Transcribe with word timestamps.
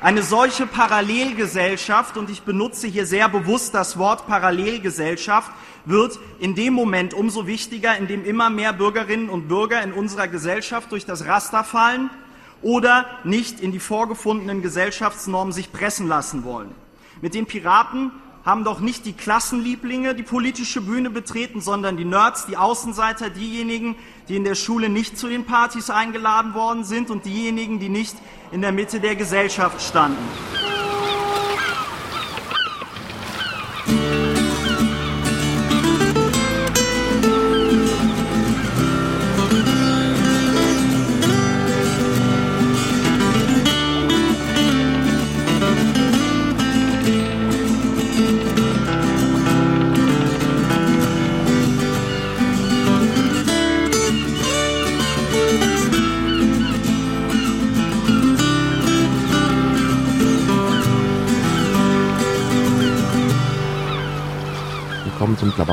Eine 0.00 0.22
solche 0.22 0.68
Parallelgesellschaft, 0.68 2.16
und 2.16 2.30
ich 2.30 2.42
benutze 2.42 2.86
hier 2.86 3.04
sehr 3.04 3.28
bewusst 3.28 3.74
das 3.74 3.98
Wort 3.98 4.28
Parallelgesellschaft, 4.28 5.50
wird 5.86 6.20
in 6.38 6.54
dem 6.54 6.72
Moment 6.72 7.14
umso 7.14 7.48
wichtiger, 7.48 7.96
in 7.96 8.06
dem 8.06 8.24
immer 8.24 8.48
mehr 8.48 8.72
Bürgerinnen 8.72 9.28
und 9.28 9.48
Bürger 9.48 9.82
in 9.82 9.92
unserer 9.92 10.28
Gesellschaft 10.28 10.92
durch 10.92 11.04
das 11.04 11.26
Raster 11.26 11.64
fallen 11.64 12.10
oder 12.62 13.06
nicht 13.24 13.58
in 13.58 13.72
die 13.72 13.80
vorgefundenen 13.80 14.62
Gesellschaftsnormen 14.62 15.52
sich 15.52 15.72
pressen 15.72 16.06
lassen 16.06 16.44
wollen. 16.44 16.72
Mit 17.20 17.34
den 17.34 17.46
Piraten 17.46 18.12
haben 18.48 18.64
doch 18.64 18.80
nicht 18.80 19.04
die 19.04 19.12
Klassenlieblinge 19.12 20.14
die 20.14 20.22
politische 20.22 20.80
Bühne 20.80 21.10
betreten, 21.10 21.60
sondern 21.60 21.98
die 21.98 22.06
Nerds, 22.06 22.46
die 22.46 22.56
Außenseiter, 22.56 23.28
diejenigen, 23.28 23.94
die 24.30 24.36
in 24.36 24.44
der 24.44 24.54
Schule 24.54 24.88
nicht 24.88 25.18
zu 25.18 25.28
den 25.28 25.44
Partys 25.44 25.90
eingeladen 25.90 26.54
worden 26.54 26.82
sind 26.82 27.10
und 27.10 27.26
diejenigen, 27.26 27.78
die 27.78 27.90
nicht 27.90 28.16
in 28.50 28.62
der 28.62 28.72
Mitte 28.72 29.00
der 29.00 29.16
Gesellschaft 29.16 29.82
standen. 29.82 30.16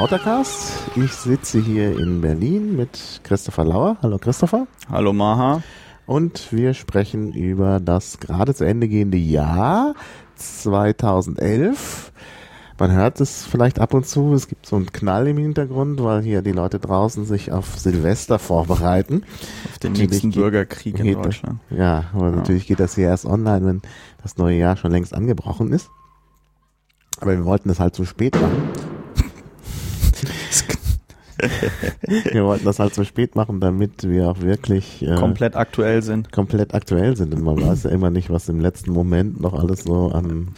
Zum 0.05 0.19
Klabautercast. 0.19 0.73
Ich 0.95 1.13
sitze 1.13 1.59
hier 1.59 1.97
in 1.97 2.21
Berlin 2.21 2.75
mit 2.75 3.21
Christopher 3.23 3.65
Lauer. 3.65 3.97
Hallo 4.03 4.19
Christopher. 4.19 4.67
Hallo 4.89 5.13
Maha. 5.13 5.63
Und 6.05 6.51
wir 6.51 6.73
sprechen 6.75 7.33
über 7.33 7.79
das 7.79 8.19
gerade 8.19 8.53
zu 8.53 8.65
Ende 8.65 8.87
gehende 8.87 9.17
Jahr 9.17 9.95
2011. 10.35 12.11
Man 12.77 12.91
hört 12.91 13.19
es 13.19 13.45
vielleicht 13.45 13.79
ab 13.79 13.93
und 13.93 14.05
zu, 14.05 14.33
es 14.33 14.47
gibt 14.47 14.65
so 14.67 14.75
einen 14.75 14.91
Knall 14.91 15.27
im 15.27 15.37
Hintergrund, 15.37 16.03
weil 16.03 16.21
hier 16.21 16.41
die 16.41 16.51
Leute 16.51 16.79
draußen 16.79 17.25
sich 17.25 17.51
auf 17.51 17.79
Silvester 17.79 18.37
vorbereiten. 18.37 19.23
Auf 19.71 19.79
den 19.79 19.93
natürlich 19.93 20.11
nächsten 20.11 20.31
Bürgerkrieg 20.31 20.99
in 20.99 21.13
Deutschland. 21.13 21.61
Ja, 21.71 22.05
aber 22.13 22.29
ja. 22.29 22.35
natürlich 22.35 22.67
geht 22.67 22.79
das 22.79 22.95
hier 22.95 23.07
erst 23.07 23.25
online, 23.25 23.65
wenn 23.65 23.81
das 24.21 24.37
neue 24.37 24.57
Jahr 24.57 24.77
schon 24.77 24.91
längst 24.91 25.15
angebrochen 25.15 25.71
ist. 25.71 25.89
Aber 27.21 27.31
wir 27.31 27.45
wollten 27.45 27.69
das 27.69 27.79
halt 27.79 27.95
zu 27.95 28.05
spät 28.05 28.35
machen. 28.39 28.94
Wir 32.31 32.45
wollten 32.45 32.65
das 32.65 32.79
halt 32.79 32.93
so 32.93 33.03
spät 33.03 33.35
machen, 33.35 33.59
damit 33.59 34.07
wir 34.07 34.29
auch 34.29 34.41
wirklich 34.41 35.01
äh, 35.05 35.15
komplett 35.15 35.55
aktuell 35.55 36.01
sind. 36.01 36.31
Komplett 36.31 36.73
aktuell 36.73 37.15
sind. 37.15 37.33
Und 37.33 37.43
man 37.43 37.61
weiß 37.61 37.83
ja 37.83 37.89
immer 37.89 38.09
nicht, 38.09 38.29
was 38.29 38.49
im 38.49 38.59
letzten 38.59 38.91
Moment 38.91 39.41
noch 39.41 39.53
alles 39.53 39.83
so 39.83 40.09
an, 40.09 40.49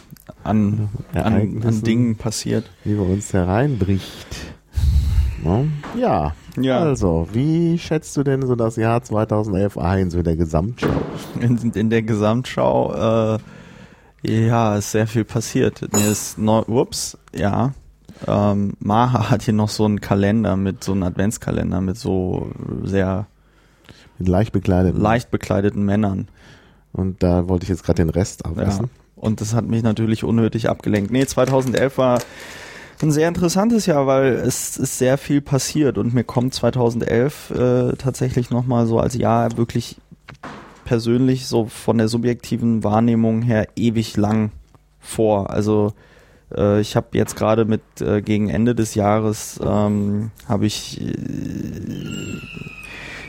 an, 0.44 0.88
an, 1.14 1.62
an 1.64 1.82
Dingen 1.82 2.16
passiert. 2.16 2.70
Wie 2.84 2.94
bei 2.94 3.02
uns 3.02 3.32
hereinbricht. 3.32 4.36
Ja. 5.96 6.34
ja. 6.60 6.80
Also, 6.80 7.28
wie 7.32 7.78
schätzt 7.78 8.16
du 8.16 8.22
denn 8.22 8.46
so 8.46 8.56
das 8.56 8.76
Jahr 8.76 9.02
2011 9.02 9.78
ein, 9.78 10.10
so 10.10 10.18
in 10.18 10.24
der 10.24 10.36
Gesamtschau? 10.36 10.88
In, 11.40 11.58
in 11.72 11.90
der 11.90 12.02
Gesamtschau, 12.02 13.36
äh, 13.36 13.38
ja, 14.22 14.76
ist 14.76 14.92
sehr 14.92 15.06
viel 15.06 15.24
passiert. 15.24 15.80
Mir 15.92 16.10
ist 16.10 16.38
neu, 16.38 16.62
ups, 16.66 17.16
ja, 17.34 17.72
ähm, 18.26 18.74
Maha 18.80 19.30
hat 19.30 19.42
hier 19.42 19.54
noch 19.54 19.68
so 19.68 19.84
einen 19.84 20.00
Kalender 20.00 20.56
mit 20.56 20.82
so 20.82 20.92
einem 20.92 21.04
Adventskalender 21.04 21.80
mit 21.80 21.96
so 21.96 22.50
sehr 22.82 23.26
mit 24.18 24.28
leicht 24.28 24.52
bekleideten 24.52 25.00
leicht 25.00 25.30
bekleideten 25.30 25.84
Männern. 25.84 26.28
Und 26.92 27.22
da 27.22 27.48
wollte 27.48 27.64
ich 27.64 27.68
jetzt 27.68 27.84
gerade 27.84 28.02
den 28.02 28.10
Rest 28.10 28.44
aufessen. 28.44 28.84
Ja. 28.86 29.22
Und 29.22 29.40
das 29.40 29.54
hat 29.54 29.66
mich 29.66 29.82
natürlich 29.82 30.24
unnötig 30.24 30.68
abgelenkt. 30.68 31.10
Nee, 31.10 31.26
2011 31.26 31.98
war 31.98 32.18
ein 33.02 33.12
sehr 33.12 33.28
interessantes 33.28 33.86
Jahr, 33.86 34.06
weil 34.06 34.32
es 34.32 34.76
ist 34.76 34.98
sehr 34.98 35.18
viel 35.18 35.40
passiert 35.40 35.98
und 35.98 36.14
mir 36.14 36.24
kommt 36.24 36.54
2011 36.54 37.50
äh, 37.50 37.92
tatsächlich 37.96 38.50
nochmal 38.50 38.86
so 38.86 38.98
als 38.98 39.14
Jahr 39.14 39.56
wirklich 39.56 39.96
persönlich 40.84 41.46
so 41.46 41.66
von 41.66 41.98
der 41.98 42.08
subjektiven 42.08 42.82
Wahrnehmung 42.82 43.42
her 43.42 43.68
ewig 43.76 44.16
lang 44.16 44.50
vor. 44.98 45.50
Also 45.50 45.92
äh, 46.54 46.80
ich 46.80 46.96
habe 46.96 47.08
jetzt 47.12 47.36
gerade 47.36 47.64
mit 47.64 47.82
äh, 48.00 48.22
gegen 48.22 48.48
Ende 48.48 48.74
des 48.74 48.94
Jahres 48.94 49.60
ähm, 49.62 50.30
habe 50.48 50.66
ich 50.66 51.00
äh, 51.00 51.14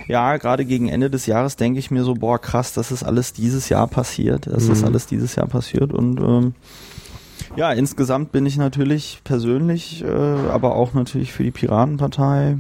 ja 0.08 0.38
gerade 0.38 0.66
gegen 0.66 0.90
Ende 0.90 1.10
des 1.10 1.26
Jahres 1.26 1.56
denke 1.56 1.80
ich 1.80 1.92
mir 1.92 2.04
so 2.04 2.14
boah 2.14 2.40
krass, 2.40 2.74
das 2.74 2.92
ist 2.92 3.04
alles 3.04 3.34
dieses 3.34 3.70
Jahr 3.70 3.88
passiert, 3.88 4.48
das 4.48 4.66
mhm. 4.66 4.74
ist 4.74 4.84
alles 4.84 5.06
dieses 5.06 5.36
Jahr 5.36 5.48
passiert 5.48 5.94
und 5.94 6.20
ähm, 6.20 6.54
ja, 7.56 7.72
insgesamt 7.72 8.32
bin 8.32 8.46
ich 8.46 8.58
natürlich 8.58 9.22
persönlich, 9.24 10.04
äh, 10.04 10.08
aber 10.08 10.76
auch 10.76 10.94
natürlich 10.94 11.34
für 11.34 11.44
die 11.44 11.52
Piratenpartei 11.52 12.58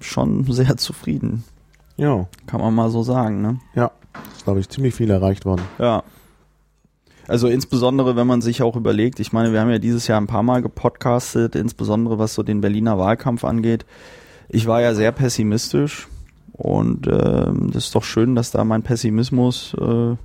schon 0.00 0.44
sehr 0.52 0.76
zufrieden. 0.76 1.44
Ja. 1.96 2.26
Kann 2.46 2.60
man 2.60 2.74
mal 2.74 2.90
so 2.90 3.02
sagen, 3.02 3.42
ne? 3.42 3.58
Ja, 3.74 3.90
ist, 4.36 4.44
glaube 4.44 4.60
ich, 4.60 4.68
ziemlich 4.68 4.94
viel 4.94 5.10
erreicht 5.10 5.44
worden. 5.44 5.62
Ja, 5.78 6.04
also 7.28 7.48
insbesondere, 7.48 8.16
wenn 8.16 8.26
man 8.26 8.40
sich 8.40 8.62
auch 8.62 8.74
überlegt, 8.74 9.20
ich 9.20 9.32
meine, 9.32 9.52
wir 9.52 9.60
haben 9.60 9.70
ja 9.70 9.78
dieses 9.78 10.06
Jahr 10.06 10.20
ein 10.20 10.26
paar 10.26 10.42
Mal 10.42 10.62
gepodcastet, 10.62 11.54
insbesondere 11.54 12.18
was 12.18 12.34
so 12.34 12.42
den 12.42 12.60
Berliner 12.60 12.98
Wahlkampf 12.98 13.44
angeht. 13.44 13.84
Ich 14.48 14.66
war 14.66 14.80
ja 14.80 14.94
sehr 14.94 15.12
pessimistisch 15.12 16.08
und 16.54 17.06
äh, 17.06 17.46
das 17.72 17.84
ist 17.84 17.94
doch 17.94 18.04
schön, 18.04 18.34
dass 18.34 18.50
da 18.50 18.64
mein 18.64 18.82
Pessimismus 18.82 19.74
äh, 19.74 20.16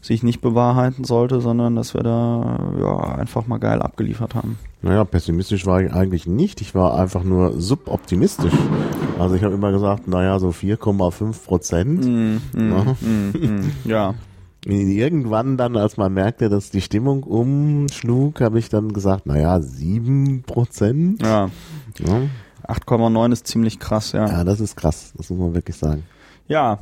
sich 0.00 0.22
nicht 0.22 0.40
bewahrheiten 0.40 1.04
sollte, 1.04 1.40
sondern 1.40 1.74
dass 1.74 1.94
wir 1.94 2.02
da 2.02 2.72
ja 2.80 2.96
einfach 3.16 3.46
mal 3.46 3.58
geil 3.58 3.82
abgeliefert 3.82 4.34
haben. 4.34 4.56
Naja, 4.82 5.04
pessimistisch 5.04 5.66
war 5.66 5.82
ich 5.82 5.92
eigentlich 5.92 6.26
nicht. 6.26 6.60
Ich 6.60 6.74
war 6.74 6.96
einfach 6.96 7.24
nur 7.24 7.60
suboptimistisch. 7.60 8.52
Also 9.18 9.34
ich 9.34 9.42
habe 9.42 9.54
immer 9.54 9.72
gesagt, 9.72 10.06
naja, 10.06 10.38
so 10.38 10.50
4,5 10.50 11.44
Prozent. 11.44 12.04
Mm, 12.04 12.36
mm, 12.52 12.96
mm, 13.00 13.32
mm, 13.32 13.72
ja. 13.84 14.14
Irgendwann 14.68 15.56
dann, 15.56 15.76
als 15.76 15.96
man 15.96 16.12
merkte, 16.12 16.48
dass 16.48 16.70
die 16.70 16.80
Stimmung 16.80 17.22
umschlug, 17.22 18.40
habe 18.40 18.58
ich 18.58 18.68
dann 18.68 18.92
gesagt, 18.92 19.24
naja, 19.26 19.60
sieben 19.60 20.42
Prozent. 20.42 21.22
Ja. 21.22 21.50
ja. 22.00 22.22
8,9 22.66 23.32
ist 23.32 23.46
ziemlich 23.46 23.78
krass, 23.78 24.10
ja. 24.10 24.26
Ja, 24.26 24.42
das 24.42 24.58
ist 24.58 24.76
krass, 24.76 25.12
das 25.16 25.30
muss 25.30 25.38
man 25.38 25.54
wirklich 25.54 25.76
sagen. 25.76 26.02
Ja, 26.48 26.80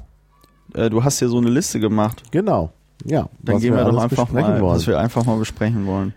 äh, 0.72 0.88
du 0.88 1.04
hast 1.04 1.18
hier 1.18 1.28
so 1.28 1.36
eine 1.36 1.50
Liste 1.50 1.78
gemacht. 1.78 2.22
Genau, 2.30 2.72
ja. 3.04 3.28
Dann 3.42 3.58
gehen 3.58 3.74
wir, 3.74 3.84
wir 3.84 3.92
doch 3.92 4.02
einfach 4.02 4.32
mal, 4.32 4.60
wollen. 4.62 4.76
was 4.76 4.86
wir 4.86 4.98
einfach 4.98 5.26
mal 5.26 5.36
besprechen 5.36 5.86
wollen. 5.86 6.14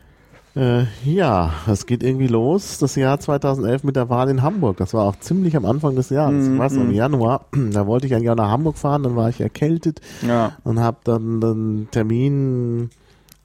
Äh, 0.58 0.86
ja, 1.06 1.52
es 1.68 1.86
geht 1.86 2.02
irgendwie 2.02 2.28
los, 2.28 2.80
das 2.80 2.96
Jahr 2.96 3.20
2011 3.20 3.84
mit 3.84 3.96
der 3.96 4.10
Wahl 4.10 4.30
in 4.30 4.42
Hamburg. 4.42 4.78
Das 4.78 4.94
war 4.94 5.06
auch 5.06 5.16
ziemlich 5.18 5.56
am 5.56 5.66
Anfang 5.66 5.96
des 5.96 6.10
Jahres. 6.10 6.48
Mm, 6.48 6.58
Was, 6.58 6.74
im 6.74 6.92
Januar, 6.92 7.46
da 7.72 7.86
wollte 7.86 8.08
ich 8.08 8.16
eigentlich 8.16 8.32
auch 8.32 8.36
nach 8.36 8.50
Hamburg 8.50 8.78
fahren, 8.78 9.04
dann 9.04 9.16
war 9.16 9.30
ich 9.30 9.40
erkältet 9.40 10.02
ja. 10.28 10.54
und 10.64 10.80
habe 10.80 10.98
dann 11.04 11.42
den 11.42 11.88
Termin 11.92 12.90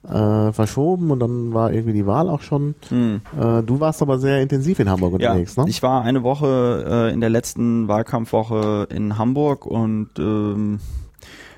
äh, 0.09 0.51
verschoben 0.51 1.11
und 1.11 1.19
dann 1.19 1.53
war 1.53 1.71
irgendwie 1.71 1.93
die 1.93 2.07
Wahl 2.07 2.29
auch 2.29 2.41
schon. 2.41 2.73
Mm. 2.89 3.15
Äh, 3.39 3.61
du 3.63 3.79
warst 3.79 4.01
aber 4.01 4.17
sehr 4.17 4.41
intensiv 4.41 4.79
in 4.79 4.89
Hamburg 4.89 5.13
unterwegs, 5.13 5.55
ja, 5.55 5.63
ne? 5.63 5.69
Ich 5.69 5.83
war 5.83 6.01
eine 6.01 6.23
Woche 6.23 6.85
äh, 6.89 7.13
in 7.13 7.21
der 7.21 7.29
letzten 7.29 7.87
Wahlkampfwoche 7.87 8.87
in 8.89 9.19
Hamburg 9.19 9.67
und 9.67 10.09
ähm, 10.17 10.79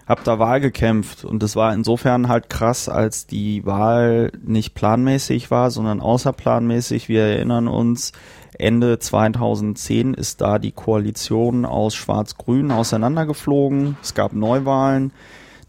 habe 0.07 0.21
da 0.23 0.37
Wahl 0.37 0.59
gekämpft 0.61 1.25
und 1.25 1.41
das 1.41 1.55
war 1.55 1.73
insofern 1.73 2.27
halt 2.27 2.49
krass, 2.49 2.89
als 2.89 3.25
die 3.25 3.65
Wahl 3.65 4.31
nicht 4.43 4.75
planmäßig 4.75 5.49
war, 5.49 5.71
sondern 5.71 5.99
außerplanmäßig. 5.99 7.09
Wir 7.09 7.23
erinnern 7.23 7.67
uns, 7.67 8.11
Ende 8.57 8.99
2010 8.99 10.13
ist 10.13 10.41
da 10.41 10.59
die 10.59 10.71
Koalition 10.71 11.65
aus 11.65 11.95
Schwarz-Grün 11.95 12.71
auseinandergeflogen. 12.71 13.97
Es 14.01 14.13
gab 14.13 14.33
Neuwahlen. 14.33 15.11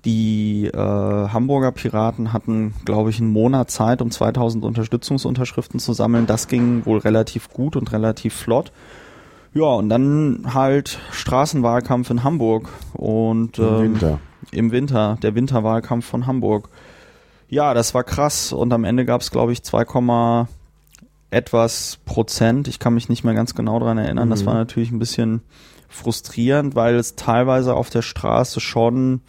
Die 0.05 0.67
äh, 0.67 0.77
Hamburger 0.77 1.73
Piraten 1.73 2.33
hatten, 2.33 2.75
glaube 2.85 3.11
ich, 3.11 3.19
einen 3.19 3.33
Monat 3.33 3.73
Zeit, 3.73 4.01
um 4.03 4.11
2000 4.11 4.65
Unterstützungsunterschriften 4.65 5.81
zu 5.81 5.95
sammeln. 5.95 6.27
Das 6.27 6.47
ging 6.47 6.87
wohl 6.87 6.99
relativ 6.99 7.49
gut 7.49 7.75
und 7.75 7.91
relativ 7.91 8.35
flott. 8.35 8.71
Ja, 9.53 9.65
und 9.65 9.89
dann 9.89 10.55
halt 10.55 11.01
Straßenwahlkampf 11.11 12.11
in 12.11 12.23
Hamburg 12.23 12.69
und 12.93 13.59
im 13.59 13.65
ähm, 13.65 13.81
Winter. 13.81 14.21
Im 14.53 14.71
Winter, 14.71 15.19
der 15.23 15.35
Winterwahlkampf 15.35 16.07
von 16.07 16.27
Hamburg. 16.27 16.69
Ja, 17.49 17.75
das 17.75 17.95
war 17.95 18.05
krass 18.05 18.53
und 18.53 18.73
am 18.73 18.85
Ende 18.85 19.05
gab 19.05 19.21
es, 19.21 19.31
glaube 19.31 19.53
ich, 19.53 19.63
2, 19.63 19.85
etwas 21.31 21.99
Prozent. 22.05 22.69
Ich 22.69 22.79
kann 22.79 22.95
mich 22.95 23.09
nicht 23.09 23.25
mehr 23.25 23.35
ganz 23.35 23.55
genau 23.55 23.79
daran 23.79 23.99
erinnern. 23.99 24.29
Mhm. 24.29 24.31
Das 24.31 24.47
war 24.47 24.55
natürlich 24.55 24.91
ein 24.91 24.99
bisschen 24.99 25.43
frustrierend, 25.89 26.75
weil 26.75 26.97
es 26.97 27.17
teilweise 27.17 27.75
auf 27.75 27.91
der 27.91 28.03
Straße 28.03 28.61
schon 28.61 29.21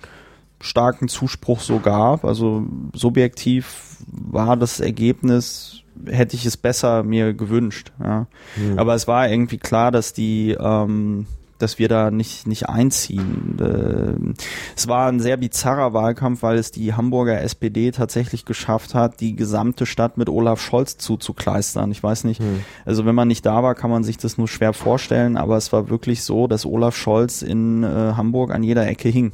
starken 0.60 1.08
Zuspruch 1.08 1.60
so 1.60 1.80
gab. 1.80 2.26
Also 2.26 2.66
subjektiv 2.94 3.98
war 4.08 4.58
das 4.58 4.80
Ergebnis, 4.80 5.84
hätte 6.06 6.36
ich 6.36 6.46
es 6.46 6.58
besser 6.58 7.04
mir 7.04 7.34
gewünscht. 7.34 7.92
Ja. 8.00 8.28
Hm. 8.56 8.80
Aber 8.80 8.96
es 8.96 9.08
war 9.08 9.30
irgendwie 9.30 9.58
klar, 9.58 9.92
dass 9.92 10.14
die, 10.14 10.56
ähm, 10.60 11.28
dass 11.60 11.80
wir 11.80 11.88
da 11.88 12.12
nicht, 12.12 12.48
nicht 12.48 12.70
einziehen. 12.70 13.58
Äh, 13.60 14.34
es 14.76 14.88
war 14.88 15.08
ein 15.08 15.20
sehr 15.20 15.38
bizarrer 15.38 15.94
Wahlkampf, 15.94 16.44
weil 16.44 16.58
es 16.58 16.72
die 16.72 16.94
Hamburger 16.94 17.42
SPD 17.42 17.92
tatsächlich 17.92 18.46
geschafft 18.46 18.94
hat, 18.94 19.20
die 19.20 19.36
gesamte 19.36 19.86
Stadt 19.86 20.18
mit 20.18 20.30
Olaf 20.30 20.62
Scholz 20.62 20.98
zuzukleistern. 20.98 21.92
Ich 21.92 22.02
weiß 22.04 22.24
nicht, 22.24 22.40
Hm. 22.40 22.62
also 22.86 23.06
wenn 23.06 23.16
man 23.16 23.28
nicht 23.28 23.46
da 23.46 23.64
war, 23.64 23.76
kann 23.76 23.90
man 23.90 24.04
sich 24.04 24.18
das 24.18 24.38
nur 24.38 24.48
schwer 24.48 24.74
vorstellen, 24.74 25.38
aber 25.38 25.58
es 25.58 25.74
war 25.74 25.90
wirklich 25.90 26.24
so, 26.24 26.48
dass 26.48 26.66
Olaf 26.66 26.96
Scholz 26.96 27.42
in 27.42 27.84
äh, 27.84 27.88
Hamburg 27.88 28.54
an 28.54 28.64
jeder 28.64 28.88
Ecke 28.88 29.10
hing. 29.10 29.32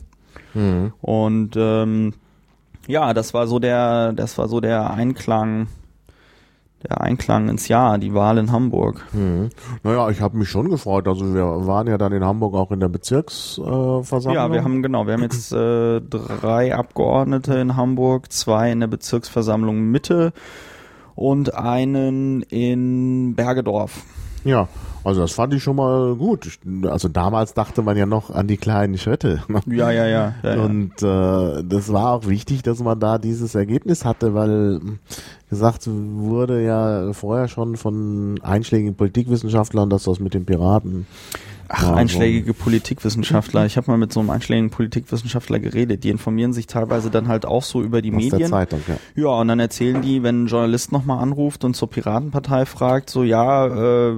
Hm. 0.54 0.94
Und 1.02 1.56
ähm, 1.58 2.14
ja, 2.88 3.14
das 3.14 3.34
war 3.34 3.48
so 3.48 3.60
der, 3.60 4.14
das 4.14 4.38
war 4.38 4.48
so 4.48 4.60
der 4.60 4.92
Einklang, 4.92 5.68
der 6.90 7.02
Einklang 7.02 7.50
ins 7.50 7.68
Jahr, 7.68 7.98
die 7.98 8.14
Wahl 8.14 8.38
in 8.38 8.52
Hamburg. 8.52 9.06
Hm. 9.12 9.50
Naja, 9.84 10.10
ich 10.10 10.22
habe 10.22 10.38
mich 10.38 10.50
schon 10.50 10.70
gefreut. 10.70 11.08
Also 11.08 11.34
wir 11.34 11.44
waren 11.68 11.88
ja 11.88 11.98
dann 11.98 12.12
in 12.12 12.24
Hamburg 12.24 12.56
auch 12.56 12.72
in 12.72 12.80
der 12.80 12.90
Bezirksversammlung. 12.90 14.32
Äh. 14.32 14.36
Ja, 14.36 14.52
wir 14.52 14.64
haben 14.64 14.82
genau, 14.84 15.08
wir 15.08 15.14
haben 15.14 15.24
jetzt 15.24 15.52
äh, 15.52 16.02
drei 16.02 16.76
Abgeordnete 16.76 17.56
in 17.56 17.76
Hamburg, 17.76 18.32
zwei 18.32 18.72
in 18.72 18.80
der 18.80 18.88
Bezirksversammlung 18.88 19.92
Mitte 19.92 20.34
und 21.16 21.54
einen 21.56 22.42
in 22.44 23.36
Bergedorf. 23.36 24.02
Ja, 24.44 24.68
also 25.04 25.22
das 25.22 25.34
fand 25.34 25.54
ich 25.54 25.64
schon 25.64 25.76
mal 25.76 26.16
gut. 26.16 26.60
Also 26.90 27.10
damals 27.10 27.54
dachte 27.54 27.82
man 27.82 27.98
ja 27.98 28.06
noch 28.06 28.30
an 28.30 28.48
die 28.48 28.58
kleinen 28.58 28.98
Schritte. 28.98 29.42
ne? 29.48 29.62
Ja, 29.68 29.92
ja, 29.92 30.06
ja. 30.06 30.34
ja. 30.44 30.62
Und 30.62 31.02
äh, 31.02 31.64
das 31.64 31.92
war 31.92 32.12
auch 32.12 32.28
wichtig, 32.28 32.64
dass 32.64 32.80
man 32.80 33.00
da 33.00 33.18
dieses 33.18 33.56
Ergebnis 33.56 34.06
hatte, 34.06 34.34
weil 34.34 34.80
gesagt 35.54 35.88
wurde 35.88 36.64
ja 36.64 37.14
vorher 37.14 37.48
schon 37.48 37.78
von 37.78 38.40
einschlägigen 38.42 38.96
Politikwissenschaftlern, 38.96 39.90
dass 39.90 40.04
das 40.04 40.20
mit 40.20 40.34
den 40.34 40.46
Piraten. 40.46 41.06
Ach, 41.70 41.92
einschlägige 41.92 42.54
Politikwissenschaftler. 42.54 43.66
Ich 43.66 43.78
habe 43.78 43.90
mal 43.90 43.98
mit 43.98 44.12
so 44.14 44.20
einem 44.20 44.30
einschlägigen 44.30 44.70
Politikwissenschaftler 44.70 45.60
geredet. 45.60 46.04
Die 46.04 46.10
informieren 46.10 46.54
sich 46.54 46.68
teilweise 46.68 47.10
dann 47.10 47.28
halt 47.28 47.46
auch 47.46 47.64
so 47.64 47.82
über 47.82 48.02
die 48.02 48.14
Aus 48.14 48.22
der 48.22 48.32
Medien. 48.32 48.50
Zeitung, 48.50 48.82
ja. 48.88 48.98
Ja, 49.16 49.30
und 49.40 49.48
dann 49.48 49.60
erzählen 49.60 50.02
die, 50.02 50.24
wenn 50.24 50.44
ein 50.44 50.48
Journalist 50.48 50.92
nochmal 50.92 51.20
anruft 51.20 51.64
und 51.64 51.76
zur 51.76 51.90
Piratenpartei 51.90 52.66
fragt, 52.66 53.10
so 53.10 53.24
ja, 53.24 54.10
äh, 54.10 54.14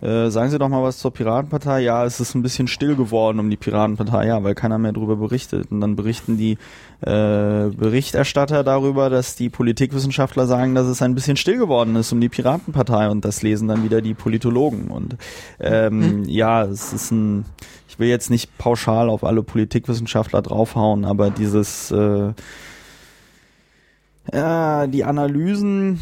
äh, 0.00 0.30
sagen 0.30 0.50
Sie 0.50 0.58
doch 0.58 0.68
mal 0.68 0.82
was 0.82 0.98
zur 0.98 1.12
Piratenpartei. 1.12 1.80
Ja, 1.80 2.04
es 2.04 2.20
ist 2.20 2.34
ein 2.34 2.42
bisschen 2.42 2.68
still 2.68 2.96
geworden 2.96 3.38
um 3.38 3.50
die 3.50 3.56
Piratenpartei, 3.56 4.26
ja, 4.26 4.42
weil 4.44 4.54
keiner 4.54 4.78
mehr 4.78 4.92
darüber 4.92 5.16
berichtet. 5.16 5.70
Und 5.70 5.80
dann 5.80 5.96
berichten 5.96 6.36
die 6.36 6.58
äh, 7.00 7.70
Berichterstatter 7.70 8.62
darüber, 8.64 9.10
dass 9.10 9.36
die 9.36 9.48
Politikwissenschaftler 9.48 10.46
sagen, 10.46 10.74
dass 10.74 10.86
es 10.86 11.02
ein 11.02 11.14
bisschen 11.14 11.36
still 11.36 11.58
geworden 11.58 11.96
ist 11.96 12.12
um 12.12 12.20
die 12.20 12.28
Piratenpartei 12.28 13.08
und 13.08 13.24
das 13.24 13.42
lesen 13.42 13.68
dann 13.68 13.84
wieder 13.84 14.02
die 14.02 14.14
Politologen. 14.14 14.88
Und 14.88 15.16
ähm, 15.60 16.24
ja, 16.24 16.64
es 16.64 16.92
ist 16.92 17.10
ein, 17.10 17.44
ich 17.88 17.98
will 17.98 18.08
jetzt 18.08 18.30
nicht 18.30 18.58
pauschal 18.58 19.08
auf 19.08 19.24
alle 19.24 19.42
Politikwissenschaftler 19.42 20.42
draufhauen, 20.42 21.04
aber 21.04 21.30
dieses 21.30 21.90
äh, 21.90 22.32
ja, 24.32 24.86
die 24.86 25.04
Analysen, 25.04 26.00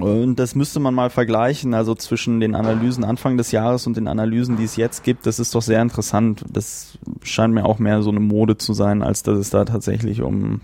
und 0.00 0.36
das 0.36 0.54
müsste 0.54 0.80
man 0.80 0.94
mal 0.94 1.10
vergleichen, 1.10 1.74
also 1.74 1.94
zwischen 1.94 2.40
den 2.40 2.54
Analysen 2.54 3.04
Anfang 3.04 3.36
des 3.36 3.52
Jahres 3.52 3.86
und 3.86 3.96
den 3.96 4.08
Analysen, 4.08 4.56
die 4.56 4.64
es 4.64 4.76
jetzt 4.76 5.04
gibt, 5.04 5.26
das 5.26 5.38
ist 5.38 5.54
doch 5.54 5.62
sehr 5.62 5.82
interessant. 5.82 6.44
Das 6.50 6.98
scheint 7.22 7.54
mir 7.54 7.64
auch 7.64 7.78
mehr 7.78 8.02
so 8.02 8.10
eine 8.10 8.20
Mode 8.20 8.56
zu 8.56 8.72
sein, 8.72 9.02
als 9.02 9.22
dass 9.22 9.38
es 9.38 9.50
da 9.50 9.64
tatsächlich 9.64 10.22
um 10.22 10.60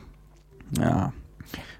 ja, 0.76 1.12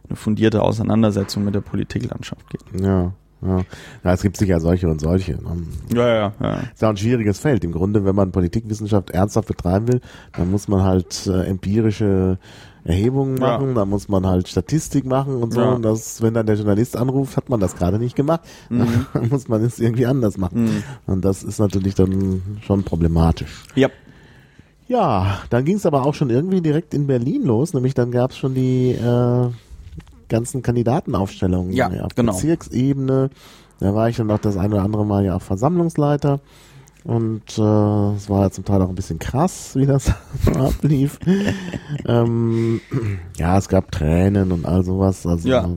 eine 0.08 0.16
fundierte 0.16 0.62
Auseinandersetzung 0.62 1.44
mit 1.44 1.54
der 1.54 1.60
Politiklandschaft 1.60 2.48
geht. 2.50 2.62
Ja, 2.80 3.12
ja. 3.40 3.58
ja, 4.04 4.12
es 4.12 4.22
gibt 4.22 4.36
sicher 4.36 4.58
solche 4.60 4.88
und 4.88 5.00
solche. 5.00 5.32
ne? 5.32 5.62
Ja, 5.94 6.08
ja, 6.08 6.32
ja. 6.40 6.54
Ist 6.56 6.82
ja 6.82 6.88
auch 6.88 6.92
ein 6.92 6.96
schwieriges 6.96 7.38
Feld. 7.38 7.62
Im 7.64 7.72
Grunde, 7.72 8.04
wenn 8.04 8.14
man 8.14 8.32
Politikwissenschaft 8.32 9.10
ernsthaft 9.10 9.48
betreiben 9.48 9.88
will, 9.88 10.00
dann 10.32 10.50
muss 10.50 10.66
man 10.66 10.82
halt 10.82 11.26
äh, 11.26 11.44
empirische 11.44 12.38
Erhebungen 12.88 13.37
Ja. 13.37 13.58
machen, 13.58 13.75
da 13.75 13.85
muss 13.85 14.08
man 14.08 14.26
halt 14.26 14.49
Statistik 14.49 15.05
machen 15.05 15.37
und 15.37 15.52
so. 15.52 15.61
Ja. 15.61 15.73
Und 15.73 15.82
das, 15.82 16.23
wenn 16.23 16.32
dann 16.32 16.46
der 16.46 16.56
Journalist 16.56 16.96
anruft, 16.96 17.37
hat 17.37 17.50
man 17.50 17.61
das 17.61 17.76
gerade 17.76 17.99
nicht 17.99 18.17
gemacht. 18.17 18.40
Mhm. 18.70 19.06
Dann 19.12 19.29
muss 19.29 19.46
man 19.46 19.62
es 19.62 19.79
irgendwie 19.79 20.06
anders 20.06 20.38
machen. 20.38 20.64
Mhm. 20.64 20.82
Und 21.06 21.23
das 21.25 21.43
ist 21.43 21.58
natürlich 21.58 21.94
dann 21.94 22.43
schon 22.62 22.85
problematisch. 22.85 23.62
Ja. 23.75 23.90
Ja, 24.87 25.40
dann 25.50 25.67
ging 25.67 25.76
es 25.76 25.85
aber 25.85 26.06
auch 26.06 26.14
schon 26.14 26.31
irgendwie 26.31 26.62
direkt 26.62 26.94
in 26.94 27.06
Berlin 27.06 27.43
los, 27.44 27.75
nämlich 27.75 27.93
dann 27.93 28.11
gab 28.11 28.31
es 28.31 28.38
schon 28.38 28.55
die 28.55 28.93
äh, 28.93 29.49
ganzen 30.31 30.62
Kandidatenaufstellungen 30.62 31.73
Ja, 31.73 31.88
auf 32.05 32.14
genau. 32.14 32.32
Bezirksebene. 32.32 33.29
Da 33.81 33.94
war 33.94 34.08
ich 34.08 34.17
dann 34.17 34.31
auch 34.31 34.38
das 34.38 34.56
ein 34.56 34.73
oder 34.73 34.82
andere 34.82 35.05
Mal 35.05 35.26
ja 35.26 35.37
auch 35.37 35.43
Versammlungsleiter. 35.43 36.40
Und 37.04 37.56
äh, 37.58 38.12
es 38.16 38.28
war 38.28 38.42
ja 38.42 38.50
zum 38.50 38.64
Teil 38.64 38.82
auch 38.82 38.88
ein 38.88 38.94
bisschen 38.94 39.18
krass, 39.18 39.74
wie 39.76 39.86
das 39.86 40.12
ablief. 40.54 41.18
ähm, 42.06 42.80
ja, 43.36 43.56
es 43.56 43.68
gab 43.68 43.90
Tränen 43.92 44.52
und 44.52 44.66
all 44.66 44.84
sowas. 44.84 45.26
Also 45.26 45.48
Ja. 45.48 45.68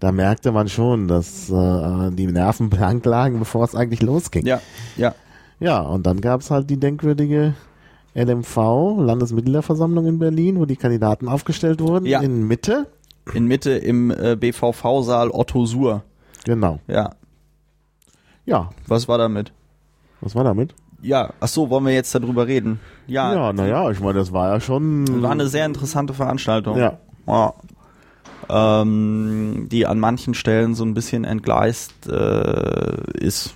da 0.00 0.12
merkte 0.12 0.52
man 0.52 0.68
schon, 0.68 1.06
dass 1.08 1.50
äh, 1.50 2.10
die 2.10 2.26
Nerven 2.26 2.68
blank 2.70 3.04
lagen, 3.04 3.38
bevor 3.38 3.64
es 3.64 3.74
eigentlich 3.74 4.02
losging. 4.02 4.44
Ja, 4.46 4.60
ja. 4.96 5.14
Ja, 5.60 5.80
und 5.80 6.04
dann 6.06 6.20
gab's 6.20 6.50
halt 6.50 6.68
die 6.68 6.78
denkwürdige 6.78 7.54
LMV, 8.14 8.56
Landesmitgliederversammlung 8.98 10.06
in 10.06 10.18
Berlin, 10.18 10.58
wo 10.58 10.64
die 10.66 10.76
Kandidaten 10.76 11.28
aufgestellt 11.28 11.80
wurden. 11.80 12.06
Ja. 12.06 12.20
In 12.20 12.46
Mitte. 12.46 12.86
In 13.34 13.46
Mitte 13.46 13.70
im 13.72 14.10
äh, 14.10 14.36
BVV-Saal 14.36 15.30
Otto 15.30 15.64
Suhr. 15.66 16.02
Genau. 16.44 16.80
Ja. 16.88 17.10
Ja, 18.44 18.70
Was 18.86 19.08
war 19.08 19.18
damit? 19.18 19.52
Was 20.20 20.34
war 20.34 20.44
damit? 20.44 20.74
Ja, 21.02 21.30
ach 21.40 21.48
so, 21.48 21.68
wollen 21.70 21.84
wir 21.84 21.92
jetzt 21.92 22.14
darüber 22.14 22.46
reden? 22.46 22.80
Ja, 23.06 23.32
Ja, 23.34 23.52
naja, 23.52 23.90
ich 23.90 24.00
meine, 24.00 24.14
das 24.18 24.32
war 24.32 24.52
ja 24.54 24.60
schon. 24.60 25.22
war 25.22 25.30
eine 25.30 25.46
sehr 25.48 25.66
interessante 25.66 26.14
Veranstaltung. 26.14 26.78
Ja. 26.78 26.98
Ja. 27.26 27.52
Ähm, 28.48 29.68
die 29.70 29.86
an 29.86 29.98
manchen 29.98 30.34
Stellen 30.34 30.74
so 30.74 30.84
ein 30.84 30.94
bisschen 30.94 31.24
entgleist 31.24 31.92
äh, 32.08 32.96
ist. 33.18 33.54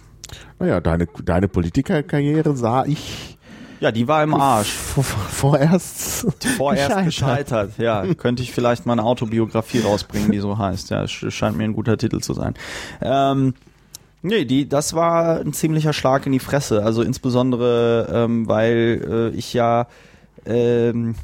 Naja, 0.59 0.81
deine, 0.81 1.07
deine 1.25 1.49
Politikerkarriere 1.49 2.57
sah 2.57 2.85
ich 2.85 3.39
Ja, 3.81 3.93
die 3.93 4.07
war 4.09 4.23
im 4.23 4.35
Arsch. 4.35 4.71
vor- 4.73 5.05
vorerst. 5.05 6.27
Vorerst 6.57 6.89
gescheitert. 7.05 7.05
gescheitert. 7.07 7.79
Ja, 7.79 8.15
könnte 8.19 8.43
ich 8.43 8.53
vielleicht 8.53 8.85
mal 8.87 8.93
eine 8.95 9.05
Autobiografie 9.05 9.81
rausbringen, 9.81 10.31
die 10.33 10.41
so 10.41 10.59
heißt. 10.59 10.91
Ja, 10.91 11.03
sch- 11.05 11.31
scheint 11.31 11.57
mir 11.57 11.65
ein 11.65 11.73
guter 11.73 11.97
Titel 11.97 12.21
zu 12.21 12.35
sein. 12.35 12.55
Ähm, 13.01 13.55
nee, 14.23 14.45
die, 14.45 14.69
das 14.69 14.95
war 14.95 15.41
ein 15.41 15.53
ziemlicher 15.53 15.93
Schlag 15.93 16.27
in 16.27 16.33
die 16.33 16.39
Fresse. 16.39 16.83
Also 16.83 17.03
insbesondere, 17.03 18.09
ähm, 18.13 18.49
weil 18.49 19.33
äh, 19.35 19.37
ich 19.37 19.53
ja 19.55 19.87
ähm, 20.47 21.15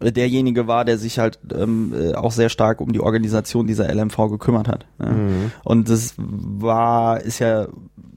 derjenige 0.00 0.66
war, 0.66 0.84
der 0.84 0.98
sich 0.98 1.18
halt 1.18 1.38
ähm, 1.52 1.92
äh, 1.92 2.14
auch 2.14 2.32
sehr 2.32 2.48
stark 2.48 2.80
um 2.80 2.92
die 2.92 3.00
Organisation 3.00 3.66
dieser 3.66 3.92
LMV 3.92 4.16
gekümmert 4.30 4.68
hat. 4.68 4.86
Ja. 5.00 5.10
Mhm. 5.10 5.52
Und 5.64 5.88
das 5.88 6.14
war, 6.16 7.20
ist 7.20 7.40
ja 7.40 7.68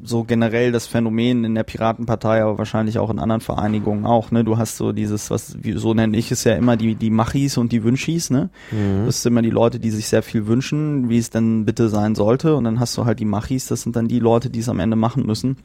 so 0.04 0.24
generell 0.24 0.72
das 0.72 0.88
Phänomen 0.88 1.44
in 1.44 1.56
der 1.56 1.64
Piratenpartei, 1.64 2.42
aber 2.42 2.58
wahrscheinlich 2.58 3.00
auch 3.00 3.10
in 3.10 3.20
anderen 3.20 3.42
Vereinigungen 3.42 4.06
auch, 4.06 4.32
ne? 4.32 4.44
Du 4.44 4.58
hast 4.58 4.78
so 4.78 4.92
dieses, 4.92 5.30
was, 5.30 5.58
wie, 5.62 5.74
so 5.74 5.94
nenne 5.94 6.18
ich 6.18 6.32
es 6.32 6.44
ja 6.44 6.54
immer, 6.56 6.78
die, 6.78 6.96
die 6.96 7.10
Machis 7.10 7.58
und 7.58 7.72
die 7.72 7.84
Wünschis, 7.84 8.30
ne? 8.30 8.50
Mhm. 8.72 9.06
Das 9.06 9.22
sind 9.22 9.32
immer 9.32 9.42
die 9.42 9.50
Leute, 9.50 9.80
die 9.80 9.92
sich 9.92 10.08
sehr 10.08 10.24
viel 10.24 10.48
wünschen, 10.48 11.10
wie 11.10 11.18
es 11.18 11.30
denn 11.30 11.66
bitte 11.66 11.90
sein 11.90 12.16
sollte. 12.16 12.56
Und 12.56 12.64
dann 12.64 12.80
hast 12.80 12.98
du 12.98 13.06
halt 13.06 13.20
die 13.20 13.26
Machis, 13.26 13.68
das 13.68 13.82
sind 13.82 13.96
dann 13.96 14.08
die 14.08 14.20
Leute, 14.20 14.50
die 14.50 14.60
es 14.60 14.70
am 14.70 14.80
Ende 14.80 14.96
machen 14.96 15.26
müssen. 15.26 15.58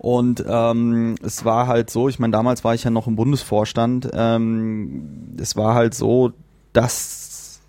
Und 0.00 0.42
ähm, 0.48 1.16
es 1.22 1.44
war 1.44 1.66
halt 1.66 1.90
so, 1.90 2.08
ich 2.08 2.18
meine, 2.18 2.30
damals 2.30 2.64
war 2.64 2.74
ich 2.74 2.84
ja 2.84 2.90
noch 2.90 3.06
im 3.06 3.16
Bundesvorstand, 3.16 4.08
ähm, 4.14 5.36
es 5.38 5.56
war 5.56 5.74
halt 5.74 5.92
so, 5.92 6.32
dass 6.72 7.60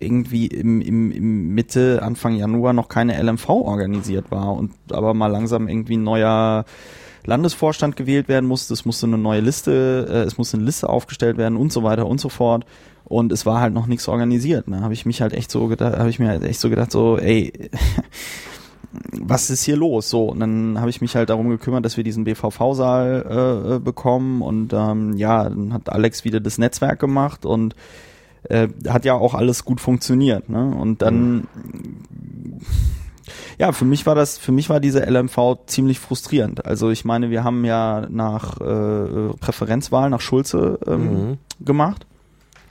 irgendwie 0.00 0.48
im, 0.48 0.80
im, 0.80 1.12
im 1.12 1.54
Mitte, 1.54 2.00
Anfang 2.02 2.34
Januar 2.34 2.72
noch 2.72 2.88
keine 2.88 3.16
LMV 3.22 3.48
organisiert 3.48 4.32
war 4.32 4.54
und 4.54 4.72
aber 4.90 5.14
mal 5.14 5.28
langsam 5.28 5.68
irgendwie 5.68 5.96
ein 5.96 6.02
neuer 6.02 6.64
Landesvorstand 7.26 7.94
gewählt 7.94 8.26
werden 8.26 8.46
musste, 8.46 8.74
es 8.74 8.84
musste 8.84 9.06
eine 9.06 9.18
neue 9.18 9.40
Liste, 9.40 10.08
äh, 10.10 10.26
es 10.26 10.38
musste 10.38 10.56
eine 10.56 10.66
Liste 10.66 10.88
aufgestellt 10.88 11.36
werden 11.36 11.56
und 11.56 11.72
so 11.72 11.84
weiter 11.84 12.08
und 12.08 12.20
so 12.20 12.28
fort. 12.28 12.64
Und 13.04 13.30
es 13.30 13.46
war 13.46 13.60
halt 13.60 13.72
noch 13.72 13.86
nichts 13.86 14.08
organisiert. 14.08 14.66
Ne? 14.66 14.80
Habe 14.80 14.94
ich 14.94 15.06
mich 15.06 15.22
halt 15.22 15.32
echt 15.32 15.50
so 15.50 15.68
gedacht, 15.68 15.96
habe 15.96 16.10
ich 16.10 16.18
mir 16.18 16.28
halt 16.28 16.42
echt 16.42 16.58
so 16.58 16.70
gedacht, 16.70 16.90
so, 16.90 17.18
ey, 17.18 17.52
was 19.12 19.50
ist 19.50 19.62
hier 19.64 19.76
los? 19.76 20.10
So, 20.10 20.26
und 20.26 20.40
dann 20.40 20.78
habe 20.80 20.90
ich 20.90 21.00
mich 21.00 21.16
halt 21.16 21.30
darum 21.30 21.48
gekümmert, 21.48 21.84
dass 21.84 21.96
wir 21.96 22.04
diesen 22.04 22.24
BVV-Saal 22.24 23.26
äh, 23.28 23.74
äh, 23.76 23.78
bekommen 23.78 24.42
und 24.42 24.72
ähm, 24.72 25.16
ja, 25.16 25.44
dann 25.48 25.72
hat 25.72 25.88
Alex 25.90 26.24
wieder 26.24 26.40
das 26.40 26.58
Netzwerk 26.58 26.98
gemacht 27.00 27.46
und 27.46 27.74
äh, 28.44 28.68
hat 28.88 29.04
ja 29.04 29.14
auch 29.14 29.34
alles 29.34 29.64
gut 29.64 29.80
funktioniert. 29.80 30.48
Ne? 30.48 30.74
Und 30.78 31.00
dann 31.02 31.46
Ja, 33.58 33.72
für 33.72 33.84
mich 33.84 34.06
war 34.06 34.14
das, 34.14 34.38
für 34.38 34.52
mich 34.52 34.68
war 34.68 34.80
diese 34.80 35.00
LMV 35.08 35.66
ziemlich 35.66 36.00
frustrierend. 36.00 36.66
Also 36.66 36.90
ich 36.90 37.04
meine, 37.04 37.30
wir 37.30 37.44
haben 37.44 37.64
ja 37.64 38.06
nach 38.10 38.60
äh, 38.60 39.34
Präferenzwahl 39.38 40.10
nach 40.10 40.20
Schulze 40.20 40.78
ähm, 40.86 41.02
Mhm. 41.28 41.38
gemacht. 41.64 42.06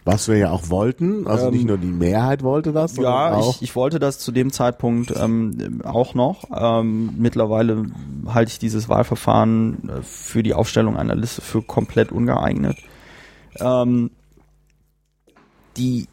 Was 0.04 0.28
wir 0.28 0.38
ja 0.38 0.50
auch 0.50 0.70
wollten, 0.70 1.28
also 1.28 1.48
Ähm, 1.48 1.54
nicht 1.54 1.68
nur 1.68 1.78
die 1.78 1.86
Mehrheit 1.92 2.42
wollte 2.42 2.72
das, 2.72 2.98
Ja, 2.98 3.36
auch. 3.36 3.56
ich, 3.58 3.62
ich 3.62 3.76
wollte 3.76 4.00
das 4.00 4.18
zu 4.18 4.32
dem 4.32 4.52
Zeitpunkt 4.52 5.14
ähm, 5.16 5.82
auch 5.84 6.16
noch. 6.16 6.46
Ähm, 6.56 7.12
mittlerweile 7.18 7.86
halte 8.28 8.52
ich 8.52 8.58
dieses 8.58 8.90
Wahlverfahren 8.90 9.90
äh, 9.90 10.02
für 10.02 10.42
die 10.42 10.56
Aufstellung 10.56 10.98
einer 10.98 11.16
Liste 11.16 11.42
für 11.42 11.62
komplett 11.62 12.12
ungeeignet. 12.12 12.78
Ähm, 13.60 14.10
die 15.78 16.08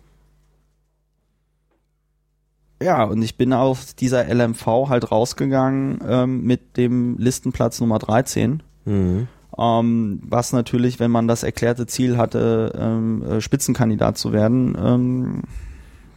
ja, 2.81 3.05
und 3.05 3.23
ich 3.23 3.37
bin 3.37 3.53
aus 3.53 3.97
dieser 3.97 4.33
LMV 4.33 4.67
halt 4.89 5.11
rausgegangen 5.11 5.99
ähm, 6.07 6.45
mit 6.45 6.77
dem 6.77 7.17
Listenplatz 7.19 7.81
Nummer 7.81 7.99
13. 7.99 8.63
Mhm. 8.85 9.29
Ähm, 9.59 10.21
was 10.23 10.53
natürlich, 10.53 11.01
wenn 11.01 11.11
man 11.11 11.27
das 11.29 11.43
erklärte 11.43 11.87
Ziel 11.87 12.17
hatte, 12.17 12.73
ähm, 12.79 13.23
äh, 13.23 13.41
Spitzenkandidat 13.41 14.17
zu 14.19 14.33
werden, 14.33 14.77
ähm, 14.81 15.43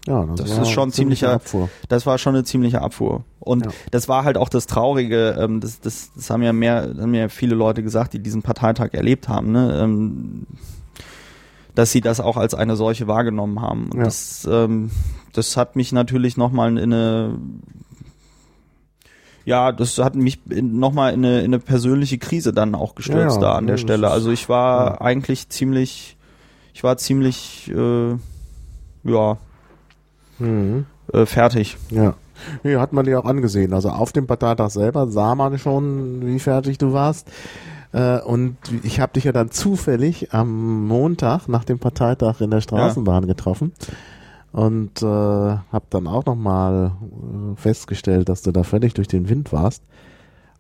Ja, 0.08 0.26
Das 0.36 0.50
war 0.56 0.64
ist 0.64 0.72
schon 0.72 0.84
eine 0.86 0.92
ziemliche 0.94 1.26
ziemlicher- 1.28 1.34
Abfuhr. 1.36 1.70
das 1.88 2.08
war 2.08 2.18
schon 2.18 2.34
eine 2.34 2.44
ziemliche 2.44 2.82
Abfuhr. 2.82 3.24
Und 3.40 3.66
Ja. 3.68 3.72
das 3.92 4.10
war 4.10 4.24
halt 4.24 4.36
auch 4.36 4.50
das 4.50 4.66
Traurige, 4.66 5.38
ähm, 5.40 5.60
das, 5.60 5.80
das, 5.80 6.10
das 6.16 6.28
haben 6.32 6.42
ja 6.42 6.54
mehr, 6.54 6.92
haben 7.00 7.14
ja 7.14 7.30
viele 7.30 7.54
Leute 7.54 7.84
gesagt, 7.84 8.14
die 8.14 8.20
diesen 8.20 8.42
Parteitag 8.42 8.94
erlebt 8.94 9.30
haben, 9.30 9.52
ne? 9.52 9.80
ähm, 9.80 10.48
dass 11.76 11.92
sie 11.92 12.02
das 12.02 12.20
auch 12.20 12.36
als 12.36 12.56
eine 12.56 12.76
solche 12.76 13.08
wahrgenommen 13.08 13.62
haben. 13.62 13.92
Und 13.92 14.00
Ja. 14.00 14.06
das, 14.06 14.48
ähm, 14.52 14.90
das 15.34 15.56
hat 15.56 15.76
mich 15.76 15.92
natürlich 15.92 16.36
nochmal 16.36 16.70
in 16.80 16.80
eine 16.92 17.38
ja, 19.46 19.72
das 19.72 19.98
hat 19.98 20.16
mich 20.16 20.40
nochmal 20.48 21.14
in 21.14 21.26
eine, 21.26 21.40
in 21.40 21.46
eine 21.46 21.60
persönliche 21.60 22.18
Krise 22.18 22.54
dann 22.54 22.76
auch 22.76 22.96
gestürzt 22.96 23.38
Ja, 23.38 23.42
da 23.42 23.54
an 23.54 23.66
ja, 23.66 23.72
der 23.72 23.78
Stelle. 23.78 24.10
Also 24.10 24.32
ich 24.32 24.50
war 24.50 24.86
ja. 24.86 25.02
eigentlich 25.02 25.50
ziemlich, 25.50 26.18
ich 26.74 26.84
war 26.84 26.98
ziemlich, 26.98 27.72
äh, 27.76 28.12
ja, 29.04 29.38
Mhm. 30.40 30.86
äh, 31.14 31.26
fertig. 31.26 31.78
Ja. 31.90 32.16
Nee, 32.64 32.78
hat 32.78 32.94
man 32.94 33.06
dir 33.06 33.20
auch 33.20 33.26
angesehen. 33.26 33.74
Also 33.74 33.90
auf 33.90 34.12
dem 34.12 34.26
Parteitag 34.26 34.72
selber 34.72 35.08
sah 35.08 35.36
man 35.36 35.60
schon, 35.60 36.26
wie 36.26 36.40
fertig 36.40 36.80
du 36.80 36.94
warst. 36.94 37.30
Äh, 37.94 38.20
und 38.22 38.58
ich 38.84 39.00
habe 39.00 39.14
dich 39.14 39.26
ja 39.26 39.32
dann 39.32 39.52
zufällig 39.52 40.34
am 40.34 40.88
Montag 40.88 41.48
nach 41.48 41.64
dem 41.66 41.78
Parteitag 41.78 42.42
in 42.42 42.50
der 42.50 42.62
Straßenbahn 42.62 43.28
getroffen 43.28 43.74
und 44.52 45.02
äh, 45.02 45.06
habe 45.06 45.86
dann 45.90 46.08
auch 46.08 46.26
nochmal 46.26 46.92
äh, 46.92 47.56
festgestellt, 47.56 48.30
dass 48.30 48.42
du 48.42 48.52
da 48.52 48.64
völlig 48.64 48.94
durch 48.94 49.08
den 49.08 49.30
Wind 49.30 49.52
warst. 49.54 49.84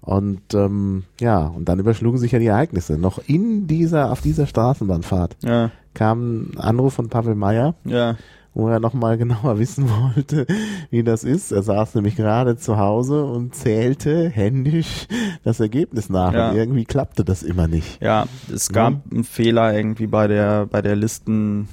Und 0.03 0.41
ähm, 0.55 1.03
ja, 1.19 1.45
und 1.45 1.65
dann 1.69 1.77
überschlugen 1.79 2.19
sich 2.19 2.31
ja 2.31 2.39
die 2.39 2.47
Ereignisse. 2.47 2.97
Noch 2.97 3.19
in 3.27 3.67
dieser, 3.67 4.11
auf 4.11 4.21
dieser 4.21 4.47
Straßenbahnfahrt 4.47 5.37
Ja, 5.43 5.69
kam 5.93 6.53
ein 6.53 6.57
Anruf 6.59 6.95
von 6.95 7.09
Pavel 7.09 7.35
Meyer, 7.35 7.75
ja, 7.85 8.15
wo 8.55 8.67
er 8.67 8.79
nochmal 8.79 9.17
genauer 9.19 9.59
wissen 9.59 9.87
wollte, 9.89 10.47
wie 10.89 11.03
das 11.03 11.23
ist. 11.23 11.51
Er 11.51 11.61
saß 11.61 11.93
nämlich 11.93 12.15
gerade 12.15 12.57
zu 12.57 12.77
Hause 12.77 13.25
und 13.25 13.53
zählte 13.53 14.27
händisch 14.29 15.07
das 15.43 15.59
Ergebnis 15.59 16.09
nach. 16.09 16.33
Ja. 16.33 16.49
Und 16.49 16.55
irgendwie 16.57 16.85
klappte 16.85 17.23
das 17.23 17.43
immer 17.43 17.67
nicht. 17.67 18.01
ja. 18.01 18.25
Es 18.51 18.69
gab 18.69 18.93
Ja. 18.93 19.01
einen 19.11 19.23
Fehler 19.23 19.75
irgendwie 19.75 20.07
bei 20.07 20.27
der, 20.27 20.65
bei 20.65 20.81
der 20.81 20.95
Listen, 20.95 21.67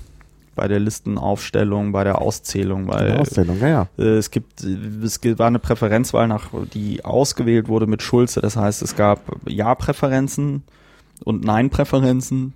bei 0.59 0.69
der 0.69 0.81
Listenaufstellung, 0.81 1.93
bei 1.93 2.05
der 2.05 2.21
Auszählung, 2.21 2.89
weil 2.89 3.17
Auszählung, 3.17 3.59
ja, 3.61 3.69
ja. 3.69 3.89
äh, 3.97 4.17
es 4.19 4.31
gibt, 4.31 4.65
es 4.65 5.21
war 5.39 5.47
eine 5.47 5.61
Präferenzwahl 5.61 6.27
nach, 6.27 6.51
die 6.75 7.05
ausgewählt 7.05 7.69
wurde 7.69 7.87
mit 7.87 8.03
Schulze. 8.03 8.41
Das 8.41 8.57
heißt, 8.57 8.83
es 8.83 8.97
gab 8.97 9.21
Ja-Präferenzen 9.49 10.65
und 11.25 11.45
Nein-Präferenzen. 11.45 12.55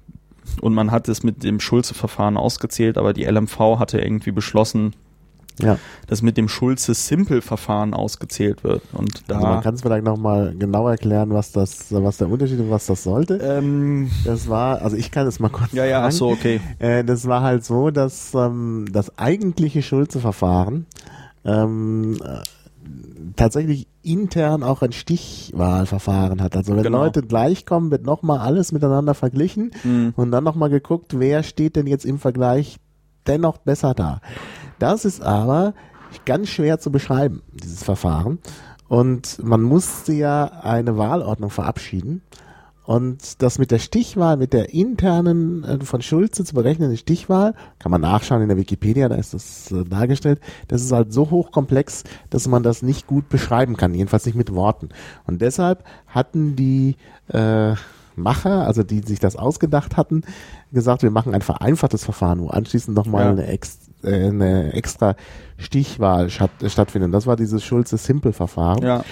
Und 0.60 0.74
man 0.74 0.90
hat 0.90 1.08
es 1.08 1.22
mit 1.22 1.44
dem 1.44 1.60
Schulze-Verfahren 1.60 2.36
ausgezählt, 2.36 2.98
aber 2.98 3.12
die 3.12 3.24
LMV 3.24 3.78
hatte 3.78 4.00
irgendwie 4.00 4.32
beschlossen, 4.32 4.92
ja. 5.60 5.78
dass 6.06 6.22
mit 6.22 6.36
dem 6.36 6.48
Schulze-Simple-Verfahren 6.48 7.94
ausgezählt 7.94 8.64
wird. 8.64 8.82
Und 8.92 9.22
da 9.28 9.36
Also 9.36 9.46
man 9.46 9.62
kann 9.62 9.74
es 9.74 9.82
vielleicht 9.82 10.04
nochmal 10.04 10.54
genau 10.58 10.88
erklären, 10.88 11.30
was 11.30 11.52
das, 11.52 11.86
was 11.92 12.16
der 12.18 12.28
Unterschied 12.28 12.60
und 12.60 12.70
was 12.70 12.86
das 12.86 13.02
sollte. 13.02 13.36
ähm, 13.36 14.10
Das 14.24 14.48
war, 14.48 14.82
also 14.82 14.96
ich 14.96 15.10
kann 15.10 15.26
es 15.26 15.40
mal 15.40 15.48
kurz 15.50 15.72
ja, 15.72 15.84
ja, 15.84 15.98
ach 16.00 16.04
sagen. 16.12 16.14
so, 16.16 16.28
okay. 16.30 16.60
Äh, 16.78 17.04
das 17.04 17.26
war 17.26 17.42
halt 17.42 17.64
so, 17.64 17.90
dass 17.90 18.32
ähm, 18.34 18.86
das 18.92 19.18
eigentliche 19.18 19.82
Schulze-Verfahren 19.82 20.86
ähm, 21.44 22.18
äh, 22.24 22.38
tatsächlich 23.36 23.86
intern 24.02 24.62
auch 24.62 24.82
ein 24.82 24.92
Stichwahlverfahren 24.92 26.42
hat. 26.42 26.56
Also 26.56 26.74
wenn 26.76 26.82
Genau. 26.82 27.04
Leute 27.04 27.22
gleich 27.22 27.66
kommen, 27.66 27.90
wird 27.90 28.04
nochmal 28.04 28.38
alles 28.38 28.72
miteinander 28.72 29.14
verglichen 29.14 29.70
Hm. 29.82 30.12
und 30.16 30.30
dann 30.32 30.44
nochmal 30.44 30.70
geguckt, 30.70 31.18
wer 31.18 31.42
steht 31.42 31.76
denn 31.76 31.86
jetzt 31.86 32.04
im 32.04 32.18
Vergleich 32.18 32.78
dennoch 33.26 33.58
besser 33.58 33.94
da. 33.94 34.20
Das 34.78 35.04
ist 35.04 35.22
aber 35.22 35.74
ganz 36.24 36.48
schwer 36.48 36.78
zu 36.78 36.90
beschreiben, 36.90 37.42
dieses 37.52 37.82
Verfahren. 37.82 38.38
Und 38.88 39.42
man 39.42 39.62
musste 39.62 40.12
ja 40.12 40.44
eine 40.44 40.98
Wahlordnung 40.98 41.50
verabschieden. 41.50 42.22
Und 42.84 43.40
das 43.42 43.58
mit 43.60 43.70
der 43.70 43.78
Stichwahl, 43.78 44.36
mit 44.36 44.52
der 44.52 44.74
internen 44.74 45.62
äh, 45.62 45.84
von 45.84 46.02
Schulze 46.02 46.44
zu 46.44 46.52
berechnenden 46.54 46.98
Stichwahl, 46.98 47.54
kann 47.78 47.92
man 47.92 48.00
nachschauen 48.00 48.42
in 48.42 48.48
der 48.48 48.56
Wikipedia, 48.56 49.08
da 49.08 49.14
ist 49.14 49.34
das 49.34 49.70
äh, 49.70 49.84
dargestellt, 49.84 50.40
das 50.66 50.82
ist 50.82 50.90
halt 50.90 51.12
so 51.12 51.30
hochkomplex, 51.30 52.02
dass 52.28 52.48
man 52.48 52.64
das 52.64 52.82
nicht 52.82 53.06
gut 53.06 53.28
beschreiben 53.28 53.76
kann, 53.76 53.94
jedenfalls 53.94 54.26
nicht 54.26 54.34
mit 54.34 54.52
Worten. 54.52 54.88
Und 55.28 55.40
deshalb 55.40 55.84
hatten 56.08 56.56
die 56.56 56.96
äh, 57.28 57.74
Macher, 58.16 58.66
also 58.66 58.82
die 58.82 59.00
sich 59.00 59.20
das 59.20 59.36
ausgedacht 59.36 59.96
hatten, 59.96 60.22
gesagt, 60.72 61.02
wir 61.02 61.10
machen 61.12 61.34
ein 61.34 61.40
vereinfachtes 61.40 62.04
Verfahren, 62.04 62.40
wo 62.40 62.48
anschließend 62.48 62.96
nochmal 62.96 63.24
Ja. 63.26 63.30
eine, 63.30 63.46
ex, 63.46 63.78
eine 64.04 64.72
extra 64.72 65.14
Stichwahl 65.58 66.30
statt, 66.30 66.50
stattfindet. 66.66 67.06
Und 67.06 67.12
das 67.12 67.26
war 67.26 67.36
dieses 67.36 67.64
Schulze-Simple-Verfahren. 67.64 68.82
Ja, 68.82 69.04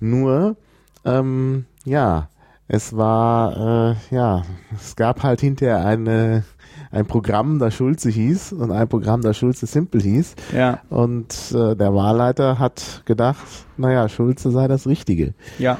Nur, 0.00 0.56
ähm, 1.04 1.66
ja, 1.84 2.28
es 2.68 2.96
war, 2.96 3.92
äh, 4.10 4.14
ja, 4.14 4.42
es 4.76 4.94
gab 4.96 5.22
halt 5.22 5.40
hinterher 5.40 5.84
eine, 5.84 6.44
ein 6.90 7.06
Programm, 7.06 7.58
das 7.58 7.74
Schulze 7.74 8.10
hieß 8.10 8.52
und 8.52 8.70
ein 8.72 8.88
Programm, 8.88 9.22
das 9.22 9.36
Schulze 9.38 9.66
Simple 9.66 10.00
hieß. 10.00 10.34
ja, 10.54 10.80
Und 10.90 11.34
äh, 11.52 11.74
der 11.74 11.94
Wahlleiter 11.94 12.58
hat 12.58 13.02
gedacht, 13.06 13.46
naja, 13.76 14.08
Schulze 14.08 14.50
sei 14.50 14.68
das 14.68 14.86
Richtige. 14.86 15.34
ja, 15.58 15.78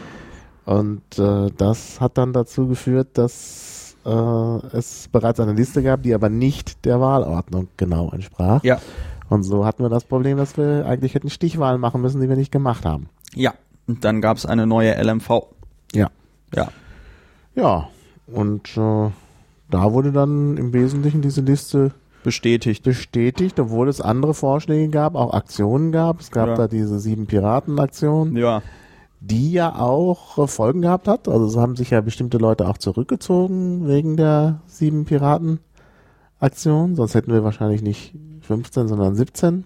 Und 0.64 1.02
äh, 1.18 1.50
das 1.56 2.00
hat 2.00 2.16
dann 2.18 2.32
dazu 2.32 2.68
geführt, 2.68 3.08
dass 3.14 3.77
äh, 4.04 4.76
es 4.76 5.08
bereits 5.10 5.40
eine 5.40 5.52
Liste 5.52 5.82
gab, 5.82 6.02
die 6.02 6.14
aber 6.14 6.28
nicht 6.28 6.84
der 6.84 7.00
Wahlordnung 7.00 7.68
genau 7.76 8.10
entsprach. 8.10 8.62
ja, 8.64 8.80
Und 9.28 9.42
so 9.42 9.64
hatten 9.66 9.82
wir 9.82 9.88
das 9.90 10.04
Problem, 10.04 10.36
dass 10.38 10.56
wir 10.56 10.86
eigentlich 10.86 11.14
hätten 11.14 11.30
Stichwahlen 11.30 11.80
machen 11.80 12.00
müssen, 12.00 12.20
die 12.20 12.28
wir 12.28 12.36
nicht 12.36 12.52
gemacht 12.52 12.84
haben. 12.84 13.08
ja. 13.34 13.52
Und 13.86 14.04
dann 14.04 14.20
gab 14.20 14.36
es 14.36 14.44
eine 14.44 14.66
neue 14.66 14.92
LMV. 15.02 15.44
Ja. 15.94 16.10
Ja, 16.54 16.68
Ja, 17.54 17.88
und 18.26 18.76
äh, 18.76 19.10
da 19.70 19.92
wurde 19.94 20.12
dann 20.12 20.58
im 20.58 20.74
Wesentlichen 20.74 21.22
diese 21.22 21.40
Liste 21.40 21.92
bestätigt. 22.22 22.84
bestätigt, 22.84 23.58
obwohl 23.58 23.88
es 23.88 24.02
andere 24.02 24.34
Vorschläge 24.34 24.90
gab, 24.90 25.14
auch 25.14 25.32
Aktionen 25.32 25.90
gab. 25.90 26.20
Es 26.20 26.30
gab 26.30 26.48
Ja. 26.48 26.54
da 26.56 26.68
diese 26.68 26.98
sieben 27.00 27.26
Piraten-Aktion, 27.26 28.36
Ja, 28.36 28.60
die 29.20 29.52
ja 29.52 29.74
auch 29.74 30.38
äh, 30.38 30.46
Folgen 30.46 30.82
gehabt 30.82 31.08
hat. 31.08 31.28
Also 31.28 31.46
es 31.46 31.56
haben 31.56 31.76
sich 31.76 31.90
ja 31.90 32.00
bestimmte 32.00 32.38
Leute 32.38 32.68
auch 32.68 32.78
zurückgezogen 32.78 33.88
wegen 33.88 34.16
der 34.16 34.60
sieben 34.66 35.04
Piraten-Aktion. 35.04 36.94
Sonst 36.94 37.14
hätten 37.14 37.32
wir 37.32 37.44
wahrscheinlich 37.44 37.82
nicht 37.82 38.14
15, 38.42 38.88
sondern 38.88 39.14
17 39.14 39.64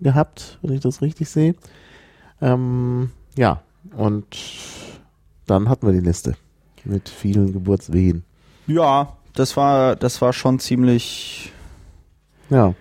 gehabt, 0.00 0.58
wenn 0.62 0.74
ich 0.74 0.80
das 0.80 1.00
richtig 1.00 1.28
sehe. 1.28 1.54
Ähm, 2.40 3.10
ja, 3.36 3.62
und 3.96 4.26
dann 5.46 5.68
hatten 5.68 5.86
wir 5.86 5.92
die 5.92 6.06
Liste 6.06 6.34
mit 6.84 7.08
vielen 7.08 7.52
Geburtswehen. 7.52 8.24
ja, 8.66 9.12
das 9.34 9.56
war, 9.56 9.96
das 9.96 10.22
war 10.22 10.32
schon 10.32 10.58
ziemlich, 10.58 11.52
Ja. 12.48 12.74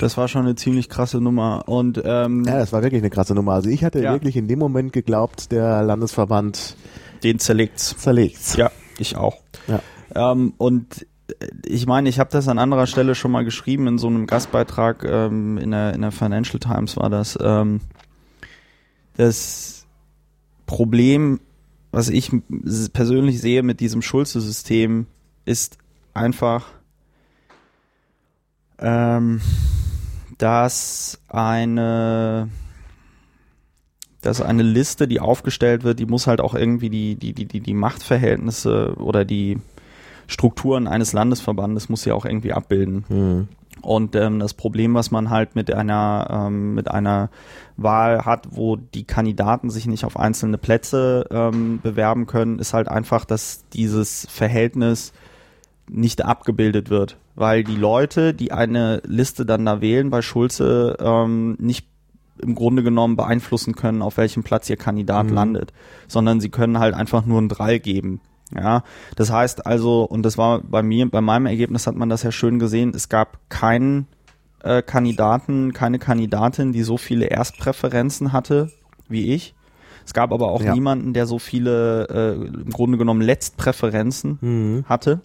Das 0.00 0.16
war 0.16 0.28
schon 0.28 0.42
eine 0.42 0.54
ziemlich 0.54 0.88
krasse 0.88 1.20
Nummer. 1.20 1.64
Und 1.68 2.00
ähm, 2.04 2.44
ja, 2.44 2.58
das 2.58 2.72
war 2.72 2.82
wirklich 2.82 3.02
eine 3.02 3.10
krasse 3.10 3.34
Nummer. 3.34 3.52
Also 3.52 3.68
ich 3.70 3.84
hatte 3.84 4.02
Ja. 4.02 4.12
wirklich 4.12 4.36
in 4.36 4.48
dem 4.48 4.58
Moment 4.58 4.92
geglaubt, 4.92 5.52
der 5.52 5.82
Landesverband 5.82 6.76
den 7.22 7.38
zerlegt's. 7.38 7.96
zerlegt's. 7.98 8.56
Ja, 8.56 8.70
ich 8.98 9.16
auch. 9.16 9.36
Ja. 9.68 9.80
Ähm, 10.32 10.54
und 10.58 11.06
äh, 11.28 11.46
ich 11.64 11.86
meine, 11.86 12.08
ich 12.08 12.18
habe 12.18 12.30
das 12.30 12.48
an 12.48 12.58
anderer 12.58 12.86
Stelle 12.86 13.14
schon 13.14 13.30
mal 13.30 13.44
geschrieben 13.44 13.86
in 13.86 13.98
so 13.98 14.08
einem 14.08 14.26
Gastbeitrag 14.26 15.04
ähm, 15.04 15.56
in, 15.58 15.70
der, 15.70 15.94
in 15.94 16.00
der 16.02 16.12
Financial 16.12 16.58
Times 16.58 16.96
war 16.96 17.10
das. 17.10 17.38
Ähm, 17.40 17.80
das 19.16 19.86
Problem, 20.66 21.40
was 21.90 22.08
ich 22.08 22.30
persönlich 22.92 23.40
sehe 23.40 23.62
mit 23.62 23.80
diesem 23.80 24.02
Schulze-System, 24.02 25.06
ist 25.44 25.76
einfach, 26.14 26.66
ähm, 28.82 29.40
dass 30.38 31.20
eine 31.28 32.48
dass 34.20 34.40
eine 34.40 34.62
Liste, 34.62 35.08
die 35.08 35.18
aufgestellt 35.18 35.82
wird, 35.82 35.98
die 35.98 36.06
muss 36.06 36.28
halt 36.28 36.40
auch 36.40 36.54
irgendwie 36.54 36.90
die, 36.90 37.16
die, 37.16 37.32
die, 37.32 37.44
die, 37.44 37.60
die 37.60 37.74
Machtverhältnisse 37.74 38.94
oder 38.96 39.24
die 39.24 39.58
Strukturen 40.28 40.86
eines 40.86 41.12
Landesverbandes 41.12 41.88
muss 41.88 42.02
sie 42.02 42.12
auch 42.12 42.24
irgendwie 42.24 42.52
abbilden. 42.52 43.04
Mhm. 43.08 43.48
Und 43.80 44.14
ähm, 44.14 44.38
das 44.38 44.54
Problem, 44.54 44.94
was 44.94 45.10
man 45.10 45.28
halt 45.28 45.56
mit 45.56 45.72
einer 45.72 46.28
ähm, 46.30 46.74
mit 46.74 46.88
einer 46.88 47.30
Wahl 47.76 48.24
hat, 48.24 48.48
wo 48.50 48.76
die 48.76 49.04
Kandidaten 49.04 49.70
sich 49.70 49.86
nicht 49.86 50.04
auf 50.04 50.16
einzelne 50.16 50.56
Plätze 50.56 51.26
ähm, 51.30 51.80
bewerben 51.82 52.26
können, 52.26 52.60
ist 52.60 52.74
halt 52.74 52.86
einfach, 52.86 53.24
dass 53.24 53.64
dieses 53.72 54.26
Verhältnis 54.30 55.12
nicht 55.88 56.24
abgebildet 56.24 56.90
wird, 56.90 57.16
weil 57.34 57.64
die 57.64 57.76
Leute, 57.76 58.34
die 58.34 58.52
eine 58.52 59.00
Liste 59.06 59.46
dann 59.46 59.64
da 59.64 59.80
wählen 59.80 60.10
bei 60.10 60.22
Schulze, 60.22 60.96
ähm, 61.00 61.56
nicht 61.58 61.86
im 62.38 62.54
Grunde 62.54 62.82
genommen 62.82 63.16
beeinflussen 63.16 63.74
können, 63.74 64.02
auf 64.02 64.16
welchem 64.16 64.42
Platz 64.42 64.68
ihr 64.68 64.76
Kandidat 64.76 65.26
Mhm. 65.28 65.34
landet, 65.34 65.72
sondern 66.08 66.40
sie 66.40 66.48
können 66.48 66.78
halt 66.78 66.94
einfach 66.94 67.24
nur 67.26 67.40
ein 67.40 67.48
Drei 67.48 67.78
geben. 67.78 68.20
Ja, 68.54 68.82
das 69.16 69.30
heißt 69.32 69.64
also, 69.66 70.02
und 70.04 70.24
das 70.24 70.36
war 70.36 70.60
bei 70.60 70.82
mir, 70.82 71.08
bei 71.10 71.20
meinem 71.22 71.46
Ergebnis 71.46 71.86
hat 71.86 71.94
man 71.96 72.08
das 72.10 72.22
ja 72.22 72.30
schön 72.32 72.58
gesehen, 72.58 72.92
es 72.94 73.08
gab 73.08 73.38
keinen 73.48 74.06
äh, 74.62 74.82
Kandidaten, 74.82 75.72
keine 75.72 75.98
Kandidatin, 75.98 76.72
die 76.72 76.82
so 76.82 76.96
viele 76.98 77.26
Erstpräferenzen 77.26 78.32
hatte 78.32 78.70
wie 79.08 79.32
ich. 79.34 79.54
Es 80.04 80.12
gab 80.14 80.32
aber 80.32 80.48
auch 80.50 80.62
Ja. 80.62 80.74
niemanden, 80.74 81.12
der 81.14 81.26
so 81.26 81.38
viele 81.38 82.06
äh, 82.08 82.44
im 82.44 82.70
Grunde 82.70 82.98
genommen 82.98 83.22
Letztpräferenzen 83.22 84.38
Mhm. 84.40 84.84
hatte. 84.88 85.20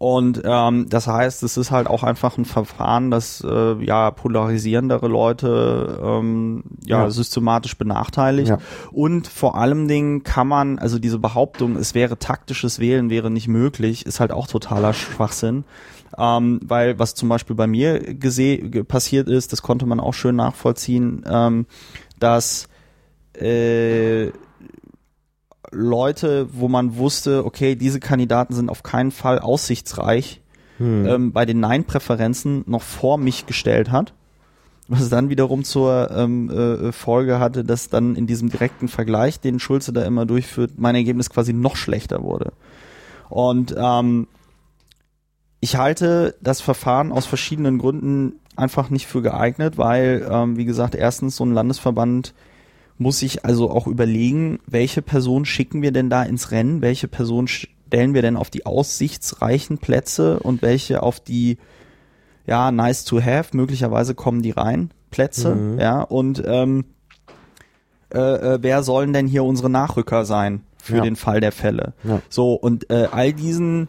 Und 0.00 0.42
ähm, 0.44 0.86
das 0.88 1.08
heißt, 1.08 1.42
es 1.42 1.56
ist 1.56 1.72
halt 1.72 1.88
auch 1.88 2.04
einfach 2.04 2.38
ein 2.38 2.44
Verfahren, 2.44 3.10
das 3.10 3.42
äh, 3.44 3.82
ja 3.84 4.12
polarisierendere 4.12 5.08
Leute 5.08 5.98
ähm, 6.00 6.62
ja, 6.86 7.02
Ja. 7.02 7.10
systematisch 7.10 7.76
benachteiligt. 7.76 8.50
Ja. 8.50 8.58
Und 8.92 9.26
vor 9.26 9.56
allem 9.56 9.88
Dingen 9.88 10.22
kann 10.22 10.46
man, 10.46 10.78
also 10.78 11.00
diese 11.00 11.18
Behauptung, 11.18 11.74
es 11.74 11.94
wäre 11.96 12.16
taktisches 12.16 12.78
Wählen, 12.78 13.10
wäre 13.10 13.28
nicht 13.28 13.48
möglich, 13.48 14.06
ist 14.06 14.20
halt 14.20 14.30
auch 14.30 14.46
totaler 14.46 14.92
Schwachsinn. 14.92 15.64
Ähm, 16.16 16.60
weil 16.62 17.00
was 17.00 17.16
zum 17.16 17.28
Beispiel 17.28 17.56
bei 17.56 17.66
mir 17.66 17.98
gese 18.14 18.56
ge- 18.58 18.84
passiert 18.84 19.28
ist, 19.28 19.52
das 19.52 19.62
konnte 19.62 19.84
man 19.84 19.98
auch 19.98 20.14
schön 20.14 20.36
nachvollziehen, 20.36 21.24
ähm, 21.28 21.66
dass 22.20 22.68
äh, 23.34 24.28
Leute, 25.70 26.48
wo 26.52 26.68
man 26.68 26.96
wusste, 26.96 27.44
okay, 27.44 27.74
diese 27.76 28.00
Kandidaten 28.00 28.54
sind 28.54 28.70
auf 28.70 28.82
keinen 28.82 29.10
Fall 29.10 29.38
aussichtsreich, 29.38 30.40
Mhm. 30.78 31.06
ähm, 31.06 31.32
bei 31.32 31.44
den 31.44 31.60
Nein-Präferenzen 31.60 32.62
noch 32.66 32.82
vor 32.82 33.18
mich 33.18 33.46
gestellt 33.46 33.90
hat. 33.90 34.14
Was 34.86 35.10
dann 35.10 35.28
wiederum 35.28 35.64
zur 35.64 36.10
ähm, 36.10 36.48
äh, 36.50 36.92
Folge 36.92 37.38
hatte, 37.40 37.62
dass 37.62 37.90
dann 37.90 38.16
in 38.16 38.26
diesem 38.26 38.48
direkten 38.48 38.88
Vergleich, 38.88 39.38
den 39.38 39.58
Schulze 39.58 39.92
da 39.92 40.02
immer 40.04 40.24
durchführt, 40.24 40.72
mein 40.76 40.94
Ergebnis 40.94 41.28
quasi 41.28 41.52
noch 41.52 41.76
schlechter 41.76 42.22
wurde. 42.22 42.52
Und 43.28 43.74
ähm, 43.76 44.28
ich 45.60 45.76
halte 45.76 46.36
das 46.40 46.60
Verfahren 46.62 47.12
aus 47.12 47.26
verschiedenen 47.26 47.78
Gründen 47.78 48.34
einfach 48.56 48.88
nicht 48.88 49.06
für 49.06 49.20
geeignet, 49.20 49.76
weil, 49.76 50.26
ähm, 50.30 50.56
wie 50.56 50.64
gesagt, 50.64 50.94
erstens 50.94 51.36
so 51.36 51.44
ein 51.44 51.52
Landesverband 51.52 52.32
muss 52.98 53.20
sich 53.20 53.44
also 53.44 53.70
auch 53.70 53.86
überlegen, 53.86 54.58
welche 54.66 55.02
Person 55.02 55.44
schicken 55.44 55.82
wir 55.82 55.92
denn 55.92 56.10
da 56.10 56.22
ins 56.24 56.50
Rennen, 56.50 56.82
welche 56.82 57.08
Person 57.08 57.46
stellen 57.48 58.12
wir 58.14 58.22
denn 58.22 58.36
auf 58.36 58.50
die 58.50 58.66
aussichtsreichen 58.66 59.78
Plätze 59.78 60.40
und 60.40 60.62
welche 60.62 61.02
auf 61.02 61.20
die 61.20 61.58
ja 62.46 62.72
nice 62.72 63.04
to 63.04 63.20
have, 63.22 63.56
möglicherweise 63.56 64.14
kommen 64.14 64.42
die 64.42 64.50
rein 64.50 64.90
Plätze, 65.10 65.54
Mhm. 65.54 65.78
ja 65.80 66.00
und 66.02 66.42
ähm, 66.46 66.84
äh, 68.12 68.18
äh, 68.54 68.58
wer 68.62 68.82
sollen 68.82 69.12
denn 69.12 69.26
hier 69.26 69.44
unsere 69.44 69.70
Nachrücker 69.70 70.24
sein 70.24 70.62
für 70.82 70.96
Ja. 70.96 71.02
den 71.02 71.16
Fall 71.16 71.40
der 71.40 71.52
Fälle? 71.52 71.92
Ja. 72.04 72.20
So 72.28 72.54
und 72.54 72.90
äh, 72.90 73.08
all 73.10 73.32
diesen 73.32 73.88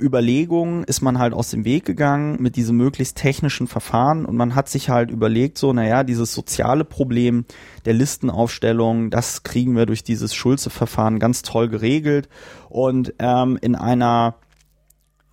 Überlegungen 0.00 0.84
ist 0.84 1.00
man 1.00 1.18
halt 1.18 1.34
aus 1.34 1.50
dem 1.50 1.64
Weg 1.64 1.84
gegangen 1.84 2.40
mit 2.40 2.56
diesem 2.56 2.76
möglichst 2.76 3.16
technischen 3.16 3.66
Verfahren 3.66 4.24
und 4.24 4.36
man 4.36 4.54
hat 4.54 4.68
sich 4.68 4.88
halt 4.90 5.10
überlegt, 5.10 5.58
so, 5.58 5.72
naja, 5.72 6.04
dieses 6.04 6.32
soziale 6.32 6.84
Problem 6.84 7.44
der 7.84 7.94
Listenaufstellung, 7.94 9.10
das 9.10 9.42
kriegen 9.42 9.76
wir 9.76 9.86
durch 9.86 10.04
dieses 10.04 10.34
Schulze-Verfahren 10.34 11.18
ganz 11.18 11.42
toll 11.42 11.68
geregelt. 11.68 12.28
Und 12.68 13.14
ähm, 13.18 13.58
in 13.60 13.74
einer 13.74 14.36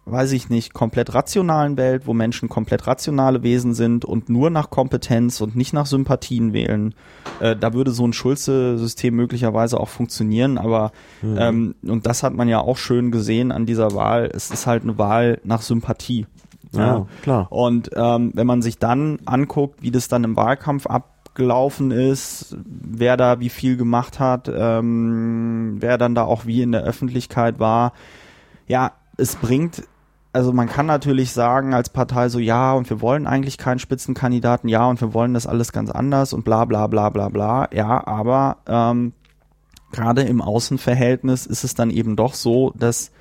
weiß 0.05 0.33
ich 0.33 0.49
nicht, 0.49 0.73
komplett 0.73 1.15
rationalen 1.15 1.77
Welt, 1.77 2.05
wo 2.05 2.13
Menschen 2.13 2.47
komplett 2.47 2.85
rationale 2.85 3.41
Wesen 3.41 3.73
sind 3.73 4.05
und 4.05 4.29
nur 4.29 4.51
nach 4.51 4.69
Kompetenz 4.69 5.41
und 5.41 5.55
nicht 5.55 5.73
nach 5.73 5.87
Sympathien 5.87 6.53
wählen, 6.53 6.93
äh, 7.39 7.55
da 7.55 7.73
würde 7.73 7.91
so 7.91 8.05
ein 8.05 8.13
Schulze-System 8.13 9.15
möglicherweise 9.15 9.79
auch 9.79 9.89
funktionieren, 9.89 10.59
aber 10.59 10.91
ähm, 11.23 11.75
und 11.83 12.05
das 12.05 12.21
hat 12.21 12.35
man 12.35 12.47
ja 12.47 12.59
auch 12.59 12.77
schön 12.77 13.09
gesehen 13.11 13.51
an 13.51 13.65
dieser 13.65 13.95
Wahl, 13.95 14.29
es 14.31 14.51
ist 14.51 14.67
halt 14.67 14.83
eine 14.83 14.97
Wahl 14.99 15.41
nach 15.43 15.61
Sympathie. 15.61 16.27
Ja, 16.71 17.07
klar. 17.21 17.51
Und 17.51 17.89
ähm, 17.95 18.31
wenn 18.35 18.47
man 18.47 18.61
sich 18.61 18.77
dann 18.77 19.19
anguckt, 19.25 19.81
wie 19.81 19.91
das 19.91 20.07
dann 20.07 20.23
im 20.23 20.35
Wahlkampf 20.35 20.87
abgelaufen 20.87 21.91
ist, 21.91 22.57
wer 22.65 23.17
da 23.17 23.39
wie 23.39 23.49
viel 23.49 23.77
gemacht 23.77 24.19
hat, 24.19 24.51
ähm, 24.53 25.77
wer 25.79 25.97
dann 25.97 26.15
da 26.15 26.25
auch 26.25 26.45
wie 26.45 26.61
in 26.61 26.73
der 26.73 26.83
Öffentlichkeit 26.83 27.59
war, 27.59 27.93
ja, 28.67 28.91
es 29.17 29.35
bringt, 29.37 29.83
also 30.35 30.51
man 30.51 30.67
kann 30.67 30.85
natürlich 30.85 31.31
sagen 31.31 31.73
als 31.73 31.89
Partei 31.89 32.27
so, 32.27 32.39
ja, 32.39 32.73
und 32.73 32.89
wir 32.89 32.99
wollen 33.01 33.25
eigentlich 33.25 33.57
keinen 33.57 33.79
Spitzenkandidaten, 33.79 34.67
ja, 34.69 34.85
und 34.85 34.99
wir 34.99 35.13
wollen 35.13 35.33
das 35.33 35.47
alles 35.47 35.71
ganz 35.71 35.89
anders 35.89 36.33
und 36.33 36.43
bla 36.43 36.65
bla 36.65 36.87
bla 36.87 37.09
bla 37.09 37.29
bla, 37.29 37.69
ja, 37.73 38.05
aber 38.05 38.57
ähm, 38.67 39.13
gerade 39.93 40.23
im 40.23 40.41
Außenverhältnis 40.41 41.45
ist 41.45 41.63
es 41.63 41.73
dann 41.73 41.89
eben 41.89 42.17
doch 42.17 42.33
so, 42.33 42.73
dass, 42.75 43.11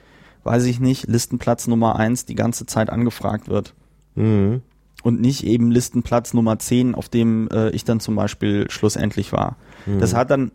weiß 0.42 0.64
ich 0.64 0.80
nicht, 0.80 1.06
Listenplatz 1.06 1.68
Nummer 1.68 1.96
eins 1.96 2.24
die 2.26 2.34
ganze 2.34 2.66
Zeit 2.66 2.90
angefragt 2.90 3.48
wird 3.48 3.74
Mhm. 4.16 4.62
und 5.04 5.20
nicht 5.20 5.44
eben 5.44 5.70
Listenplatz 5.70 6.34
Nummer 6.34 6.58
10, 6.58 6.94
auf 6.96 7.08
dem 7.08 7.48
äh, 7.52 7.70
ich 7.70 7.84
dann 7.84 8.00
zum 8.00 8.16
Beispiel 8.16 8.68
schlussendlich 8.70 9.32
war. 9.32 9.56
Das 10.00 10.14
hat 10.14 10.30
dann 10.30 10.50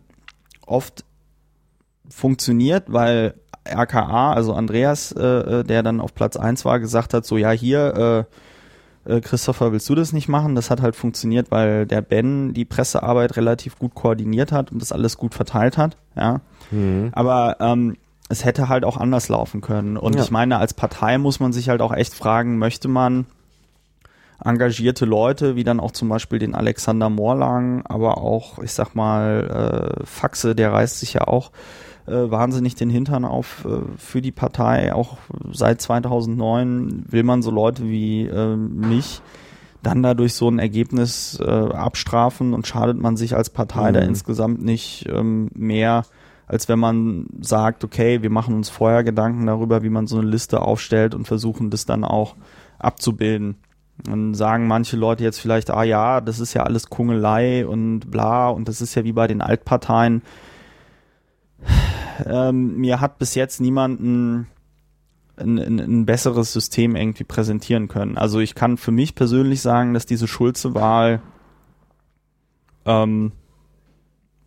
oft 0.66 1.04
funktioniert, 2.08 2.92
weil 2.92 3.34
RKA, 3.70 4.32
also 4.32 4.54
Andreas, 4.54 5.12
äh, 5.12 5.22
äh, 5.60 5.64
der 5.64 5.82
dann 5.82 6.00
auf 6.00 6.14
Platz 6.14 6.36
1 6.36 6.64
war, 6.64 6.80
gesagt 6.80 7.14
hat, 7.14 7.24
so 7.24 7.36
ja 7.36 7.50
hier, 7.50 8.26
äh, 9.06 9.12
äh, 9.16 9.20
Christopher, 9.20 9.72
willst 9.72 9.88
du 9.88 9.94
das 9.94 10.12
nicht 10.12 10.28
machen? 10.28 10.54
Das 10.54 10.70
hat 10.70 10.82
halt 10.82 10.94
funktioniert, 10.96 11.50
weil 11.50 11.86
der 11.86 12.02
Ben 12.02 12.52
die 12.52 12.64
Pressearbeit 12.64 13.36
relativ 13.36 13.78
gut 13.78 13.94
koordiniert 13.94 14.52
hat 14.52 14.72
und 14.72 14.82
das 14.82 14.92
alles 14.92 15.16
gut 15.16 15.34
verteilt 15.34 15.78
hat, 15.78 15.96
ja. 16.16 16.40
Mhm. 16.70 17.10
Aber 17.12 17.56
ähm, 17.60 17.96
es 18.28 18.44
hätte 18.44 18.68
halt 18.68 18.84
auch 18.84 18.96
anders 18.96 19.28
laufen 19.28 19.60
können. 19.60 19.96
Und 19.96 20.16
Ja. 20.16 20.22
ich 20.22 20.30
meine, 20.30 20.58
als 20.58 20.74
Partei 20.74 21.18
muss 21.18 21.40
man 21.40 21.52
sich 21.52 21.68
halt 21.68 21.80
auch 21.82 21.92
echt 21.92 22.14
fragen, 22.14 22.58
möchte 22.58 22.86
man 22.88 23.26
engagierte 24.42 25.04
Leute, 25.04 25.56
wie 25.56 25.64
dann 25.64 25.80
auch 25.80 25.90
zum 25.90 26.08
Beispiel 26.08 26.38
den 26.38 26.54
Alexander 26.54 27.10
Morlang, 27.10 27.84
aber 27.86 28.18
auch, 28.18 28.58
ich 28.60 28.72
sag 28.72 28.94
mal, 28.94 29.96
äh, 30.00 30.06
Faxe, 30.06 30.54
der 30.54 30.72
reißt 30.72 31.00
sich 31.00 31.14
ja 31.14 31.22
auch 31.28 31.50
äh, 32.06 32.30
wahnsinnig 32.30 32.74
den 32.74 32.90
Hintern 32.90 33.24
auf 33.24 33.64
äh, 33.64 33.80
für 33.96 34.20
die 34.20 34.32
Partei. 34.32 34.94
Auch 34.94 35.18
seit 35.52 35.80
2009 35.80 37.04
will 37.08 37.22
man 37.22 37.42
so 37.42 37.50
Leute 37.50 37.84
wie 37.84 38.26
äh, 38.26 38.56
mich 38.56 39.22
dann 39.82 40.02
dadurch 40.02 40.34
so 40.34 40.48
ein 40.48 40.58
Ergebnis 40.58 41.38
äh, 41.40 41.48
abstrafen 41.48 42.52
und 42.52 42.66
schadet 42.66 42.98
man 42.98 43.16
sich 43.16 43.34
als 43.34 43.48
Partei 43.50 43.92
da 43.92 44.00
Mhm. 44.00 44.08
insgesamt 44.08 44.62
nicht 44.62 45.08
ähm, 45.10 45.48
mehr, 45.54 46.04
als 46.46 46.68
wenn 46.68 46.78
man 46.78 47.26
sagt, 47.40 47.82
okay, 47.84 48.22
wir 48.22 48.30
machen 48.30 48.54
uns 48.54 48.68
vorher 48.68 49.04
Gedanken 49.04 49.46
darüber, 49.46 49.82
wie 49.82 49.88
man 49.88 50.06
so 50.06 50.18
eine 50.18 50.26
Liste 50.28 50.60
aufstellt 50.60 51.14
und 51.14 51.26
versuchen 51.26 51.70
das 51.70 51.86
dann 51.86 52.04
auch 52.04 52.34
abzubilden. 52.78 53.56
Dann 54.04 54.34
sagen 54.34 54.66
manche 54.66 54.96
Leute 54.96 55.24
jetzt 55.24 55.40
vielleicht, 55.40 55.70
ah 55.70 55.82
ja, 55.82 56.20
das 56.20 56.40
ist 56.40 56.54
ja 56.54 56.64
alles 56.64 56.90
Kungelei 56.90 57.66
und 57.66 58.10
bla 58.10 58.48
und 58.48 58.68
das 58.68 58.80
ist 58.80 58.94
ja 58.94 59.04
wie 59.04 59.12
bei 59.12 59.26
den 59.26 59.40
Altparteien. 59.40 60.22
Ähm, 62.26 62.76
mir 62.76 63.00
hat 63.00 63.18
bis 63.18 63.34
jetzt 63.34 63.60
niemanden 63.60 64.46
ein, 65.36 65.58
ein, 65.58 65.78
ein 65.78 66.06
besseres 66.06 66.52
System 66.52 66.96
irgendwie 66.96 67.24
präsentieren 67.24 67.88
können. 67.88 68.18
Also 68.18 68.40
ich 68.40 68.54
kann 68.54 68.76
für 68.76 68.90
mich 68.90 69.14
persönlich 69.14 69.62
sagen, 69.62 69.94
dass 69.94 70.04
diese 70.06 70.28
Schulze-Wahl 70.28 71.22
ähm, 72.84 73.32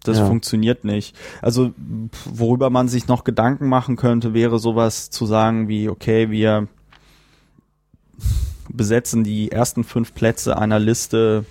das 0.04 0.18
Ja. 0.20 0.26
funktioniert 0.28 0.84
nicht. 0.84 1.16
Also 1.42 1.74
worüber 2.26 2.70
man 2.70 2.90
sich 2.90 3.08
noch 3.08 3.24
Gedanken 3.24 3.70
machen 3.70 3.96
könnte, 3.96 4.34
wäre 4.34 4.60
sowas 4.60 5.10
zu 5.10 5.26
sagen 5.26 5.68
wie, 5.68 5.90
okay, 5.90 6.30
wir 6.30 6.68
besetzen 8.70 9.24
die 9.24 9.52
ersten 9.52 9.84
fünf 9.84 10.14
Plätze 10.14 10.58
einer 10.58 10.80
Liste 10.80 11.46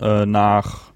äh, 0.00 0.26
nach 0.26 0.92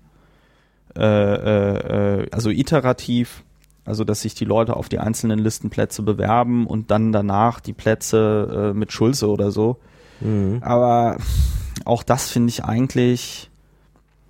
äh, 0.99 1.35
äh, 1.35 2.23
äh, 2.23 2.27
also 2.33 2.51
iterativ, 2.51 3.45
also 3.85 4.05
dass 4.05 4.23
sich 4.23 4.35
die 4.35 4.45
Leute 4.45 4.77
auf 4.77 4.89
die 4.89 4.99
einzelnen 4.99 5.39
Listenplätze 5.39 6.03
bewerben 6.03 6.67
und 6.67 6.91
dann 6.91 7.13
danach 7.13 7.61
die 7.61 7.73
Plätze 7.73 8.73
äh, 8.73 8.77
mit 8.77 8.93
Schulze 8.93 9.29
oder 9.29 9.51
so. 9.51 9.79
Mhm. 10.21 10.59
Aber 10.63 11.17
auch 11.85 12.03
das 12.03 12.31
finde 12.31 12.51
ich 12.51 12.65
eigentlich 12.65 13.51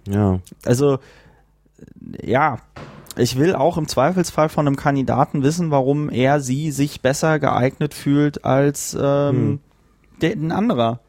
Ja. 0.07 0.41
also 0.65 0.99
ja, 2.23 2.59
ich 3.17 3.37
will 3.39 3.55
auch 3.55 3.79
im 3.79 3.89
Zweifelsfall 3.89 4.49
von 4.49 4.67
einem 4.67 4.77
Kandidaten 4.77 5.43
wissen, 5.43 5.71
warum 5.71 6.09
er 6.11 6.41
sie 6.41 6.71
sich 6.71 7.01
besser 7.01 7.39
geeignet 7.39 7.95
fühlt 7.95 8.45
als 8.45 8.97
ähm, 9.01 9.01
Hm. 9.37 9.59
der, 10.21 10.33
ein 10.33 10.53
anderer. 10.53 11.01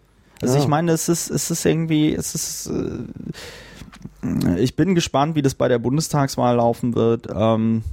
Also 0.42 0.56
Ja. 0.56 0.62
ich 0.62 0.68
meine, 0.68 0.92
es 0.94 1.10
ist, 1.10 1.30
es 1.30 1.52
ist 1.52 1.66
irgendwie, 1.66 2.14
es 2.16 2.34
ist, 2.34 2.68
äh, 2.68 3.04
ich 4.58 4.76
bin 4.76 4.96
gespannt, 4.96 5.36
wie 5.36 5.42
das 5.42 5.56
bei 5.56 5.68
der 5.68 5.80
Bundestagswahl 5.80 6.56
laufen 6.58 6.96
wird. 6.96 7.28
Ähm, 7.34 7.84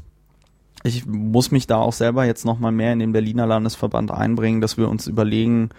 ich 0.85 1.07
muss 1.07 1.51
mich 1.51 1.67
da 1.67 1.77
auch 1.79 1.93
selber 1.93 2.25
jetzt 2.25 2.45
nochmal 2.45 2.73
mehr 2.73 2.93
in 2.93 2.99
den 3.01 3.13
Berliner 3.13 3.47
Landesverband 3.47 4.11
einbringen, 4.11 4.61
dass 4.61 4.77
wir 4.77 4.89
uns 4.89 5.07
überlegen, 5.09 5.71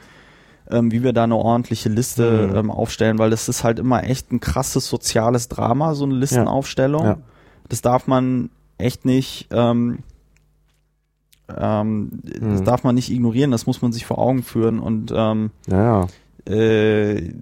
ähm, 0.70 0.92
wie 0.92 1.02
wir 1.04 1.14
da 1.14 1.24
eine 1.24 1.36
ordentliche 1.38 1.88
Liste 1.90 2.50
Mhm. 2.52 2.56
ähm, 2.58 2.72
aufstellen, 2.72 3.18
weil 3.20 3.30
das 3.30 3.48
ist 3.48 3.64
halt 3.64 3.80
immer 3.80 4.04
echt 4.04 4.32
ein 4.32 4.40
krasses 4.42 4.88
soziales 4.90 5.48
Drama, 5.48 5.94
so 5.96 6.04
eine 6.04 6.16
Listenaufstellung. 6.16 7.06
Ja. 7.06 7.18
Das 7.70 7.82
darf 7.82 8.08
man 8.08 8.50
echt 8.78 9.06
nicht, 9.06 9.48
ähm, 9.52 10.00
ähm, 11.56 12.10
das 12.24 12.62
Mhm. 12.62 12.66
darf 12.66 12.84
man 12.84 12.96
nicht 12.96 13.10
ignorieren, 13.10 13.52
das 13.52 13.66
muss 13.66 13.82
man 13.82 13.94
sich 13.94 14.06
vor 14.06 14.18
Augen 14.18 14.44
führen 14.44 14.80
und 14.80 15.14
ähm, 15.16 15.52
Ja, 15.68 16.06
ja. 16.46 16.54
äh, 16.54 17.34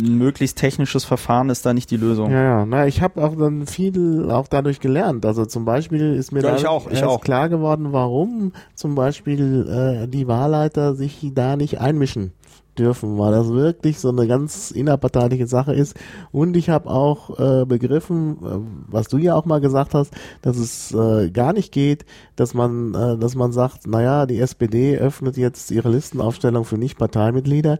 ein 0.00 0.18
möglichst 0.18 0.58
technisches 0.58 1.04
Verfahren 1.04 1.50
ist 1.50 1.64
da 1.66 1.74
nicht 1.74 1.90
die 1.90 1.96
Lösung. 1.96 2.30
Ja, 2.30 2.42
ja. 2.42 2.66
Na, 2.66 2.86
ich 2.86 3.02
habe 3.02 3.22
auch 3.22 3.34
dann 3.36 3.66
viel 3.66 4.30
auch 4.30 4.48
dadurch 4.48 4.80
gelernt. 4.80 5.24
Also 5.26 5.44
zum 5.46 5.64
Beispiel 5.64 6.14
ist 6.14 6.32
mir 6.32 6.42
Ja, 6.42 6.56
da 6.56 6.68
auch, 6.68 6.90
erst 6.90 7.04
auch. 7.04 7.20
klar 7.20 7.48
geworden, 7.48 7.88
warum 7.92 8.52
zum 8.74 8.94
Beispiel 8.94 10.02
äh, 10.04 10.08
die 10.08 10.28
Wahlleiter 10.28 10.94
sich 10.94 11.30
da 11.34 11.56
nicht 11.56 11.80
einmischen 11.80 12.32
dürfen, 12.78 13.18
weil 13.18 13.32
das 13.32 13.48
wirklich 13.48 13.98
so 13.98 14.08
eine 14.10 14.28
ganz 14.28 14.70
innerparteiliche 14.70 15.48
Sache 15.48 15.74
ist. 15.74 15.96
Und 16.30 16.56
ich 16.56 16.70
habe 16.70 16.88
auch 16.88 17.38
äh, 17.38 17.64
begriffen, 17.66 18.36
äh, 18.36 18.58
was 18.86 19.08
du 19.08 19.18
ja 19.18 19.34
auch 19.34 19.44
mal 19.46 19.60
gesagt 19.60 19.94
hast, 19.94 20.14
dass 20.42 20.56
es 20.56 20.94
äh, 20.94 21.30
gar 21.30 21.52
nicht 21.52 21.72
geht, 21.72 22.04
dass 22.36 22.54
man, 22.54 22.94
äh, 22.94 23.18
dass 23.18 23.34
man 23.34 23.50
sagt, 23.52 23.86
naja, 23.88 24.26
die 24.26 24.38
SPD 24.38 24.96
öffnet 24.96 25.36
jetzt 25.36 25.70
ihre 25.72 25.88
Listenaufstellung 25.90 26.64
für 26.64 26.78
Nicht-Parteimitglieder. 26.78 27.78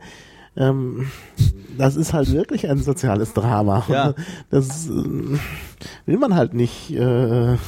Ähm, 0.59 1.07
das 1.79 1.97
ist 1.97 2.13
halt 2.13 2.31
wirklich 2.33 2.69
ein 2.69 2.77
soziales 2.79 3.33
Drama. 3.33 3.85
Ja. 3.89 4.13
Das 4.51 4.89
äh, 4.89 5.39
will 6.07 6.19
man 6.19 6.35
halt 6.35 6.55
nicht 6.55 6.91
äh, 6.91 7.55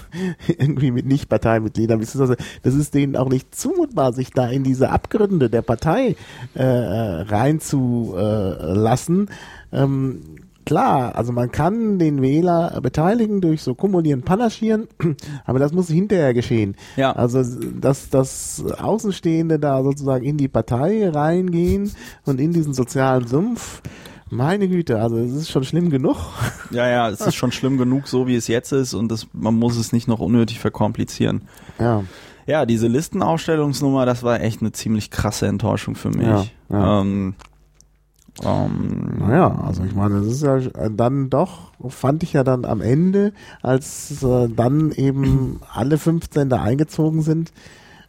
irgendwie 0.48 0.90
mit 0.90 1.06
Nicht-Parteimitgliedern. 1.06 2.00
beziehungsweise 2.00 2.36
Das 2.62 2.74
ist 2.74 2.94
denen 2.94 3.14
auch 3.16 3.28
nicht 3.28 3.54
zumutbar, 3.54 4.12
sich 4.12 4.32
da 4.32 4.48
in 4.48 4.64
diese 4.64 4.90
Abgründe 4.90 5.48
der 5.48 5.62
Partei 5.62 6.16
äh, 6.54 6.64
reinzulassen. 6.64 9.30
Ähm, 9.72 10.22
klar, 10.70 11.16
also 11.16 11.32
man 11.32 11.50
kann 11.50 11.98
den 11.98 12.22
Wähler 12.22 12.78
beteiligen 12.80 13.40
durch 13.40 13.60
so 13.60 13.74
kumulieren, 13.74 14.22
panaschieren, 14.22 14.86
aber 15.44 15.58
das 15.58 15.72
muss 15.72 15.88
hinterher 15.88 16.32
geschehen. 16.32 16.76
Ja. 16.94 17.10
Also 17.10 17.42
dass 17.42 18.08
dass 18.08 18.62
Außenstehende 18.78 19.58
da 19.58 19.82
sozusagen 19.82 20.24
in 20.24 20.36
die 20.36 20.46
Partei 20.46 21.10
reingehen 21.10 21.90
und 22.24 22.40
in 22.40 22.52
diesen 22.52 22.72
sozialen 22.72 23.26
Sumpf. 23.26 23.82
Meine 24.32 24.68
Güte, 24.68 25.00
also 25.02 25.18
es 25.18 25.32
ist 25.32 25.50
schon 25.50 25.64
schlimm 25.64 25.90
genug. 25.90 26.16
Ja, 26.70 26.88
ja, 26.88 27.08
es 27.08 27.20
ist 27.20 27.34
schon 27.34 27.50
schlimm 27.50 27.78
genug, 27.78 28.06
so 28.06 28.28
wie 28.28 28.36
es 28.36 28.46
jetzt 28.46 28.70
ist 28.70 28.94
und 28.94 29.10
das, 29.10 29.26
man 29.32 29.56
muss 29.58 29.76
es 29.76 29.92
nicht 29.92 30.06
noch 30.06 30.20
unnötig 30.20 30.60
verkomplizieren. 30.60 31.42
Ja, 31.80 32.04
Ja, 32.46 32.64
diese 32.64 32.86
Listenaufstellungsnummer, 32.86 34.06
das 34.06 34.22
war 34.22 34.40
echt 34.40 34.60
eine 34.60 34.70
ziemlich 34.70 35.10
krasse 35.10 35.48
Enttäuschung 35.48 35.96
für 35.96 36.10
mich. 36.10 36.28
Ja, 36.28 36.46
ja. 36.68 37.00
Ähm, 37.00 37.34
ähm, 38.42 39.18
naja, 39.18 39.60
also 39.66 39.84
ich 39.84 39.94
meine, 39.94 40.20
das 40.20 40.28
ist 40.28 40.42
ja 40.42 40.58
dann 40.88 41.30
doch, 41.30 41.72
fand 41.88 42.22
ich 42.22 42.32
ja 42.32 42.44
dann 42.44 42.64
am 42.64 42.80
Ende, 42.80 43.32
als 43.62 44.22
äh, 44.22 44.48
dann 44.48 44.92
eben 44.92 45.60
alle 45.72 45.98
15 45.98 46.48
da 46.48 46.62
eingezogen 46.62 47.22
sind, 47.22 47.52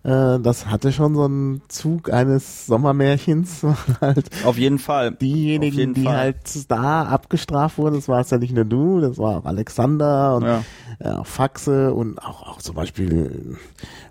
äh, 0.04 0.40
das 0.40 0.66
hatte 0.68 0.92
schon 0.92 1.16
so 1.16 1.24
einen 1.26 1.62
Zug 1.68 2.12
eines 2.12 2.66
Sommermärchens, 2.66 3.64
halt 4.02 4.30
auf 4.46 4.58
jeden 4.58 4.80
Fall. 4.80 5.12
Diejenigen, 5.12 5.78
jeden 5.78 5.94
die 5.94 6.04
Fall. 6.04 6.18
halt 6.18 6.72
da 6.72 7.04
abgestraft 7.04 7.78
wurden, 7.78 7.96
das 7.96 8.08
war 8.08 8.20
es 8.22 8.30
ja 8.32 8.38
nicht 8.38 8.54
nur 8.54 8.66
du, 8.66 9.00
das 9.02 9.18
war 9.18 9.38
auch 9.38 9.46
Alexander 9.46 10.36
und 10.36 10.44
Ja. 10.44 10.64
ja, 11.04 11.20
auch 11.20 11.26
Faxe 11.28 11.94
und 11.94 12.18
auch, 12.20 12.48
auch 12.48 12.58
zum 12.62 12.76
Beispiel, 12.76 13.58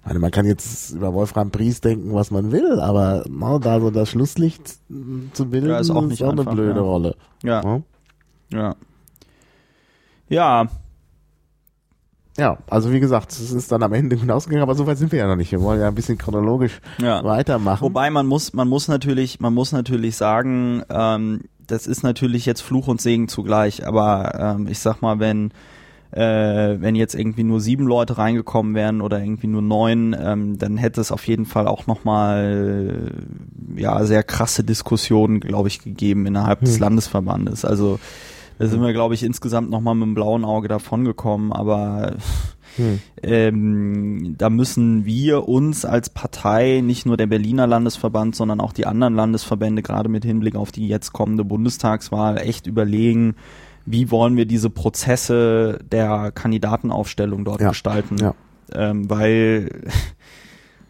meine, 0.04 0.18
man 0.20 0.30
kann 0.30 0.46
jetzt 0.46 0.92
über 0.92 1.12
Wolfram 1.12 1.50
Pries 1.50 1.80
denken, 1.80 2.14
was 2.14 2.30
man 2.30 2.52
will, 2.52 2.78
aber 2.80 3.24
na, 3.28 3.58
da 3.58 3.80
so 3.80 3.90
das 3.90 4.10
Schlusslicht 4.10 4.78
zu 5.32 5.46
bilden, 5.50 5.70
Ja, 5.70 5.78
ist 5.78 5.90
auch 5.90 6.02
nicht 6.06 6.22
eine 6.22 6.40
einfach, 6.40 6.52
blöde 6.54 6.80
ja. 6.80 6.84
Rolle. 6.86 7.16
Ja, 7.42 7.80
Ja. 8.52 8.74
ja. 10.28 10.68
Ja, 12.38 12.58
also 12.68 12.92
wie 12.92 13.00
gesagt, 13.00 13.32
es 13.32 13.52
ist 13.52 13.72
dann 13.72 13.82
am 13.82 13.92
Ende 13.92 14.16
gut 14.16 14.30
ausgegangen, 14.30 14.62
aber 14.62 14.74
so 14.74 14.86
weit 14.86 14.98
sind 14.98 15.12
wir 15.12 15.18
ja 15.18 15.26
noch 15.26 15.36
nicht. 15.36 15.50
Wir 15.52 15.60
wollen 15.60 15.80
ja 15.80 15.88
ein 15.88 15.94
bisschen 15.94 16.16
chronologisch 16.16 16.80
ja. 16.98 17.22
weitermachen. 17.24 17.82
Wobei 17.82 18.08
man 18.10 18.26
muss, 18.26 18.52
man 18.52 18.68
muss 18.68 18.88
natürlich, 18.88 19.40
man 19.40 19.52
muss 19.52 19.72
natürlich 19.72 20.16
sagen, 20.16 20.82
ähm, 20.88 21.42
das 21.66 21.86
ist 21.86 22.02
natürlich 22.02 22.46
jetzt 22.46 22.62
Fluch 22.62 22.88
und 22.88 23.00
Segen 23.00 23.28
zugleich. 23.28 23.86
Aber 23.86 24.56
ähm, 24.58 24.68
ich 24.68 24.78
sag 24.78 25.02
mal, 25.02 25.18
wenn 25.18 25.52
äh, 26.12 26.80
wenn 26.80 26.96
jetzt 26.96 27.14
irgendwie 27.14 27.44
nur 27.44 27.60
sieben 27.60 27.86
Leute 27.86 28.18
reingekommen 28.18 28.74
wären 28.74 29.00
oder 29.00 29.20
irgendwie 29.20 29.46
nur 29.46 29.62
neun, 29.62 30.16
ähm, 30.20 30.58
dann 30.58 30.76
hätte 30.76 31.00
es 31.00 31.12
auf 31.12 31.26
jeden 31.28 31.46
Fall 31.46 31.68
auch 31.68 31.86
nochmal 31.86 33.12
ja 33.76 34.04
sehr 34.04 34.24
krasse 34.24 34.64
Diskussionen, 34.64 35.38
glaube 35.38 35.68
ich, 35.68 35.82
gegeben 35.82 36.26
innerhalb 36.26 36.60
des 36.60 36.74
Hm. 36.74 36.80
Landesverbandes. 36.80 37.64
Also 37.64 38.00
da 38.60 38.66
sind 38.66 38.82
wir, 38.82 38.92
glaube 38.92 39.14
ich, 39.14 39.22
insgesamt 39.22 39.70
nochmal 39.70 39.94
mit 39.94 40.04
dem 40.06 40.14
blauen 40.14 40.44
Auge 40.44 40.68
davongekommen, 40.68 41.50
aber 41.50 42.16
Hm. 42.76 43.00
ähm, 43.22 44.34
da 44.38 44.48
müssen 44.48 45.04
wir 45.04 45.48
uns 45.48 45.84
als 45.84 46.08
Partei, 46.10 46.82
nicht 46.84 47.04
nur 47.06 47.16
der 47.16 47.26
Berliner 47.26 47.66
Landesverband, 47.66 48.36
sondern 48.36 48.60
auch 48.60 48.72
die 48.72 48.86
anderen 48.86 49.14
Landesverbände, 49.14 49.82
gerade 49.82 50.08
mit 50.08 50.24
Hinblick 50.24 50.54
auf 50.54 50.70
die 50.70 50.86
jetzt 50.86 51.12
kommende 51.12 51.42
Bundestagswahl, 51.44 52.38
echt 52.38 52.66
überlegen, 52.68 53.34
wie 53.86 54.10
wollen 54.10 54.36
wir 54.36 54.44
diese 54.46 54.70
Prozesse 54.70 55.80
der 55.90 56.30
Kandidatenaufstellung 56.32 57.44
dort 57.44 57.60
Ja, 57.60 57.70
gestalten. 57.70 58.18
ja. 58.18 58.34
Ähm, 58.72 59.10
weil 59.10 59.88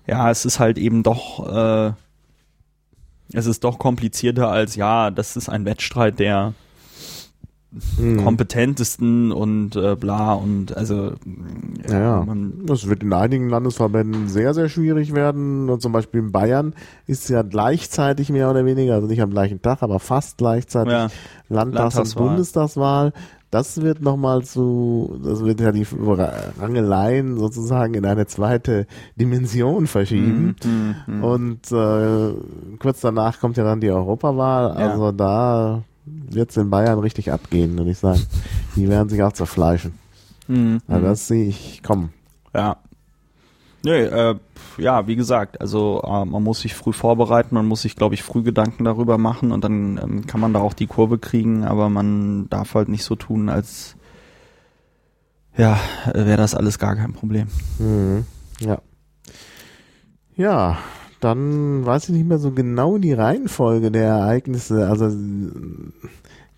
ja, 0.06 0.30
es 0.30 0.44
ist 0.44 0.60
halt 0.60 0.76
eben 0.76 1.02
doch, 1.02 1.48
äh, 1.48 1.92
es 3.32 3.46
ist 3.46 3.64
doch 3.64 3.78
komplizierter 3.78 4.50
als, 4.50 4.74
ja, 4.76 5.10
das 5.10 5.36
ist 5.36 5.48
ein 5.48 5.64
Wettstreit 5.64 6.18
der 6.18 6.52
Hm. 7.98 8.24
kompetentesten 8.24 9.30
und 9.30 9.76
äh, 9.76 9.94
bla 9.94 10.32
und 10.32 10.76
also 10.76 11.12
Ja, 11.88 12.00
ja. 12.00 12.24
man, 12.24 12.66
Das 12.66 12.88
wird 12.88 13.04
in 13.04 13.12
einigen 13.12 13.48
Landesverbänden 13.48 14.26
sehr, 14.26 14.54
sehr 14.54 14.68
schwierig 14.68 15.14
werden. 15.14 15.70
Und 15.70 15.80
zum 15.80 15.92
Beispiel 15.92 16.18
in 16.20 16.32
Bayern 16.32 16.74
ist 17.06 17.28
ja 17.28 17.42
gleichzeitig 17.42 18.30
mehr 18.30 18.50
oder 18.50 18.64
weniger, 18.64 18.94
also 18.94 19.06
nicht 19.06 19.22
am 19.22 19.30
gleichen 19.30 19.62
Tag, 19.62 19.82
aber 19.84 20.00
fast 20.00 20.38
gleichzeitig 20.38 20.92
ja, 20.92 21.08
Landtags- 21.48 21.48
und 21.48 21.54
Landtagswahl. 21.54 22.26
Bundestagswahl. 22.26 23.12
Das 23.52 23.80
wird 23.80 24.00
nochmal 24.00 24.42
zu, 24.42 25.20
das 25.24 25.44
wird 25.44 25.60
ja 25.60 25.70
die 25.70 25.86
Rangeleien 26.60 27.36
sozusagen 27.36 27.94
in 27.94 28.04
eine 28.04 28.26
zweite 28.26 28.86
Dimension 29.14 29.86
verschieben. 29.86 30.56
Mhm, 30.64 30.94
mhm. 31.06 31.24
Und 31.24 31.72
äh, 31.72 32.34
kurz 32.80 33.00
danach 33.00 33.40
kommt 33.40 33.56
ja 33.56 33.64
dann 33.64 33.80
die 33.80 33.90
Europawahl. 33.90 34.68
Ja. 34.70 34.90
Also 34.90 35.12
da 35.12 35.82
wird 36.04 36.50
es 36.50 36.56
in 36.56 36.70
Bayern 36.70 36.98
richtig 36.98 37.32
abgehen, 37.32 37.76
würde 37.78 37.90
ich 37.90 37.98
sagen. 37.98 38.22
Die 38.76 38.88
werden 38.88 39.08
sich 39.08 39.22
auch 39.22 39.32
zerfleischen. 39.32 39.92
Mhm, 40.48 40.80
Also 40.88 41.06
das 41.06 41.26
sehe 41.28 41.46
ich 41.48 41.82
kommen. 41.82 42.12
Ja. 42.54 42.76
Nee, 43.82 44.02
äh, 44.02 44.34
ja, 44.76 45.06
wie 45.06 45.16
gesagt, 45.16 45.60
also 45.60 46.02
äh, 46.04 46.24
man 46.26 46.42
muss 46.42 46.60
sich 46.60 46.74
früh 46.74 46.92
vorbereiten, 46.92 47.54
man 47.54 47.66
muss 47.66 47.82
sich, 47.82 47.96
glaube 47.96 48.14
ich, 48.14 48.22
früh 48.22 48.42
Gedanken 48.42 48.84
darüber 48.84 49.16
machen 49.16 49.52
und 49.52 49.64
dann 49.64 49.98
ähm, 50.02 50.26
kann 50.26 50.40
man 50.40 50.52
da 50.52 50.60
auch 50.60 50.74
die 50.74 50.86
Kurve 50.86 51.18
kriegen, 51.18 51.64
aber 51.64 51.88
man 51.88 52.48
darf 52.50 52.74
halt 52.74 52.90
nicht 52.90 53.04
so 53.04 53.14
tun, 53.16 53.48
als 53.48 53.96
ja, 55.56 55.78
äh, 56.12 56.26
wäre 56.26 56.36
das 56.36 56.54
alles 56.54 56.78
gar 56.78 56.94
kein 56.96 57.12
Problem. 57.14 57.48
Mhm. 57.78 58.26
Ja. 58.60 58.82
Ja, 60.36 60.78
dann 61.20 61.84
weiß 61.84 62.08
ich 62.08 62.14
nicht 62.14 62.26
mehr 62.26 62.38
so 62.38 62.50
genau 62.50 62.98
die 62.98 63.12
Reihenfolge 63.12 63.90
der 63.90 64.08
Ereignisse. 64.08 64.88
Also 64.88 65.10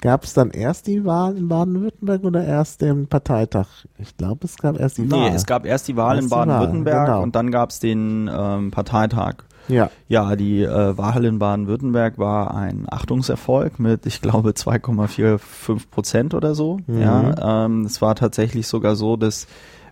gab 0.00 0.24
es 0.24 0.34
dann 0.34 0.50
erst 0.50 0.86
die 0.86 1.04
Wahl 1.04 1.36
in 1.36 1.48
Baden-Württemberg 1.48 2.24
oder 2.24 2.44
erst 2.44 2.82
den 2.82 3.06
Parteitag? 3.06 3.66
Ich 3.98 4.16
glaube, 4.16 4.40
es 4.44 4.56
gab 4.56 4.78
erst 4.78 4.98
die 4.98 5.10
Wahl. 5.10 5.30
Nee, 5.30 5.36
es 5.36 5.46
gab 5.46 5.66
erst 5.66 5.88
die 5.88 5.96
Wahl 5.96 6.16
Erst 6.16 6.24
in 6.24 6.30
Baden-Württemberg 6.30 7.06
genau. 7.06 7.22
und 7.22 7.34
dann 7.34 7.50
gab 7.50 7.70
es 7.70 7.80
den 7.80 8.30
ähm, 8.32 8.70
Parteitag. 8.70 9.36
ja. 9.68 9.90
Ja, 10.08 10.36
die 10.36 10.62
äh, 10.62 10.98
Wahl 10.98 11.24
in 11.24 11.38
Baden-Württemberg 11.38 12.18
war 12.18 12.54
ein 12.54 12.86
Achtungserfolg 12.90 13.78
mit, 13.78 14.06
ich 14.06 14.20
glaube, 14.20 14.50
2,45 14.50 15.90
Prozent 15.90 16.34
oder 16.34 16.54
so. 16.54 16.78
Mhm. 16.86 17.00
Ja, 17.00 17.64
ähm, 17.64 17.84
es 17.84 18.02
war 18.02 18.14
tatsächlich 18.14 18.66
sogar 18.66 18.96
so, 18.96 19.16
dass 19.16 19.46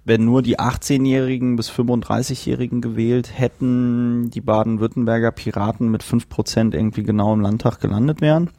wenn 0.04 0.24
nur 0.24 0.42
die 0.42 0.58
18-Jährigen 0.58 1.56
bis 1.56 1.70
35-Jährigen 1.70 2.80
gewählt 2.80 3.30
hätten, 3.38 4.30
die 4.30 4.40
Baden-Württemberger 4.40 5.30
Piraten 5.30 5.90
mit 5.90 6.02
5 6.02 6.28
Prozent 6.28 6.74
irgendwie 6.74 7.02
genau 7.02 7.32
im 7.34 7.40
Landtag 7.40 7.80
gelandet 7.80 8.20
wären. 8.20 8.50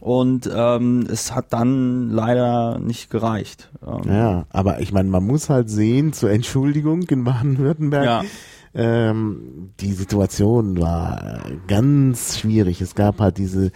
Und 0.00 0.48
ähm, 0.54 1.06
es 1.10 1.34
hat 1.34 1.52
dann 1.52 2.08
leider 2.10 2.78
nicht 2.78 3.10
gereicht. 3.10 3.70
Ähm, 3.86 4.10
Ja, 4.10 4.46
aber 4.50 4.80
ich 4.80 4.92
meine, 4.92 5.10
man 5.10 5.26
muss 5.26 5.50
halt 5.50 5.68
sehen, 5.68 6.12
zur 6.14 6.30
Entschuldigung 6.30 7.02
in 7.02 7.24
Baden-Württemberg, 7.24 8.04
Ja. 8.06 8.22
ähm, 8.74 9.72
die 9.80 9.92
Situation 9.92 10.80
war 10.80 11.42
ganz 11.68 12.38
schwierig. 12.38 12.80
Es 12.80 12.94
gab 12.94 13.20
halt 13.20 13.36
diese, 13.36 13.72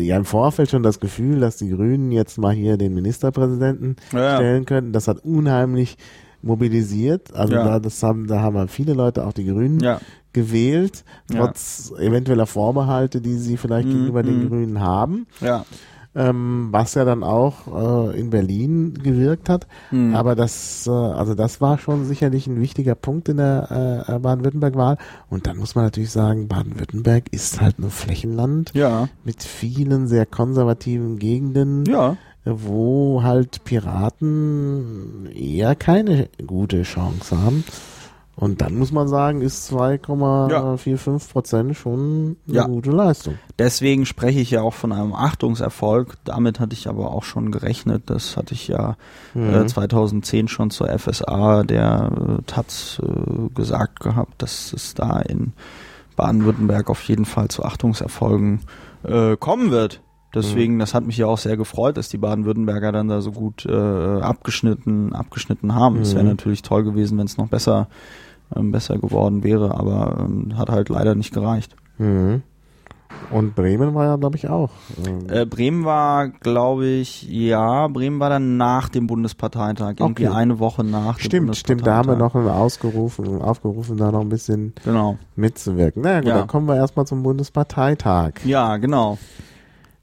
ja 0.00 0.16
im 0.16 0.24
Vorfeld 0.24 0.70
schon 0.70 0.82
das 0.82 0.98
Gefühl, 1.00 1.40
dass 1.40 1.56
die 1.58 1.70
Grünen 1.70 2.10
jetzt 2.12 2.38
mal 2.38 2.52
hier 2.52 2.76
den 2.76 2.94
Ministerpräsidenten 2.94 3.96
Ja, 4.12 4.34
stellen 4.36 4.64
könnten. 4.64 4.92
Das 4.92 5.06
hat 5.08 5.24
unheimlich 5.24 5.96
mobilisiert. 6.42 7.34
Also 7.34 7.54
Ja. 7.54 7.64
da, 7.64 7.78
das 7.78 8.02
haben, 8.02 8.26
da 8.26 8.40
haben 8.40 8.56
halt 8.56 8.70
viele 8.70 8.94
Leute 8.94 9.26
auch 9.26 9.32
die 9.32 9.44
Grünen 9.46 9.80
Ja. 9.80 10.00
gewählt, 10.32 11.04
trotz 11.30 11.92
eventueller 11.98 12.46
Vorbehalte, 12.46 13.20
die 13.20 13.36
sie 13.36 13.56
vielleicht 13.56 13.88
Mhm, 13.88 13.92
gegenüber 13.92 14.22
den 14.22 14.44
mhm. 14.44 14.48
Grünen 14.48 14.80
haben 14.80 15.26
Ja. 15.40 15.64
Ähm, 16.14 16.68
was 16.72 16.94
ja 16.94 17.04
dann 17.04 17.22
auch 17.22 18.10
äh, 18.12 18.18
in 18.20 18.30
Berlin 18.30 18.94
gewirkt 19.02 19.48
hat. 19.48 19.66
Mhm. 19.90 20.14
Aber 20.14 20.34
das, 20.34 20.86
äh, 20.86 20.90
also 20.90 21.34
das 21.34 21.60
war 21.60 21.78
schon 21.78 22.04
sicherlich 22.04 22.46
ein 22.48 22.60
wichtiger 22.60 22.94
Punkt 22.96 23.28
in 23.28 23.36
der 23.36 24.04
äh, 24.08 24.18
Baden-Württemberg-Wahl. 24.18 24.98
Und 25.28 25.46
dann 25.46 25.56
muss 25.56 25.74
man 25.74 25.84
natürlich 25.84 26.10
sagen, 26.10 26.48
Baden-Württemberg 26.48 27.24
ist 27.32 27.60
halt 27.60 27.78
ein 27.78 27.90
Flächenland 27.90 28.72
Ja. 28.74 29.08
mit 29.24 29.42
vielen 29.42 30.08
sehr 30.08 30.26
konservativen 30.26 31.18
Gegenden, 31.18 31.84
Ja. 31.86 32.16
wo 32.44 33.22
halt 33.22 33.62
Piraten 33.64 35.26
eher 35.34 35.74
keine 35.74 36.28
gute 36.46 36.82
Chance 36.82 37.40
haben. 37.40 37.64
Und 38.36 38.62
dann 38.62 38.78
muss 38.78 38.90
man 38.90 39.06
sagen, 39.06 39.42
ist 39.42 39.70
2,45 39.70 41.30
Prozent 41.30 41.76
schon 41.76 42.36
eine 42.48 42.56
Ja. 42.56 42.66
gute 42.66 42.90
Leistung. 42.90 43.34
Deswegen 43.58 44.06
spreche 44.06 44.40
ich 44.40 44.50
ja 44.50 44.62
auch 44.62 44.72
von 44.72 44.92
einem 44.92 45.12
Achtungserfolg. 45.12 46.14
Damit 46.24 46.58
hatte 46.58 46.72
ich 46.72 46.88
aber 46.88 47.10
auch 47.12 47.24
schon 47.24 47.50
gerechnet. 47.52 48.04
Das 48.06 48.38
hatte 48.38 48.54
ich 48.54 48.68
ja 48.68 48.96
äh, 49.34 49.66
2010 49.66 50.48
schon 50.48 50.70
zur 50.70 50.88
FSA 50.98 51.64
der 51.64 52.10
äh, 52.38 52.42
Taz 52.46 53.00
äh, 53.04 53.48
gesagt 53.54 54.00
gehabt, 54.00 54.40
dass 54.42 54.72
es 54.72 54.94
da 54.94 55.20
in 55.20 55.52
Baden-Württemberg 56.16 56.88
auf 56.88 57.02
jeden 57.02 57.26
Fall 57.26 57.48
zu 57.48 57.64
Achtungserfolgen 57.64 58.60
kommen 59.40 59.70
wird. 59.70 60.02
Deswegen, 60.34 60.78
das 60.78 60.94
hat 60.94 61.04
mich 61.04 61.16
ja 61.16 61.26
auch 61.26 61.38
sehr 61.38 61.56
gefreut, 61.56 61.96
dass 61.96 62.08
die 62.08 62.18
Baden-Württemberger 62.18 62.92
dann 62.92 63.08
da 63.08 63.20
so 63.20 63.32
gut 63.32 63.66
äh, 63.66 63.72
abgeschnitten, 64.20 65.12
abgeschnitten 65.12 65.74
haben. 65.74 66.00
Es 66.00 66.14
wäre 66.14 66.22
Mhm. 66.24 66.30
natürlich 66.30 66.62
toll 66.62 66.84
gewesen, 66.84 67.18
wenn 67.18 67.26
es 67.26 67.36
noch 67.36 67.48
besser, 67.48 67.88
ähm, 68.54 68.70
besser 68.70 68.98
geworden 68.98 69.42
wäre, 69.42 69.74
aber 69.76 70.18
ähm, 70.20 70.56
hat 70.56 70.70
halt 70.70 70.88
leider 70.88 71.14
nicht 71.16 71.34
gereicht. 71.34 71.74
Mhm. 71.98 72.42
Und 73.32 73.56
Bremen 73.56 73.92
war 73.94 74.04
ja, 74.04 74.16
glaube 74.16 74.36
ich, 74.36 74.48
auch. 74.48 74.70
ähm, 75.04 75.26
Äh, 75.28 75.44
Bremen 75.46 75.84
war, 75.84 76.28
glaube 76.28 76.86
ich, 76.86 77.24
ja, 77.28 77.88
Bremen 77.88 78.20
war 78.20 78.30
dann 78.30 78.56
nach 78.56 78.88
dem 78.88 79.08
Bundesparteitag, 79.08 79.94
irgendwie 79.98 80.28
Okay. 80.28 80.36
eine 80.36 80.60
Woche 80.60 80.84
nach 80.84 81.16
dem 81.18 81.24
Stimmt, 81.24 81.56
stimmt, 81.56 81.86
da 81.86 81.96
haben 81.96 82.08
wir 82.08 82.14
Bundesparteitag. 82.16 82.52
noch 82.54 82.60
ausgerufen, 82.60 83.42
aufgerufen, 83.42 83.96
da 83.96 84.12
noch 84.12 84.20
ein 84.20 84.28
bisschen 84.28 84.74
Genau. 84.84 85.18
mitzuwirken. 85.34 86.02
Na 86.02 86.12
ja, 86.12 86.20
gut, 86.20 86.28
Ja. 86.28 86.38
dann 86.38 86.46
kommen 86.46 86.66
wir 86.68 86.76
erstmal 86.76 87.04
zum 87.06 87.24
Bundesparteitag. 87.24 88.34
Ja, 88.44 88.76
genau. 88.76 89.18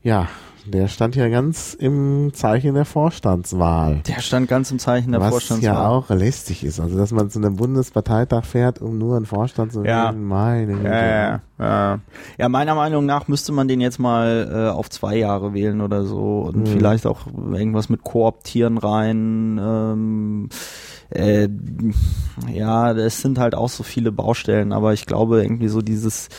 Ja, 0.07 0.27
der 0.65 0.87
stand 0.87 1.15
ja 1.17 1.27
ganz 1.27 1.73
im 1.73 2.31
Zeichen 2.33 2.73
der 2.75 2.85
Vorstandswahl. 2.85 4.03
Der 4.07 4.21
stand 4.21 4.47
ganz 4.47 4.71
im 4.71 4.79
Zeichen 4.79 5.11
der 5.11 5.19
was 5.19 5.29
Vorstandswahl. 5.29 5.73
ja 5.73 5.87
auch 5.87 6.09
lästig 6.09 6.63
ist. 6.63 6.79
Also, 6.79 6.97
dass 6.97 7.11
man 7.11 7.29
zu 7.29 7.39
einem 7.39 7.57
Bundesparteitag 7.57 8.45
fährt, 8.45 8.81
um 8.81 8.97
nur 8.97 9.17
einen 9.17 9.25
Vorstand 9.25 9.73
zu 9.73 9.83
Ja. 9.83 10.09
wählen, 10.11 10.23
meine 10.23 10.73
Güte. 10.75 10.87
Ja, 10.87 11.27
ja, 11.27 11.41
ja. 11.59 11.99
ja, 12.37 12.49
meiner 12.49 12.75
Meinung 12.75 13.05
nach 13.05 13.27
müsste 13.27 13.51
man 13.51 13.67
den 13.67 13.81
jetzt 13.81 13.99
mal 13.99 14.49
äh, 14.49 14.69
auf 14.73 14.89
zwei 14.89 15.17
Jahre 15.17 15.53
wählen 15.53 15.81
oder 15.81 16.03
so 16.05 16.39
und 16.41 16.57
Mhm. 16.59 16.65
vielleicht 16.67 17.05
auch 17.05 17.27
irgendwas 17.27 17.89
mit 17.89 18.03
Kooptieren 18.03 18.77
rein. 18.77 19.59
Ähm, 19.61 20.49
äh, 21.09 21.49
ja, 22.51 22.91
es 22.93 23.21
sind 23.21 23.39
halt 23.39 23.55
auch 23.55 23.69
so 23.69 23.83
viele 23.83 24.11
Baustellen, 24.13 24.71
aber 24.73 24.93
ich 24.93 25.05
glaube 25.05 25.41
irgendwie 25.43 25.67
so 25.69 25.81
dieses 25.81 26.29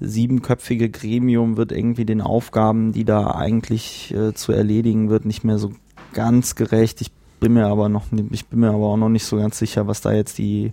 siebenköpfige 0.00 0.90
Gremium 0.90 1.56
wird 1.56 1.72
irgendwie 1.72 2.04
den 2.04 2.20
Aufgaben, 2.20 2.92
die 2.92 3.04
da 3.04 3.30
eigentlich 3.30 4.14
äh, 4.14 4.34
zu 4.34 4.52
erledigen 4.52 5.08
wird, 5.08 5.24
nicht 5.24 5.44
mehr 5.44 5.58
so 5.58 5.72
ganz 6.12 6.54
gerecht. 6.54 7.00
Ich 7.00 7.10
bin 7.40 7.54
mir 7.54 7.66
aber 7.66 7.88
noch, 7.88 8.04
ich 8.30 8.46
bin 8.46 8.60
mir 8.60 8.70
aber 8.70 8.86
auch 8.86 8.96
noch 8.96 9.08
nicht 9.08 9.24
so 9.24 9.36
ganz 9.36 9.58
sicher, 9.58 9.86
was 9.86 10.00
da 10.00 10.12
jetzt 10.12 10.38
die 10.38 10.72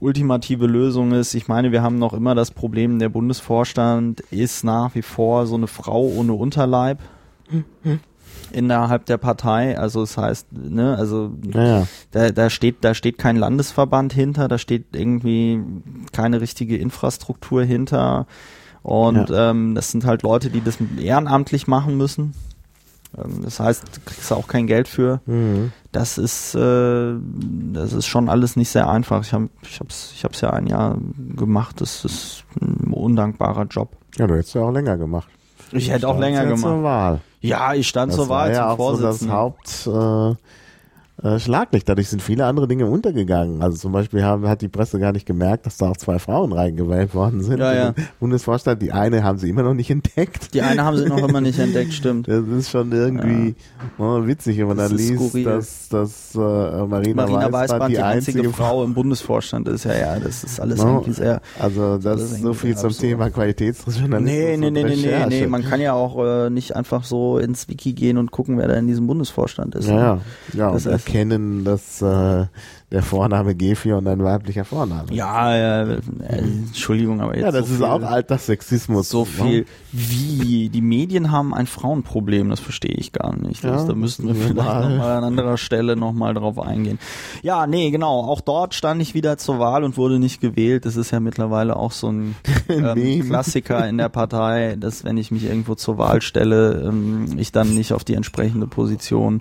ultimative 0.00 0.66
Lösung 0.66 1.12
ist. 1.12 1.34
Ich 1.34 1.48
meine, 1.48 1.72
wir 1.72 1.82
haben 1.82 1.98
noch 1.98 2.12
immer 2.12 2.34
das 2.34 2.50
Problem, 2.50 2.98
der 2.98 3.08
Bundesvorstand 3.08 4.20
ist 4.30 4.64
nach 4.64 4.94
wie 4.94 5.02
vor 5.02 5.46
so 5.46 5.54
eine 5.54 5.68
Frau 5.68 6.02
ohne 6.02 6.32
Unterleib 6.32 6.98
innerhalb 8.52 9.06
der 9.06 9.18
Partei. 9.18 9.78
Also 9.78 10.00
das 10.00 10.16
heißt, 10.16 10.46
ne, 10.52 10.96
also 10.96 11.32
Ja, 11.52 11.64
ja. 11.80 11.86
da, 12.10 12.30
da 12.30 12.50
steht, 12.50 12.76
da 12.82 12.94
steht 12.94 13.18
kein 13.18 13.36
Landesverband 13.36 14.12
hinter, 14.12 14.48
da 14.48 14.58
steht 14.58 14.94
irgendwie 14.94 15.60
keine 16.12 16.40
richtige 16.40 16.76
Infrastruktur 16.76 17.62
hinter. 17.64 18.26
Und 18.82 19.30
ähm, 19.34 19.74
das 19.74 19.90
sind 19.90 20.04
halt 20.04 20.22
Leute, 20.22 20.50
die 20.50 20.62
das 20.62 20.78
ehrenamtlich 20.98 21.66
machen 21.66 21.96
müssen. 21.96 22.34
Ähm, 23.16 23.42
das 23.44 23.60
heißt, 23.60 23.84
du 23.94 24.00
kriegst 24.04 24.32
auch 24.32 24.48
kein 24.48 24.66
Geld 24.66 24.88
für. 24.88 25.20
Mhm. 25.26 25.72
Das 25.92 26.18
ist, 26.18 26.54
äh, 26.54 27.14
das 27.72 27.92
ist 27.92 28.06
schon 28.06 28.28
alles 28.28 28.56
nicht 28.56 28.70
sehr 28.70 28.88
einfach. 28.88 29.22
Ich 29.22 29.32
habe, 29.32 29.50
ich 29.62 29.78
hab's, 29.78 30.12
ich 30.14 30.24
hab's 30.24 30.40
ja 30.40 30.50
ein 30.50 30.66
Jahr 30.66 30.98
gemacht. 31.36 31.80
Das 31.80 32.04
ist 32.04 32.44
ein 32.60 32.92
undankbarer 32.92 33.64
Job. 33.64 33.90
Ja, 34.16 34.26
du 34.26 34.34
hättest 34.34 34.54
ja 34.54 34.62
auch 34.62 34.72
länger 34.72 34.96
gemacht. 34.96 35.28
Ich 35.72 35.90
hätte 35.90 36.08
auch 36.08 36.18
länger 36.18 36.44
ja 36.44 36.56
Zur 36.56 36.70
gemacht. 36.70 36.82
Wahl. 36.82 37.20
Ja, 37.40 37.74
ich 37.74 37.88
stand 37.88 38.12
Das 38.12 38.16
zur 38.16 38.28
war 38.28 38.44
Wahl 38.46 38.52
ja 38.52 38.62
zum 38.62 38.80
auch 38.80 38.96
so 38.96 39.02
das 39.02 39.24
Vorsitzenden. 39.24 39.36
Haupt, 39.36 39.86
äh, 39.86 40.36
äh, 41.22 41.38
Schlaglicht. 41.38 41.88
Dadurch 41.88 42.08
sind 42.08 42.22
viele 42.22 42.46
andere 42.46 42.66
Dinge 42.68 42.86
untergegangen. 42.86 43.62
Also 43.62 43.76
zum 43.76 43.92
Beispiel 43.92 44.22
haben, 44.24 44.48
hat 44.48 44.60
die 44.62 44.68
Presse 44.68 44.98
gar 44.98 45.12
nicht 45.12 45.26
gemerkt, 45.26 45.66
dass 45.66 45.76
da 45.76 45.90
auch 45.90 45.96
zwei 45.96 46.18
Frauen 46.18 46.52
reingewählt 46.52 47.14
worden 47.14 47.42
sind. 47.42 47.58
Ja, 47.60 47.74
ja. 47.74 47.94
Bundesvorstand. 48.20 48.82
Die 48.82 48.92
eine 48.92 49.22
haben 49.24 49.38
sie 49.38 49.48
immer 49.48 49.62
noch 49.62 49.74
nicht 49.74 49.90
entdeckt. 49.90 50.54
Die 50.54 50.62
eine 50.62 50.84
haben 50.84 50.96
sie 50.96 51.06
noch 51.06 51.18
immer 51.28 51.40
nicht 51.40 51.58
entdeckt, 51.58 51.92
stimmt. 51.92 52.28
Das 52.28 52.44
ist 52.46 52.70
schon 52.70 52.90
irgendwie 52.92 53.54
oh, 53.98 54.26
witzig, 54.26 54.58
wenn 54.58 54.68
man 54.68 54.76
Das 54.78 54.88
dann 54.88 54.98
liest, 54.98 55.14
skurril. 55.14 55.44
dass, 55.44 55.88
dass 55.88 56.34
äh, 56.34 56.38
Marina, 56.38 57.26
Marina 57.26 57.52
Weißband 57.52 57.90
die, 57.90 57.94
die 57.96 58.02
einzige, 58.02 58.50
Frau 58.50 58.84
im 58.84 58.94
Bundesvorstand 58.94 59.68
ist. 59.68 59.84
Ja, 59.84 59.94
ja, 59.96 60.18
das 60.20 60.44
ist 60.44 60.60
alles 60.60 60.78
No. 60.82 60.94
irgendwie 60.94 61.12
sehr. 61.12 61.40
Also 61.58 61.98
das 61.98 62.02
Das 62.20 62.22
ist 62.32 62.42
so 62.42 62.52
viel 62.54 62.76
zum 62.76 62.86
absurd. 62.86 63.00
Thema 63.00 63.30
Qualitätsjournalismus. 63.30 64.22
Nee, 64.22 64.56
nee, 64.56 64.70
nee, 64.70 64.82
nee, 64.82 64.96
nee, 64.96 65.08
Recherche. 65.08 65.28
nee. 65.28 65.46
Man 65.46 65.62
kann 65.64 65.80
ja 65.80 65.92
auch 65.92 66.18
äh, 66.24 66.50
nicht 66.50 66.74
einfach 66.76 67.04
so 67.04 67.38
ins 67.38 67.68
Wiki 67.68 67.92
gehen 67.92 68.18
und 68.18 68.30
gucken, 68.30 68.58
wer 68.58 68.68
da 68.68 68.74
in 68.74 68.86
diesem 68.86 69.06
Bundesvorstand 69.06 69.74
ist. 69.74 69.88
Ja, 69.88 69.96
ja, 69.96 70.20
ja 70.54 70.72
Das 70.72 70.86
erkennen, 71.12 71.64
dass 71.64 72.00
äh, 72.02 72.46
der 72.90 73.02
Vorname 73.02 73.54
Gefi 73.54 73.92
und 73.92 74.06
ein 74.06 74.22
weiblicher 74.22 74.64
Vorname. 74.64 75.12
Ja, 75.12 75.56
ja, 75.56 75.82
äh, 75.82 76.00
Entschuldigung, 76.28 77.20
aber 77.20 77.34
jetzt 77.34 77.44
ja 77.44 77.50
das 77.50 77.68
so 77.68 77.74
ist 77.74 77.80
viel, 77.80 77.86
auch 77.86 78.02
Alterssexismus. 78.02 79.08
so 79.08 79.20
ne? 79.20 79.26
viel. 79.26 79.66
Wie? 79.92 80.68
Die 80.68 80.80
Medien 80.80 81.30
haben 81.30 81.54
ein 81.54 81.66
Frauenproblem, 81.66 82.50
das 82.50 82.60
verstehe 82.60 82.94
ich 82.94 83.12
gar 83.12 83.36
nicht. 83.36 83.64
Das, 83.64 83.82
Ja, 83.82 83.88
da 83.88 83.94
müssten 83.94 84.26
wir 84.26 84.34
vielleicht 84.34 84.56
nochmal 84.56 85.16
an 85.16 85.24
anderer 85.24 85.56
Stelle 85.56 85.96
nochmal 85.96 86.34
drauf 86.34 86.58
eingehen. 86.58 86.98
Ja, 87.42 87.66
nee, 87.66 87.90
genau. 87.90 88.20
Auch 88.20 88.40
dort 88.40 88.74
stand 88.74 89.00
ich 89.02 89.14
wieder 89.14 89.38
zur 89.38 89.58
Wahl 89.58 89.84
und 89.84 89.96
wurde 89.96 90.18
nicht 90.18 90.40
gewählt. 90.40 90.84
Das 90.86 90.96
ist 90.96 91.10
ja 91.10 91.20
mittlerweile 91.20 91.76
auch 91.76 91.92
so 91.92 92.08
ein 92.08 92.34
ähm. 92.68 93.26
Klassiker 93.26 93.88
in 93.88 93.98
der 93.98 94.08
Partei, 94.08 94.76
dass 94.78 95.04
wenn 95.04 95.16
ich 95.16 95.30
mich 95.30 95.44
irgendwo 95.44 95.74
zur 95.74 95.98
Wahl 95.98 96.22
stelle, 96.22 96.82
ähm, 96.86 97.38
ich 97.38 97.52
dann 97.52 97.74
nicht 97.74 97.92
auf 97.92 98.04
die 98.04 98.14
entsprechende 98.14 98.66
Position 98.66 99.40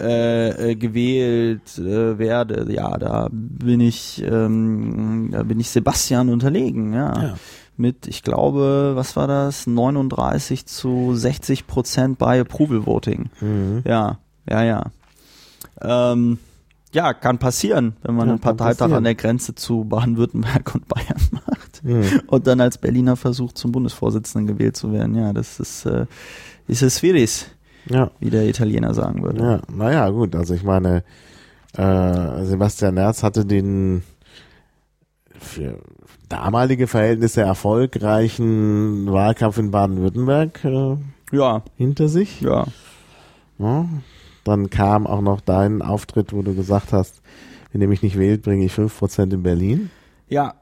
äh, 0.00 0.70
äh, 0.70 0.74
gewählt 0.76 1.78
äh, 1.78 2.18
werde. 2.18 2.66
Ja, 2.72 2.96
da 2.98 3.28
bin 3.30 3.80
ich, 3.80 4.22
ähm, 4.26 5.28
da 5.32 5.42
bin 5.42 5.60
ich 5.60 5.70
Sebastian 5.70 6.28
unterlegen, 6.28 6.92
ja. 6.92 7.22
Ja. 7.22 7.34
Mit, 7.78 8.06
ich 8.06 8.22
glaube, 8.22 8.92
was 8.94 9.16
war 9.16 9.26
das? 9.26 9.66
39 9.66 10.64
zu 10.66 11.14
60 11.14 11.66
Prozent 11.66 12.18
bei 12.18 12.40
Approval 12.40 12.86
Voting. 12.86 13.28
Mhm. 13.40 13.82
Ja, 13.84 14.18
ja, 14.48 14.62
ja. 14.64 14.84
Ähm, 15.82 16.38
ja, 16.92 17.12
kann 17.12 17.36
passieren, 17.38 17.96
wenn 18.02 18.14
man 18.14 18.28
Ja, 18.28 18.32
einen 18.32 18.40
Parteitag 18.40 18.78
passieren. 18.78 18.92
an 18.94 19.04
der 19.04 19.14
Grenze 19.14 19.54
zu 19.54 19.84
Baden-Württemberg 19.84 20.74
und 20.74 20.88
Bayern 20.88 21.20
macht 21.32 21.82
Mhm. 21.82 22.22
und 22.28 22.46
dann 22.46 22.60
als 22.62 22.78
Berliner 22.78 23.16
versucht, 23.16 23.58
zum 23.58 23.70
Bundesvorsitzenden 23.70 24.46
gewählt 24.56 24.76
zu 24.78 24.92
werden. 24.92 25.14
Ja, 25.14 25.32
das 25.34 25.60
ist, 25.60 25.84
äh, 25.84 26.06
ist 26.66 26.82
es 26.82 26.98
schwierig, 27.00 27.44
Ja, 27.88 28.10
wie 28.20 28.30
der 28.30 28.46
Italiener 28.48 28.94
sagen 28.94 29.22
würde. 29.22 29.40
ja, 29.42 29.60
naja, 29.72 30.08
gut, 30.10 30.34
also 30.34 30.54
ich 30.54 30.62
meine, 30.64 31.04
äh, 31.76 32.44
Sebastian 32.44 32.94
Nerz 32.94 33.22
hatte 33.22 33.44
den 33.44 34.02
für 35.38 35.78
damalige 36.28 36.86
Verhältnisse 36.86 37.42
erfolgreichen 37.42 39.10
Wahlkampf 39.12 39.58
in 39.58 39.70
Baden-Württemberg 39.70 40.64
äh, 40.64 40.96
Ja, 41.32 41.62
hinter 41.76 42.08
sich. 42.08 42.40
ja. 42.40 42.66
Ja. 43.58 43.86
Dann 44.44 44.70
kam 44.70 45.06
auch 45.06 45.22
noch 45.22 45.40
dein 45.40 45.82
Auftritt, 45.82 46.32
wo 46.32 46.42
du 46.42 46.54
gesagt 46.54 46.92
hast, 46.92 47.20
wenn 47.72 47.80
ihr 47.82 47.88
mich 47.88 48.02
nicht 48.02 48.18
wählt, 48.18 48.42
bringe 48.42 48.64
ich 48.64 48.72
5% 48.72 49.32
in 49.34 49.42
Berlin. 49.42 49.90
Ja. 50.28 50.54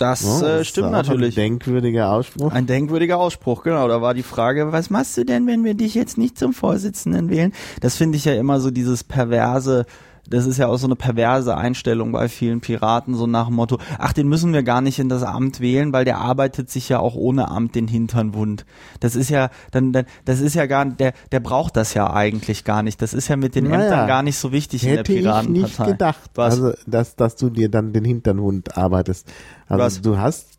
Das 0.00 0.22
Ja, 0.40 0.60
äh, 0.60 0.64
stimmt 0.64 0.92
natürlich. 0.92 1.36
Ein 1.36 1.42
denkwürdiger 1.42 2.10
Ausspruch. 2.10 2.52
Ein 2.52 2.66
denkwürdiger 2.66 3.18
Ausspruch, 3.18 3.62
genau. 3.62 3.86
Da 3.86 4.00
war 4.00 4.14
die 4.14 4.22
Frage, 4.22 4.72
was 4.72 4.88
machst 4.88 5.16
du 5.18 5.24
denn, 5.24 5.46
wenn 5.46 5.62
wir 5.64 5.74
dich 5.74 5.94
jetzt 5.94 6.16
nicht 6.16 6.38
zum 6.38 6.54
Vorsitzenden 6.54 7.28
wählen? 7.28 7.52
Das 7.80 7.96
finde 7.96 8.16
ich 8.16 8.24
ja 8.24 8.34
immer 8.34 8.60
so 8.60 8.70
dieses 8.70 9.04
perverse, 9.04 9.84
das 10.30 10.46
ist 10.46 10.58
ja 10.58 10.68
auch 10.68 10.76
so 10.76 10.86
eine 10.86 10.96
perverse 10.96 11.56
Einstellung 11.56 12.12
bei 12.12 12.28
vielen 12.28 12.60
Piraten, 12.60 13.14
so 13.14 13.26
nach 13.26 13.46
dem 13.46 13.56
Motto, 13.56 13.78
ach, 13.98 14.12
den 14.12 14.28
müssen 14.28 14.52
wir 14.52 14.62
gar 14.62 14.80
nicht 14.80 14.98
in 14.98 15.08
das 15.08 15.22
Amt 15.22 15.60
wählen, 15.60 15.92
weil 15.92 16.04
der 16.04 16.18
arbeitet 16.18 16.70
sich 16.70 16.88
ja 16.88 17.00
auch 17.00 17.14
ohne 17.16 17.48
Amt 17.50 17.74
den 17.74 17.88
Hintern 17.88 18.32
wund. 18.32 18.64
Das 19.00 19.16
ist 19.16 19.28
ja, 19.28 19.50
dann, 19.72 19.92
dann 19.92 20.06
das 20.24 20.40
ist 20.40 20.54
ja 20.54 20.66
gar, 20.66 20.86
der, 20.86 21.12
der 21.32 21.40
braucht 21.40 21.76
das 21.76 21.94
ja 21.94 22.12
eigentlich 22.12 22.64
gar 22.64 22.82
nicht. 22.82 23.02
Das 23.02 23.12
ist 23.12 23.28
ja 23.28 23.36
mit 23.36 23.54
den 23.54 23.64
Naja, 23.64 23.82
Ämtern 23.84 24.06
gar 24.08 24.22
nicht 24.22 24.38
so 24.38 24.52
wichtig 24.52 24.84
in 24.84 24.90
der 24.90 24.98
Hätte 25.00 25.12
ich 25.12 25.20
Piratenpartei. 25.22 25.66
nicht 25.66 25.84
gedacht, 25.84 26.30
Was? 26.34 26.54
also 26.54 26.72
dass, 26.86 27.16
dass 27.16 27.36
du 27.36 27.50
dir 27.50 27.68
dann 27.68 27.92
den 27.92 28.04
Hinternhund 28.04 28.76
arbeitest. 28.78 29.26
Also 29.68 29.84
Was? 29.84 30.00
du 30.00 30.18
hast, 30.18 30.58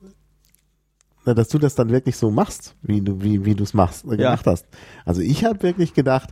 na, 1.25 1.33
dass 1.33 1.47
du 1.49 1.59
das 1.59 1.75
dann 1.75 1.89
wirklich 1.89 2.17
so 2.17 2.31
machst, 2.31 2.75
wie 2.81 3.01
du 3.01 3.21
wie 3.21 3.45
wie 3.45 3.55
du 3.55 3.63
es 3.63 3.73
machst 3.73 4.05
äh, 4.05 4.17
gemacht 4.17 4.45
hast. 4.47 4.65
Also 5.05 5.21
ich 5.21 5.45
habe 5.45 5.61
wirklich 5.63 5.93
gedacht, 5.93 6.29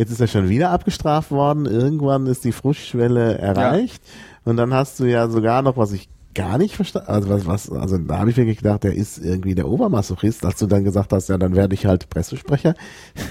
jetzt 0.00 0.10
ist 0.10 0.20
er 0.20 0.28
schon 0.28 0.48
wieder 0.48 0.70
abgestraft 0.70 1.30
worden. 1.30 1.66
Irgendwann 1.66 2.26
ist 2.26 2.42
die 2.44 2.52
Frustschwelle 2.52 3.36
erreicht 3.36 4.02
und 4.44 4.56
dann 4.56 4.72
hast 4.72 4.98
du 4.98 5.04
ja 5.04 5.28
sogar 5.28 5.60
noch 5.60 5.76
was 5.76 5.92
ich 5.92 6.08
gar 6.34 6.58
nicht 6.58 6.76
verstanden. 6.76 7.08
Also 7.08 7.28
was, 7.28 7.46
was, 7.46 7.70
also 7.70 7.98
da 7.98 8.18
habe 8.18 8.30
ich 8.30 8.36
wirklich 8.36 8.58
gedacht, 8.58 8.84
der 8.84 8.94
ist 8.94 9.18
irgendwie 9.18 9.54
der 9.54 9.68
Obermasochist, 9.68 10.44
als 10.46 10.58
du 10.58 10.66
dann 10.66 10.84
gesagt 10.84 11.12
hast, 11.12 11.28
ja, 11.28 11.36
dann 11.36 11.56
werde 11.56 11.74
ich 11.74 11.86
halt 11.86 12.08
Pressesprecher. 12.08 12.74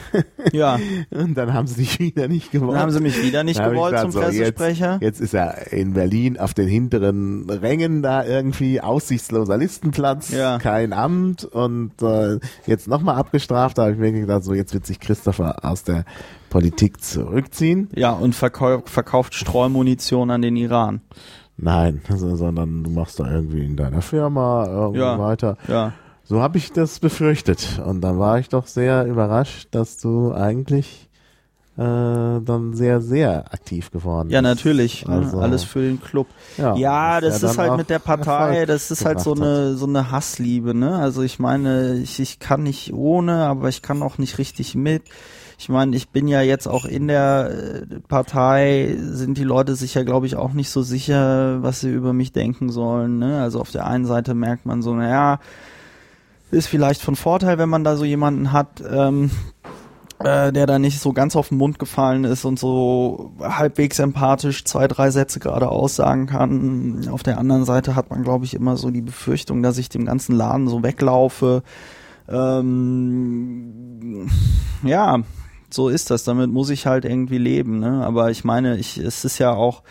ja, 0.52 0.78
Und 1.10 1.36
dann 1.36 1.54
haben 1.54 1.66
sie 1.66 1.82
dich 1.82 1.98
wieder 2.00 2.28
nicht 2.28 2.52
gewollt. 2.52 2.74
dann 2.74 2.82
haben 2.82 2.92
sie 2.92 3.00
mich 3.00 3.24
wieder 3.24 3.44
nicht 3.44 3.64
gewollt 3.64 3.98
zum 4.00 4.12
so, 4.12 4.20
Pressesprecher. 4.20 5.00
Jetzt, 5.02 5.20
jetzt 5.20 5.22
ist 5.22 5.34
er 5.34 5.72
in 5.72 5.94
Berlin 5.94 6.38
auf 6.38 6.54
den 6.54 6.68
hinteren 6.68 7.50
Rängen 7.50 8.02
da 8.02 8.26
irgendwie, 8.26 8.82
aussichtsloser 8.82 9.58
Listenplatz, 9.58 10.32
Ja. 10.32 10.58
kein 10.60 10.92
Amt 10.92 11.46
und 11.46 11.94
äh, 12.02 12.40
jetzt 12.68 12.88
nochmal 12.90 13.16
abgestraft. 13.16 13.78
Da 13.78 13.84
habe 13.84 13.94
ich 13.94 13.98
mir 13.98 14.12
gedacht, 14.12 14.44
so 14.44 14.54
jetzt 14.54 14.74
wird 14.74 14.86
sich 14.86 15.00
Christopher 15.00 15.64
aus 15.64 15.84
der 15.84 16.04
Politik 16.50 17.02
zurückziehen. 17.04 17.90
Ja, 17.96 18.12
und 18.12 18.36
verkau 18.36 18.82
verkauft 18.86 19.34
Streumunition 19.34 20.32
an 20.32 20.42
den 20.42 20.56
Iran. 20.56 21.02
Nein, 21.58 22.02
sondern 22.10 22.84
du 22.84 22.90
machst 22.90 23.20
da 23.20 23.30
irgendwie 23.32 23.66
in 23.66 23.76
deiner 23.76 24.02
Firma 24.02 24.66
irgendwie 24.68 25.00
Ja. 25.02 25.20
weiter. 25.20 25.58
Ja. 25.68 25.94
So 26.24 26.42
habe 26.42 26.58
ich 26.58 26.72
das 26.72 27.00
befürchtet. 27.00 27.82
Und 27.86 28.02
dann 28.02 28.20
war 28.20 28.40
ich 28.40 28.50
doch 28.50 28.68
sehr 28.68 29.06
überrascht, 29.06 29.68
dass 29.72 29.98
du 29.98 30.32
eigentlich 30.34 31.10
äh, 31.78 31.82
dann 31.82 32.74
sehr, 32.74 33.00
sehr 33.02 33.54
aktiv 33.54 33.90
geworden 33.90 34.30
Ja, 34.30 34.42
bist. 34.42 34.56
natürlich. 34.56 35.08
ne? 35.08 35.16
Also, 35.16 35.40
Alles 35.40 35.64
für 35.64 35.80
den 35.82 36.02
Club. 36.02 36.28
Ja, 36.58 36.76
Ja, 36.76 37.16
was 37.16 37.22
das 37.22 37.42
ja 37.42 37.50
ist 37.52 37.58
halt 37.58 37.78
mit 37.78 37.90
der 37.90 38.00
Partei, 38.00 38.50
Erfolg 38.50 38.68
das 38.68 38.92
ist 38.92 39.06
halt 39.06 39.22
so 39.22 39.34
eine, 39.34 39.76
so 39.76 39.86
eine 39.88 40.12
Hassliebe, 40.12 40.74
ne? 40.76 40.96
Also 40.98 41.22
ich 41.24 41.40
meine, 41.40 41.94
ich, 41.96 42.20
ich 42.20 42.40
kann 42.40 42.64
nicht 42.64 42.94
ohne, 42.94 43.46
aber 43.46 43.70
ich 43.70 43.82
kann 43.82 44.04
auch 44.04 44.18
nicht 44.18 44.38
richtig 44.40 44.76
mit. 44.76 45.04
Ich 45.60 45.67
meine, 45.67 45.93
ich 45.93 46.08
bin 46.08 46.30
ja 46.30 46.41
jetzt 46.41 46.67
auch 46.67 46.86
in 46.86 47.10
der 47.10 47.52
äh, 47.52 48.00
Partei, 48.08 48.95
sind 48.98 49.38
die 49.38 49.43
Leute 49.43 49.76
sich 49.76 49.93
ja, 49.93 50.04
glaube 50.04 50.26
ich, 50.26 50.38
auch 50.38 50.54
nicht 50.54 50.69
so 50.69 50.84
sicher, 50.84 51.62
was 51.62 51.82
sie 51.82 51.89
über 51.89 52.13
mich 52.13 52.32
denken 52.32 52.69
sollen. 52.69 53.19
Ne? 53.19 53.41
Also 53.41 53.60
auf 53.60 53.69
der 53.69 53.86
einen 53.86 54.06
Seite 54.06 54.36
merkt 54.36 54.65
man 54.65 54.82
so, 54.82 54.95
naja, 54.95 55.41
ist 56.50 56.67
vielleicht 56.67 57.02
von 57.02 57.17
Vorteil, 57.17 57.58
wenn 57.58 57.67
man 57.67 57.84
da 57.84 57.98
so 57.98 58.06
jemanden 58.06 58.54
hat, 58.54 58.82
ähm, 58.89 59.32
äh, 60.19 60.54
der 60.54 60.65
da 60.65 60.80
nicht 60.80 61.02
so 61.02 61.12
ganz 61.12 61.36
auf 61.36 61.50
den 61.50 61.58
Mund 61.58 61.78
gefallen 61.78 62.24
ist 62.24 62.45
und 62.45 62.58
so 62.58 63.34
halbwegs 63.41 64.00
empathisch 64.00 64.63
zwei, 64.63 64.88
drei 64.88 65.12
Sätze 65.12 65.41
gerade 65.41 65.67
aussagen 65.67 66.28
kann. 66.28 67.10
Auf 67.12 67.22
der 67.22 67.38
anderen 67.38 67.65
Seite 67.65 67.98
hat 67.98 68.12
man, 68.12 68.24
glaube 68.24 68.45
ich, 68.45 68.54
immer 68.54 68.78
so 68.78 68.91
die 68.91 69.02
Befürchtung, 69.02 69.62
dass 69.62 69.78
ich 69.78 69.89
dem 69.89 70.06
ganzen 70.06 70.38
Laden 70.38 70.69
so 70.69 70.84
weglaufe. 70.84 71.63
Ähm, 72.30 74.30
ja, 74.84 75.22
so 75.72 75.90
ist 75.90 76.10
das. 76.12 76.24
Damit 76.24 76.52
muss 76.52 76.70
ich 76.70 76.86
halt 76.86 77.06
irgendwie 77.06 77.38
leben. 77.38 77.80
Ne? 77.80 78.04
Aber 78.06 78.32
ich 78.32 78.44
meine, 78.44 78.78
ich, 78.78 78.98
es 78.98 79.26
ist 79.26 79.38
ja 79.40 79.52
auch, 79.52 79.84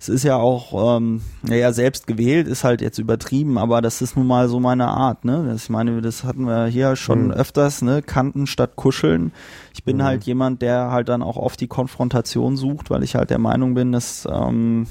es 0.00 0.08
ist 0.08 0.22
ja 0.24 0.36
auch, 0.36 0.98
ähm, 0.98 1.22
naja, 1.42 1.72
selbst 1.72 2.06
gewählt 2.06 2.46
ist 2.46 2.62
halt 2.64 2.82
jetzt 2.82 2.98
übertrieben, 2.98 3.56
aber 3.56 3.80
das 3.80 4.02
ist 4.02 4.16
nun 4.16 4.26
mal 4.26 4.48
so 4.50 4.60
meine 4.60 4.88
Art, 4.88 5.24
ne? 5.24 5.46
Das, 5.48 5.64
ich 5.64 5.70
meine, 5.70 6.02
das 6.02 6.24
hatten 6.24 6.44
wir 6.46 6.66
hier 6.66 6.94
schon 6.96 7.26
Mhm. 7.26 7.30
öfters, 7.30 7.80
ne? 7.80 8.02
Kanten 8.02 8.46
statt 8.46 8.76
Kuscheln. 8.76 9.32
Ich 9.72 9.82
bin 9.84 9.96
Mhm. 9.98 10.02
halt 10.02 10.24
jemand, 10.24 10.60
der 10.60 10.90
halt 10.90 11.08
dann 11.08 11.22
auch 11.22 11.38
oft 11.38 11.58
die 11.58 11.68
Konfrontation 11.68 12.56
sucht, 12.58 12.90
weil 12.90 13.02
ich 13.02 13.14
halt 13.14 13.30
der 13.30 13.38
Meinung 13.38 13.72
bin, 13.74 13.92
dass, 13.92 14.28
ähm, 14.30 14.86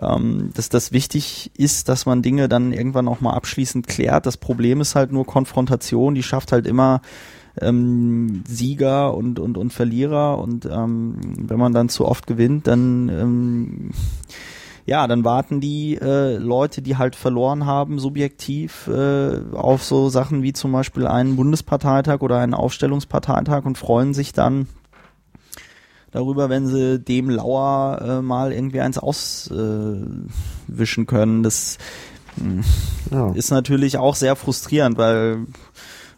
ähm, 0.00 0.50
dass 0.54 0.70
das 0.70 0.92
wichtig 0.92 1.50
ist, 1.58 1.88
dass 1.90 2.06
man 2.06 2.22
Dinge 2.22 2.48
dann 2.48 2.72
irgendwann 2.72 3.08
auch 3.08 3.20
mal 3.20 3.34
abschließend 3.34 3.86
klärt. 3.86 4.24
Das 4.26 4.38
Problem 4.38 4.80
ist 4.80 4.94
halt 4.94 5.12
nur 5.12 5.26
Konfrontation, 5.26 6.14
die 6.14 6.22
schafft 6.22 6.50
halt 6.52 6.66
immer 6.66 7.02
ähm, 7.60 8.42
Sieger 8.48 9.14
und, 9.14 9.38
und, 9.38 9.56
und 9.58 9.72
Verlierer 9.72 10.38
und 10.38 10.66
ähm, 10.66 11.16
wenn 11.38 11.58
man 11.58 11.72
dann 11.72 11.88
zu 11.88 12.06
oft 12.06 12.26
gewinnt, 12.26 12.66
dann 12.66 13.08
ähm, 13.08 13.90
ja, 14.86 15.06
dann 15.06 15.24
warten 15.24 15.60
die 15.60 15.94
äh, 15.96 16.36
Leute, 16.36 16.82
die 16.82 16.96
halt 16.98 17.16
verloren 17.16 17.64
haben, 17.64 17.98
subjektiv 17.98 18.86
äh, 18.88 19.40
auf 19.54 19.82
so 19.82 20.10
Sachen 20.10 20.42
wie 20.42 20.52
zum 20.52 20.72
Beispiel 20.72 21.06
einen 21.06 21.36
Bundesparteitag 21.36 22.20
oder 22.20 22.38
einen 22.40 22.52
Aufstellungsparteitag 22.52 23.64
und 23.64 23.78
freuen 23.78 24.12
sich 24.12 24.34
dann 24.34 24.68
darüber, 26.10 26.50
wenn 26.50 26.66
sie 26.66 26.98
dem 27.00 27.30
Lauer 27.30 28.02
äh, 28.02 28.22
mal 28.22 28.52
irgendwie 28.52 28.80
eins 28.80 28.98
auswischen 28.98 30.28
wischen 30.68 31.06
können. 31.06 31.42
Das 31.42 31.78
Ja. 33.10 33.30
ist 33.32 33.50
natürlich 33.50 33.96
auch 33.96 34.16
sehr 34.16 34.36
frustrierend, 34.36 34.98
weil 34.98 35.46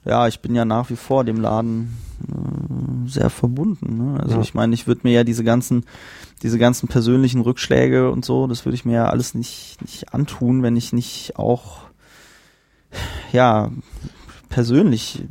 ja, 0.06 0.28
ich 0.28 0.40
bin 0.40 0.54
ja 0.54 0.64
nach 0.64 0.88
wie 0.90 0.96
vor 0.96 1.24
dem 1.24 1.40
Laden 1.40 1.96
äh, 2.28 3.08
sehr 3.08 3.30
verbunden. 3.30 3.96
Ne? 4.12 4.20
Also 4.20 4.36
Ja. 4.36 4.40
ich 4.40 4.54
meine, 4.54 4.74
ich 4.74 4.86
würde 4.86 5.02
mir 5.04 5.12
ja 5.12 5.24
diese 5.24 5.44
ganzen, 5.44 5.84
diese 6.42 6.58
ganzen 6.58 6.88
persönlichen 6.88 7.40
Rückschläge 7.40 8.10
und 8.10 8.24
so, 8.24 8.46
das 8.46 8.64
würde 8.64 8.76
ich 8.76 8.84
mir 8.84 8.94
ja 8.94 9.08
alles 9.08 9.34
nicht, 9.34 9.78
nicht 9.82 10.14
antun, 10.14 10.62
wenn 10.62 10.76
ich 10.76 10.92
nicht 10.92 11.36
auch 11.36 11.80
ja 13.32 13.70
persönlich 14.48 15.24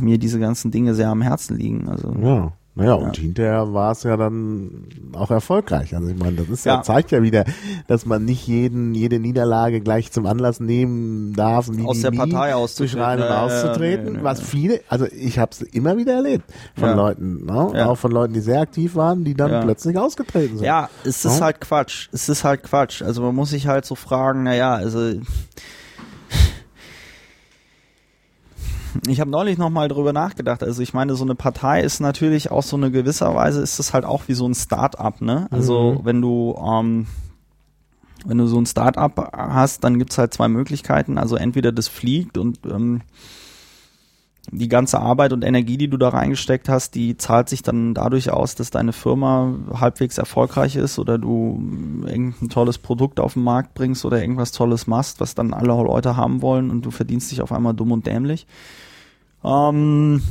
mir 0.00 0.18
diese 0.18 0.40
ganzen 0.40 0.70
Dinge 0.70 0.94
sehr 0.94 1.08
am 1.08 1.22
Herzen 1.22 1.56
liegen. 1.56 1.88
Also 1.88 2.14
Ja. 2.20 2.52
Naja, 2.76 2.94
und 2.94 3.16
hinterher 3.16 3.72
war 3.72 3.92
es 3.92 4.02
ja 4.02 4.16
dann 4.16 4.86
auch 5.12 5.30
erfolgreich. 5.30 5.94
Also 5.94 6.08
ich 6.08 6.18
meine, 6.18 6.32
das 6.38 6.48
ist 6.48 6.66
ja, 6.66 6.74
Ja. 6.74 6.82
zeigt 6.82 7.12
ja 7.12 7.22
wieder, 7.22 7.44
dass 7.86 8.04
man 8.04 8.24
nicht 8.24 8.48
jeden, 8.48 8.94
jede 8.94 9.20
Niederlage 9.20 9.80
gleich 9.80 10.10
zum 10.10 10.26
Anlass 10.26 10.58
nehmen 10.58 11.34
darf, 11.34 11.68
nie, 11.68 11.86
Aus 11.86 12.00
der 12.00 12.10
nie 12.10 12.16
Partei 12.16 12.50
zu 12.50 12.56
auszutreten. 12.56 12.98
schreien 12.98 13.22
und 13.22 13.28
auszutreten, 13.28 14.04
nee, 14.14 14.18
nee, 14.18 14.24
was 14.24 14.40
viele, 14.40 14.80
also 14.88 15.06
ich 15.06 15.38
habe 15.38 15.52
es 15.52 15.62
immer 15.62 15.96
wieder 15.96 16.14
erlebt 16.14 16.44
von 16.76 16.88
Ja. 16.88 16.94
Leuten, 16.96 17.44
ne? 17.46 17.86
Auch 17.88 17.96
von 17.96 18.10
Leuten, 18.10 18.34
die 18.34 18.40
sehr 18.40 18.60
aktiv 18.62 18.96
waren, 18.96 19.22
die 19.22 19.34
dann 19.34 19.62
plötzlich 19.62 19.96
ausgetreten 19.96 20.56
sind. 20.56 20.66
Ja, 20.66 20.88
es 21.04 21.24
ist 21.24 21.38
Ja. 21.38 21.44
halt 21.44 21.60
Quatsch. 21.60 22.08
Es 22.10 22.28
ist 22.28 22.42
halt 22.42 22.64
Quatsch. 22.64 23.02
Also 23.02 23.22
man 23.22 23.36
muss 23.36 23.50
sich 23.50 23.68
halt 23.68 23.84
so 23.84 23.94
fragen, 23.94 24.42
naja, 24.42 24.74
also 24.74 25.12
ich 29.06 29.20
habe 29.20 29.30
neulich 29.30 29.58
noch 29.58 29.70
mal 29.70 29.88
drüber 29.88 30.12
nachgedacht. 30.12 30.62
Also 30.62 30.82
ich 30.82 30.94
meine, 30.94 31.14
so 31.14 31.24
eine 31.24 31.34
Partei 31.34 31.82
ist 31.82 32.00
natürlich 32.00 32.50
auch 32.50 32.62
so 32.62 32.76
eine 32.76 32.90
gewisser 32.90 33.34
Weise 33.34 33.60
ist 33.60 33.78
es 33.78 33.92
halt 33.92 34.04
auch 34.04 34.28
wie 34.28 34.34
so 34.34 34.46
ein 34.46 34.54
Start-up, 34.54 35.20
ne? 35.20 35.48
Also 35.50 36.00
wenn 36.04 36.20
du 36.20 36.54
ähm, 36.56 37.06
wenn 38.24 38.38
du 38.38 38.46
so 38.46 38.58
ein 38.58 38.66
Start-up 38.66 39.32
hast, 39.36 39.84
dann 39.84 39.98
gibt's 39.98 40.18
halt 40.18 40.32
zwei 40.32 40.48
Möglichkeiten. 40.48 41.18
Also 41.18 41.36
entweder 41.36 41.72
das 41.72 41.88
fliegt 41.88 42.38
und 42.38 42.58
ähm, 42.64 43.02
die 44.50 44.68
ganze 44.68 45.00
Arbeit 45.00 45.32
und 45.32 45.42
Energie, 45.42 45.78
die 45.78 45.88
du 45.88 45.96
da 45.96 46.10
reingesteckt 46.10 46.68
hast, 46.68 46.94
die 46.94 47.16
zahlt 47.16 47.48
sich 47.48 47.62
dann 47.62 47.94
dadurch 47.94 48.30
aus, 48.30 48.54
dass 48.54 48.70
deine 48.70 48.92
Firma 48.92 49.54
halbwegs 49.72 50.18
erfolgreich 50.18 50.76
ist 50.76 50.98
oder 50.98 51.18
du 51.18 51.62
irgendein 52.06 52.50
tolles 52.50 52.78
Produkt 52.78 53.20
auf 53.20 53.34
den 53.34 53.42
Markt 53.42 53.74
bringst 53.74 54.04
oder 54.04 54.20
irgendwas 54.20 54.52
Tolles 54.52 54.86
machst, 54.86 55.20
was 55.20 55.34
dann 55.34 55.54
alle 55.54 55.68
Leute 55.68 56.16
haben 56.16 56.42
wollen 56.42 56.70
und 56.70 56.82
du 56.82 56.90
verdienst 56.90 57.30
dich 57.30 57.40
auf 57.40 57.52
einmal 57.52 57.74
dumm 57.74 57.92
und 57.92 58.06
dämlich. 58.06 58.46
Ähm, 59.44 60.22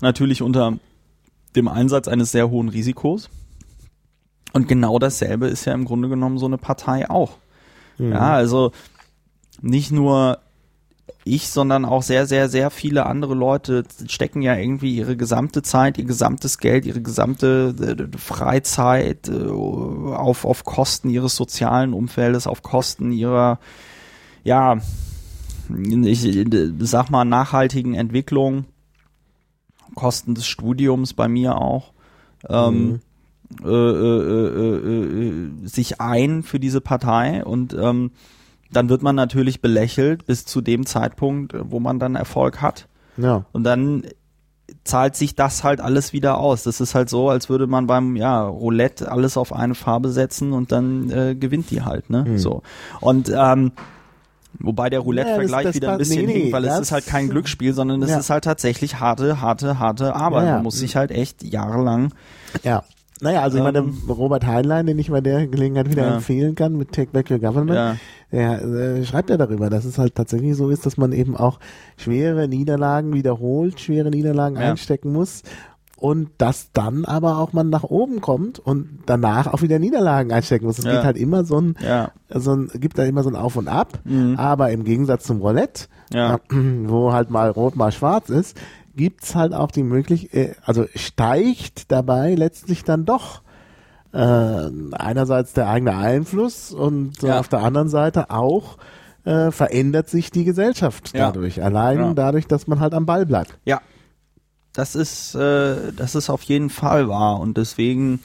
natürlich 0.00 0.42
unter 0.42 0.78
dem 1.56 1.68
Einsatz 1.68 2.08
eines 2.08 2.32
sehr 2.32 2.50
hohen 2.50 2.68
Risikos. 2.68 3.28
Und 4.52 4.68
genau 4.68 4.98
dasselbe 4.98 5.46
ist 5.46 5.64
ja 5.64 5.74
im 5.74 5.84
Grunde 5.84 6.08
genommen 6.08 6.38
so 6.38 6.46
eine 6.46 6.58
Partei 6.58 7.08
auch. 7.08 7.38
Mhm. 7.98 8.12
Ja, 8.12 8.32
also 8.32 8.72
nicht 9.60 9.92
nur 9.92 10.38
ich, 11.24 11.48
sondern 11.48 11.84
auch 11.84 12.02
sehr, 12.02 12.26
sehr, 12.26 12.48
sehr 12.48 12.70
viele 12.70 13.06
andere 13.06 13.34
Leute 13.34 13.84
stecken 14.06 14.42
ja 14.42 14.56
irgendwie 14.56 14.96
ihre 14.96 15.16
gesamte 15.16 15.62
Zeit, 15.62 15.98
ihr 15.98 16.04
gesamtes 16.04 16.58
Geld, 16.58 16.86
ihre 16.86 17.02
gesamte 17.02 17.74
äh, 17.78 18.18
Freizeit 18.18 19.28
äh, 19.28 19.48
auf, 19.48 20.44
auf 20.44 20.64
Kosten 20.64 21.10
ihres 21.10 21.36
sozialen 21.36 21.92
Umfeldes, 21.92 22.46
auf 22.46 22.62
Kosten 22.62 23.12
ihrer, 23.12 23.58
ja, 24.44 24.78
ich 26.04 26.26
sag 26.80 27.10
mal, 27.10 27.24
nachhaltigen 27.24 27.94
Entwicklung, 27.94 28.64
Kosten 29.94 30.34
des 30.34 30.46
Studiums 30.46 31.14
bei 31.14 31.28
mir 31.28 31.58
auch. 31.58 31.92
Ähm, 32.48 33.00
äh, 33.62 33.68
äh, 33.68 34.48
äh, 34.48 35.28
äh, 35.28 35.50
sich 35.66 36.00
ein 36.00 36.42
für 36.44 36.60
diese 36.60 36.80
Partei 36.80 37.44
und 37.44 37.74
ähm, 37.74 38.12
dann 38.70 38.88
wird 38.88 39.02
man 39.02 39.16
natürlich 39.16 39.60
belächelt 39.60 40.24
bis 40.26 40.46
zu 40.46 40.60
dem 40.60 40.86
Zeitpunkt, 40.86 41.54
wo 41.58 41.80
man 41.80 41.98
dann 41.98 42.14
Erfolg 42.14 42.62
hat. 42.62 42.86
Ja. 43.16 43.44
Und 43.52 43.64
dann 43.64 44.04
zahlt 44.84 45.16
sich 45.16 45.34
das 45.34 45.64
halt 45.64 45.80
alles 45.80 46.12
wieder 46.12 46.38
aus. 46.38 46.62
Das 46.62 46.80
ist 46.80 46.94
halt 46.94 47.10
so, 47.10 47.28
als 47.28 47.48
würde 47.48 47.66
man 47.66 47.88
beim 47.88 48.14
ja, 48.14 48.46
Roulette 48.46 49.10
alles 49.10 49.36
auf 49.36 49.52
eine 49.52 49.74
Farbe 49.74 50.10
setzen 50.10 50.52
und 50.52 50.70
dann 50.70 51.10
äh, 51.10 51.34
gewinnt 51.34 51.70
die 51.70 51.82
halt, 51.82 52.08
ne? 52.08 52.24
Hm. 52.24 52.38
So. 52.38 52.62
Und 53.00 53.32
ähm, 53.34 53.72
wobei 54.58 54.90
der 54.90 54.98
Ja, 55.00 55.04
Roulette-Vergleich 55.04 55.64
das 55.64 55.74
wieder 55.76 55.92
ein 55.92 55.98
bisschen 55.98 56.26
nee, 56.26 56.32
hinkt, 56.32 56.52
weil 56.52 56.64
es 56.64 56.78
ist 56.80 56.92
halt 56.92 57.06
kein 57.06 57.28
Glücksspiel, 57.30 57.72
sondern 57.72 58.02
es 58.02 58.10
Ja. 58.10 58.18
ist 58.18 58.30
halt 58.30 58.44
tatsächlich 58.44 59.00
harte, 59.00 59.40
harte, 59.40 59.78
harte 59.78 60.14
Arbeit. 60.14 60.42
Ja, 60.44 60.48
ja. 60.48 60.54
Man 60.56 60.64
muss 60.64 60.78
sich 60.78 60.96
halt 60.96 61.10
echt 61.10 61.42
jahrelang 61.44 62.12
Ja. 62.62 62.82
Naja, 63.22 63.42
also 63.42 63.58
ich 63.58 63.62
meine, 63.62 63.80
Ähm, 63.80 63.98
Robert 64.08 64.46
Heinlein, 64.46 64.86
den 64.86 64.98
ich 64.98 65.10
bei 65.10 65.20
der 65.20 65.46
Gelegenheit 65.46 65.90
wieder 65.90 66.06
Ja. 66.06 66.14
empfehlen 66.14 66.54
kann 66.54 66.78
mit 66.78 66.92
Take 66.92 67.10
Back 67.12 67.30
Your 67.30 67.38
Government, 67.38 67.76
Ja. 67.76 67.96
der 68.32 68.62
äh, 68.62 69.04
schreibt 69.04 69.28
ja 69.28 69.36
darüber, 69.36 69.68
dass 69.68 69.84
es 69.84 69.98
halt 69.98 70.14
tatsächlich 70.14 70.56
so 70.56 70.70
ist, 70.70 70.86
dass 70.86 70.96
man 70.96 71.12
eben 71.12 71.36
auch 71.36 71.60
schwere 71.98 72.48
Niederlagen 72.48 73.12
wiederholt, 73.12 73.78
schwere 73.78 74.08
Niederlagen 74.08 74.56
Ja. 74.56 74.70
einstecken 74.70 75.12
muss 75.12 75.42
und 76.00 76.30
dass 76.38 76.72
dann 76.72 77.04
aber 77.04 77.38
auch 77.38 77.52
man 77.52 77.68
nach 77.70 77.84
oben 77.84 78.20
kommt 78.20 78.58
und 78.58 79.00
danach 79.06 79.46
auch 79.52 79.62
wieder 79.62 79.78
Niederlagen 79.78 80.32
einstecken 80.32 80.66
muss. 80.66 80.78
Es 80.78 80.84
Ja. 80.84 80.92
geht 80.92 81.04
halt 81.04 81.16
immer 81.16 81.44
so 81.44 81.60
ein, 81.60 81.76
Ja. 81.80 82.10
so 82.34 82.54
ein, 82.54 82.68
gibt 82.74 82.98
da 82.98 83.04
immer 83.04 83.22
so 83.22 83.28
ein 83.28 83.36
Auf 83.36 83.56
und 83.56 83.68
Ab, 83.68 83.98
Mhm. 84.04 84.36
aber 84.36 84.70
im 84.70 84.84
Gegensatz 84.84 85.24
zum 85.24 85.40
Roulette, 85.40 85.86
Ja. 86.12 86.40
wo 86.50 87.12
halt 87.12 87.30
mal 87.30 87.50
rot, 87.50 87.76
mal 87.76 87.92
schwarz 87.92 88.30
ist, 88.30 88.56
gibt's 88.96 89.34
halt 89.34 89.54
auch 89.54 89.70
die 89.70 89.82
Möglichkeit, 89.84 90.56
also 90.64 90.86
steigt 90.94 91.92
dabei 91.92 92.34
letztlich 92.34 92.82
dann 92.84 93.04
doch 93.04 93.42
äh, 94.12 94.68
einerseits 94.92 95.52
der 95.52 95.68
eigene 95.68 95.96
Einfluss 95.96 96.72
und 96.72 97.22
äh, 97.22 97.28
Ja. 97.28 97.38
auf 97.40 97.46
der 97.48 97.60
anderen 97.62 97.88
Seite 97.88 98.30
auch 98.30 98.76
äh, 99.24 99.50
verändert 99.52 100.08
sich 100.08 100.30
die 100.30 100.44
Gesellschaft 100.44 101.12
Ja. 101.14 101.26
dadurch. 101.26 101.62
Allein 101.62 101.98
Ja. 101.98 102.14
dadurch, 102.14 102.46
dass 102.48 102.66
man 102.66 102.80
halt 102.80 102.94
am 102.94 103.04
Ball 103.06 103.26
bleibt. 103.26 103.58
Ja, 103.66 103.80
das 104.72 104.94
ist, 104.94 105.34
äh, 105.34 105.92
das 105.96 106.14
ist 106.14 106.30
auf 106.30 106.42
jeden 106.42 106.70
Fall 106.70 107.08
wahr 107.08 107.40
und 107.40 107.56
deswegen, 107.56 108.20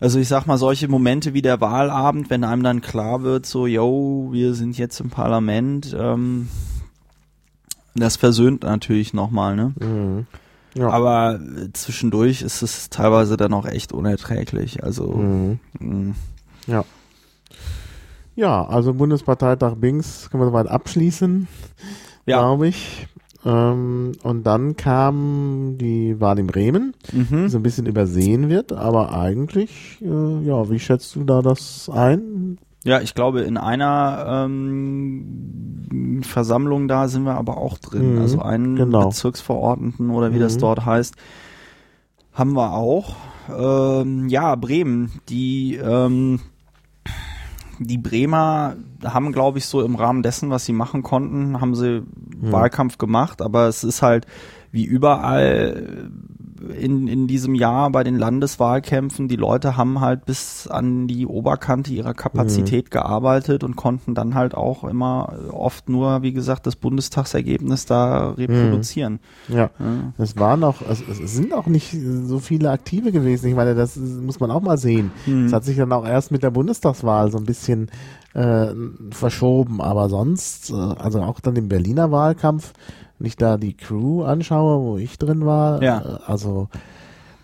also 0.00 0.18
ich 0.18 0.28
sag 0.28 0.46
mal, 0.46 0.58
solche 0.58 0.88
Momente 0.88 1.34
wie 1.34 1.42
der 1.42 1.60
Wahlabend, 1.60 2.30
wenn 2.30 2.44
einem 2.44 2.62
dann 2.62 2.80
klar 2.80 3.22
wird, 3.22 3.46
so, 3.46 3.66
yo, 3.66 4.28
wir 4.32 4.54
sind 4.54 4.76
jetzt 4.78 5.00
im 5.00 5.10
Parlament, 5.10 5.94
ähm, 5.98 6.48
das 7.94 8.16
versöhnt 8.16 8.62
natürlich 8.64 9.14
nochmal, 9.14 9.54
ne? 9.56 10.24
Ja. 10.76 10.88
Aber 10.90 11.36
äh, 11.40 11.72
zwischendurch 11.72 12.42
ist 12.42 12.62
es 12.62 12.90
teilweise 12.90 13.36
dann 13.36 13.52
auch 13.54 13.66
echt 13.66 13.92
unerträglich. 13.92 14.82
Also, 14.82 15.06
Mhm. 15.12 15.58
mh, 15.78 16.14
Ja. 16.66 16.84
Ja, 18.36 18.66
also 18.66 18.94
Bundesparteitag 18.94 19.74
Bings 19.76 20.28
können 20.28 20.42
wir 20.42 20.48
soweit 20.48 20.66
abschließen, 20.66 21.46
ja, 22.26 22.38
glaube 22.40 22.66
ich. 22.66 23.06
Ähm, 23.44 24.12
und 24.22 24.46
dann 24.46 24.76
kam 24.76 25.76
die 25.78 26.20
Wahl 26.20 26.38
in 26.38 26.46
Bremen, 26.46 26.94
die 27.12 27.34
mhm. 27.34 27.48
so 27.48 27.58
ein 27.58 27.62
bisschen 27.62 27.86
übersehen 27.86 28.48
wird, 28.48 28.72
aber 28.72 29.12
eigentlich, 29.12 29.98
äh, 30.02 30.46
ja, 30.46 30.70
wie 30.70 30.78
schätzt 30.78 31.14
du 31.16 31.24
da 31.24 31.42
das 31.42 31.90
ein? 31.92 32.58
ja, 32.84 33.00
ich 33.00 33.14
glaube, 33.14 33.40
in 33.40 33.56
einer 33.56 34.44
ähm, 34.46 36.20
Versammlung 36.22 36.86
da 36.86 37.08
sind 37.08 37.24
wir 37.24 37.34
aber 37.36 37.56
auch 37.56 37.78
drin. 37.78 38.14
Mhm, 38.16 38.20
also 38.20 38.40
einen 38.42 38.76
genau. 38.76 39.06
Bezirksverordneten 39.08 40.10
oder 40.10 40.34
wie 40.34 40.38
das 40.38 40.56
Mhm. 40.56 40.60
dort 40.60 40.84
heißt, 40.84 41.14
haben 42.32 42.52
wir 42.54 42.74
auch. 42.74 43.16
Ähm, 43.54 44.28
ja, 44.28 44.54
Bremen, 44.54 45.12
die 45.28 45.76
ähm, 45.76 46.40
die 47.78 47.98
Bremer 47.98 48.76
haben, 49.04 49.32
glaube 49.32 49.58
ich, 49.58 49.66
so 49.66 49.82
im 49.82 49.96
Rahmen 49.96 50.22
dessen, 50.22 50.50
was 50.50 50.64
sie 50.64 50.72
machen 50.72 51.02
konnten, 51.02 51.60
haben 51.60 51.74
sie 51.74 52.02
Wahlkampf 52.40 52.98
gemacht, 52.98 53.40
aber 53.42 53.68
es 53.68 53.84
ist 53.84 54.02
halt 54.02 54.26
wie 54.70 54.84
überall 54.84 56.10
in, 56.70 57.08
in 57.08 57.26
diesem 57.26 57.54
Jahr 57.54 57.90
bei 57.90 58.04
den 58.04 58.18
Landeswahlkämpfen, 58.18 59.28
die 59.28 59.36
Leute 59.36 59.76
haben 59.76 60.00
halt 60.00 60.24
bis 60.24 60.66
an 60.66 61.06
die 61.06 61.26
Oberkante 61.26 61.92
ihrer 61.92 62.14
Kapazität 62.14 62.90
gearbeitet 62.90 63.64
und 63.64 63.76
konnten 63.76 64.14
dann 64.14 64.34
halt 64.34 64.54
auch 64.54 64.84
immer 64.84 65.32
oft 65.50 65.88
nur, 65.88 66.22
wie 66.22 66.32
gesagt, 66.32 66.66
das 66.66 66.76
Bundestagsergebnis 66.76 67.86
da 67.86 68.30
reproduzieren. 68.30 69.20
Ja. 69.48 69.70
Ja. 69.78 70.12
Es 70.18 70.36
waren 70.36 70.60
noch, 70.60 70.82
es, 70.88 71.02
es 71.08 71.34
sind 71.34 71.52
auch 71.52 71.66
nicht 71.66 71.96
so 72.24 72.38
viele 72.38 72.70
Aktive 72.70 73.12
gewesen. 73.12 73.48
Ich 73.48 73.54
meine, 73.54 73.74
das 73.74 73.96
muss 73.96 74.40
man 74.40 74.50
auch 74.50 74.62
mal 74.62 74.78
sehen. 74.78 75.10
Mhm. 75.26 75.46
Es 75.46 75.52
hat 75.52 75.64
sich 75.64 75.76
dann 75.76 75.92
auch 75.92 76.06
erst 76.06 76.30
mit 76.30 76.42
der 76.42 76.50
Bundestagswahl 76.50 77.30
so 77.30 77.38
ein 77.38 77.44
bisschen 77.44 77.90
äh, 78.34 78.68
verschoben, 79.10 79.80
aber 79.80 80.08
sonst, 80.08 80.70
äh, 80.70 80.74
also 80.74 81.22
auch 81.22 81.40
dann 81.40 81.56
im 81.56 81.68
Berliner 81.68 82.10
Wahlkampf, 82.10 82.72
wenn 83.24 83.28
ich 83.28 83.36
da 83.36 83.56
die 83.56 83.74
Crew 83.74 84.22
anschaue, 84.22 84.84
wo 84.84 84.98
ich 84.98 85.18
drin 85.18 85.46
war, 85.46 85.82
Ja. 85.82 85.98
äh, 86.02 86.18
also 86.30 86.68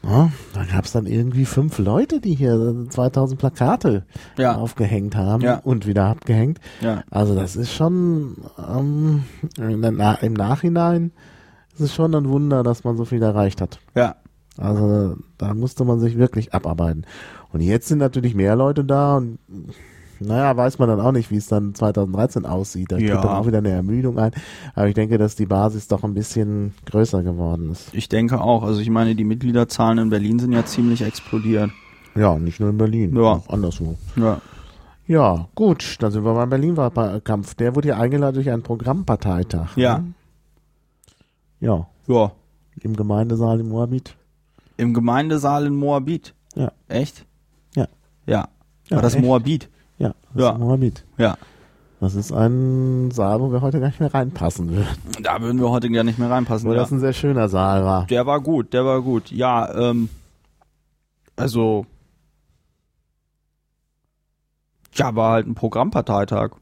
ja, 0.02 0.30
da 0.52 0.64
gab 0.64 0.84
es 0.84 0.92
dann 0.92 1.06
irgendwie 1.06 1.46
fünf 1.46 1.78
Leute, 1.78 2.20
die 2.20 2.34
hier 2.34 2.84
2000 2.90 3.40
Plakate 3.40 4.04
Ja. 4.36 4.56
aufgehängt 4.56 5.16
haben 5.16 5.42
Ja. 5.42 5.60
und 5.64 5.86
wieder 5.86 6.04
abgehängt. 6.04 6.60
Ja. 6.82 7.02
Also 7.10 7.34
das 7.34 7.56
ist 7.56 7.72
schon 7.72 8.36
ähm, 8.58 9.24
im 9.58 10.34
Nachhinein 10.34 11.12
ist 11.72 11.80
es 11.80 11.94
schon 11.94 12.14
ein 12.14 12.28
Wunder, 12.28 12.62
dass 12.62 12.84
man 12.84 12.98
so 12.98 13.06
viel 13.06 13.22
erreicht 13.22 13.62
hat. 13.62 13.78
Ja. 13.94 14.16
Also 14.58 15.16
da 15.38 15.54
musste 15.54 15.86
man 15.86 15.98
sich 15.98 16.18
wirklich 16.18 16.52
abarbeiten. 16.52 17.06
Und 17.54 17.62
jetzt 17.62 17.88
sind 17.88 17.98
natürlich 17.98 18.34
mehr 18.34 18.54
Leute 18.54 18.84
da 18.84 19.16
und 19.16 19.38
naja, 20.20 20.56
weiß 20.56 20.78
man 20.78 20.88
dann 20.88 21.00
auch 21.00 21.12
nicht, 21.12 21.30
wie 21.30 21.36
es 21.36 21.46
dann 21.48 21.74
2013 21.74 22.46
aussieht. 22.46 22.92
Da 22.92 22.98
Ja. 22.98 23.14
tritt 23.16 23.24
dann 23.24 23.36
auch 23.36 23.46
wieder 23.46 23.58
eine 23.58 23.70
Ermüdung 23.70 24.18
ein. 24.18 24.32
Aber 24.74 24.88
ich 24.88 24.94
denke, 24.94 25.18
dass 25.18 25.34
die 25.36 25.46
Basis 25.46 25.88
doch 25.88 26.04
ein 26.04 26.14
bisschen 26.14 26.74
größer 26.86 27.22
geworden 27.22 27.70
ist. 27.72 27.92
Ich 27.94 28.08
denke 28.08 28.40
auch. 28.40 28.62
Also 28.62 28.80
ich 28.80 28.90
meine, 28.90 29.14
die 29.14 29.24
Mitgliederzahlen 29.24 29.98
in 29.98 30.10
Berlin 30.10 30.38
sind 30.38 30.52
ja 30.52 30.64
ziemlich 30.64 31.02
explodiert. 31.02 31.70
Ja, 32.14 32.38
nicht 32.38 32.60
nur 32.60 32.70
in 32.70 32.78
Berlin, 32.78 33.14
Ja. 33.16 33.22
auch 33.22 33.48
anderswo. 33.48 33.96
Ja. 34.16 34.40
Ja, 35.06 35.48
gut, 35.56 35.96
dann 36.00 36.12
sind 36.12 36.24
wir 36.24 36.34
beim 36.34 36.48
Berlin-Wahlkampf. 36.50 37.54
Der 37.54 37.74
wurde 37.74 37.88
ja 37.88 37.96
eingeladen 37.98 38.34
durch 38.34 38.50
einen 38.50 38.62
Programmparteitag. 38.62 39.76
Ja. 39.76 39.98
Ne? 39.98 40.12
Ja, 41.60 41.86
Ja. 42.06 42.32
im 42.80 42.94
Gemeindesaal 42.96 43.60
im 43.60 43.68
Moabit. 43.68 44.14
Im 44.76 44.94
Gemeindesaal 44.94 45.66
in 45.66 45.74
Moabit. 45.76 46.34
Ja. 46.54 46.72
Echt? 46.88 47.26
Ja. 47.74 47.86
Ja. 48.26 48.48
Ja, 48.88 48.96
War 48.96 49.02
das 49.02 49.14
echt? 49.14 49.24
Moabit? 49.24 49.68
Ja, 50.00 50.14
das 50.34 50.42
Ja. 50.42 50.50
ist 50.52 50.58
Moabit. 50.58 51.04
Ja. 51.18 51.36
Das 52.00 52.14
ist 52.14 52.32
ein 52.32 53.10
Saal, 53.10 53.40
wo 53.42 53.52
wir 53.52 53.60
heute 53.60 53.78
gar 53.78 53.88
nicht 53.88 54.00
mehr 54.00 54.12
reinpassen 54.14 54.70
würden. 54.70 54.88
Da 55.22 55.42
würden 55.42 55.60
wir 55.60 55.68
heute 55.70 55.90
gar 55.90 56.02
nicht 56.02 56.18
mehr 56.18 56.30
reinpassen. 56.30 56.66
Weil 56.68 56.76
Ja. 56.76 56.82
das 56.82 56.90
ein 56.90 57.00
sehr 57.00 57.12
schöner 57.12 57.50
Saal 57.50 57.84
war. 57.84 58.06
Der 58.06 58.24
war 58.26 58.40
gut, 58.40 58.72
der 58.72 58.86
war 58.86 59.02
gut. 59.02 59.30
Ja, 59.30 59.70
ähm, 59.90 60.08
also, 61.36 61.84
ja, 64.94 65.14
war 65.14 65.32
halt 65.32 65.46
ein 65.46 65.54
Programmparteitag. 65.54 66.52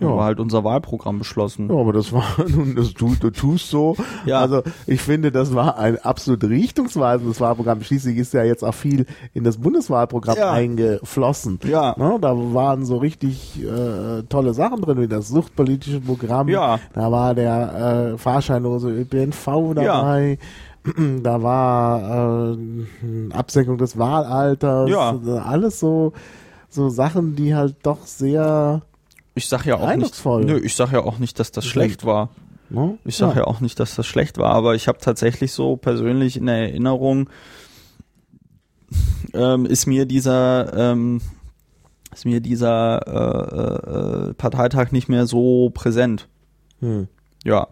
Ja. 0.00 0.08
war 0.16 0.24
halt 0.24 0.40
unser 0.40 0.64
Wahlprogramm 0.64 1.18
beschlossen. 1.20 1.68
Ja, 1.70 1.76
aber 1.76 1.92
das 1.92 2.12
war 2.12 2.24
nun, 2.48 2.74
das 2.74 2.94
tu, 2.94 3.14
du 3.18 3.30
tust 3.30 3.70
so. 3.70 3.96
Ja. 4.26 4.40
Also 4.40 4.62
ich 4.86 5.00
finde, 5.00 5.30
das 5.30 5.54
war 5.54 5.78
ein 5.78 5.98
absolut 6.02 6.42
richtungsweisendes 6.44 7.40
Wahlprogramm. 7.40 7.80
Schließlich 7.82 8.16
ist 8.18 8.32
ja 8.34 8.42
jetzt 8.42 8.64
auch 8.64 8.74
viel 8.74 9.06
in 9.34 9.44
das 9.44 9.58
Bundeswahlprogramm 9.58 10.36
Ja. 10.36 10.50
eingeflossen. 10.52 11.60
Ja. 11.64 11.94
Ne, 11.96 12.18
da 12.20 12.34
waren 12.36 12.84
so 12.84 12.96
richtig 12.96 13.62
äh, 13.62 14.22
tolle 14.28 14.52
Sachen 14.54 14.80
drin, 14.80 15.00
wie 15.00 15.08
das 15.08 15.28
suchtpolitische 15.28 16.00
Programm. 16.00 16.48
Ja. 16.48 16.80
Da 16.92 17.12
war 17.12 17.34
der 17.36 18.12
äh, 18.14 18.18
fahrscheinlose 18.18 18.90
ÖPNV 18.90 19.74
dabei. 19.74 20.38
Da 21.22 21.42
war 21.42 22.52
äh, 22.52 23.32
Absenkung 23.32 23.78
des 23.78 23.96
Wahlalters. 23.98 24.90
Ja. 24.90 25.18
Alles 25.42 25.80
so, 25.80 26.12
so 26.68 26.90
Sachen, 26.90 27.36
die 27.36 27.54
halt 27.54 27.76
doch 27.84 28.04
sehr 28.04 28.82
Ich 29.34 29.48
sag 29.48 29.64
ja 29.66 29.76
auch 29.76 29.94
nicht, 29.96 30.24
nö, 30.24 30.58
ich 30.62 30.74
sag 30.76 30.92
ja 30.92 31.00
auch 31.00 31.18
nicht, 31.18 31.38
dass 31.40 31.50
das 31.50 31.64
Mhm. 31.64 31.68
schlecht 31.70 32.04
war. 32.04 32.30
Ne? 32.70 32.98
Ich 33.04 33.16
sag 33.16 33.36
ja. 33.36 33.44
auch 33.44 33.60
nicht, 33.60 33.78
dass 33.80 33.94
das 33.94 34.06
schlecht 34.06 34.38
war, 34.38 34.52
aber 34.52 34.74
ich 34.74 34.88
habe 34.88 34.98
tatsächlich 34.98 35.52
so 35.52 35.76
persönlich 35.76 36.36
in 36.36 36.46
der 36.46 36.56
Erinnerung, 36.56 37.28
ähm, 39.34 39.66
ist 39.66 39.86
mir 39.86 40.06
dieser, 40.06 40.72
ähm, 40.92 41.20
ist 42.12 42.24
mir 42.24 42.40
dieser 42.40 43.06
äh, 44.28 44.30
äh, 44.30 44.34
Parteitag 44.34 44.92
nicht 44.92 45.08
mehr 45.08 45.26
so 45.26 45.70
präsent. 45.70 46.28
Hm. 46.80 47.08
Ja, 47.44 47.68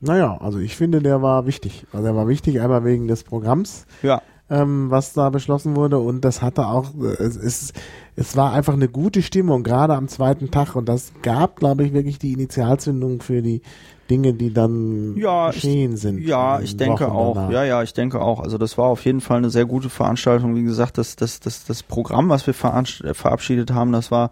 Naja, 0.00 0.36
also 0.40 0.58
ich 0.60 0.76
finde, 0.76 1.00
der 1.02 1.22
war 1.22 1.46
wichtig. 1.46 1.84
Also 1.92 2.06
er 2.06 2.14
war 2.14 2.28
wichtig, 2.28 2.60
einmal 2.60 2.84
wegen 2.84 3.08
des 3.08 3.24
Programms, 3.24 3.86
ja, 4.02 4.22
ähm, 4.50 4.90
was 4.90 5.12
da 5.12 5.30
beschlossen 5.30 5.76
wurde 5.76 5.98
und 5.98 6.24
das 6.24 6.40
hatte 6.42 6.66
auch, 6.66 6.94
äh, 7.00 7.22
es, 7.22 7.36
es, 7.36 7.72
es 8.16 8.36
war 8.36 8.52
einfach 8.52 8.72
eine 8.74 8.88
gute 8.88 9.22
Stimmung, 9.22 9.62
gerade 9.62 9.94
am 9.94 10.08
zweiten 10.08 10.50
Tag 10.50 10.74
und 10.76 10.88
das 10.88 11.12
gab, 11.22 11.56
glaube 11.56 11.84
ich, 11.84 11.92
wirklich 11.92 12.18
die 12.18 12.32
Initialzündung 12.32 13.20
für 13.20 13.42
die 13.42 13.62
Dinge, 14.10 14.32
die 14.32 14.52
dann 14.54 15.16
Ja, 15.18 15.50
geschehen 15.50 15.96
sind. 15.98 16.20
ja, 16.26 16.60
ich 16.60 16.78
denke 16.78 17.04
Wochen 17.06 17.12
auch. 17.12 17.34
danach. 17.34 17.50
Ja, 17.50 17.64
ja, 17.64 17.82
ich 17.82 17.92
denke 17.92 18.22
auch. 18.22 18.40
Also 18.40 18.56
das 18.56 18.78
war 18.78 18.86
auf 18.86 19.04
jeden 19.04 19.20
Fall 19.20 19.36
eine 19.36 19.50
sehr 19.50 19.66
gute 19.66 19.90
Veranstaltung. 19.90 20.56
Wie 20.56 20.62
gesagt, 20.62 20.96
das, 20.96 21.14
das, 21.16 21.40
das, 21.40 21.64
das 21.66 21.82
Programm, 21.82 22.30
was 22.30 22.46
wir 22.46 22.54
äh, 22.54 23.12
verabschiedet 23.14 23.70
haben, 23.72 23.92
das 23.92 24.10
war 24.10 24.30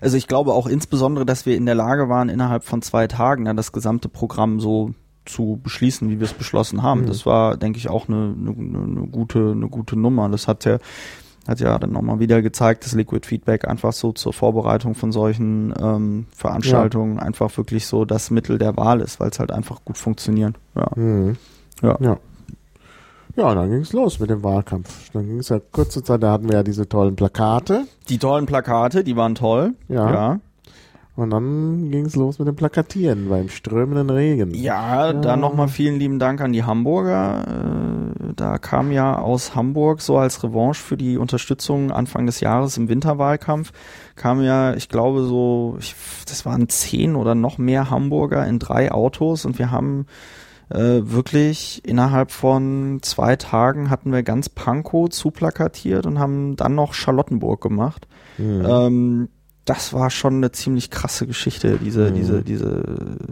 Also 0.00 0.16
ich 0.16 0.26
glaube 0.26 0.54
auch 0.54 0.66
insbesondere, 0.66 1.26
dass 1.26 1.44
wir 1.44 1.54
in 1.54 1.66
der 1.66 1.74
Lage 1.74 2.08
waren, 2.08 2.30
innerhalb 2.30 2.64
von 2.64 2.80
zwei 2.80 3.08
Tagen 3.08 3.44
dann 3.44 3.58
das 3.58 3.72
gesamte 3.72 4.08
Programm 4.08 4.58
so 4.58 4.92
zu 5.30 5.60
beschließen, 5.62 6.10
wie 6.10 6.18
wir 6.18 6.24
es 6.24 6.32
beschlossen 6.32 6.82
haben. 6.82 7.02
Mhm. 7.02 7.06
Das 7.06 7.26
war, 7.26 7.56
denke 7.56 7.78
ich, 7.78 7.88
auch 7.88 8.08
eine, 8.08 8.34
eine, 8.36 8.50
eine 8.50 9.06
gute, 9.08 9.52
eine 9.52 9.68
gute 9.68 9.98
Nummer. 9.98 10.28
Das 10.28 10.48
hat 10.48 10.64
ja, 10.64 10.78
hat 11.48 11.60
ja 11.60 11.78
dann 11.78 11.92
nochmal 11.92 12.20
wieder 12.20 12.42
gezeigt, 12.42 12.84
dass 12.84 12.94
Liquid 12.94 13.26
Feedback 13.26 13.66
einfach 13.66 13.92
so 13.92 14.12
zur 14.12 14.32
Vorbereitung 14.32 14.94
von 14.94 15.12
solchen 15.12 15.74
ähm, 15.80 16.26
Veranstaltungen 16.34 17.18
einfach 17.18 17.56
wirklich 17.56 17.86
so 17.86 18.04
das 18.04 18.30
Mittel 18.30 18.58
der 18.58 18.76
Wahl 18.76 19.00
ist, 19.00 19.20
weil 19.20 19.30
es 19.30 19.38
halt 19.38 19.50
einfach 19.50 19.84
gut 19.84 19.98
funktioniert. 19.98 20.54
Ja. 20.74 20.90
Mhm. 20.94 21.36
Ja. 21.82 21.96
Ja. 22.00 22.18
Ja, 23.36 23.54
dann 23.54 23.70
ging's 23.70 23.92
los 23.92 24.18
mit 24.18 24.28
dem 24.28 24.42
Wahlkampf. 24.42 25.10
Dann 25.12 25.26
ging's 25.26 25.48
ja 25.48 25.60
kurze 25.60 26.02
Zeit, 26.02 26.22
da 26.22 26.32
hatten 26.32 26.48
wir 26.48 26.56
ja 26.56 26.62
diese 26.62 26.88
tollen 26.88 27.16
Plakate. 27.16 27.86
Die 28.08 28.18
tollen 28.18 28.46
Plakate, 28.46 29.04
die 29.04 29.16
waren 29.16 29.34
toll. 29.34 29.74
Ja. 29.88 30.12
Ja, 30.12 30.40
Und 31.16 31.30
dann 31.30 31.90
ging's 31.90 32.16
los 32.16 32.38
mit 32.38 32.48
dem 32.48 32.56
Plakatieren 32.56 33.28
beim 33.28 33.48
strömenden 33.48 34.08
Regen. 34.10 34.54
ja, 34.54 35.12
dann 35.12 35.40
nochmal 35.40 35.68
vielen 35.68 35.98
lieben 35.98 36.18
Dank 36.18 36.40
an 36.40 36.52
die 36.52 36.64
Hamburger. 36.64 37.44
Äh, 37.46 38.32
Da 38.36 38.58
kam 38.58 38.90
ja 38.90 39.18
aus 39.18 39.54
Hamburg 39.54 40.00
so 40.00 40.16
als 40.16 40.42
Revanche 40.42 40.80
für 40.80 40.96
die 40.96 41.18
Unterstützung 41.18 41.90
Anfang 41.90 42.24
des 42.26 42.40
Jahres 42.40 42.78
im 42.78 42.88
Winterwahlkampf, 42.88 43.72
kam 44.16 44.40
ja, 44.42 44.72
ich 44.74 44.88
glaube 44.88 45.24
so, 45.24 45.76
ich, 45.78 45.94
das 46.26 46.46
waren 46.46 46.68
zehn 46.68 47.16
oder 47.16 47.34
noch 47.34 47.58
mehr 47.58 47.90
Hamburger 47.90 48.46
in 48.46 48.58
drei 48.58 48.92
Autos 48.92 49.44
und 49.44 49.58
wir 49.58 49.70
haben 49.70 50.06
äh, 50.70 51.00
wirklich 51.02 51.82
innerhalb 51.84 52.30
von 52.30 53.00
zwei 53.02 53.36
Tagen 53.36 53.90
hatten 53.90 54.12
wir 54.12 54.22
ganz 54.22 54.48
Pankow 54.48 55.10
zuplakatiert 55.10 56.06
und 56.06 56.18
haben 56.18 56.56
dann 56.56 56.74
noch 56.74 56.94
Charlottenburg 56.94 57.60
gemacht. 57.60 58.06
Mhm. 58.38 58.66
Ähm, 58.66 59.28
das 59.70 59.92
war 59.92 60.10
schon 60.10 60.34
eine 60.34 60.50
ziemlich 60.50 60.90
krasse 60.90 61.26
Geschichte, 61.28 61.78
diese, 61.78 62.10
Mhm. 62.10 62.14
diese, 62.14 62.42
diese, 62.42 62.82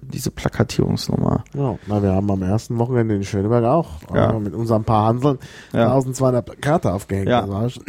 diese 0.02 0.30
Plakatierungsnummer. 0.30 1.42
Ja, 1.54 1.76
na, 1.88 2.00
wir 2.02 2.12
haben 2.12 2.30
am 2.30 2.42
ersten 2.42 2.78
Wochenende 2.78 3.16
in 3.16 3.24
Schöneberg 3.24 3.64
auch 3.64 3.88
Ja. 4.14 4.32
mit 4.38 4.54
unserem 4.54 4.84
Paar 4.84 5.06
Hanseln 5.08 5.38
Ja. 5.72 5.88
1200 5.92 6.46
Plakate 6.46 6.92
aufgehängt. 6.92 7.28
Ja. 7.28 7.40
Das, 7.40 7.50
war, 7.50 7.68
schon- 7.70 7.84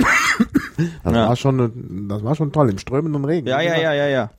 das, 1.03 1.13
war 1.13 1.35
schon, 1.35 2.07
das 2.09 2.23
war 2.23 2.35
schon 2.35 2.51
toll, 2.51 2.69
im 2.71 2.77
strömenden 2.79 3.23
Regen. 3.23 3.47
Ja, 3.47 3.61
ja, 3.61 3.77
ja, 3.77 3.93
ja, 3.93 4.07
ja. 4.07 4.29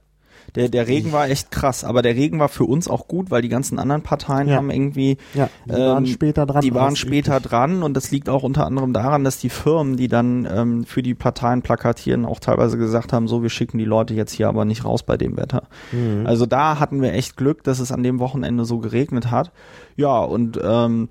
Der, 0.56 0.68
der 0.68 0.88
Regen 0.88 1.12
war 1.12 1.28
echt 1.28 1.50
krass, 1.50 1.84
aber 1.84 2.02
der 2.02 2.16
Regen 2.16 2.38
war 2.40 2.48
für 2.48 2.64
uns 2.64 2.88
auch 2.88 3.06
gut, 3.06 3.30
weil 3.30 3.40
die 3.42 3.48
ganzen 3.48 3.78
anderen 3.78 4.02
Parteien 4.02 4.48
Ja. 4.48 4.56
haben 4.56 4.70
irgendwie, 4.70 5.16
Ja, 5.34 5.48
die 5.66 5.70
waren 5.72 6.04
Ähm, 6.04 6.10
später 6.10 6.44
dran. 6.46 6.62
die 6.62 6.74
waren 6.74 6.96
später 6.96 7.36
üblich. 7.36 7.50
dran 7.50 7.82
und 7.82 7.94
das 7.94 8.10
liegt 8.10 8.28
auch 8.28 8.42
unter 8.42 8.66
anderem 8.66 8.92
daran, 8.92 9.22
dass 9.22 9.38
die 9.38 9.48
Firmen, 9.50 9.96
die 9.96 10.08
dann 10.08 10.48
ähm, 10.52 10.84
für 10.84 11.02
die 11.02 11.14
Parteien 11.14 11.62
plakatieren, 11.62 12.24
auch 12.24 12.40
teilweise 12.40 12.78
gesagt 12.78 13.12
haben, 13.12 13.28
so, 13.28 13.42
wir 13.42 13.50
schicken 13.50 13.78
die 13.78 13.84
Leute 13.84 14.14
jetzt 14.14 14.32
hier 14.32 14.48
aber 14.48 14.64
nicht 14.64 14.84
raus 14.84 15.02
bei 15.04 15.16
dem 15.16 15.36
Wetter. 15.36 15.64
Mhm. 15.92 16.26
Also 16.26 16.46
da 16.46 16.80
hatten 16.80 17.00
wir 17.00 17.12
echt 17.12 17.36
Glück, 17.36 17.62
dass 17.62 17.78
es 17.78 17.92
an 17.92 18.02
dem 18.02 18.18
Wochenende 18.18 18.64
so 18.64 18.78
geregnet 18.78 19.30
hat. 19.30 19.52
Ja, 19.96 20.18
und 20.18 20.58
ähm, 20.62 21.08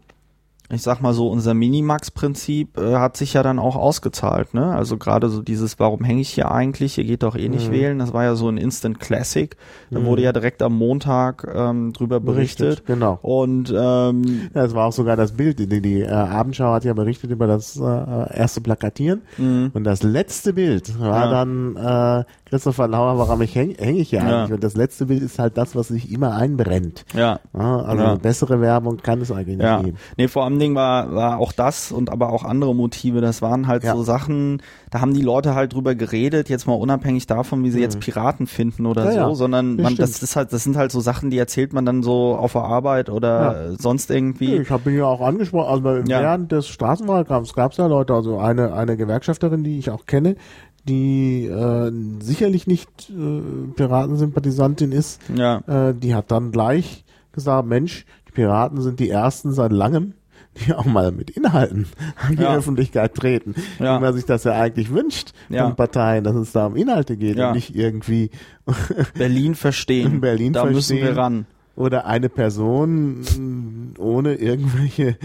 ich 0.71 0.81
sag 0.83 1.01
mal 1.01 1.13
so, 1.13 1.29
unser 1.29 1.53
Minimax-Prinzip 1.53 2.77
äh, 2.77 2.95
hat 2.95 3.17
sich 3.17 3.33
ja 3.33 3.43
dann 3.43 3.59
auch 3.59 3.75
ausgezahlt, 3.75 4.53
ne? 4.53 4.73
Also 4.73 4.97
gerade 4.97 5.29
so 5.29 5.41
dieses, 5.41 5.79
warum 5.79 6.03
hänge 6.03 6.21
ich 6.21 6.29
hier 6.29 6.51
eigentlich? 6.51 6.97
Ihr 6.97 7.03
geht 7.05 7.23
doch 7.23 7.35
eh 7.35 7.49
nicht 7.49 7.69
Mhm. 7.69 7.73
wählen. 7.73 7.99
Das 7.99 8.13
war 8.13 8.23
ja 8.23 8.35
so 8.35 8.47
ein 8.49 8.57
Instant 8.57 8.99
Classic. 8.99 9.55
Da 9.91 10.03
wurde 10.05 10.21
ja 10.21 10.31
direkt 10.31 10.61
am 10.61 10.75
Montag 10.77 11.47
ähm, 11.53 11.91
drüber 11.93 12.19
berichtet. 12.19 12.85
Genau. 12.85 13.17
Und 13.21 13.73
ähm, 13.75 14.49
Ja, 14.53 14.63
es 14.65 14.73
war 14.75 14.87
auch 14.87 14.93
sogar 14.93 15.15
das 15.17 15.31
Bild. 15.33 15.59
Die, 15.59 15.81
die 15.81 16.01
äh, 16.01 16.09
Abendschau 16.09 16.73
hat 16.73 16.83
ja 16.85 16.93
berichtet 16.93 17.31
über 17.31 17.47
das 17.47 17.75
äh, 17.77 18.37
erste 18.37 18.61
Plakatieren. 18.61 19.21
mh, 19.37 19.71
Und 19.73 19.83
das 19.83 20.03
letzte 20.03 20.53
Bild 20.53 20.99
war 20.99 21.25
Ja. 21.25 21.31
dann 21.31 21.75
äh, 21.75 22.23
Christopher 22.49 22.87
Lauer, 22.87 23.17
warum 23.17 23.41
ich 23.41 23.53
häng, 23.55 23.75
häng 23.77 23.95
ich 23.95 24.09
hier 24.09 24.19
Ja. 24.19 24.41
eigentlich? 24.41 24.53
Und 24.53 24.63
das 24.63 24.75
letzte 24.75 25.05
Bild 25.05 25.21
ist 25.21 25.37
halt 25.39 25.57
das, 25.57 25.75
was 25.75 25.89
sich 25.89 26.11
immer 26.11 26.35
einbrennt. 26.35 27.05
ja. 27.13 27.39
Ja, 27.57 27.77
also 27.81 28.03
Ja. 28.03 28.15
bessere 28.15 28.59
Werbung 28.61 28.97
kann 28.97 29.21
es 29.21 29.31
eigentlich 29.31 29.57
nicht 29.57 29.83
geben. 29.85 29.97
nee, 30.17 30.27
vor 30.27 30.43
allem 30.45 30.57
Ding 30.59 30.75
war, 30.75 31.13
war 31.13 31.37
auch 31.39 31.51
das 31.51 31.91
und 31.91 32.09
aber 32.09 32.31
auch 32.33 32.43
andere 32.43 32.73
Motive. 32.73 33.21
Das 33.21 33.41
waren 33.41 33.67
halt 33.67 33.83
so 33.83 34.03
Sachen, 34.03 34.61
da 34.91 35.01
haben 35.01 35.13
die 35.13 35.21
Leute 35.21 35.53
halt 35.55 35.73
drüber 35.73 35.93
geredet, 35.95 36.49
jetzt 36.49 36.65
mal 36.67 36.73
unabhängig 36.73 37.27
davon, 37.27 37.63
wie 37.63 37.71
sie 37.71 37.79
jetzt 37.81 37.99
Piraten 37.99 38.47
finden 38.47 38.85
oder 38.85 39.05
Mhm. 39.05 39.11
So, 39.29 39.33
sondern 39.35 39.77
das 39.77 39.83
man, 39.83 39.95
das 39.95 40.21
ist 40.23 40.35
halt, 40.35 40.51
das 40.53 40.63
sind 40.63 40.75
halt 40.77 40.91
so 40.91 40.99
Sachen, 41.01 41.29
die 41.29 41.37
erzählt 41.37 41.73
man 41.73 41.85
dann 41.85 42.03
so 42.03 42.35
auf 42.35 42.53
der 42.53 42.63
Arbeit 42.63 43.09
oder 43.09 43.75
sonst 43.77 44.09
irgendwie. 44.11 44.55
Ich 44.55 44.69
habe 44.69 44.89
ihn 44.91 44.97
ja 44.97 45.05
auch 45.05 45.21
angesprochen, 45.21 45.69
also 45.69 45.83
während 46.07 46.51
des 46.51 46.67
Straßenwahlkampfs 46.67 47.53
gab 47.53 47.71
es 47.71 47.77
ja 47.77 47.87
Leute, 47.87 48.13
also 48.13 48.39
eine, 48.39 48.73
eine 48.73 48.97
Gewerkschafterin, 48.97 49.63
die 49.63 49.77
ich 49.79 49.89
auch 49.91 50.05
kenne, 50.05 50.35
die 50.89 51.45
äh, 51.45 51.91
sicherlich 52.19 52.67
nicht 52.67 52.89
äh, 53.09 53.41
Piratensympathisantin 53.75 54.91
ist, 54.91 55.21
Ja, 55.33 55.59
äh, 55.89 55.93
die 55.93 56.15
hat 56.15 56.31
dann 56.31 56.51
gleich 56.51 57.05
gesagt, 57.31 57.67
Mensch, 57.67 58.05
die 58.27 58.31
Piraten 58.31 58.81
sind 58.81 58.99
die 58.99 59.09
ersten 59.09 59.53
seit 59.53 59.71
langem, 59.71 60.13
die 60.65 60.73
auch 60.73 60.85
mal 60.85 61.11
mit 61.11 61.29
Inhalten 61.29 61.85
an 62.27 62.35
die 62.35 62.41
Ja. 62.41 62.55
Öffentlichkeit 62.55 63.13
treten. 63.15 63.53
Ja. 63.79 63.97
Wie 63.97 64.01
man 64.03 64.13
sich 64.13 64.25
das 64.25 64.43
ja 64.43 64.53
eigentlich 64.53 64.91
wünscht 64.91 65.31
Ja. 65.49 65.65
von 65.65 65.75
Parteien, 65.75 66.23
dass 66.23 66.35
es 66.35 66.51
da 66.51 66.65
um 66.65 66.75
Inhalte 66.75 67.15
geht 67.17 67.37
und 67.39 67.53
nicht 67.53 67.75
irgendwie 67.75 68.31
Berlin 69.17 69.55
verstehen. 69.55 70.19
Berlin 70.21 70.53
da 70.53 70.65
müssen 70.65 70.97
verstehen. 70.97 71.03
wir 71.03 71.17
ran. 71.17 71.45
Oder 71.79 72.05
eine 72.05 72.29
Person 72.29 73.21
mh, 73.21 73.99
ohne 73.99 74.35
irgendwelche 74.35 75.17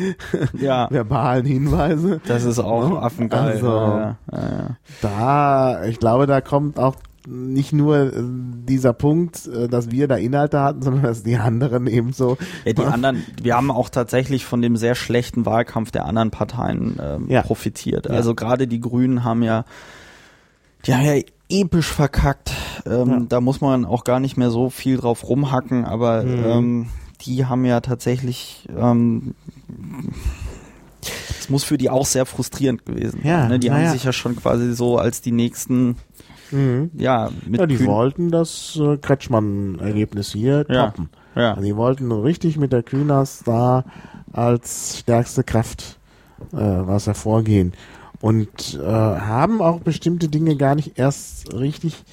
Ja, 0.58 0.88
verbalen 0.90 1.44
Hinweise. 1.44 2.20
das 2.26 2.44
ist 2.44 2.58
auch 2.60 2.88
Ne? 2.90 2.98
affengeil. 3.02 3.40
Also- 3.52 3.66
ja, 3.66 4.16
ja, 4.32 4.38
ja. 4.38 4.76
Da, 5.02 5.84
ich 5.84 5.98
glaube, 5.98 6.26
da 6.26 6.40
kommt 6.40 6.78
auch 6.78 6.96
nicht 7.26 7.72
nur 7.72 7.96
äh, 7.96 8.12
dieser 8.22 8.92
Punkt, 8.92 9.46
äh, 9.46 9.66
dass 9.66 9.90
wir 9.90 10.08
da 10.08 10.16
Inhalte 10.16 10.60
hatten, 10.60 10.82
sondern 10.82 11.02
dass 11.04 11.22
die 11.22 11.36
anderen 11.36 11.86
ebenso. 11.86 12.36
Ja, 12.66 12.72
die 12.74 12.82
anderen, 12.84 13.24
wir 13.42 13.56
haben 13.56 13.70
auch 13.70 13.88
tatsächlich 13.88 14.44
von 14.44 14.60
dem 14.62 14.76
sehr 14.76 14.94
schlechten 14.94 15.46
Wahlkampf 15.46 15.90
der 15.90 16.04
anderen 16.04 16.30
Parteien 16.30 16.98
ähm, 17.02 17.24
Ja. 17.28 17.40
profitiert. 17.42 18.06
Ja. 18.06 18.12
Also 18.12 18.34
gerade 18.34 18.66
die 18.68 18.80
Grünen 18.80 19.24
haben 19.24 19.42
ja, 19.42 19.64
die 20.86 20.94
haben 20.94 21.04
ja 21.04 21.14
episch 21.48 21.88
verkackt. 21.92 22.52
Ähm, 22.86 23.08
Ja. 23.10 23.20
Da 23.28 23.40
muss 23.40 23.60
man 23.60 23.84
auch 23.84 24.04
gar 24.04 24.20
nicht 24.20 24.36
mehr 24.36 24.50
so 24.50 24.70
viel 24.70 24.96
drauf 24.96 25.28
rumhacken, 25.28 25.84
aber 25.84 26.22
Mhm. 26.22 26.44
ähm, 26.44 26.86
die 27.22 27.46
haben 27.46 27.64
ja 27.64 27.80
tatsächlich, 27.80 28.68
ähm, 28.76 29.34
es 31.40 31.50
muss 31.50 31.64
für 31.64 31.78
die 31.78 31.90
auch 31.90 32.06
sehr 32.06 32.26
frustrierend 32.26 32.86
gewesen 32.86 33.20
sein. 33.22 33.30
Ja, 33.30 33.48
ne? 33.48 33.58
Die 33.58 33.70
haben 33.70 33.82
ja. 33.82 33.92
sich 33.92 34.04
ja 34.04 34.12
schon 34.12 34.36
quasi 34.36 34.72
so 34.74 34.98
als 34.98 35.20
die 35.20 35.32
nächsten, 35.32 35.96
Mhm. 36.50 36.90
ja, 36.94 37.30
mit 37.46 37.60
Ja, 37.60 37.66
die 37.66 37.76
Kühn- 37.76 37.86
wollten 37.86 38.30
das 38.30 38.78
äh, 38.80 38.96
Kretschmann-Ergebnis 38.96 40.32
hier 40.32 40.66
toppen. 40.66 41.08
ja. 41.34 41.50
Also 41.50 41.62
die 41.62 41.76
wollten 41.76 42.10
richtig 42.12 42.56
mit 42.58 42.72
der 42.72 42.82
Kühners 42.82 43.42
da 43.44 43.84
als 44.32 44.98
stärkste 45.00 45.44
Kraft 45.44 45.98
äh, 46.52 46.56
was 46.56 47.06
hervorgehen. 47.06 47.72
Und 48.24 48.80
äh, 48.82 48.86
haben 48.86 49.60
auch 49.60 49.80
bestimmte 49.80 50.28
Dinge 50.28 50.56
gar 50.56 50.76
nicht 50.76 50.98
erst 50.98 51.52
richtig 51.52 52.04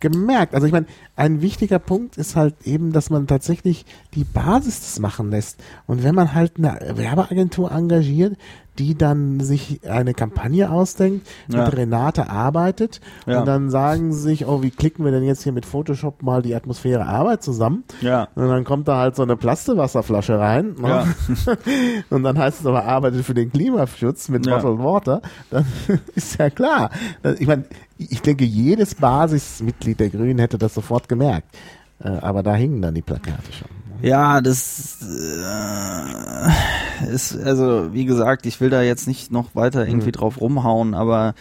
gemerkt. 0.00 0.54
Also 0.54 0.66
ich 0.66 0.72
meine, 0.72 0.86
ein 1.14 1.42
wichtiger 1.42 1.78
Punkt 1.78 2.16
ist 2.16 2.36
halt 2.36 2.54
eben, 2.64 2.94
dass 2.94 3.10
man 3.10 3.26
tatsächlich 3.26 3.84
die 4.14 4.24
Basis 4.24 4.98
machen 4.98 5.30
lässt. 5.30 5.62
Und 5.86 6.04
wenn 6.04 6.14
man 6.14 6.32
halt 6.32 6.52
eine 6.56 6.96
Werbeagentur 6.96 7.70
engagiert, 7.70 8.38
die 8.78 8.96
dann 8.96 9.40
sich 9.40 9.80
eine 9.88 10.14
Kampagne 10.14 10.70
ausdenkt, 10.70 11.26
Ja. 11.48 11.64
mit 11.66 11.76
Renate 11.76 12.30
arbeitet 12.30 13.00
Ja. 13.26 13.40
und 13.40 13.46
dann 13.46 13.68
sagen 13.70 14.12
sie 14.12 14.20
sich, 14.20 14.46
oh, 14.46 14.62
wie 14.62 14.70
klicken 14.70 15.04
wir 15.04 15.12
denn 15.12 15.24
jetzt 15.24 15.42
hier 15.42 15.52
mit 15.52 15.66
Photoshop 15.66 16.22
mal 16.22 16.40
die 16.42 16.54
Atmosphäre 16.54 17.04
Arbeit 17.06 17.42
zusammen? 17.42 17.84
Ja. 18.00 18.28
Und 18.34 18.48
dann 18.48 18.64
kommt 18.64 18.88
da 18.88 18.98
halt 18.98 19.14
so 19.16 19.22
eine 19.22 19.36
Plastewasserflasche 19.36 20.38
rein. 20.38 20.74
Ne? 20.78 20.88
Ja. 20.88 21.06
Und 22.10 22.22
dann 22.22 22.38
heißt 22.38 22.60
es 22.60 22.66
aber, 22.66 22.84
arbeitet 22.86 23.24
für 23.24 23.34
den 23.34 23.52
Klimaschutz 23.52 24.28
mit 24.30 24.46
Ja. 24.46 24.56
Bottled 24.58 24.78
Water. 24.78 25.22
Dann 25.50 25.66
ist 26.14 26.38
ja 26.38 26.48
klar. 26.50 26.90
Ich 27.38 27.46
meine, 27.46 27.64
ich 27.98 28.22
denke, 28.22 28.44
jedes 28.44 28.94
Basismitglied 28.94 30.00
der 30.00 30.08
Grünen 30.10 30.38
hätte 30.38 30.56
das 30.58 30.74
sofort 30.74 31.08
gemerkt. 31.08 31.48
Äh, 32.02 32.08
Aber 32.08 32.42
da 32.42 32.54
hingen 32.54 32.80
dann 32.82 32.94
die 32.94 33.02
Plakate 33.02 33.52
schon. 33.52 33.68
Ja, 34.00 34.40
das 34.40 34.98
äh, 35.02 36.50
ist, 37.12 37.36
also 37.36 37.92
wie 37.92 38.04
gesagt, 38.04 38.46
ich 38.46 38.60
will 38.60 38.70
da 38.70 38.82
jetzt 38.82 39.06
nicht 39.06 39.30
noch 39.32 39.54
weiter 39.54 39.86
irgendwie 39.86 40.08
Mhm. 40.08 40.12
drauf 40.12 40.40
rumhauen, 40.40 40.94
aber 40.94 41.34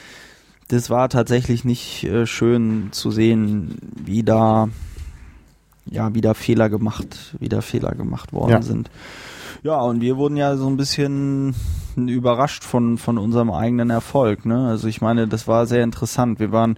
das 0.67 0.89
war 0.89 1.09
tatsächlich 1.09 1.65
nicht 1.65 2.03
äh, 2.05 2.25
schön 2.25 2.89
zu 2.91 3.11
sehen, 3.11 3.75
wie 3.95 4.23
da, 4.23 4.69
ja, 5.85 6.13
wie 6.13 6.21
da 6.21 6.33
Fehler 6.33 6.69
gemacht, 6.69 7.35
wie 7.39 7.49
da 7.49 7.61
Fehler 7.61 7.91
gemacht 7.93 8.31
worden 8.33 8.51
Ja. 8.51 8.61
sind. 8.61 8.89
Ja, 9.63 9.79
und 9.81 10.01
wir 10.01 10.17
wurden 10.17 10.37
ja 10.37 10.55
so 10.57 10.67
ein 10.67 10.77
bisschen 10.77 11.53
überrascht 11.95 12.63
von, 12.63 12.97
von 12.97 13.17
unserem 13.17 13.51
eigenen 13.51 13.89
Erfolg, 13.91 14.45
ne? 14.45 14.67
Also 14.67 14.87
ich 14.87 15.01
meine, 15.01 15.27
das 15.27 15.47
war 15.47 15.67
sehr 15.67 15.83
interessant. 15.83 16.39
Wir 16.39 16.51
waren, 16.51 16.77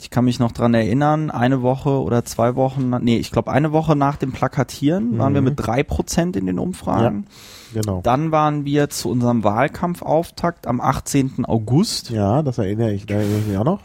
ich 0.00 0.10
kann 0.10 0.24
mich 0.26 0.38
noch 0.38 0.52
dran 0.52 0.74
erinnern, 0.74 1.30
eine 1.30 1.62
Woche 1.62 1.90
oder 2.02 2.24
zwei 2.24 2.54
Wochen, 2.54 2.90
nee, 3.00 3.16
ich 3.16 3.30
glaube 3.30 3.50
eine 3.50 3.72
Woche 3.72 3.96
nach 3.96 4.16
dem 4.16 4.32
Plakatieren 4.32 5.16
waren 5.18 5.32
wir 5.32 5.40
Mhm. 5.40 5.46
mit 5.46 5.54
drei 5.56 5.82
Prozent 5.82 6.36
in 6.36 6.44
den 6.46 6.58
Umfragen. 6.58 7.26
Genau. 7.74 8.00
Dann 8.02 8.30
waren 8.32 8.64
wir 8.64 8.88
zu 8.90 9.10
unserem 9.10 9.44
Wahlkampfauftakt 9.44 10.66
am 10.66 10.80
18. 10.80 11.44
August. 11.44 12.10
Ja, 12.10 12.42
das 12.42 12.58
erinnere 12.58 12.92
ich, 12.92 13.06
da 13.06 13.14
erinnere 13.14 13.38
ich 13.40 13.46
mich 13.46 13.58
auch 13.58 13.64
noch. 13.64 13.80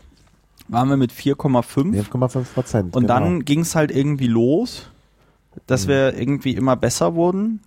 waren 0.67 0.89
wir 0.89 0.97
mit 0.97 1.11
4,5 1.11 1.93
11,5 2.09 2.43
Prozent. 2.53 2.95
und 2.95 3.03
genau. 3.03 3.13
dann 3.19 3.45
ging 3.45 3.59
es 3.61 3.75
halt 3.75 3.91
irgendwie 3.91 4.27
los, 4.27 4.89
dass 5.67 5.87
wir 5.87 6.17
irgendwie 6.17 6.51
immer 6.55 6.75
besser 6.75 7.15
wurden. 7.15 7.59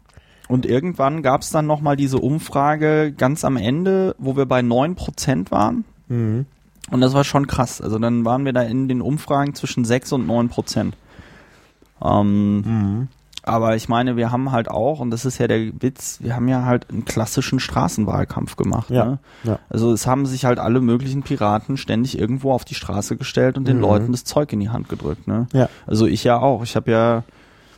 Und 0.49 0.64
irgendwann 0.64 1.23
gab 1.23 1.43
es 1.43 1.51
dann 1.51 1.67
nochmal 1.67 1.97
diese 1.97 2.19
Umfrage 2.19 3.12
ganz 3.12 3.45
am 3.45 3.57
Ende, 3.57 4.14
wo 4.19 4.37
wir 4.37 4.47
bei 4.47 4.61
9% 4.61 5.51
waren. 5.51 5.85
Mhm. 6.09 6.47
Und 6.91 7.01
das 7.01 7.14
war 7.14 7.25
schon 7.25 7.49
krass. 7.49 7.81
Also 7.81 7.99
dann 7.99 8.25
waren 8.25 8.45
wir 8.45 8.53
da 8.53 8.62
in 8.62 8.87
den 8.87 9.01
Umfragen 9.03 9.55
zwischen 9.55 9.85
6 9.85 10.12
und 10.12 10.27
9 10.27 10.49
Prozent. 10.49 10.97
Ähm, 12.03 12.61
Mhm. 12.61 13.09
Aber 13.47 13.75
ich 13.77 13.89
meine, 13.89 14.17
wir 14.17 14.31
haben 14.31 14.53
halt 14.53 14.69
auch, 14.71 15.01
und 15.01 15.11
das 15.11 15.25
ist 15.25 15.39
ja 15.39 15.47
der 15.47 15.73
Witz, 15.81 16.19
wir 16.21 16.37
haben 16.37 16.49
ja 16.49 16.65
halt 16.65 16.91
einen 16.91 17.05
klassischen 17.07 17.59
Straßenwahlkampf 17.61 18.57
gemacht. 18.57 18.91
Ja, 18.91 19.05
Ne? 19.05 19.19
ja. 19.45 19.59
Also 19.71 19.93
es 19.93 20.07
haben 20.07 20.27
sich 20.27 20.45
halt 20.45 20.59
alle 20.59 20.81
möglichen 20.83 21.23
Piraten 21.23 21.77
ständig 21.79 22.19
irgendwo 22.19 22.53
auf 22.53 22.65
die 22.65 22.75
Straße 22.75 23.17
gestellt 23.17 23.57
und 23.57 23.67
den 23.67 23.77
Mhm. 23.77 23.83
Leuten 23.83 24.13
das 24.13 24.25
Zeug 24.25 24.53
in 24.53 24.61
die 24.61 24.69
Hand 24.69 24.89
gedrückt. 24.89 25.27
Ne? 25.27 25.47
Ja. 25.55 25.69
Also 25.87 26.07
ich 26.07 26.25
ja 26.25 26.39
auch. 26.39 26.63
Ich 26.63 26.77
habe 26.77 26.91
ja 26.91 27.23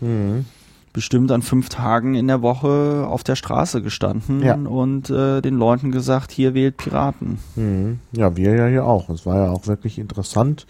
Mhm. 0.01 0.45
bestimmt 0.93 1.31
an 1.31 1.43
fünf 1.43 1.69
Tagen 1.69 2.15
in 2.15 2.27
der 2.27 2.43
Woche 2.43 3.07
auf 3.07 3.23
der 3.23 3.37
Straße 3.37 3.83
gestanden 3.83 4.43
Ja. 4.43 4.55
und 4.55 5.11
äh, 5.11 5.41
den 5.43 5.57
Leuten 5.57 5.93
gesagt, 5.93 6.33
hier 6.33 6.55
wählt 6.55 6.77
Piraten. 6.79 7.39
Mhm. 7.57 8.01
Ja, 8.13 8.35
wir 8.37 8.55
ja 8.57 8.67
hier 8.67 8.85
auch. 8.87 9.09
Es 9.11 9.27
war 9.27 9.37
ja 9.45 9.51
auch 9.51 9.67
wirklich 9.67 9.99
interessant, 9.99 10.67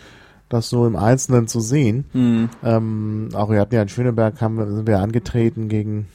das 0.49 0.69
so 0.71 0.87
im 0.87 0.97
Einzelnen 0.97 1.47
zu 1.49 1.61
sehen. 1.61 2.05
Mhm. 2.13 2.49
Ähm, 2.65 3.29
auch 3.35 3.51
wir 3.51 3.61
hatten 3.61 3.75
ja 3.75 3.83
in 3.83 3.89
Schöneberg 3.89 4.41
haben, 4.41 4.57
sind 4.75 4.87
wir 4.87 4.99
angetreten 5.01 5.69
gegen 5.69 6.07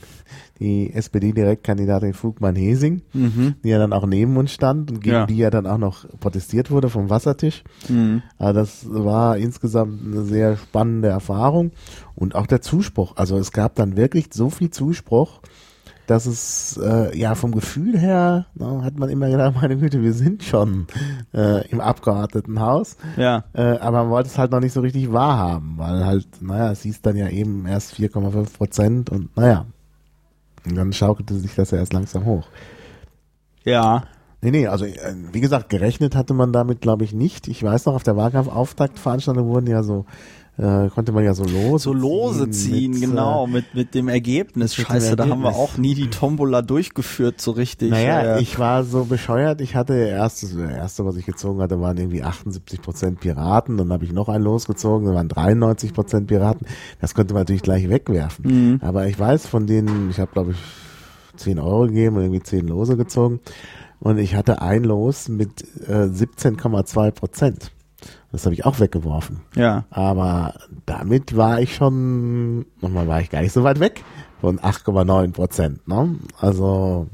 die 0.60 0.94
SPD-Direktkandidatin 0.94 2.14
Flugmann-Hesing, 2.14 3.02
Mhm. 3.14 3.56
die 3.64 3.70
ja 3.70 3.78
dann 3.80 3.92
auch 3.94 4.06
neben 4.06 4.38
uns 4.38 4.52
stand 4.52 4.92
und 4.92 5.02
gegen 5.02 5.16
Ja. 5.16 5.26
die 5.26 5.38
ja 5.38 5.50
dann 5.50 5.68
auch 5.68 5.78
noch 5.78 6.06
protestiert 6.20 6.72
wurde 6.72 6.90
vom 6.90 7.10
Wassertisch. 7.10 7.64
Mhm. 7.90 8.22
Also 8.38 8.60
das 8.60 8.86
war 8.90 9.38
insgesamt 9.38 10.00
eine 10.06 10.24
sehr 10.24 10.58
spannende 10.58 11.10
Erfahrung 11.10 11.72
und 12.16 12.36
auch 12.36 12.48
der 12.48 12.62
Zuspruch. 12.62 13.18
Also 13.18 13.38
es 13.38 13.52
gab 13.52 13.76
dann 13.76 13.98
wirklich 13.98 14.28
so 14.32 14.50
viel 14.50 14.70
Zuspruch, 14.70 15.42
dass 16.08 16.26
es 16.26 16.78
äh, 16.84 17.18
ja 17.18 17.36
vom 17.36 17.52
Gefühl 17.54 17.98
her 17.98 18.46
na, 18.56 18.82
hat 18.84 18.98
man 18.98 19.10
immer 19.10 19.30
gedacht, 19.30 19.56
meine 19.62 19.78
Güte, 19.78 20.02
wir 20.02 20.14
sind 20.14 20.44
schon 20.44 20.88
äh, 21.34 21.68
im 21.70 21.80
Abgeordnetenhaus, 21.82 22.98
Ja. 23.18 23.46
äh, 23.54 23.78
aber 23.80 24.04
man 24.04 24.10
wollte 24.12 24.30
es 24.30 24.38
halt 24.38 24.52
noch 24.52 24.60
nicht 24.60 24.74
so 24.74 24.82
richtig 24.82 25.12
wahrhaben, 25.14 25.76
weil 25.78 26.06
halt, 26.06 26.28
naja, 26.42 26.72
es 26.72 26.82
hieß 26.82 27.02
dann 27.02 27.16
ja 27.16 27.30
eben 27.30 27.66
erst 27.66 27.94
4,5 27.96 28.58
Prozent 28.58 29.10
und 29.10 29.36
naja, 29.38 29.66
und 30.66 30.76
dann 30.76 30.94
schaukelte 30.94 31.36
sich 31.36 31.56
das 31.56 31.72
ja 31.72 31.78
erst 31.78 31.94
langsam 31.94 32.26
hoch. 32.26 32.48
Ja. 33.64 34.04
Nee, 34.42 34.52
nee, 34.52 34.68
also 34.68 34.84
äh, 34.86 35.16
wie 35.32 35.40
gesagt, 35.40 35.70
gerechnet 35.70 36.16
hatte 36.18 36.34
man 36.34 36.52
damit, 36.52 36.82
glaube 36.82 37.06
ich, 37.06 37.14
nicht. 37.14 37.48
Ich 37.48 37.64
weiß 37.64 37.86
noch, 37.86 37.96
auf 37.96 38.04
der 38.04 38.18
Wahlkampfauftaktveranstaltung 38.18 39.48
wurden 39.48 39.68
ja 39.68 39.84
so, 39.84 40.06
äh, 40.58 40.88
konnte 40.90 41.12
man 41.12 41.24
ja 41.24 41.34
so 41.34 41.44
Lose 41.44 41.84
So 41.86 41.94
Lose 41.94 42.50
ziehen, 42.52 42.92
mit, 42.92 43.02
genau, 43.02 43.46
Äh, 43.46 43.50
mit, 43.50 43.74
mit 43.74 43.96
dem 43.96 44.08
Ergebnis. 44.08 44.78
mit 44.78 44.88
dem 44.88 44.92
Scheiße, 44.92 45.16
da 45.16 45.24
haben 45.28 45.42
wir 45.42 45.50
Ergebnis. 45.50 45.58
auch 45.74 45.78
nie 45.78 45.96
die 45.96 46.10
Tombola 46.10 46.62
durchgeführt, 46.62 47.42
so 47.42 47.52
richtig. 47.52 47.90
naja, 47.90 48.36
Äh, 48.38 48.42
ich 48.42 48.60
war 48.60 48.84
so 48.84 49.06
bescheuert. 49.06 49.62
Ich 49.62 49.76
hatte 49.76 49.96
erst, 49.96 50.44
das 50.44 50.54
erste, 50.54 51.06
was 51.06 51.16
ich 51.16 51.26
gezogen 51.26 51.60
hatte, 51.62 51.82
waren 51.82 51.98
irgendwie 51.98 52.22
78 52.24 52.82
Prozent 52.82 53.20
Piraten. 53.20 53.78
Dann 53.78 53.92
habe 53.92 54.06
ich 54.06 54.12
noch 54.14 54.30
einen 54.30 54.44
losgezogen, 54.44 55.08
da 55.08 55.16
waren 55.16 55.28
93 55.28 55.92
Prozent 55.94 56.28
Piraten. 56.28 56.68
Das 57.02 57.16
könnte 57.16 57.34
man 57.34 57.42
natürlich 57.42 57.64
gleich 57.64 57.90
wegwerfen. 57.90 58.46
Mhm. 58.74 58.80
Aber 58.84 59.08
ich 59.08 59.18
weiß 59.20 59.48
von 59.48 59.66
denen, 59.68 60.10
ich 60.12 60.20
habe 60.20 60.32
glaube 60.32 60.52
ich 60.52 60.58
10 61.42 61.58
Euro 61.58 61.88
gegeben 61.88 62.16
und 62.18 62.22
irgendwie 62.22 62.44
10 62.44 62.68
Lose 62.68 62.96
gezogen. 62.96 63.40
Und 64.00 64.18
ich 64.20 64.36
hatte 64.36 64.62
ein 64.62 64.84
Los 64.84 65.30
mit 65.30 65.64
äh, 65.88 66.04
17,2 66.06 67.12
Prozent. 67.12 67.72
Das 68.34 68.44
habe 68.46 68.54
ich 68.56 68.66
auch 68.66 68.80
weggeworfen. 68.82 69.40
ja. 69.56 69.86
Aber 69.92 70.56
damit 70.86 71.38
war 71.38 71.62
ich 71.62 71.76
schon, 71.76 72.66
nochmal 72.82 73.08
war 73.08 73.22
ich 73.22 73.30
gar 73.30 73.42
nicht 73.42 73.54
so 73.54 73.64
weit 73.64 73.80
weg 73.80 74.04
von 74.42 74.60
8,9 74.60 75.32
Prozent. 75.32 75.88
Ne? 75.88 76.16
Also, 76.40 77.08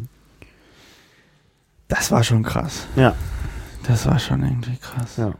Das 1.88 2.12
war 2.12 2.24
schon 2.24 2.44
krass. 2.44 2.88
ja, 2.96 3.14
Das 3.88 4.06
war 4.08 4.18
schon 4.20 4.44
irgendwie 4.44 4.78
krass. 4.78 5.18
ja. 5.18 5.34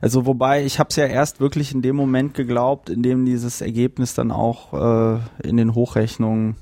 Also 0.00 0.26
wobei, 0.26 0.64
ich 0.64 0.78
habe 0.78 0.88
es 0.90 0.96
ja 0.96 1.06
erst 1.06 1.40
wirklich 1.40 1.72
in 1.74 1.82
dem 1.82 1.96
Moment 1.96 2.34
geglaubt, 2.34 2.90
in 2.90 3.02
dem 3.02 3.24
dieses 3.26 3.60
Ergebnis 3.60 4.14
dann 4.14 4.30
auch 4.30 4.72
äh, 4.72 5.18
in 5.42 5.56
den 5.56 5.74
Hochrechnungen 5.74 6.56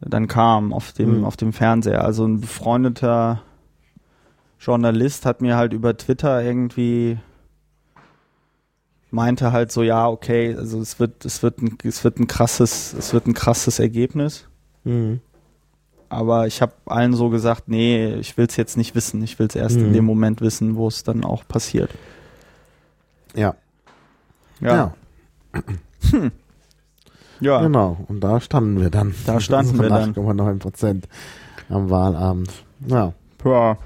dann 0.00 0.28
kam 0.28 0.72
auf 0.74 0.92
dem, 0.92 1.18
Mhm. 1.20 1.24
auf 1.24 1.36
dem 1.36 1.52
Fernseher. 1.54 2.04
Also 2.04 2.26
ein 2.26 2.40
befreundeter 2.40 3.42
Journalist 4.64 5.26
hat 5.26 5.40
mir 5.42 5.56
halt 5.56 5.72
über 5.72 5.96
Twitter 5.96 6.42
irgendwie 6.42 7.18
meinte 9.10 9.52
halt 9.52 9.70
so, 9.70 9.82
ja, 9.82 10.08
okay, 10.08 10.56
also 10.56 10.80
es 10.80 10.98
wird, 10.98 11.24
es 11.24 11.42
wird 11.42 11.60
ein, 11.62 11.78
es 11.84 12.02
wird 12.02 12.18
ein 12.18 12.26
krasses, 12.26 12.92
es 12.94 13.12
wird 13.12 13.26
ein 13.26 13.34
krasses 13.34 13.78
Ergebnis. 13.78 14.48
Mhm. 14.84 15.20
Aber 16.08 16.46
ich 16.46 16.60
habe 16.62 16.72
allen 16.86 17.12
so 17.14 17.28
gesagt, 17.28 17.68
nee, 17.68 18.14
ich 18.14 18.36
will 18.36 18.46
es 18.46 18.56
jetzt 18.56 18.76
nicht 18.76 18.94
wissen. 18.94 19.22
Ich 19.22 19.38
will 19.38 19.46
es 19.46 19.54
erst 19.54 19.76
in 19.76 19.88
Mhm. 19.90 19.92
dem 19.92 20.04
Moment 20.04 20.40
wissen, 20.40 20.76
wo 20.76 20.88
es 20.88 21.02
dann 21.04 21.24
auch 21.24 21.46
passiert. 21.46 21.90
Ja, 23.34 23.54
Ja. 24.60 24.94
ja, 25.52 26.30
Ja. 27.40 27.60
genau. 27.62 27.98
Und 28.08 28.20
da 28.20 28.40
standen 28.40 28.80
wir 28.80 28.90
dann. 28.90 29.14
Da 29.26 29.40
standen 29.40 29.78
wir 29.80 29.88
dann. 29.88 30.14
8,9 30.14 30.58
Prozent 30.58 31.08
am 31.68 31.90
Wahlabend. 31.90 32.50
Ja, 32.86 33.12
Ja. 33.44 33.76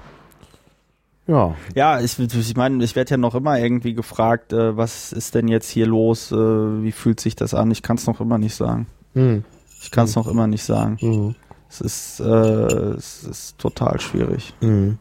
Ja. 1.29 1.55
Ja, 1.75 1.99
ich, 2.01 2.17
ich 2.19 2.55
meine, 2.55 2.83
ich 2.83 2.95
werde 2.95 3.11
ja 3.11 3.17
noch 3.17 3.35
immer 3.35 3.59
irgendwie 3.59 3.93
gefragt, 3.93 4.51
äh, 4.51 4.75
was 4.75 5.13
ist 5.13 5.35
denn 5.35 5.47
jetzt 5.47 5.69
hier 5.69 5.85
los? 5.85 6.31
Äh, 6.31 6.35
wie 6.35 6.91
fühlt 6.91 7.19
sich 7.19 7.35
das 7.35 7.53
an? 7.53 7.69
Ich 7.71 7.83
kann 7.83 7.97
es 7.97 8.07
noch 8.07 8.19
immer 8.19 8.37
nicht 8.37 8.55
sagen. 8.55 8.87
Mhm. 9.13 9.43
Ich 9.81 9.91
kann 9.91 10.05
es 10.05 10.15
noch 10.15 10.27
immer 10.27 10.47
nicht 10.47 10.63
sagen. 10.63 10.97
Mhm. 11.01 11.35
Es 11.69 11.81
ist, 11.81 12.19
äh, 12.19 12.23
es 12.23 13.23
ist 13.23 13.57
total 13.59 13.99
schwierig. 13.99 14.55
Mhm. 14.59 14.97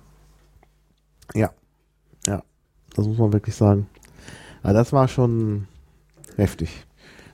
Ja, 1.34 1.50
ja, 2.26 2.42
das 2.94 3.06
muss 3.06 3.18
man 3.18 3.32
wirklich 3.32 3.54
sagen. 3.54 3.86
Aber 4.62 4.74
das 4.74 4.92
war 4.92 5.08
schon 5.08 5.66
heftig. 6.36 6.84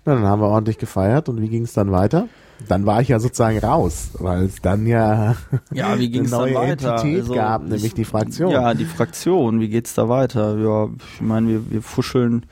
Na, 0.05 0.15
dann 0.15 0.25
haben 0.25 0.41
wir 0.41 0.49
ordentlich 0.49 0.79
gefeiert 0.79 1.29
und 1.29 1.41
wie 1.41 1.49
ging 1.49 1.65
es 1.65 1.73
dann 1.73 1.91
weiter? 1.91 2.29
Dann 2.69 2.87
war 2.87 3.01
ich 3.03 3.09
ja 3.09 3.19
sozusagen 3.19 3.59
raus, 3.59 4.11
weil 4.19 4.45
es 4.45 4.61
dann 4.63 4.87
ja 4.87 5.37
Ja, 5.73 5.99
wie 5.99 6.09
ging 6.11 6.25
es 6.25 6.31
dann 6.31 6.41
neue 6.41 6.55
weiter? 6.55 6.93
Entität 6.97 7.21
Also, 7.21 7.35
gab, 7.35 7.63
nämlich 7.63 7.85
ich- 7.85 7.95
die 7.95 8.05
Fraktion. 8.05 8.51
Ja, 8.51 8.73
die 8.75 8.85
Fraktion. 8.87 9.61
Wie 9.61 9.69
geht's 9.69 9.95
da 9.95 10.09
weiter? 10.09 10.57
Ja, 10.59 10.89
ich 11.15 11.21
meine, 11.21 11.49
wir, 11.49 11.71
wir 11.71 11.83
fuscheln, 11.83 12.47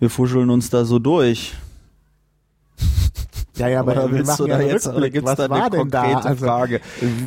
wir 0.00 0.10
fuscheln 0.10 0.50
uns 0.50 0.68
da 0.70 0.84
so 0.84 0.98
durch. 0.98 1.54
ja, 3.56 3.68
ja, 3.68 3.80
aber 3.80 3.92
oder 3.92 4.10
willst 4.10 4.38
du 4.40 4.46
ja 4.46 4.58
da 4.58 4.64
jetzt, 4.64 4.86
oder 4.86 4.96
Rückblick. 4.96 5.12
gibt's 5.12 5.30
Was 5.30 5.36
da 5.36 5.44
eine 5.54 5.70
denn 5.70 5.90
da? 5.90 6.02
konkrete 6.02 6.28
Also, 6.28 6.44
Frage? 6.46 6.80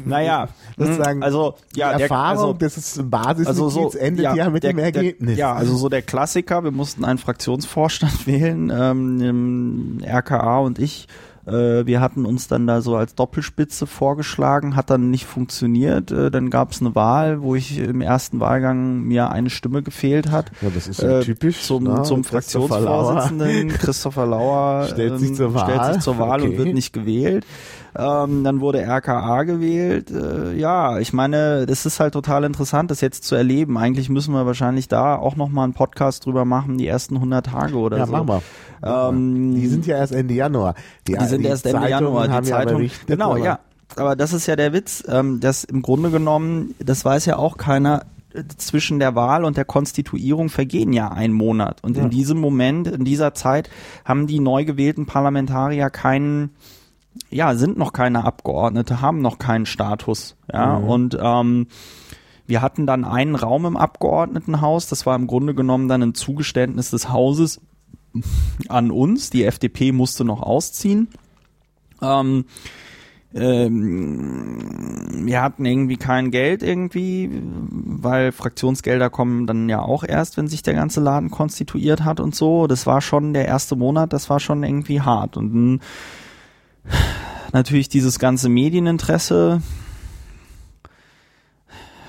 Naja, 0.05 0.47
sozusagen, 0.77 1.23
also 1.23 1.55
ja, 1.75 1.91
die 1.93 1.97
der, 1.99 2.09
Erfahrung 2.09 2.29
also, 2.39 2.53
des 2.53 2.99
Basismitglieds 3.03 3.47
also 3.47 3.69
so, 3.69 3.97
endet 3.97 4.35
ja, 4.35 4.49
mit 4.49 4.63
der, 4.63 4.73
dem 4.73 4.79
Ergebnis. 4.79 5.29
Der, 5.35 5.37
ja, 5.37 5.53
also 5.53 5.75
so 5.77 5.87
der 5.87 6.01
Klassiker, 6.01 6.63
wir 6.63 6.71
mussten 6.71 7.05
einen 7.05 7.19
Fraktionsvorstand 7.19 8.27
wählen, 8.27 8.71
ähm, 8.75 10.01
RKA 10.05 10.59
und 10.59 10.77
ich. 10.79 11.07
Äh, 11.47 11.85
wir 11.85 12.01
hatten 12.01 12.25
uns 12.25 12.47
dann 12.47 12.65
da 12.67 12.81
so 12.81 12.95
als 12.95 13.13
Doppelspitze 13.15 13.85
vorgeschlagen, 13.87 14.75
hat 14.75 14.89
dann 14.89 15.11
nicht 15.11 15.25
funktioniert. 15.25 16.11
Äh, 16.11 16.31
dann 16.31 16.49
gab 16.49 16.71
es 16.71 16.81
eine 16.81 16.95
Wahl, 16.95 17.41
wo 17.41 17.55
ich 17.55 17.77
im 17.77 18.01
ersten 18.01 18.39
Wahlgang 18.39 19.01
mir 19.03 19.29
eine 19.29 19.49
Stimme 19.49 19.83
gefehlt 19.83 20.31
hat. 20.31 20.51
Ja, 20.61 20.69
das 20.73 20.87
ist 20.87 21.01
ja 21.01 21.19
Äh, 21.19 21.23
typisch. 21.23 21.61
Zum, 21.63 21.83
ne? 21.83 22.03
zum 22.03 22.23
Christopher 22.23 22.79
Lauer. 22.79 23.13
Fraktionsvorsitzenden 23.21 23.77
Christopher 23.77 24.25
Lauer 24.25 24.87
Stellt 24.91 25.19
sich 25.19 25.29
ähm, 25.29 25.35
zur 25.35 25.53
Wahl. 25.53 25.63
stellt 25.69 25.93
sich 25.93 26.03
zur 26.03 26.17
Wahl 26.17 26.41
und 26.41 26.47
Okay. 26.49 26.57
wird 26.57 26.73
nicht 26.73 26.93
gewählt. 26.93 27.45
Ähm, 27.97 28.43
dann 28.43 28.59
wurde 28.59 28.79
RKA 28.85 29.43
gewählt. 29.43 30.11
Äh, 30.11 30.53
ja, 30.57 30.99
ich 30.99 31.13
meine, 31.13 31.65
das 31.65 31.85
ist 31.85 31.99
halt 31.99 32.13
total 32.13 32.43
interessant, 32.43 32.91
das 32.91 33.01
jetzt 33.01 33.23
zu 33.23 33.35
erleben. 33.35 33.77
Eigentlich 33.77 34.09
müssen 34.09 34.33
wir 34.33 34.45
wahrscheinlich 34.45 34.87
da 34.87 35.15
auch 35.15 35.35
nochmal 35.35 35.63
einen 35.63 35.73
Podcast 35.73 36.25
drüber 36.25 36.43
machen, 36.45 36.77
die 36.77 36.87
ersten 36.87 37.15
100 37.15 37.45
Tage 37.45 37.77
oder 37.77 37.97
Ja, 37.97 38.05
so. 38.05 38.11
machen 38.11 38.27
wir. 38.27 38.41
Ähm, 39.09 39.55
die 39.55 39.67
sind 39.67 39.85
ja 39.85 39.97
erst 39.97 40.13
Ende 40.13 40.33
Januar. 40.33 40.75
die 41.07 41.15
sind 41.25 41.45
erst 41.45 41.65
Ende 41.65 41.87
Januar, 41.89 42.27
die 42.27 42.33
ja 42.33 42.43
Zeitung. 42.43 42.77
berichtet, 42.77 43.07
genau, 43.07 43.37
ja. 43.37 43.59
Aber 43.95 44.15
das 44.15 44.33
ist 44.33 44.47
ja 44.47 44.55
der 44.55 44.73
Witz, 44.73 45.03
ähm, 45.07 45.39
dass 45.39 45.63
im 45.63 45.81
Grunde 45.81 46.09
genommen, 46.11 46.75
das 46.79 47.05
weiß 47.05 47.25
ja 47.27 47.37
auch 47.37 47.55
keiner, 47.57 48.03
zwischen 48.57 48.99
der 48.99 49.15
Wahl 49.15 49.45
und 49.45 49.55
der 49.55 49.63
Konstituierung 49.63 50.49
vergehen 50.49 50.91
ja 50.91 51.07
ein 51.09 51.31
Monat. 51.31 51.81
Und 51.83 51.95
Ja. 51.95 52.03
in 52.03 52.09
diesem 52.09 52.37
Moment, 52.37 52.87
in 52.87 53.05
dieser 53.05 53.33
Zeit, 53.33 53.69
haben 54.03 54.27
die 54.27 54.41
neu 54.41 54.65
gewählten 54.65 55.05
Parlamentarier 55.05 55.89
keinen, 55.89 56.49
ja, 57.29 57.55
sind 57.55 57.77
noch 57.77 57.93
keine 57.93 58.23
Abgeordnete, 58.25 59.01
haben 59.01 59.21
noch 59.21 59.37
keinen 59.39 59.65
Status. 59.65 60.35
Ja, 60.51 60.79
Mhm. 60.79 60.87
und 60.87 61.17
ähm, 61.21 61.67
wir 62.47 62.61
hatten 62.61 62.85
dann 62.85 63.03
einen 63.05 63.35
Raum 63.35 63.65
im 63.65 63.77
Abgeordnetenhaus, 63.77 64.87
das 64.87 65.05
war 65.05 65.15
im 65.15 65.27
Grunde 65.27 65.55
genommen 65.55 65.87
dann 65.87 66.03
ein 66.03 66.13
Zugeständnis 66.13 66.91
des 66.91 67.09
Hauses 67.09 67.59
an 68.69 68.91
uns. 68.91 69.29
Die 69.31 69.43
FDP 69.43 69.91
musste 69.91 70.23
noch 70.25 70.41
ausziehen. 70.41 71.07
Ähm, 72.01 72.45
ähm, 73.33 75.25
wir 75.25 75.41
hatten 75.41 75.65
irgendwie 75.65 75.97
kein 75.97 76.31
Geld 76.31 76.63
irgendwie, 76.63 77.29
weil 77.41 78.31
Fraktionsgelder 78.31 79.09
kommen 79.09 79.47
dann 79.47 79.67
ja 79.67 79.81
auch 79.81 80.03
erst, 80.03 80.37
wenn 80.37 80.47
sich 80.47 80.63
der 80.63 80.73
ganze 80.75 81.01
Laden 81.01 81.31
konstituiert 81.31 82.03
hat 82.05 82.19
und 82.19 82.35
so. 82.35 82.67
Das 82.67 82.85
war 82.85 83.01
schon 83.01 83.33
der 83.33 83.45
erste 83.45 83.75
Monat, 83.75 84.13
das 84.13 84.29
war 84.29 84.39
schon 84.39 84.63
irgendwie 84.63 85.01
hart. 85.01 85.35
Und 85.35 85.81
natürlich 87.51 87.89
dieses 87.89 88.19
ganze 88.19 88.49
Medieninteresse, 88.49 89.61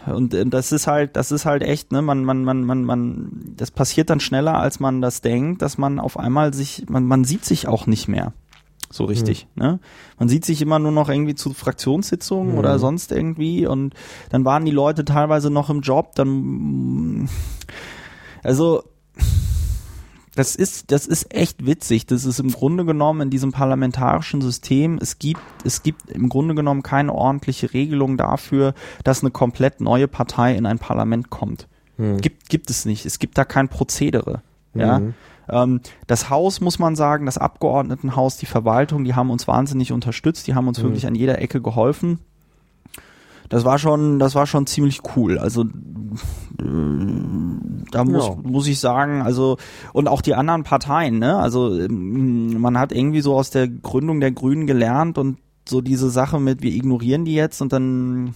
und 0.07 0.35
äh, 0.35 0.47
das 0.47 0.73
ist 0.73 0.87
halt, 0.87 1.17
das 1.17 1.33
ist 1.33 1.47
halt 1.47 1.63
echt, 1.63 1.93
ne, 1.93 2.03
man, 2.03 2.25
man, 2.25 2.45
man, 2.45 2.65
man, 2.65 2.85
man, 2.85 3.55
das 3.57 3.71
passiert 3.71 4.11
dann 4.11 4.21
schneller, 4.21 4.59
als 4.59 4.81
man 4.81 5.01
das 5.01 5.21
denkt, 5.21 5.63
dass 5.63 5.79
man 5.79 5.99
auf 5.99 6.19
einmal 6.19 6.55
sich, 6.55 6.85
man, 6.89 7.05
man 7.05 7.25
sieht 7.25 7.45
sich 7.45 7.69
auch 7.69 7.87
nicht 7.87 8.09
mehr. 8.09 8.33
So 8.89 9.05
richtig, 9.05 9.49
mhm. 9.57 9.63
ne? 9.63 9.81
Man 10.17 10.29
sieht 10.29 10.45
sich 10.45 10.63
immer 10.63 10.79
nur 10.79 10.93
noch 10.93 11.09
irgendwie 11.09 11.35
zu 11.35 11.53
Fraktionssitzungen 11.53 12.53
mhm. 12.53 12.59
oder 12.59 12.79
sonst 12.79 13.11
irgendwie 13.11 13.67
und 13.67 13.95
dann 14.31 14.45
waren 14.45 14.65
die 14.65 14.71
Leute 14.71 15.05
teilweise 15.05 15.51
noch 15.51 15.71
im 15.71 15.81
Job, 15.81 16.15
dann, 16.15 17.29
also, 18.45 18.85
das 20.37 20.55
ist, 20.55 20.93
das 20.93 21.07
ist 21.07 21.35
echt 21.35 21.65
witzig. 21.65 22.07
Das 22.07 22.25
ist 22.25 22.39
im 22.39 22.51
Grunde 22.51 22.85
genommen 22.85 23.23
in 23.23 23.31
diesem 23.31 23.53
parlamentarischen 23.53 24.43
System, 24.43 24.99
es 25.01 25.19
gibt, 25.19 25.41
es 25.65 25.83
gibt 25.83 26.11
im 26.11 26.29
Grunde 26.29 26.55
genommen 26.55 26.83
keine 26.83 27.13
ordentliche 27.15 27.73
Regelung 27.73 28.17
dafür, 28.19 28.75
dass 29.03 29.23
eine 29.23 29.31
komplett 29.31 29.81
neue 29.81 30.09
Partei 30.09 30.55
in 30.55 30.67
ein 30.67 30.79
Parlament 30.79 31.31
kommt. 31.31 31.67
Hm. 31.97 32.19
Gibt, 32.21 32.51
gibt 32.51 32.69
es 32.69 32.85
nicht. 32.85 33.07
Es 33.07 33.19
gibt 33.19 33.39
da 33.39 33.45
kein 33.45 33.69
Prozedere. 33.69 34.43
Ja. 34.75 34.99
Mhm. 34.99 35.15
Ähm, 35.49 35.81
das 36.07 36.29
Haus, 36.29 36.61
muss 36.61 36.79
man 36.79 36.97
sagen, 36.97 37.25
das 37.25 37.39
Abgeordnetenhaus, 37.39 38.37
die 38.37 38.47
Verwaltung, 38.47 39.05
die 39.05 39.15
haben 39.15 39.31
uns 39.31 39.49
wahnsinnig 39.49 39.91
unterstützt, 39.91 40.47
die 40.47 40.55
haben 40.55 40.69
uns 40.69 40.79
mhm. 40.79 40.85
wirklich 40.85 41.07
an 41.07 41.15
jeder 41.15 41.41
Ecke 41.41 41.63
geholfen 41.63 42.19
das 43.49 43.65
war 43.65 43.79
schon, 43.79 44.19
das 44.19 44.35
war 44.35 44.47
schon 44.47 44.67
ziemlich 44.67 45.01
cool. 45.17 45.39
Also 45.39 45.63
äh, 45.63 45.67
da 47.91 48.05
muss, 48.05 48.27
ja. 48.27 48.37
muss 48.43 48.67
ich 48.67 48.81
sagen, 48.81 49.23
also 49.23 49.57
und 49.93 50.09
auch 50.09 50.21
die 50.21 50.35
anderen 50.35 50.65
Parteien, 50.65 51.19
ne? 51.19 51.37
Also 51.37 51.79
ähm, 51.79 52.61
man 52.61 52.79
hat 52.79 52.93
irgendwie 52.93 53.21
so 53.21 53.35
aus 53.35 53.51
der 53.51 53.69
Gründung 53.69 54.21
der 54.21 54.33
Grünen 54.33 54.67
gelernt 54.67 55.19
und 55.19 55.39
so 55.69 55.81
diese 55.81 56.11
Sache 56.11 56.41
mit, 56.41 56.63
wir 56.63 56.73
ignorieren 56.73 57.25
die 57.25 57.35
jetzt 57.35 57.61
und 57.61 57.73
dann 57.73 58.35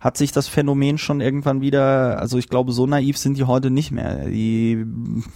hat 0.00 0.16
sich 0.16 0.32
das 0.32 0.48
Phänomen 0.48 0.98
schon 0.98 1.20
irgendwann 1.20 1.60
wieder, 1.60 2.18
also 2.18 2.36
ich 2.36 2.48
glaube, 2.48 2.72
so 2.72 2.86
naiv 2.86 3.16
sind 3.16 3.38
die 3.38 3.44
heute 3.44 3.70
nicht 3.70 3.92
mehr. 3.92 4.26
Die, 4.26 4.84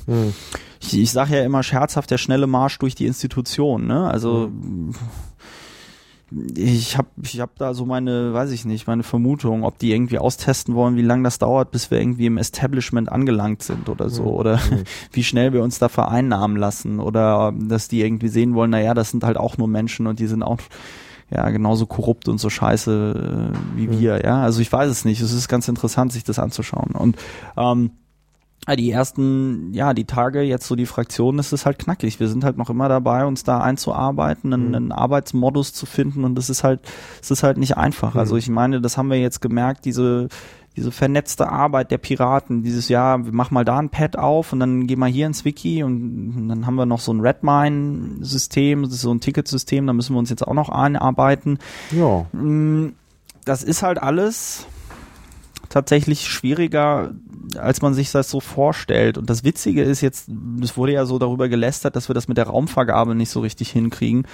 hm. 0.06 0.34
ich, 0.80 0.98
ich 0.98 1.12
sage 1.12 1.36
ja 1.36 1.44
immer 1.44 1.62
scherzhaft, 1.62 2.10
der 2.10 2.18
schnelle 2.18 2.48
Marsch 2.48 2.78
durch 2.80 2.96
die 2.96 3.06
Institution, 3.06 3.86
ne? 3.86 4.10
Also 4.10 4.46
hm 4.46 4.92
ich 6.56 6.98
habe 6.98 7.08
ich 7.22 7.40
hab 7.40 7.56
da 7.56 7.72
so 7.72 7.86
meine, 7.86 8.32
weiß 8.32 8.50
ich 8.50 8.64
nicht, 8.64 8.88
meine 8.88 9.04
Vermutung, 9.04 9.62
ob 9.62 9.78
die 9.78 9.92
irgendwie 9.92 10.18
austesten 10.18 10.74
wollen, 10.74 10.96
wie 10.96 11.02
lange 11.02 11.22
das 11.22 11.38
dauert, 11.38 11.70
bis 11.70 11.90
wir 11.90 12.00
irgendwie 12.00 12.26
im 12.26 12.36
Establishment 12.36 13.10
angelangt 13.10 13.62
sind 13.62 13.88
oder 13.88 14.10
so. 14.10 14.22
Mhm. 14.22 14.28
Oder 14.28 14.56
mhm. 14.56 14.82
wie 15.12 15.22
schnell 15.22 15.52
wir 15.52 15.62
uns 15.62 15.78
da 15.78 15.88
vereinnahmen 15.88 16.56
lassen. 16.56 16.98
Oder 16.98 17.54
dass 17.56 17.86
die 17.86 18.00
irgendwie 18.00 18.28
sehen 18.28 18.54
wollen, 18.54 18.70
naja, 18.70 18.92
das 18.92 19.10
sind 19.10 19.22
halt 19.22 19.36
auch 19.36 19.56
nur 19.56 19.68
Menschen 19.68 20.08
und 20.08 20.18
die 20.18 20.26
sind 20.26 20.42
auch 20.42 20.58
ja 21.30 21.48
genauso 21.50 21.86
korrupt 21.86 22.28
und 22.28 22.38
so 22.38 22.50
scheiße 22.50 23.52
äh, 23.52 23.78
wie 23.78 23.86
mhm. 23.86 24.00
wir. 24.00 24.24
Ja, 24.24 24.42
also 24.42 24.60
ich 24.60 24.72
weiß 24.72 24.90
es 24.90 25.04
nicht. 25.04 25.20
Es 25.20 25.32
ist 25.32 25.48
ganz 25.48 25.68
interessant, 25.68 26.12
sich 26.12 26.24
das 26.24 26.40
anzuschauen. 26.40 26.90
Und 26.92 27.16
ähm, 27.56 27.92
die 28.74 28.90
ersten, 28.90 29.72
ja, 29.72 29.94
die 29.94 30.06
Tage 30.06 30.40
jetzt 30.40 30.66
so 30.66 30.74
die 30.74 30.86
Fraktion, 30.86 31.38
ist 31.38 31.52
es 31.52 31.66
halt 31.66 31.78
knackig. 31.78 32.18
Wir 32.18 32.28
sind 32.28 32.42
halt 32.42 32.56
noch 32.56 32.68
immer 32.68 32.88
dabei, 32.88 33.24
uns 33.24 33.44
da 33.44 33.60
einzuarbeiten, 33.60 34.52
einen, 34.52 34.68
mhm. 34.68 34.74
einen 34.74 34.92
Arbeitsmodus 34.92 35.72
zu 35.72 35.86
finden 35.86 36.24
und 36.24 36.34
das 36.34 36.50
ist 36.50 36.64
halt, 36.64 36.80
es 37.22 37.30
ist 37.30 37.44
halt 37.44 37.58
nicht 37.58 37.76
einfach. 37.76 38.14
Mhm. 38.14 38.20
Also 38.20 38.36
ich 38.36 38.48
meine, 38.48 38.80
das 38.80 38.98
haben 38.98 39.08
wir 39.08 39.20
jetzt 39.20 39.40
gemerkt, 39.40 39.84
diese, 39.84 40.28
diese 40.76 40.90
vernetzte 40.90 41.48
Arbeit 41.48 41.92
der 41.92 41.98
Piraten, 41.98 42.64
dieses 42.64 42.88
Jahr, 42.88 43.18
mach 43.18 43.52
mal 43.52 43.64
da 43.64 43.78
ein 43.78 43.88
Pad 43.88 44.18
auf 44.18 44.52
und 44.52 44.58
dann 44.58 44.88
geh 44.88 44.96
mal 44.96 45.10
hier 45.10 45.26
ins 45.26 45.44
Wiki 45.44 45.84
und 45.84 46.48
dann 46.48 46.66
haben 46.66 46.74
wir 46.74 46.86
noch 46.86 47.00
so 47.00 47.12
ein 47.12 47.20
Redmine-System, 47.20 48.82
das 48.82 48.94
ist 48.94 49.02
so 49.02 49.12
ein 49.12 49.20
Ticketsystem, 49.20 49.86
da 49.86 49.92
müssen 49.92 50.14
wir 50.14 50.18
uns 50.18 50.30
jetzt 50.30 50.46
auch 50.46 50.54
noch 50.54 50.70
einarbeiten. 50.70 51.60
Ja. 51.92 52.26
Mm, 52.32 52.94
das 53.44 53.62
ist 53.62 53.82
halt 53.84 54.02
alles 54.02 54.66
tatsächlich 55.68 56.28
schwieriger, 56.28 57.12
als 57.56 57.82
man 57.82 57.94
sich 57.94 58.10
das 58.10 58.30
so 58.30 58.40
vorstellt. 58.40 59.18
Und 59.18 59.30
das 59.30 59.44
Witzige 59.44 59.82
ist 59.82 60.00
jetzt, 60.00 60.28
es 60.62 60.76
wurde 60.76 60.92
ja 60.92 61.06
so 61.06 61.18
darüber 61.18 61.48
gelästert, 61.48 61.96
dass 61.96 62.08
wir 62.08 62.14
das 62.14 62.28
mit 62.28 62.36
der 62.36 62.46
Raumvergabe 62.46 63.14
nicht 63.14 63.30
so 63.30 63.40
richtig 63.40 63.70
hinkriegen. 63.70 64.26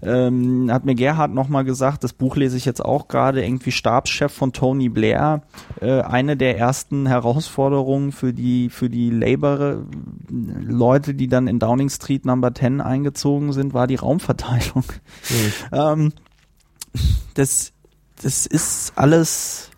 Ähm, 0.00 0.70
hat 0.70 0.84
mir 0.84 0.94
Gerhard 0.94 1.34
nochmal 1.34 1.64
gesagt, 1.64 2.04
das 2.04 2.12
Buch 2.12 2.36
lese 2.36 2.56
ich 2.56 2.64
jetzt 2.64 2.84
auch 2.84 3.08
gerade, 3.08 3.44
irgendwie 3.44 3.72
Stabschef 3.72 4.32
von 4.32 4.52
Tony 4.52 4.88
Blair. 4.88 5.42
Äh, 5.80 6.02
eine 6.02 6.36
der 6.36 6.56
ersten 6.56 7.06
Herausforderungen 7.06 8.12
für 8.12 8.32
die, 8.32 8.70
für 8.70 8.88
die 8.88 9.10
Labour-Leute, 9.10 11.14
die 11.14 11.26
dann 11.26 11.48
in 11.48 11.58
Downing 11.58 11.90
Street 11.90 12.26
Number 12.26 12.54
10 12.54 12.80
eingezogen 12.80 13.52
sind, 13.52 13.74
war 13.74 13.86
die 13.86 13.96
Raumverteilung. 13.96 14.84
Mhm. 15.30 15.52
Ähm, 15.78 16.12
das, 17.34 17.72
das 18.22 18.46
ist 18.46 18.92
alles 18.96 19.70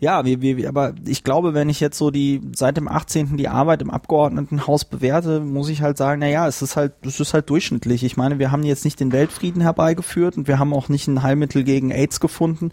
ja, 0.00 0.24
wir, 0.24 0.40
wir, 0.40 0.68
aber 0.68 0.94
ich 1.06 1.24
glaube, 1.24 1.54
wenn 1.54 1.68
ich 1.68 1.80
jetzt 1.80 1.98
so 1.98 2.12
die 2.12 2.40
seit 2.54 2.76
dem 2.76 2.86
18. 2.86 3.36
die 3.36 3.48
Arbeit 3.48 3.82
im 3.82 3.90
Abgeordnetenhaus 3.90 4.84
bewerte, 4.84 5.40
muss 5.40 5.68
ich 5.68 5.82
halt 5.82 5.96
sagen, 5.96 6.20
na 6.20 6.28
ja, 6.28 6.46
es 6.46 6.62
ist 6.62 6.76
halt, 6.76 6.92
es 7.02 7.18
ist 7.18 7.34
halt 7.34 7.50
durchschnittlich. 7.50 8.04
Ich 8.04 8.16
meine, 8.16 8.38
wir 8.38 8.52
haben 8.52 8.62
jetzt 8.62 8.84
nicht 8.84 9.00
den 9.00 9.10
Weltfrieden 9.10 9.60
herbeigeführt 9.60 10.36
und 10.36 10.46
wir 10.46 10.60
haben 10.60 10.72
auch 10.72 10.88
nicht 10.88 11.08
ein 11.08 11.24
Heilmittel 11.24 11.64
gegen 11.64 11.90
AIDS 11.90 12.20
gefunden, 12.20 12.70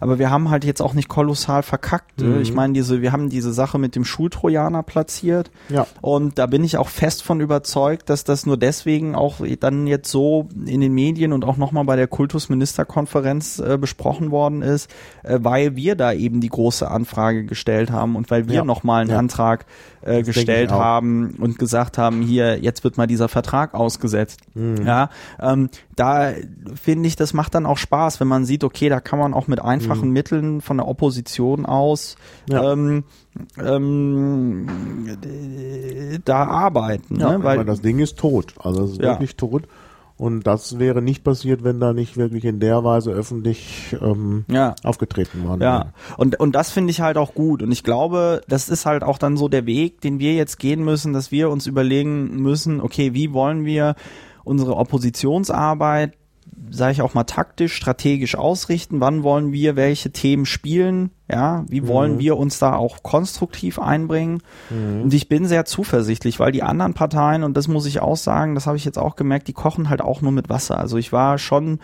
aber 0.00 0.18
wir 0.18 0.30
haben 0.30 0.48
halt 0.48 0.64
jetzt 0.64 0.80
auch 0.80 0.94
nicht 0.94 1.10
kolossal 1.10 1.62
verkackt. 1.62 2.22
Mhm. 2.22 2.40
Ich 2.40 2.54
meine, 2.54 2.72
diese, 2.72 3.02
wir 3.02 3.12
haben 3.12 3.28
diese 3.28 3.52
Sache 3.52 3.78
mit 3.78 3.94
dem 3.94 4.06
Schultrojaner 4.06 4.82
platziert. 4.82 5.50
Ja. 5.68 5.86
Und 6.00 6.38
da 6.38 6.46
bin 6.46 6.64
ich 6.64 6.78
auch 6.78 6.88
fest 6.88 7.22
von 7.22 7.40
überzeugt, 7.42 8.08
dass 8.08 8.24
das 8.24 8.46
nur 8.46 8.56
deswegen 8.56 9.14
auch 9.14 9.40
dann 9.60 9.86
jetzt 9.86 10.10
so 10.10 10.48
in 10.64 10.80
den 10.80 10.94
Medien 10.94 11.34
und 11.34 11.44
auch 11.44 11.58
nochmal 11.58 11.84
bei 11.84 11.96
der 11.96 12.06
Kultusministerkonferenz 12.06 13.58
äh, 13.58 13.76
besprochen 13.76 14.30
worden 14.30 14.62
ist, 14.62 14.88
äh, 15.22 15.38
weil 15.42 15.76
wir 15.76 15.96
da 15.96 16.14
eben 16.14 16.40
die 16.40 16.48
große 16.48 16.61
Anfrage 16.90 17.44
gestellt 17.44 17.90
haben 17.90 18.16
und 18.16 18.30
weil 18.30 18.48
wir 18.48 18.56
ja. 18.56 18.64
nochmal 18.64 19.02
einen 19.02 19.10
ja. 19.10 19.18
Antrag 19.18 19.66
äh, 20.02 20.22
gestellt 20.22 20.70
haben 20.70 21.36
und 21.38 21.58
gesagt 21.58 21.98
haben, 21.98 22.22
hier, 22.22 22.58
jetzt 22.58 22.84
wird 22.84 22.96
mal 22.96 23.06
dieser 23.06 23.28
Vertrag 23.28 23.74
ausgesetzt. 23.74 24.40
Mhm. 24.54 24.86
Ja, 24.86 25.10
ähm, 25.40 25.70
da 25.96 26.32
finde 26.80 27.08
ich, 27.08 27.16
das 27.16 27.34
macht 27.34 27.54
dann 27.54 27.66
auch 27.66 27.78
Spaß, 27.78 28.20
wenn 28.20 28.28
man 28.28 28.44
sieht, 28.44 28.64
okay, 28.64 28.88
da 28.88 29.00
kann 29.00 29.18
man 29.18 29.34
auch 29.34 29.48
mit 29.48 29.60
einfachen 29.60 30.08
mhm. 30.08 30.14
Mitteln 30.14 30.60
von 30.60 30.76
der 30.78 30.88
Opposition 30.88 31.66
aus 31.66 32.16
ja. 32.48 32.72
ähm, 32.72 33.04
ähm, 33.58 34.66
da 36.24 36.44
arbeiten. 36.44 37.18
Ja, 37.18 37.38
ne? 37.38 37.44
weil 37.44 37.64
das 37.64 37.80
Ding 37.80 37.98
ist 37.98 38.18
tot. 38.18 38.54
Also 38.58 38.84
es 38.84 38.92
ist 38.92 39.00
wirklich 39.00 39.36
tot. 39.36 39.64
Und 40.22 40.46
das 40.46 40.78
wäre 40.78 41.02
nicht 41.02 41.24
passiert, 41.24 41.64
wenn 41.64 41.80
da 41.80 41.92
nicht 41.92 42.16
wirklich 42.16 42.44
in 42.44 42.60
der 42.60 42.84
Weise 42.84 43.10
öffentlich 43.10 43.96
ähm, 44.00 44.44
ja. 44.46 44.76
aufgetreten 44.84 45.42
worden 45.42 45.62
Ja, 45.62 45.94
und, 46.16 46.38
und 46.38 46.54
das 46.54 46.70
finde 46.70 46.92
ich 46.92 47.00
halt 47.00 47.16
auch 47.16 47.34
gut. 47.34 47.60
Und 47.60 47.72
ich 47.72 47.82
glaube, 47.82 48.40
das 48.46 48.68
ist 48.68 48.86
halt 48.86 49.02
auch 49.02 49.18
dann 49.18 49.36
so 49.36 49.48
der 49.48 49.66
Weg, 49.66 50.00
den 50.00 50.20
wir 50.20 50.34
jetzt 50.34 50.60
gehen 50.60 50.84
müssen, 50.84 51.12
dass 51.12 51.32
wir 51.32 51.50
uns 51.50 51.66
überlegen 51.66 52.36
müssen, 52.40 52.80
okay, 52.80 53.14
wie 53.14 53.32
wollen 53.32 53.64
wir 53.64 53.96
unsere 54.44 54.76
Oppositionsarbeit 54.76 56.12
sage 56.70 56.92
ich 56.92 57.02
auch 57.02 57.14
mal 57.14 57.24
taktisch, 57.24 57.74
strategisch 57.74 58.34
ausrichten. 58.34 59.00
Wann 59.00 59.22
wollen 59.22 59.52
wir 59.52 59.76
welche 59.76 60.10
Themen 60.10 60.46
spielen? 60.46 61.10
Ja, 61.30 61.64
wie 61.68 61.86
wollen 61.86 62.14
mhm. 62.14 62.18
wir 62.18 62.36
uns 62.36 62.58
da 62.58 62.74
auch 62.74 63.02
konstruktiv 63.02 63.78
einbringen? 63.78 64.42
Mhm. 64.70 65.02
Und 65.02 65.14
ich 65.14 65.28
bin 65.28 65.46
sehr 65.46 65.64
zuversichtlich, 65.64 66.40
weil 66.40 66.52
die 66.52 66.62
anderen 66.62 66.94
Parteien, 66.94 67.44
und 67.44 67.56
das 67.56 67.68
muss 67.68 67.86
ich 67.86 68.00
auch 68.00 68.16
sagen, 68.16 68.54
das 68.54 68.66
habe 68.66 68.76
ich 68.76 68.84
jetzt 68.84 68.98
auch 68.98 69.16
gemerkt, 69.16 69.48
die 69.48 69.52
kochen 69.52 69.90
halt 69.90 70.00
auch 70.00 70.22
nur 70.22 70.32
mit 70.32 70.48
Wasser. 70.48 70.78
Also 70.78 70.96
ich 70.96 71.12
war 71.12 71.38
schon 71.38 71.78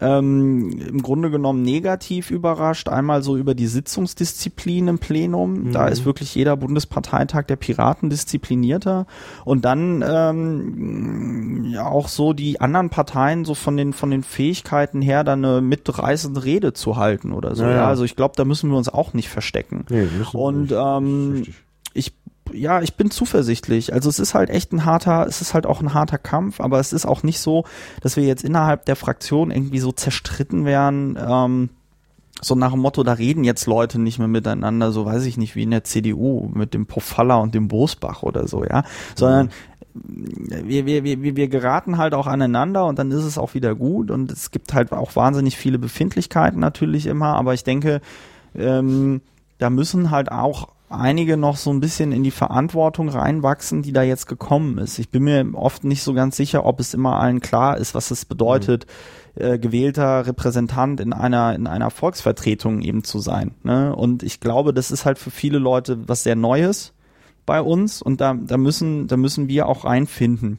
ähm, 0.00 0.70
im 0.88 1.02
Grunde 1.02 1.30
genommen 1.30 1.62
negativ 1.62 2.30
überrascht. 2.30 2.88
Einmal 2.88 3.22
so 3.22 3.36
über 3.36 3.54
die 3.54 3.66
Sitzungsdisziplin 3.66 4.88
im 4.88 4.98
Plenum. 4.98 5.64
Mhm. 5.64 5.72
Da 5.72 5.88
ist 5.88 6.04
wirklich 6.04 6.34
jeder 6.34 6.56
Bundesparteitag 6.56 7.44
der 7.44 7.56
Piraten 7.56 8.10
disziplinierter. 8.10 9.06
Und 9.44 9.64
dann 9.64 10.04
ähm, 10.06 11.66
ja 11.70 11.86
auch 11.86 12.08
so 12.08 12.32
die 12.32 12.60
anderen 12.60 12.90
Parteien 12.90 13.44
so 13.44 13.54
von 13.54 13.76
den 13.76 13.92
von 13.92 14.10
den 14.10 14.22
Fähigkeiten 14.22 15.02
her 15.02 15.24
dann 15.24 15.44
eine 15.44 15.60
mitreißende 15.60 16.44
Rede 16.44 16.72
zu 16.72 16.96
halten 16.96 17.32
oder 17.32 17.54
so. 17.54 17.64
Ja, 17.64 17.70
ja. 17.70 17.86
Also 17.86 18.04
ich 18.04 18.16
glaube, 18.16 18.34
da 18.36 18.44
müssen 18.44 18.70
wir 18.70 18.76
uns 18.76 18.88
auch 18.88 19.12
nicht 19.12 19.28
verstecken. 19.28 19.84
Nee, 19.90 20.08
und 20.32 20.72
ähm, 20.72 21.44
ja, 22.52 22.82
ich 22.82 22.94
bin 22.94 23.10
zuversichtlich. 23.10 23.92
Also 23.92 24.08
es 24.08 24.18
ist 24.18 24.34
halt 24.34 24.50
echt 24.50 24.72
ein 24.72 24.84
harter, 24.84 25.26
es 25.26 25.40
ist 25.40 25.54
halt 25.54 25.66
auch 25.66 25.80
ein 25.80 25.94
harter 25.94 26.18
Kampf, 26.18 26.60
aber 26.60 26.80
es 26.80 26.92
ist 26.92 27.06
auch 27.06 27.22
nicht 27.22 27.40
so, 27.40 27.64
dass 28.00 28.16
wir 28.16 28.24
jetzt 28.24 28.44
innerhalb 28.44 28.84
der 28.86 28.96
Fraktion 28.96 29.50
irgendwie 29.50 29.80
so 29.80 29.92
zerstritten 29.92 30.64
wären. 30.64 31.18
Ähm, 31.20 31.70
so 32.42 32.54
nach 32.54 32.72
dem 32.72 32.80
Motto, 32.80 33.02
da 33.02 33.12
reden 33.12 33.44
jetzt 33.44 33.66
Leute 33.66 34.00
nicht 34.00 34.18
mehr 34.18 34.28
miteinander, 34.28 34.92
so 34.92 35.04
weiß 35.04 35.26
ich 35.26 35.36
nicht, 35.36 35.56
wie 35.56 35.64
in 35.64 35.70
der 35.70 35.84
CDU 35.84 36.50
mit 36.54 36.72
dem 36.72 36.86
Pofalla 36.86 37.36
und 37.36 37.54
dem 37.54 37.68
Bosbach 37.68 38.22
oder 38.22 38.48
so, 38.48 38.64
ja, 38.64 38.84
sondern 39.14 39.50
wir, 39.92 40.86
wir, 40.86 41.04
wir, 41.04 41.36
wir 41.36 41.48
geraten 41.48 41.98
halt 41.98 42.14
auch 42.14 42.26
aneinander 42.26 42.86
und 42.86 42.98
dann 42.98 43.10
ist 43.10 43.24
es 43.24 43.38
auch 43.38 43.54
wieder 43.54 43.74
gut 43.74 44.10
und 44.10 44.30
es 44.30 44.50
gibt 44.50 44.72
halt 44.72 44.92
auch 44.92 45.16
wahnsinnig 45.16 45.56
viele 45.56 45.78
Befindlichkeiten 45.78 46.60
natürlich 46.60 47.06
immer, 47.06 47.34
aber 47.34 47.54
ich 47.54 47.64
denke, 47.64 48.00
ähm, 48.54 49.20
da 49.58 49.68
müssen 49.68 50.10
halt 50.10 50.32
auch 50.32 50.68
einige 50.90 51.36
noch 51.36 51.56
so 51.56 51.70
ein 51.70 51.80
bisschen 51.80 52.12
in 52.12 52.24
die 52.24 52.32
Verantwortung 52.32 53.08
reinwachsen, 53.08 53.82
die 53.82 53.92
da 53.92 54.02
jetzt 54.02 54.26
gekommen 54.26 54.78
ist. 54.78 54.98
Ich 54.98 55.08
bin 55.08 55.22
mir 55.22 55.46
oft 55.54 55.84
nicht 55.84 56.02
so 56.02 56.12
ganz 56.12 56.36
sicher, 56.36 56.66
ob 56.66 56.80
es 56.80 56.94
immer 56.94 57.18
allen 57.20 57.40
klar 57.40 57.78
ist, 57.78 57.94
was 57.94 58.10
es 58.10 58.24
bedeutet, 58.24 58.86
mhm. 59.36 59.44
äh, 59.44 59.58
gewählter 59.58 60.26
Repräsentant 60.26 61.00
in 61.00 61.12
einer 61.12 61.54
in 61.54 61.66
einer 61.66 61.90
Volksvertretung 61.90 62.82
eben 62.82 63.04
zu 63.04 63.20
sein. 63.20 63.52
Ne? 63.62 63.94
Und 63.94 64.22
ich 64.24 64.40
glaube, 64.40 64.74
das 64.74 64.90
ist 64.90 65.06
halt 65.06 65.18
für 65.18 65.30
viele 65.30 65.58
Leute 65.58 66.08
was 66.08 66.24
sehr 66.24 66.36
Neues 66.36 66.92
bei 67.46 67.62
uns 67.62 68.02
und 68.02 68.20
da 68.20 68.34
da 68.34 68.56
müssen 68.56 69.06
da 69.06 69.16
müssen 69.16 69.48
wir 69.48 69.66
auch 69.66 69.84
reinfinden. 69.84 70.58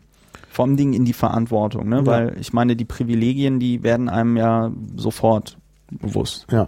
Vor 0.49 0.65
allem 0.65 0.75
Dingen 0.75 0.93
in 0.93 1.05
die 1.05 1.13
Verantwortung, 1.13 1.87
ne? 1.87 1.97
Ja. 1.97 2.05
weil 2.05 2.37
ich 2.39 2.51
meine, 2.51 2.75
die 2.75 2.83
Privilegien, 2.83 3.61
die 3.61 3.83
werden 3.83 4.09
einem 4.09 4.35
ja 4.35 4.71
sofort 4.97 5.57
bewusst. 5.91 6.47
Ja. 6.51 6.67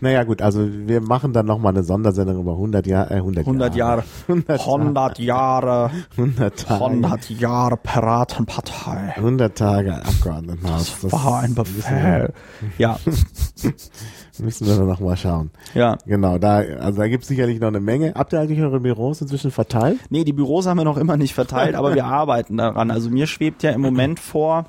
Naja, 0.00 0.24
gut, 0.24 0.42
also 0.42 0.66
wir 0.68 1.00
machen 1.00 1.32
dann 1.32 1.46
nochmal 1.46 1.72
eine 1.72 1.84
Sondersendung 1.84 2.40
über 2.40 2.52
100 2.52 2.86
Jahre, 2.86 3.14
äh, 3.14 3.16
100, 3.16 3.46
100 3.46 3.74
Jahre. 3.76 4.04
100, 4.28 4.60
100 4.60 5.18
Jahre. 5.20 5.90
100 6.16 6.58
Tage. 6.58 6.84
100 6.84 7.30
Jahre 7.30 7.76
Piratenpartei. 7.76 9.14
100 9.16 9.56
Tage 9.56 9.94
Abgeordnetenhaus. 9.94 10.92
Das, 10.92 11.00
das 11.02 11.12
war 11.12 11.40
ein 11.40 11.54
Befehl. 11.54 12.32
Ja. 12.78 12.98
müssen 14.38 14.66
wir 14.66 14.76
dann 14.76 14.88
nochmal 14.88 15.16
schauen. 15.16 15.50
Ja. 15.74 15.96
Genau, 16.06 16.38
da, 16.38 16.56
also 16.56 17.00
da 17.00 17.08
gibt 17.08 17.22
es 17.22 17.28
sicherlich 17.28 17.60
noch 17.60 17.68
eine 17.68 17.80
Menge. 17.80 18.14
Habt 18.14 18.32
ihr 18.32 18.40
eigentlich 18.40 18.60
eure 18.60 18.80
Büros 18.80 19.20
inzwischen 19.20 19.50
verteilt? 19.50 20.00
Nee, 20.10 20.24
die 20.24 20.32
Büros 20.32 20.66
haben 20.66 20.78
wir 20.78 20.84
noch 20.84 20.96
immer 20.96 21.16
nicht 21.16 21.34
verteilt, 21.34 21.74
aber 21.74 21.94
wir 21.94 22.04
arbeiten 22.04 22.56
daran. 22.56 22.90
Also 22.90 23.10
mir 23.10 23.26
schwebt 23.26 23.62
ja 23.62 23.70
im 23.70 23.80
Moment 23.80 24.20
vor, 24.20 24.66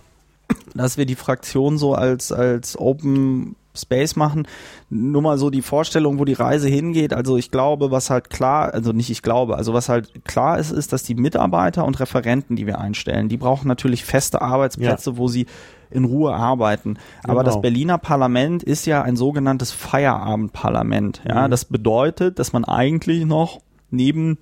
dass 0.76 0.98
wir 0.98 1.06
die 1.06 1.16
Fraktion 1.16 1.78
so 1.78 1.96
als, 1.96 2.32
als 2.32 2.78
Open 2.78 3.56
Space 3.76 4.16
machen. 4.16 4.48
Nur 4.90 5.22
mal 5.22 5.38
so 5.38 5.50
die 5.50 5.62
Vorstellung, 5.62 6.20
wo 6.20 6.26
die 6.26 6.34
Reise 6.34 6.68
hingeht. 6.68 7.14
Also 7.14 7.38
ich 7.38 7.52
glaube, 7.52 7.92
was 7.92 8.10
halt 8.10 8.30
klar, 8.30 8.74
also 8.74 8.92
nicht 8.92 9.10
ich 9.10 9.22
glaube, 9.22 9.56
also 9.56 9.74
was 9.74 9.90
halt 9.90 10.26
klar 10.26 10.60
ist, 10.60 10.72
ist, 10.72 10.94
dass 10.94 11.04
die 11.04 11.16
Mitarbeiter 11.16 11.86
und 11.86 12.00
Referenten, 12.00 12.56
die 12.56 12.68
wir 12.68 12.80
einstellen, 12.80 13.30
die 13.30 13.38
brauchen 13.38 13.68
natürlich 13.68 14.06
feste 14.06 14.42
Arbeitsplätze, 14.42 15.12
ja. 15.12 15.18
wo 15.18 15.28
sie 15.28 15.46
in 15.92 16.06
Ruhe 16.06 16.34
arbeiten. 16.34 16.98
Aber 17.24 17.42
genau. 17.42 17.44
das 17.44 17.62
Berliner 17.62 17.98
Parlament 17.98 18.64
ist 18.64 18.86
ja 18.86 19.02
ein 19.02 19.16
sogenanntes 19.16 19.72
Feierabendparlament. 19.72 21.22
Ja, 21.28 21.48
mhm. 21.48 21.52
das 21.52 21.66
bedeutet, 21.66 22.40
dass 22.40 22.54
man 22.54 22.66
eigentlich 22.66 23.26
noch 23.26 23.60
neben 23.92 24.38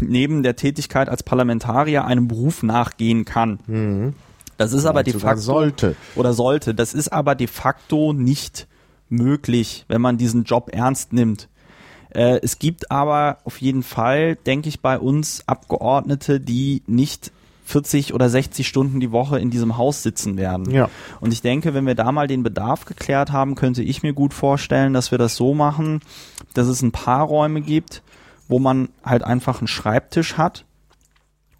neben 0.00 0.42
der 0.42 0.56
Tätigkeit 0.56 1.08
als 1.08 1.22
Parlamentarier 1.22 2.04
einem 2.04 2.28
Beruf 2.28 2.62
nachgehen 2.62 3.24
kann. 3.24 3.60
Mhm. 3.66 4.14
Das 4.56 4.72
ist 4.72 4.86
aber 4.86 5.02
de 5.02 5.14
facto 5.14 5.40
sollte 5.40 5.96
oder 6.14 6.32
sollte. 6.32 6.74
Das 6.74 6.94
ist 6.94 7.12
aber 7.12 7.34
de 7.34 7.46
facto 7.46 8.12
nicht 8.12 8.66
möglich, 9.08 9.84
wenn 9.88 10.00
man 10.00 10.18
diesen 10.18 10.44
Job 10.44 10.70
ernst 10.72 11.12
nimmt. 11.12 11.48
Äh, 12.10 12.40
es 12.42 12.58
gibt 12.58 12.90
aber 12.90 13.38
auf 13.44 13.60
jeden 13.60 13.82
Fall, 13.82 14.36
denke 14.36 14.68
ich, 14.68 14.80
bei 14.80 14.98
uns 14.98 15.42
Abgeordnete, 15.46 16.40
die 16.40 16.82
nicht 16.86 17.32
40 17.66 18.14
oder 18.14 18.30
60 18.30 18.66
Stunden 18.66 19.00
die 19.00 19.10
Woche 19.10 19.38
in 19.38 19.50
diesem 19.50 19.76
Haus 19.76 20.02
sitzen 20.02 20.36
werden. 20.36 20.70
Ja. 20.70 20.88
Und 21.20 21.32
ich 21.32 21.42
denke, 21.42 21.74
wenn 21.74 21.86
wir 21.86 21.96
da 21.96 22.12
mal 22.12 22.28
den 22.28 22.44
Bedarf 22.44 22.84
geklärt 22.84 23.32
haben, 23.32 23.56
könnte 23.56 23.82
ich 23.82 24.02
mir 24.02 24.12
gut 24.12 24.32
vorstellen, 24.32 24.92
dass 24.92 25.10
wir 25.10 25.18
das 25.18 25.34
so 25.34 25.52
machen, 25.52 26.00
dass 26.54 26.68
es 26.68 26.80
ein 26.82 26.92
paar 26.92 27.24
Räume 27.24 27.60
gibt, 27.60 28.02
wo 28.48 28.60
man 28.60 28.88
halt 29.04 29.24
einfach 29.24 29.58
einen 29.58 29.66
Schreibtisch 29.66 30.36
hat 30.38 30.64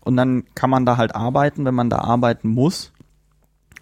und 0.07 0.17
dann 0.17 0.45
kann 0.55 0.71
man 0.71 0.87
da 0.87 0.97
halt 0.97 1.17
arbeiten, 1.17 1.65
wenn 1.65 1.75
man 1.75 1.91
da 1.91 1.99
arbeiten 1.99 2.49
muss. 2.49 2.93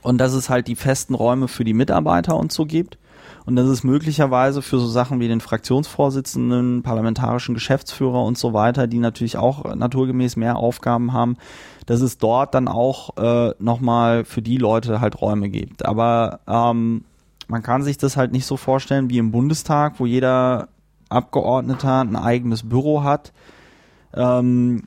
Und 0.00 0.16
dass 0.16 0.32
es 0.32 0.48
halt 0.48 0.68
die 0.68 0.74
festen 0.74 1.14
Räume 1.14 1.48
für 1.48 1.64
die 1.64 1.74
Mitarbeiter 1.74 2.36
und 2.36 2.50
so 2.50 2.64
gibt. 2.64 2.96
Und 3.44 3.56
dass 3.56 3.66
es 3.66 3.84
möglicherweise 3.84 4.62
für 4.62 4.78
so 4.78 4.86
Sachen 4.86 5.20
wie 5.20 5.28
den 5.28 5.42
Fraktionsvorsitzenden, 5.42 6.82
parlamentarischen 6.82 7.54
Geschäftsführer 7.54 8.22
und 8.22 8.38
so 8.38 8.54
weiter, 8.54 8.86
die 8.86 9.00
natürlich 9.00 9.36
auch 9.36 9.74
naturgemäß 9.74 10.36
mehr 10.36 10.56
Aufgaben 10.56 11.12
haben, 11.12 11.36
dass 11.84 12.00
es 12.00 12.16
dort 12.16 12.54
dann 12.54 12.68
auch 12.68 13.18
äh, 13.18 13.52
nochmal 13.58 14.24
für 14.24 14.40
die 14.40 14.56
Leute 14.56 15.02
halt 15.02 15.20
Räume 15.20 15.50
gibt. 15.50 15.84
Aber 15.84 16.40
ähm, 16.46 17.04
man 17.48 17.62
kann 17.62 17.82
sich 17.82 17.98
das 17.98 18.16
halt 18.16 18.32
nicht 18.32 18.46
so 18.46 18.56
vorstellen 18.56 19.10
wie 19.10 19.18
im 19.18 19.30
Bundestag, 19.30 20.00
wo 20.00 20.06
jeder 20.06 20.68
Abgeordneter 21.10 22.00
ein 22.00 22.16
eigenes 22.16 22.66
Büro 22.66 23.02
hat. 23.02 23.34
Ähm, 24.14 24.84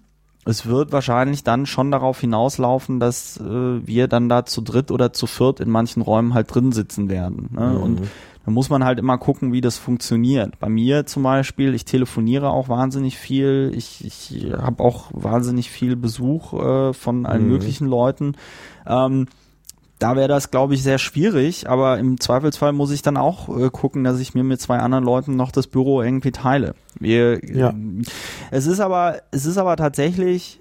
es 0.47 0.65
wird 0.65 0.91
wahrscheinlich 0.91 1.43
dann 1.43 1.65
schon 1.65 1.91
darauf 1.91 2.21
hinauslaufen, 2.21 2.99
dass 2.99 3.37
äh, 3.37 3.43
wir 3.43 4.07
dann 4.07 4.29
da 4.29 4.45
zu 4.45 4.61
dritt 4.61 4.91
oder 4.91 5.11
zu 5.11 5.27
viert 5.27 5.59
in 5.59 5.69
manchen 5.69 6.01
Räumen 6.01 6.33
halt 6.33 6.53
drin 6.53 6.71
sitzen 6.71 7.09
werden. 7.09 7.49
Ne? 7.51 7.67
Mhm. 7.67 7.81
Und 7.81 8.01
da 8.45 8.51
muss 8.51 8.69
man 8.69 8.85
halt 8.85 8.97
immer 8.97 9.17
gucken, 9.17 9.51
wie 9.51 9.59
das 9.59 9.77
funktioniert. 9.77 10.57
Bei 10.59 10.69
mir 10.69 11.05
zum 11.05 11.23
Beispiel, 11.23 11.73
ich 11.73 11.83
telefoniere 11.83 12.49
auch 12.49 12.69
wahnsinnig 12.69 13.17
viel. 13.17 13.73
Ich, 13.75 14.05
ich 14.05 14.53
habe 14.53 14.81
auch 14.81 15.09
wahnsinnig 15.11 15.69
viel 15.69 15.97
Besuch 15.97 16.53
äh, 16.53 16.93
von 16.93 17.25
allen 17.25 17.43
mhm. 17.43 17.49
möglichen 17.49 17.87
Leuten. 17.87 18.35
Ähm, 18.85 19.27
da 19.99 20.15
wäre 20.15 20.27
das, 20.27 20.51
glaube 20.51 20.75
ich, 20.75 20.83
sehr 20.83 20.99
schwierig, 20.99 21.69
aber 21.69 21.97
im 21.97 22.19
Zweifelsfall 22.19 22.71
muss 22.71 22.91
ich 22.91 23.01
dann 23.01 23.17
auch 23.17 23.49
äh, 23.49 23.69
gucken, 23.71 24.03
dass 24.03 24.19
ich 24.19 24.35
mir 24.35 24.43
mit 24.43 24.61
zwei 24.61 24.77
anderen 24.77 25.03
Leuten 25.03 25.35
noch 25.35 25.51
das 25.51 25.67
Büro 25.67 26.01
irgendwie 26.01 26.31
teile. 26.31 26.75
Wir, 26.99 27.43
ja. 27.43 27.69
äh, 27.69 28.03
es 28.51 28.67
ist 28.67 28.79
aber, 28.79 29.21
es 29.31 29.45
ist 29.45 29.57
aber 29.57 29.75
tatsächlich, 29.75 30.59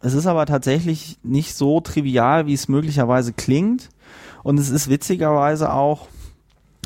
es 0.00 0.12
ist 0.14 0.26
aber 0.26 0.44
tatsächlich 0.44 1.18
nicht 1.22 1.54
so 1.54 1.80
trivial, 1.80 2.46
wie 2.46 2.54
es 2.54 2.68
möglicherweise 2.68 3.32
klingt. 3.32 3.88
Und 4.42 4.60
es 4.60 4.70
ist 4.70 4.88
witzigerweise 4.88 5.72
auch, 5.72 6.06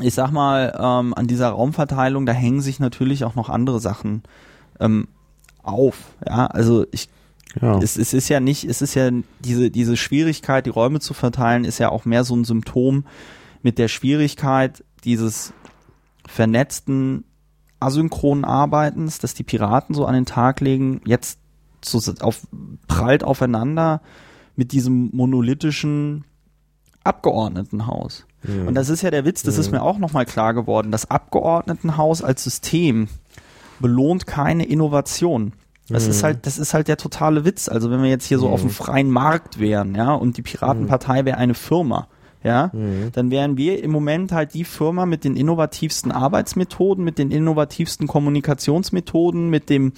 ich 0.00 0.14
sag 0.14 0.30
mal, 0.30 0.72
ähm, 0.78 1.12
an 1.14 1.26
dieser 1.26 1.50
Raumverteilung, 1.50 2.24
da 2.24 2.32
hängen 2.32 2.62
sich 2.62 2.80
natürlich 2.80 3.24
auch 3.24 3.34
noch 3.34 3.50
andere 3.50 3.80
Sachen 3.80 4.22
ähm, 4.78 5.08
auf. 5.62 5.96
Ja, 6.26 6.46
also 6.46 6.86
ich 6.92 7.10
ja. 7.60 7.78
Es, 7.78 7.96
es 7.96 8.12
ist 8.12 8.28
ja 8.28 8.40
nicht, 8.40 8.64
es 8.64 8.82
ist 8.82 8.94
ja 8.94 9.10
diese, 9.40 9.70
diese 9.70 9.96
Schwierigkeit, 9.96 10.66
die 10.66 10.70
Räume 10.70 11.00
zu 11.00 11.14
verteilen, 11.14 11.64
ist 11.64 11.78
ja 11.78 11.90
auch 11.90 12.04
mehr 12.04 12.24
so 12.24 12.36
ein 12.36 12.44
Symptom 12.44 13.04
mit 13.62 13.78
der 13.78 13.88
Schwierigkeit 13.88 14.84
dieses 15.04 15.52
vernetzten 16.26 17.24
asynchronen 17.80 18.44
Arbeitens, 18.44 19.18
dass 19.18 19.34
die 19.34 19.42
Piraten 19.42 19.94
so 19.94 20.04
an 20.04 20.14
den 20.14 20.26
Tag 20.26 20.60
legen, 20.60 21.00
jetzt 21.06 21.38
so 21.82 22.00
auf, 22.20 22.46
prallt 22.86 23.24
aufeinander 23.24 24.02
mit 24.54 24.72
diesem 24.72 25.10
monolithischen 25.12 26.24
Abgeordnetenhaus. 27.04 28.26
Mhm. 28.42 28.68
Und 28.68 28.74
das 28.74 28.90
ist 28.90 29.02
ja 29.02 29.10
der 29.10 29.24
Witz, 29.24 29.42
das 29.42 29.54
mhm. 29.54 29.60
ist 29.60 29.70
mir 29.72 29.82
auch 29.82 29.98
nochmal 29.98 30.26
klar 30.26 30.54
geworden. 30.54 30.92
Das 30.92 31.10
Abgeordnetenhaus 31.10 32.22
als 32.22 32.44
System 32.44 33.08
belohnt 33.80 34.26
keine 34.26 34.66
Innovation. 34.66 35.54
Das 35.90 36.04
mhm. 36.04 36.10
ist 36.10 36.22
halt, 36.22 36.46
das 36.46 36.58
ist 36.58 36.74
halt 36.74 36.88
der 36.88 36.96
totale 36.96 37.44
Witz. 37.44 37.68
Also 37.68 37.90
wenn 37.90 38.02
wir 38.02 38.08
jetzt 38.08 38.26
hier 38.26 38.38
so 38.38 38.48
mhm. 38.48 38.54
auf 38.54 38.60
dem 38.60 38.70
freien 38.70 39.10
Markt 39.10 39.58
wären, 39.58 39.94
ja, 39.94 40.12
und 40.14 40.36
die 40.36 40.42
Piratenpartei 40.42 41.24
wäre 41.24 41.36
eine 41.36 41.54
Firma, 41.54 42.08
ja, 42.42 42.70
mhm. 42.72 43.10
dann 43.12 43.30
wären 43.30 43.56
wir 43.56 43.82
im 43.82 43.90
Moment 43.90 44.32
halt 44.32 44.54
die 44.54 44.64
Firma 44.64 45.04
mit 45.04 45.24
den 45.24 45.36
innovativsten 45.36 46.12
Arbeitsmethoden, 46.12 47.04
mit 47.04 47.18
den 47.18 47.30
innovativsten 47.30 48.06
Kommunikationsmethoden, 48.06 49.50
mit 49.50 49.68
dem 49.68 49.92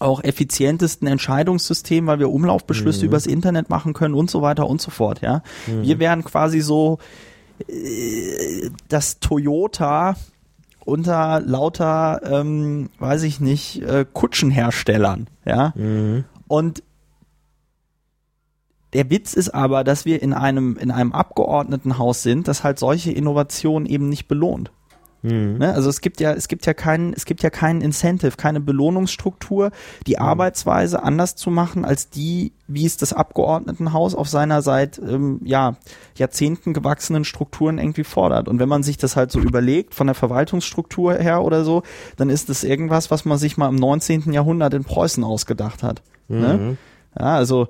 auch 0.00 0.24
effizientesten 0.24 1.06
Entscheidungssystem, 1.06 2.06
weil 2.06 2.18
wir 2.18 2.30
Umlaufbeschlüsse 2.30 3.00
mhm. 3.00 3.06
übers 3.06 3.26
Internet 3.26 3.70
machen 3.70 3.92
können 3.92 4.14
und 4.14 4.30
so 4.30 4.42
weiter 4.42 4.66
und 4.66 4.80
so 4.80 4.90
fort, 4.90 5.20
ja. 5.20 5.42
Mhm. 5.66 5.82
Wir 5.82 5.98
wären 6.00 6.24
quasi 6.24 6.60
so 6.60 6.98
äh, 7.68 8.70
das 8.88 9.20
Toyota 9.20 10.16
unter 10.84 11.40
lauter, 11.40 12.20
ähm, 12.24 12.90
weiß 12.98 13.22
ich 13.24 13.40
nicht, 13.40 13.82
äh, 13.82 14.04
Kutschenherstellern, 14.10 15.28
ja. 15.44 15.72
Mhm. 15.76 16.24
Und 16.48 16.82
der 18.92 19.08
Witz 19.10 19.34
ist 19.34 19.50
aber, 19.50 19.84
dass 19.84 20.04
wir 20.04 20.20
in 20.22 20.32
einem, 20.32 20.76
in 20.76 20.90
einem 20.90 21.12
Abgeordnetenhaus 21.12 22.22
sind, 22.22 22.46
das 22.46 22.62
halt 22.62 22.78
solche 22.78 23.10
Innovationen 23.10 23.86
eben 23.86 24.08
nicht 24.08 24.28
belohnt. 24.28 24.70
Mhm. 25.22 25.58
Ne? 25.58 25.72
Also 25.72 25.88
es 25.88 26.00
gibt 26.00 26.20
ja, 26.20 26.32
es 26.32 26.48
gibt 26.48 26.66
ja 26.66 26.74
keinen, 26.74 27.12
es 27.14 27.24
gibt 27.24 27.42
ja 27.42 27.50
keinen 27.50 27.80
Incentive, 27.80 28.36
keine 28.36 28.60
Belohnungsstruktur, 28.60 29.70
die 30.06 30.16
mhm. 30.16 30.22
Arbeitsweise 30.22 31.02
anders 31.02 31.36
zu 31.36 31.50
machen 31.50 31.84
als 31.84 32.10
die, 32.10 32.52
wie 32.66 32.84
es 32.84 32.96
das 32.96 33.12
Abgeordnetenhaus 33.12 34.14
auf 34.14 34.28
seiner 34.28 34.62
seit 34.62 34.98
ähm, 34.98 35.40
ja, 35.44 35.76
Jahrzehnten 36.16 36.72
gewachsenen 36.74 37.24
Strukturen 37.24 37.78
irgendwie 37.78 38.04
fordert. 38.04 38.48
Und 38.48 38.58
wenn 38.58 38.68
man 38.68 38.82
sich 38.82 38.96
das 38.96 39.16
halt 39.16 39.30
so 39.30 39.38
überlegt, 39.38 39.94
von 39.94 40.06
der 40.06 40.14
Verwaltungsstruktur 40.14 41.14
her 41.14 41.42
oder 41.42 41.64
so, 41.64 41.82
dann 42.16 42.28
ist 42.28 42.48
das 42.48 42.64
irgendwas, 42.64 43.10
was 43.10 43.24
man 43.24 43.38
sich 43.38 43.56
mal 43.56 43.68
im 43.68 43.76
19. 43.76 44.32
Jahrhundert 44.32 44.74
in 44.74 44.84
Preußen 44.84 45.22
ausgedacht 45.22 45.82
hat. 45.82 46.02
Ne? 46.28 46.36
Mhm. 46.36 46.66
Ne? 46.68 46.76
Ja, 47.18 47.36
also 47.36 47.68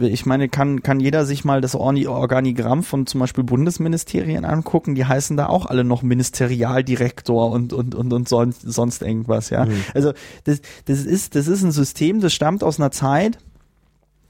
ich 0.00 0.26
meine, 0.26 0.48
kann, 0.48 0.82
kann 0.82 0.98
jeder 1.00 1.24
sich 1.24 1.44
mal 1.44 1.60
das 1.60 1.74
Organigramm 1.74 2.82
von 2.82 3.06
zum 3.06 3.20
Beispiel 3.20 3.44
Bundesministerien 3.44 4.44
angucken, 4.44 4.94
die 4.94 5.04
heißen 5.04 5.36
da 5.36 5.46
auch 5.46 5.66
alle 5.66 5.84
noch 5.84 6.02
Ministerialdirektor 6.02 7.50
und, 7.50 7.72
und, 7.72 7.94
und, 7.94 8.12
und 8.12 8.28
sonst, 8.28 8.62
sonst 8.62 9.02
irgendwas, 9.02 9.50
ja. 9.50 9.66
Mhm. 9.66 9.84
Also 9.94 10.12
das, 10.44 10.62
das 10.86 11.04
ist, 11.04 11.34
das 11.34 11.48
ist 11.48 11.62
ein 11.62 11.72
System, 11.72 12.20
das 12.20 12.32
stammt 12.32 12.64
aus 12.64 12.80
einer 12.80 12.90
Zeit, 12.90 13.38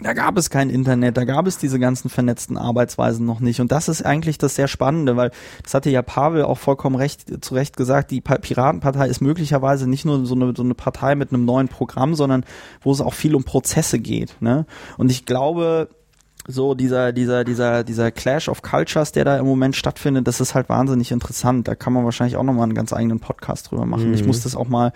da 0.02 0.12
gab 0.12 0.36
es 0.36 0.50
kein 0.50 0.70
Internet, 0.70 1.16
da 1.16 1.24
gab 1.24 1.46
es 1.46 1.58
diese 1.58 1.78
ganzen 1.78 2.08
vernetzten 2.08 2.56
Arbeitsweisen 2.56 3.26
noch 3.26 3.40
nicht. 3.40 3.60
Und 3.60 3.72
das 3.72 3.88
ist 3.88 4.02
eigentlich 4.02 4.38
das 4.38 4.54
sehr 4.54 4.68
Spannende, 4.68 5.16
weil 5.16 5.30
das 5.62 5.74
hatte 5.74 5.90
ja 5.90 6.02
Pavel 6.02 6.44
auch 6.44 6.58
vollkommen 6.58 6.96
recht, 6.96 7.44
zu 7.44 7.54
Recht 7.54 7.76
gesagt, 7.76 8.10
die 8.10 8.20
Piratenpartei 8.20 9.08
ist 9.08 9.20
möglicherweise 9.20 9.88
nicht 9.88 10.04
nur 10.04 10.24
so 10.26 10.34
eine, 10.34 10.52
so 10.56 10.62
eine 10.62 10.74
Partei 10.74 11.14
mit 11.14 11.32
einem 11.32 11.44
neuen 11.44 11.68
Programm, 11.68 12.14
sondern 12.14 12.44
wo 12.80 12.92
es 12.92 13.00
auch 13.00 13.14
viel 13.14 13.34
um 13.34 13.44
Prozesse 13.44 13.98
geht. 13.98 14.40
Ne? 14.40 14.66
Und 14.98 15.10
ich 15.10 15.26
glaube, 15.26 15.88
so 16.46 16.74
dieser, 16.74 17.12
dieser, 17.12 17.44
dieser, 17.44 17.84
dieser 17.84 18.10
Clash 18.10 18.48
of 18.48 18.62
Cultures, 18.62 19.12
der 19.12 19.24
da 19.24 19.38
im 19.38 19.46
Moment 19.46 19.76
stattfindet, 19.76 20.26
das 20.26 20.40
ist 20.40 20.54
halt 20.54 20.68
wahnsinnig 20.68 21.12
interessant. 21.12 21.68
Da 21.68 21.74
kann 21.74 21.92
man 21.92 22.04
wahrscheinlich 22.04 22.36
auch 22.36 22.42
nochmal 22.42 22.64
einen 22.64 22.74
ganz 22.74 22.92
eigenen 22.92 23.20
Podcast 23.20 23.70
drüber 23.70 23.86
machen. 23.86 24.08
Mhm. 24.08 24.14
Ich 24.14 24.26
muss 24.26 24.42
das 24.42 24.56
auch 24.56 24.68
mal 24.68 24.92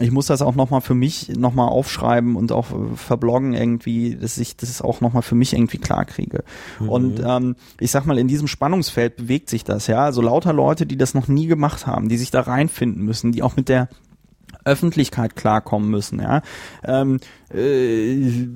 ich 0.00 0.10
muss 0.10 0.26
das 0.26 0.42
auch 0.42 0.54
nochmal 0.54 0.80
für 0.80 0.94
mich 0.94 1.28
nochmal 1.36 1.68
aufschreiben 1.68 2.36
und 2.36 2.52
auch 2.52 2.70
äh, 2.70 2.96
verbloggen 2.96 3.54
irgendwie, 3.54 4.16
dass 4.16 4.38
ich 4.38 4.56
das 4.56 4.82
auch 4.82 5.00
nochmal 5.00 5.22
für 5.22 5.34
mich 5.34 5.52
irgendwie 5.54 5.78
klar 5.78 6.04
kriege. 6.04 6.44
Mhm. 6.80 6.88
Und 6.88 7.22
ähm, 7.24 7.56
ich 7.80 7.90
sag 7.90 8.06
mal, 8.06 8.18
in 8.18 8.28
diesem 8.28 8.48
Spannungsfeld 8.48 9.16
bewegt 9.16 9.48
sich 9.48 9.64
das, 9.64 9.86
ja. 9.86 10.04
Also 10.04 10.22
lauter 10.22 10.52
Leute, 10.52 10.86
die 10.86 10.96
das 10.96 11.14
noch 11.14 11.28
nie 11.28 11.46
gemacht 11.46 11.86
haben, 11.86 12.08
die 12.08 12.18
sich 12.18 12.30
da 12.30 12.40
reinfinden 12.40 13.04
müssen, 13.04 13.32
die 13.32 13.42
auch 13.42 13.56
mit 13.56 13.68
der 13.68 13.88
Öffentlichkeit 14.64 15.36
klarkommen 15.36 15.90
müssen, 15.90 16.20
ja. 16.20 16.42
Ähm, 16.84 17.20
äh, 17.52 18.46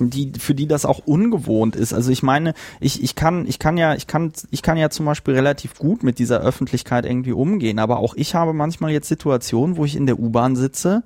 die, 0.00 0.32
für 0.38 0.54
die 0.54 0.66
das 0.66 0.84
auch 0.84 1.00
ungewohnt 1.00 1.76
ist. 1.76 1.92
Also 1.92 2.10
ich 2.10 2.22
meine, 2.22 2.54
ich, 2.80 3.02
ich 3.02 3.14
kann, 3.14 3.46
ich 3.46 3.58
kann 3.58 3.76
ja, 3.76 3.94
ich 3.94 4.06
kann, 4.06 4.32
ich 4.50 4.62
kann 4.62 4.76
ja 4.76 4.90
zum 4.90 5.06
Beispiel 5.06 5.34
relativ 5.34 5.78
gut 5.78 6.02
mit 6.02 6.18
dieser 6.18 6.40
Öffentlichkeit 6.40 7.04
irgendwie 7.04 7.32
umgehen, 7.32 7.78
aber 7.78 7.98
auch 7.98 8.14
ich 8.14 8.34
habe 8.34 8.52
manchmal 8.52 8.90
jetzt 8.90 9.08
Situationen, 9.08 9.76
wo 9.76 9.84
ich 9.84 9.96
in 9.96 10.06
der 10.06 10.18
U-Bahn 10.18 10.56
sitze, 10.56 11.02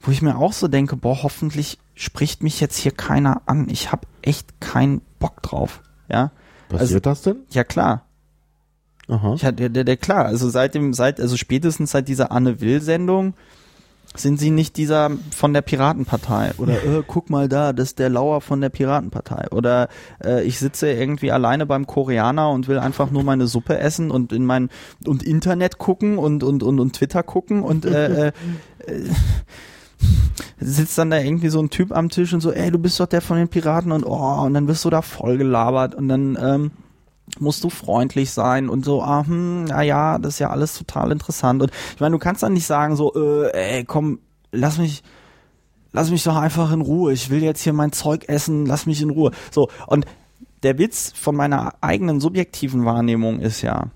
wo 0.00 0.10
ich 0.10 0.22
mir 0.22 0.36
auch 0.36 0.52
so 0.52 0.68
denke, 0.68 0.96
boah, 0.96 1.22
hoffentlich 1.22 1.78
spricht 1.94 2.42
mich 2.42 2.60
jetzt 2.60 2.76
hier 2.76 2.92
keiner 2.92 3.42
an. 3.46 3.68
Ich 3.68 3.92
habe 3.92 4.06
echt 4.22 4.60
keinen 4.60 5.00
Bock 5.18 5.42
drauf. 5.42 5.82
Ja. 6.08 6.32
Passiert 6.68 6.80
also, 6.80 7.00
das 7.00 7.22
denn? 7.22 7.36
Ja, 7.50 7.64
klar. 7.64 8.06
Aha. 9.12 9.34
Ich 9.34 9.44
hatte, 9.44 9.68
der, 9.68 9.84
der, 9.84 9.96
klar, 9.96 10.24
also 10.24 10.48
seit 10.48 10.74
dem, 10.74 10.94
seit, 10.94 11.20
also 11.20 11.36
spätestens 11.36 11.90
seit 11.90 12.08
dieser 12.08 12.32
Anne 12.32 12.60
Will-Sendung 12.60 13.34
sind 14.14 14.38
sie 14.38 14.50
nicht 14.50 14.76
dieser 14.76 15.10
von 15.34 15.54
der 15.54 15.62
Piratenpartei 15.62 16.52
oder 16.58 16.74
äh, 16.74 17.02
guck 17.06 17.30
mal 17.30 17.48
da, 17.48 17.72
das 17.72 17.90
ist 17.90 17.98
der 17.98 18.10
Lauer 18.10 18.40
von 18.40 18.60
der 18.60 18.68
Piratenpartei 18.68 19.48
oder 19.50 19.88
äh, 20.22 20.44
ich 20.44 20.58
sitze 20.58 20.90
irgendwie 20.90 21.32
alleine 21.32 21.64
beim 21.64 21.86
Koreaner 21.86 22.50
und 22.50 22.68
will 22.68 22.78
einfach 22.78 23.10
nur 23.10 23.22
meine 23.22 23.46
Suppe 23.46 23.78
essen 23.78 24.10
und 24.10 24.32
in 24.32 24.44
mein 24.44 24.68
und 25.06 25.22
Internet 25.22 25.78
gucken 25.78 26.18
und 26.18 26.42
und 26.44 26.62
und, 26.62 26.78
und 26.78 26.92
Twitter 26.94 27.22
gucken 27.22 27.62
und 27.62 27.86
äh, 27.86 28.28
äh, 28.28 28.32
äh 28.86 29.10
sitzt 30.58 30.98
dann 30.98 31.10
da 31.10 31.18
irgendwie 31.18 31.48
so 31.48 31.60
ein 31.60 31.70
Typ 31.70 31.92
am 31.92 32.08
Tisch 32.08 32.34
und 32.34 32.40
so, 32.40 32.52
ey, 32.52 32.70
du 32.70 32.78
bist 32.78 32.98
doch 32.98 33.06
der 33.06 33.20
von 33.20 33.36
den 33.36 33.48
Piraten 33.48 33.92
und 33.92 34.04
oh, 34.04 34.42
und 34.42 34.52
dann 34.54 34.68
wirst 34.68 34.84
du 34.84 34.90
da 34.90 35.00
voll 35.00 35.38
gelabert 35.38 35.94
und 35.94 36.08
dann 36.08 36.36
ähm, 36.40 36.70
musst 37.38 37.64
du 37.64 37.70
freundlich 37.70 38.30
sein 38.30 38.68
und 38.68 38.84
so, 38.84 39.02
ah, 39.02 39.24
hm, 39.26 39.64
na 39.64 39.82
ja, 39.82 40.18
das 40.18 40.34
ist 40.34 40.38
ja 40.38 40.50
alles 40.50 40.76
total 40.76 41.12
interessant. 41.12 41.62
Und 41.62 41.70
ich 41.94 42.00
meine, 42.00 42.12
du 42.12 42.18
kannst 42.18 42.42
dann 42.42 42.52
nicht 42.52 42.66
sagen 42.66 42.96
so, 42.96 43.14
äh, 43.14 43.76
ey, 43.78 43.84
komm, 43.84 44.20
lass 44.52 44.78
mich, 44.78 45.02
lass 45.92 46.10
mich 46.10 46.24
doch 46.24 46.36
einfach 46.36 46.72
in 46.72 46.80
Ruhe. 46.80 47.12
Ich 47.12 47.30
will 47.30 47.42
jetzt 47.42 47.62
hier 47.62 47.72
mein 47.72 47.92
Zeug 47.92 48.28
essen, 48.28 48.66
lass 48.66 48.86
mich 48.86 49.00
in 49.02 49.10
Ruhe. 49.10 49.30
So, 49.50 49.68
und 49.86 50.06
der 50.62 50.78
Witz 50.78 51.12
von 51.14 51.34
meiner 51.34 51.74
eigenen 51.80 52.20
subjektiven 52.20 52.84
Wahrnehmung 52.84 53.40
ist 53.40 53.62
ja, 53.62 53.86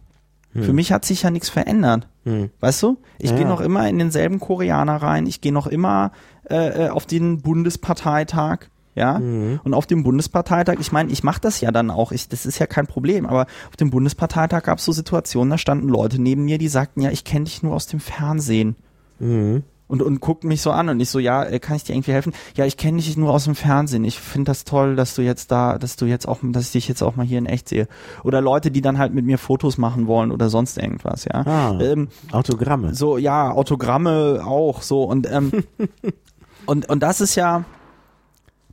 hm. 0.52 0.64
für 0.64 0.72
mich 0.72 0.92
hat 0.92 1.04
sich 1.04 1.22
ja 1.22 1.30
nichts 1.30 1.48
verändert. 1.48 2.08
Hm. 2.24 2.50
Weißt 2.60 2.82
du? 2.82 2.98
Ich 3.18 3.30
ja. 3.30 3.36
gehe 3.36 3.46
noch 3.46 3.60
immer 3.60 3.88
in 3.88 3.98
denselben 3.98 4.40
Koreaner 4.40 4.96
rein, 4.96 5.26
ich 5.26 5.40
gehe 5.40 5.52
noch 5.52 5.66
immer 5.66 6.10
äh, 6.48 6.86
äh 6.86 6.88
auf 6.88 7.06
den 7.06 7.42
Bundesparteitag 7.42 8.68
ja. 8.96 9.18
Mhm. 9.18 9.60
Und 9.62 9.74
auf 9.74 9.86
dem 9.86 10.02
Bundesparteitag, 10.02 10.76
ich 10.80 10.90
meine, 10.90 11.12
ich 11.12 11.22
mache 11.22 11.40
das 11.40 11.60
ja 11.60 11.70
dann 11.70 11.90
auch, 11.90 12.10
ich, 12.10 12.28
das 12.28 12.46
ist 12.46 12.58
ja 12.58 12.66
kein 12.66 12.86
Problem, 12.86 13.26
aber 13.26 13.46
auf 13.68 13.76
dem 13.76 13.90
Bundesparteitag 13.90 14.64
gab 14.64 14.78
es 14.78 14.84
so 14.84 14.92
Situationen, 14.92 15.50
da 15.50 15.58
standen 15.58 15.88
Leute 15.88 16.20
neben 16.20 16.44
mir, 16.44 16.58
die 16.58 16.68
sagten, 16.68 17.02
ja, 17.02 17.10
ich 17.10 17.24
kenne 17.24 17.44
dich 17.44 17.62
nur 17.62 17.74
aus 17.74 17.86
dem 17.86 18.00
Fernsehen. 18.00 18.74
Mhm. 19.18 19.62
Und, 19.88 20.02
und 20.02 20.20
guckten 20.20 20.48
mich 20.48 20.62
so 20.62 20.72
an 20.72 20.88
und 20.88 20.98
ich 20.98 21.10
so, 21.10 21.20
ja, 21.20 21.44
äh, 21.44 21.60
kann 21.60 21.76
ich 21.76 21.84
dir 21.84 21.94
irgendwie 21.94 22.12
helfen? 22.12 22.32
Ja, 22.56 22.64
ich 22.64 22.76
kenne 22.76 22.96
dich 22.96 23.16
nur 23.16 23.32
aus 23.32 23.44
dem 23.44 23.54
Fernsehen. 23.54 24.04
Ich 24.04 24.18
finde 24.18 24.50
das 24.50 24.64
toll, 24.64 24.96
dass 24.96 25.14
du 25.14 25.22
jetzt 25.22 25.52
da, 25.52 25.78
dass 25.78 25.94
du 25.94 26.06
jetzt 26.06 26.26
auch, 26.26 26.40
dass 26.42 26.66
ich 26.66 26.72
dich 26.72 26.88
jetzt 26.88 27.02
auch 27.02 27.14
mal 27.14 27.24
hier 27.24 27.38
in 27.38 27.46
echt 27.46 27.68
sehe. 27.68 27.86
Oder 28.24 28.40
Leute, 28.40 28.72
die 28.72 28.80
dann 28.80 28.98
halt 28.98 29.14
mit 29.14 29.24
mir 29.24 29.38
Fotos 29.38 29.78
machen 29.78 30.08
wollen 30.08 30.32
oder 30.32 30.48
sonst 30.48 30.76
irgendwas, 30.76 31.24
ja. 31.24 31.46
Ah, 31.46 31.78
ähm, 31.80 32.08
Autogramme. 32.32 32.94
So, 32.94 33.16
ja, 33.16 33.52
Autogramme 33.52 34.42
auch, 34.44 34.82
so 34.82 35.04
und 35.04 35.30
ähm, 35.30 35.52
und 36.66 36.88
und 36.88 37.00
das 37.00 37.20
ist 37.20 37.36
ja, 37.36 37.64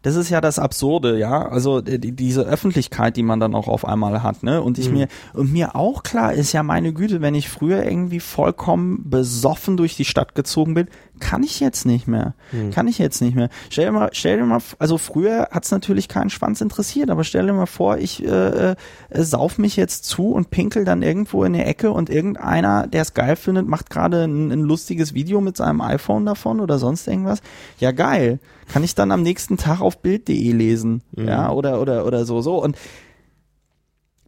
das 0.04 0.18
ist 0.18 0.30
ja 0.30 0.42
das 0.42 0.60
Absurde, 0.60 1.18
ja. 1.18 1.48
Also 1.48 1.82
die, 1.82 2.12
diese 2.12 2.44
Öffentlichkeit, 2.44 3.16
die 3.16 3.24
man 3.24 3.40
dann 3.40 3.56
auch 3.56 3.70
auf 3.70 3.86
einmal 3.86 4.22
hat, 4.22 4.44
ne? 4.44 4.62
Und 4.62 4.78
ich 4.78 4.90
mhm. 4.90 4.94
mir 4.96 5.08
und 5.34 5.52
mir 5.52 5.76
auch 5.76 6.04
klar 6.04 6.34
ist 6.34 6.52
ja 6.52 6.62
meine 6.62 6.94
Güte, 6.94 7.22
wenn 7.22 7.36
ich 7.36 7.50
früher 7.50 7.84
irgendwie 7.86 8.20
vollkommen 8.20 9.10
besoffen 9.10 9.78
durch 9.78 9.96
die 9.96 10.06
Stadt 10.06 10.36
gezogen 10.36 10.74
bin, 10.74 10.88
kann 11.20 11.42
ich 11.42 11.62
jetzt 11.62 11.86
nicht 11.86 12.06
mehr. 12.06 12.34
Mhm. 12.52 12.72
Kann 12.72 12.90
ich 12.90 12.98
jetzt 12.98 13.22
nicht 13.22 13.34
mehr. 13.34 13.48
Stell 13.70 13.86
dir 13.86 13.92
mal, 13.94 14.10
stell 14.12 14.38
dir 14.38 14.46
mal, 14.46 14.62
also 14.78 14.98
früher 14.98 15.48
hat's 15.52 15.72
natürlich 15.72 16.10
keinen 16.10 16.30
Schwanz 16.30 16.60
interessiert, 16.60 17.10
aber 17.10 17.24
stell 17.24 17.46
dir 17.46 17.54
mal 17.54 17.66
vor, 17.66 17.98
ich 17.98 18.26
äh, 18.26 18.72
äh, 18.72 18.76
sauf 19.12 19.58
mich 19.58 19.78
jetzt 19.78 20.04
zu 20.04 20.34
und 20.34 20.50
pinkel 20.50 20.84
dann 20.84 21.02
irgendwo 21.02 21.46
in 21.46 21.54
der 21.54 21.66
Ecke 21.66 21.92
und 21.92 22.10
irgendeiner, 22.10 22.88
der 22.88 23.04
es 23.04 23.14
geil 23.14 23.38
findet, 23.38 23.70
macht 23.70 23.90
gerade 23.90 24.26
ein, 24.26 24.52
ein 24.52 24.64
lustiges 24.64 25.14
Video 25.14 25.40
mit 25.40 25.56
seinem 25.56 25.80
iPhone 25.80 26.26
davon 26.26 26.60
oder 26.60 26.78
sonst 26.78 27.08
irgendwas. 27.08 27.42
Ja, 27.80 27.92
geil 27.92 28.40
kann 28.68 28.84
ich 28.84 28.96
dann 28.96 29.12
am 29.12 29.22
nächsten 29.22 29.58
Tag 29.58 29.82
auf 29.82 30.02
Bild.de 30.02 30.52
lesen. 30.52 31.02
Mhm. 31.16 31.28
Ja, 31.28 31.52
oder, 31.52 31.82
oder, 31.82 32.06
oder 32.06 32.26
so, 32.26 32.42
so. 32.42 32.62
Und 32.62 32.78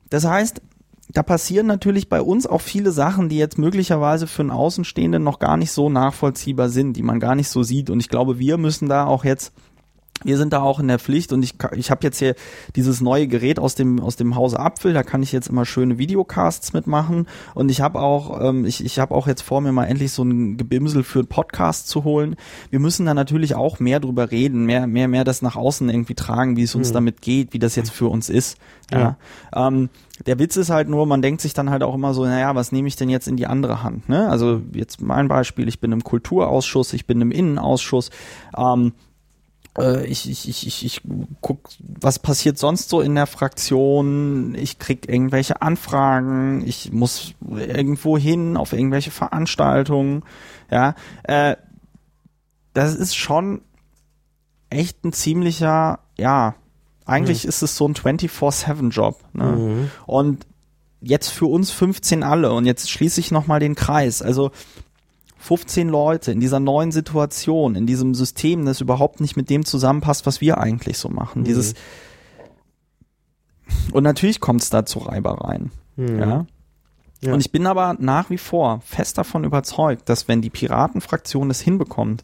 das 0.09 0.25
heißt, 0.25 0.61
da 1.09 1.23
passieren 1.23 1.67
natürlich 1.67 2.09
bei 2.09 2.21
uns 2.21 2.47
auch 2.47 2.61
viele 2.61 2.91
Sachen, 2.91 3.29
die 3.29 3.37
jetzt 3.37 3.57
möglicherweise 3.57 4.27
für 4.27 4.41
einen 4.41 4.51
Außenstehenden 4.51 5.23
noch 5.23 5.39
gar 5.39 5.57
nicht 5.57 5.71
so 5.71 5.89
nachvollziehbar 5.89 6.69
sind, 6.69 6.93
die 6.93 7.03
man 7.03 7.19
gar 7.19 7.35
nicht 7.35 7.49
so 7.49 7.63
sieht. 7.63 7.89
Und 7.89 7.99
ich 7.99 8.09
glaube, 8.09 8.39
wir 8.39 8.57
müssen 8.57 8.89
da 8.89 9.05
auch 9.05 9.23
jetzt 9.23 9.53
wir 10.25 10.37
sind 10.37 10.53
da 10.53 10.61
auch 10.61 10.79
in 10.79 10.87
der 10.87 10.99
Pflicht 10.99 11.31
und 11.31 11.43
ich, 11.43 11.55
ich 11.75 11.91
habe 11.91 12.01
jetzt 12.03 12.19
hier 12.19 12.35
dieses 12.75 13.01
neue 13.01 13.27
Gerät 13.27 13.59
aus 13.59 13.75
dem 13.75 13.99
aus 13.99 14.15
dem 14.15 14.35
Hause 14.35 14.59
Apfel, 14.59 14.93
da 14.93 15.03
kann 15.03 15.23
ich 15.23 15.31
jetzt 15.31 15.47
immer 15.47 15.65
schöne 15.65 15.97
Videocasts 15.97 16.73
mitmachen 16.73 17.27
und 17.53 17.69
ich 17.69 17.81
habe 17.81 17.99
auch 17.99 18.41
ähm, 18.41 18.65
ich, 18.65 18.83
ich 18.83 18.99
habe 18.99 19.13
auch 19.13 19.27
jetzt 19.27 19.41
vor 19.41 19.61
mir 19.61 19.71
mal 19.71 19.85
endlich 19.85 20.11
so 20.11 20.23
ein 20.23 20.57
Gebimsel 20.57 21.03
für 21.03 21.19
einen 21.19 21.27
Podcast 21.27 21.87
zu 21.87 22.03
holen. 22.03 22.35
Wir 22.69 22.79
müssen 22.79 23.05
da 23.05 23.13
natürlich 23.13 23.55
auch 23.55 23.79
mehr 23.79 23.99
drüber 23.99 24.31
reden, 24.31 24.65
mehr 24.65 24.87
mehr 24.87 25.07
mehr 25.07 25.23
das 25.23 25.41
nach 25.41 25.55
außen 25.55 25.89
irgendwie 25.89 26.15
tragen, 26.15 26.57
wie 26.57 26.63
es 26.63 26.75
uns 26.75 26.89
mhm. 26.89 26.93
damit 26.93 27.21
geht, 27.21 27.53
wie 27.53 27.59
das 27.59 27.75
jetzt 27.75 27.91
für 27.91 28.07
uns 28.07 28.29
ist. 28.29 28.57
Ja. 28.91 29.17
ja. 29.53 29.67
Ähm, 29.67 29.89
der 30.25 30.39
Witz 30.39 30.55
ist 30.55 30.69
halt 30.69 30.87
nur, 30.87 31.05
man 31.05 31.21
denkt 31.21 31.41
sich 31.41 31.53
dann 31.53 31.69
halt 31.69 31.83
auch 31.83 31.93
immer 31.93 32.13
so, 32.13 32.25
naja, 32.25 32.55
was 32.55 32.71
nehme 32.71 32.87
ich 32.87 32.95
denn 32.95 33.09
jetzt 33.09 33.27
in 33.27 33.35
die 33.35 33.47
andere 33.47 33.83
Hand? 33.83 34.07
Ne? 34.07 34.29
Also 34.29 34.61
jetzt 34.73 35.01
mein 35.01 35.27
Beispiel, 35.27 35.67
ich 35.67 35.79
bin 35.79 35.91
im 35.91 36.03
Kulturausschuss, 36.03 36.93
ich 36.93 37.05
bin 37.05 37.21
im 37.21 37.31
Innenausschuss. 37.31 38.11
Ähm, 38.57 38.87
äh, 38.87 38.91
ich, 39.77 40.29
ich, 40.29 40.47
ich, 40.47 40.67
ich, 40.67 40.85
ich 40.85 41.01
guck, 41.41 41.59
was 41.79 42.19
passiert 42.19 42.57
sonst 42.57 42.89
so 42.89 43.01
in 43.01 43.15
der 43.15 43.27
Fraktion. 43.27 44.55
Ich 44.55 44.79
krieg 44.79 45.09
irgendwelche 45.09 45.61
Anfragen, 45.61 46.65
ich 46.65 46.91
muss 46.91 47.33
irgendwo 47.49 48.17
hin 48.17 48.57
auf 48.57 48.73
irgendwelche 48.73 49.11
Veranstaltungen. 49.11 50.23
Ja, 50.71 50.95
äh, 51.23 51.55
das 52.73 52.95
ist 52.95 53.15
schon 53.15 53.61
echt 54.69 55.03
ein 55.03 55.13
ziemlicher, 55.13 55.99
ja, 56.17 56.55
eigentlich 57.05 57.43
mhm. 57.43 57.49
ist 57.49 57.61
es 57.61 57.75
so 57.75 57.87
ein 57.87 57.93
24-7-Job. 57.95 59.23
Ne? 59.33 59.43
Mhm. 59.45 59.91
Und 60.05 60.45
jetzt 61.01 61.29
für 61.29 61.45
uns 61.45 61.71
15 61.71 62.23
alle 62.23 62.51
und 62.51 62.65
jetzt 62.65 62.89
schließe 62.89 63.19
ich 63.19 63.31
nochmal 63.31 63.59
den 63.59 63.75
Kreis. 63.75 64.21
Also 64.21 64.51
15 65.45 65.87
Leute 65.89 66.31
in 66.31 66.39
dieser 66.39 66.59
neuen 66.59 66.91
Situation, 66.91 67.75
in 67.75 67.85
diesem 67.85 68.15
System, 68.15 68.65
das 68.65 68.81
überhaupt 68.81 69.21
nicht 69.21 69.37
mit 69.37 69.49
dem 69.49 69.63
zusammenpasst, 69.63 70.25
was 70.25 70.41
wir 70.41 70.57
eigentlich 70.57 70.97
so 70.97 71.09
machen. 71.09 71.41
Mhm. 71.41 71.45
Dieses 71.45 71.75
und 73.91 74.03
natürlich 74.03 74.39
kommt 74.39 74.61
es 74.61 74.69
da 74.69 74.85
zu 74.85 74.99
Reibereien. 74.99 75.71
Mhm. 75.95 76.19
Ja? 76.19 76.45
ja. 77.21 77.33
Und 77.33 77.39
ich 77.39 77.51
bin 77.51 77.67
aber 77.67 77.95
nach 77.99 78.29
wie 78.29 78.37
vor 78.37 78.81
fest 78.85 79.17
davon 79.17 79.43
überzeugt, 79.43 80.09
dass 80.09 80.27
wenn 80.27 80.41
die 80.41 80.49
Piratenfraktion 80.49 81.49
es 81.49 81.61
hinbekommt, 81.61 82.23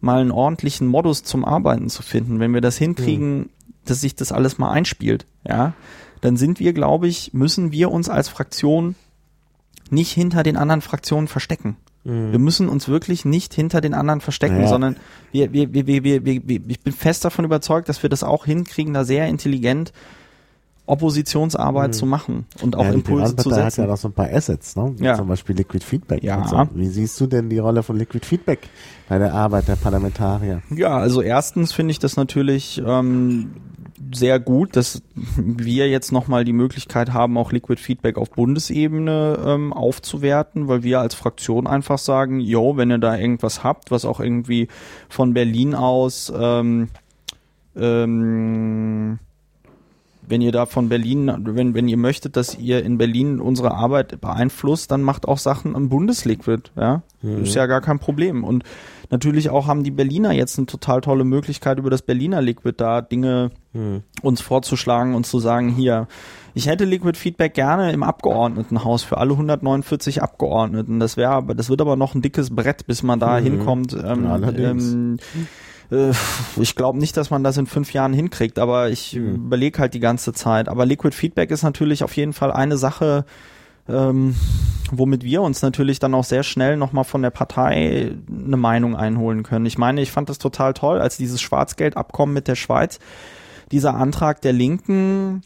mal 0.00 0.20
einen 0.20 0.30
ordentlichen 0.30 0.86
Modus 0.86 1.22
zum 1.22 1.44
Arbeiten 1.44 1.88
zu 1.88 2.02
finden, 2.02 2.40
wenn 2.40 2.52
wir 2.52 2.60
das 2.60 2.76
hinkriegen, 2.76 3.38
mhm. 3.38 3.50
dass 3.84 4.00
sich 4.00 4.14
das 4.14 4.32
alles 4.32 4.58
mal 4.58 4.70
einspielt, 4.70 5.26
ja, 5.46 5.74
dann 6.20 6.36
sind 6.36 6.60
wir, 6.60 6.72
glaube 6.72 7.08
ich, 7.08 7.34
müssen 7.34 7.72
wir 7.72 7.90
uns 7.90 8.08
als 8.08 8.28
Fraktion 8.28 8.94
nicht 9.90 10.12
hinter 10.12 10.42
den 10.42 10.56
anderen 10.56 10.80
Fraktionen 10.80 11.28
verstecken. 11.28 11.76
Wir 12.06 12.38
müssen 12.38 12.68
uns 12.68 12.86
wirklich 12.86 13.24
nicht 13.24 13.54
hinter 13.54 13.80
den 13.80 13.94
anderen 13.94 14.20
verstecken, 14.20 14.60
Ja. 14.60 14.68
sondern 14.68 14.96
wir, 15.32 15.52
wir, 15.54 15.72
wir, 15.72 15.86
wir, 15.86 16.04
wir, 16.04 16.24
wir, 16.24 16.46
wir, 16.46 16.60
ich 16.68 16.80
bin 16.80 16.92
fest 16.92 17.24
davon 17.24 17.46
überzeugt, 17.46 17.88
dass 17.88 18.02
wir 18.02 18.10
das 18.10 18.22
auch 18.22 18.44
hinkriegen, 18.44 18.92
da 18.92 19.04
sehr 19.04 19.26
intelligent 19.26 19.92
Oppositionsarbeit 20.86 21.94
zu 21.94 22.04
machen 22.04 22.44
und 22.60 22.76
auch 22.76 22.80
Mhm. 22.84 22.88
ja, 22.88 22.94
Impulse 22.94 23.36
zu 23.36 23.48
Piratenpartei 23.48 23.64
hat 23.64 23.72
setzen. 23.72 23.80
ja 23.80 23.86
noch 23.86 23.96
so 23.96 24.08
ein 24.08 24.12
paar 24.12 24.28
Assets, 24.30 24.76
ne? 24.76 24.94
Ja. 25.00 25.14
Zum 25.16 25.28
Beispiel 25.28 25.56
Liquid 25.56 25.82
Feedback. 25.82 26.22
Ja. 26.22 26.46
So. 26.46 26.68
Wie 26.74 26.88
siehst 26.88 27.18
du 27.20 27.26
denn 27.26 27.48
die 27.48 27.56
Rolle 27.58 27.82
von 27.82 27.96
Liquid 27.96 28.24
Feedback 28.26 28.68
bei 29.08 29.16
der 29.18 29.32
Arbeit 29.32 29.66
der 29.68 29.76
Parlamentarier? 29.76 30.60
Ja, 30.68 30.98
also 30.98 31.22
erstens 31.22 31.72
finde 31.72 31.92
ich 31.92 32.00
das 32.00 32.16
natürlich 32.16 32.82
ähm, 32.86 33.52
sehr 34.12 34.40
gut, 34.40 34.76
dass 34.76 35.02
wir 35.36 35.88
jetzt 35.88 36.12
nochmal 36.12 36.44
die 36.44 36.52
Möglichkeit 36.52 37.12
haben, 37.12 37.38
auch 37.38 37.52
Liquid 37.52 37.80
Feedback 37.80 38.18
auf 38.18 38.30
Bundesebene 38.30 39.38
ähm, 39.44 39.72
aufzuwerten, 39.72 40.68
weil 40.68 40.82
wir 40.82 41.00
als 41.00 41.14
Fraktion 41.14 41.66
einfach 41.66 41.98
sagen, 41.98 42.40
jo, 42.40 42.76
wenn 42.76 42.90
ihr 42.90 42.98
da 42.98 43.16
irgendwas 43.16 43.64
habt, 43.64 43.90
was 43.90 44.04
auch 44.04 44.20
irgendwie 44.20 44.68
von 45.08 45.34
Berlin 45.34 45.74
aus 45.74 46.32
ähm, 46.36 46.88
ähm, 47.76 49.18
wenn 50.26 50.40
ihr 50.40 50.52
da 50.52 50.66
von 50.66 50.88
Berlin, 50.88 51.30
wenn, 51.44 51.74
wenn 51.74 51.88
ihr 51.88 51.96
möchtet, 51.96 52.36
dass 52.36 52.58
ihr 52.58 52.82
in 52.82 52.98
Berlin 52.98 53.40
unsere 53.40 53.72
Arbeit 53.72 54.20
beeinflusst, 54.20 54.90
dann 54.90 55.02
macht 55.02 55.28
auch 55.28 55.38
Sachen 55.38 55.76
am 55.76 55.88
Bundesliquid, 55.88 56.72
ja. 56.76 57.02
Ist 57.22 57.54
ja 57.54 57.66
gar 57.66 57.80
kein 57.80 57.98
Problem. 57.98 58.44
Und 58.44 58.64
natürlich 59.10 59.50
auch 59.50 59.66
haben 59.66 59.84
die 59.84 59.90
Berliner 59.90 60.32
jetzt 60.32 60.58
eine 60.58 60.66
total 60.66 61.00
tolle 61.00 61.24
Möglichkeit, 61.24 61.78
über 61.78 61.90
das 61.90 62.02
Berliner 62.02 62.42
Liquid 62.42 62.74
da 62.76 63.00
Dinge 63.00 63.50
uns 64.22 64.40
vorzuschlagen 64.40 65.16
und 65.16 65.26
zu 65.26 65.40
sagen, 65.40 65.68
hier, 65.68 66.06
ich 66.54 66.68
hätte 66.68 66.84
Liquid 66.84 67.18
Feedback 67.18 67.54
gerne 67.54 67.92
im 67.92 68.04
Abgeordnetenhaus 68.04 69.02
für 69.02 69.18
alle 69.18 69.32
149 69.32 70.22
Abgeordneten. 70.22 71.00
Das 71.00 71.16
wäre 71.16 71.32
aber, 71.32 71.56
das 71.56 71.68
wird 71.68 71.80
aber 71.80 71.96
noch 71.96 72.14
ein 72.14 72.22
dickes 72.22 72.54
Brett, 72.54 72.86
bis 72.86 73.02
man 73.02 73.18
da 73.18 73.38
hinkommt. 73.38 73.92
Ähm, 73.92 74.26
Allerdings. 74.26 74.92
ähm, 74.92 75.18
äh, 75.90 76.12
ich 76.56 76.76
glaube 76.76 76.98
nicht, 76.98 77.16
dass 77.16 77.30
man 77.30 77.42
das 77.42 77.56
in 77.56 77.66
fünf 77.66 77.92
Jahren 77.92 78.12
hinkriegt, 78.12 78.60
aber 78.60 78.90
ich 78.90 79.16
überlege 79.16 79.80
halt 79.80 79.94
die 79.94 80.00
ganze 80.00 80.32
Zeit. 80.32 80.68
Aber 80.68 80.86
Liquid 80.86 81.14
Feedback 81.14 81.50
ist 81.50 81.64
natürlich 81.64 82.04
auf 82.04 82.16
jeden 82.16 82.32
Fall 82.32 82.52
eine 82.52 82.76
Sache, 82.76 83.24
ähm, 83.88 84.34
womit 84.90 85.24
wir 85.24 85.42
uns 85.42 85.62
natürlich 85.62 85.98
dann 85.98 86.14
auch 86.14 86.24
sehr 86.24 86.42
schnell 86.42 86.76
nochmal 86.76 87.04
von 87.04 87.22
der 87.22 87.30
Partei 87.30 88.12
eine 88.28 88.56
Meinung 88.56 88.96
einholen 88.96 89.42
können. 89.42 89.66
Ich 89.66 89.78
meine, 89.78 90.00
ich 90.00 90.12
fand 90.12 90.28
das 90.28 90.38
total 90.38 90.74
toll, 90.74 91.00
als 91.00 91.16
dieses 91.16 91.40
Schwarzgeldabkommen 91.40 92.34
mit 92.34 92.48
der 92.48 92.54
Schweiz, 92.54 92.98
dieser 93.72 93.94
Antrag 93.94 94.40
der 94.40 94.52
Linken, 94.52 95.42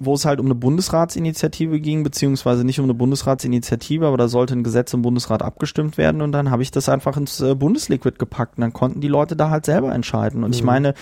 wo 0.00 0.14
es 0.14 0.24
halt 0.24 0.40
um 0.40 0.46
eine 0.46 0.54
Bundesratsinitiative 0.54 1.78
ging, 1.78 2.02
beziehungsweise 2.02 2.64
nicht 2.64 2.80
um 2.80 2.84
eine 2.84 2.94
Bundesratsinitiative, 2.94 4.06
aber 4.06 4.16
da 4.16 4.28
sollte 4.28 4.54
ein 4.54 4.64
Gesetz 4.64 4.94
im 4.94 5.02
Bundesrat 5.02 5.42
abgestimmt 5.42 5.98
werden 5.98 6.22
und 6.22 6.32
dann 6.32 6.50
habe 6.50 6.62
ich 6.62 6.70
das 6.70 6.88
einfach 6.88 7.16
ins 7.16 7.40
äh, 7.40 7.54
Bundesliquid 7.54 8.18
gepackt 8.18 8.56
und 8.56 8.62
dann 8.62 8.72
konnten 8.72 9.00
die 9.00 9.08
Leute 9.08 9.36
da 9.36 9.50
halt 9.50 9.66
selber 9.66 9.92
entscheiden. 9.92 10.42
Und 10.42 10.54
ich 10.54 10.64
meine, 10.64 10.94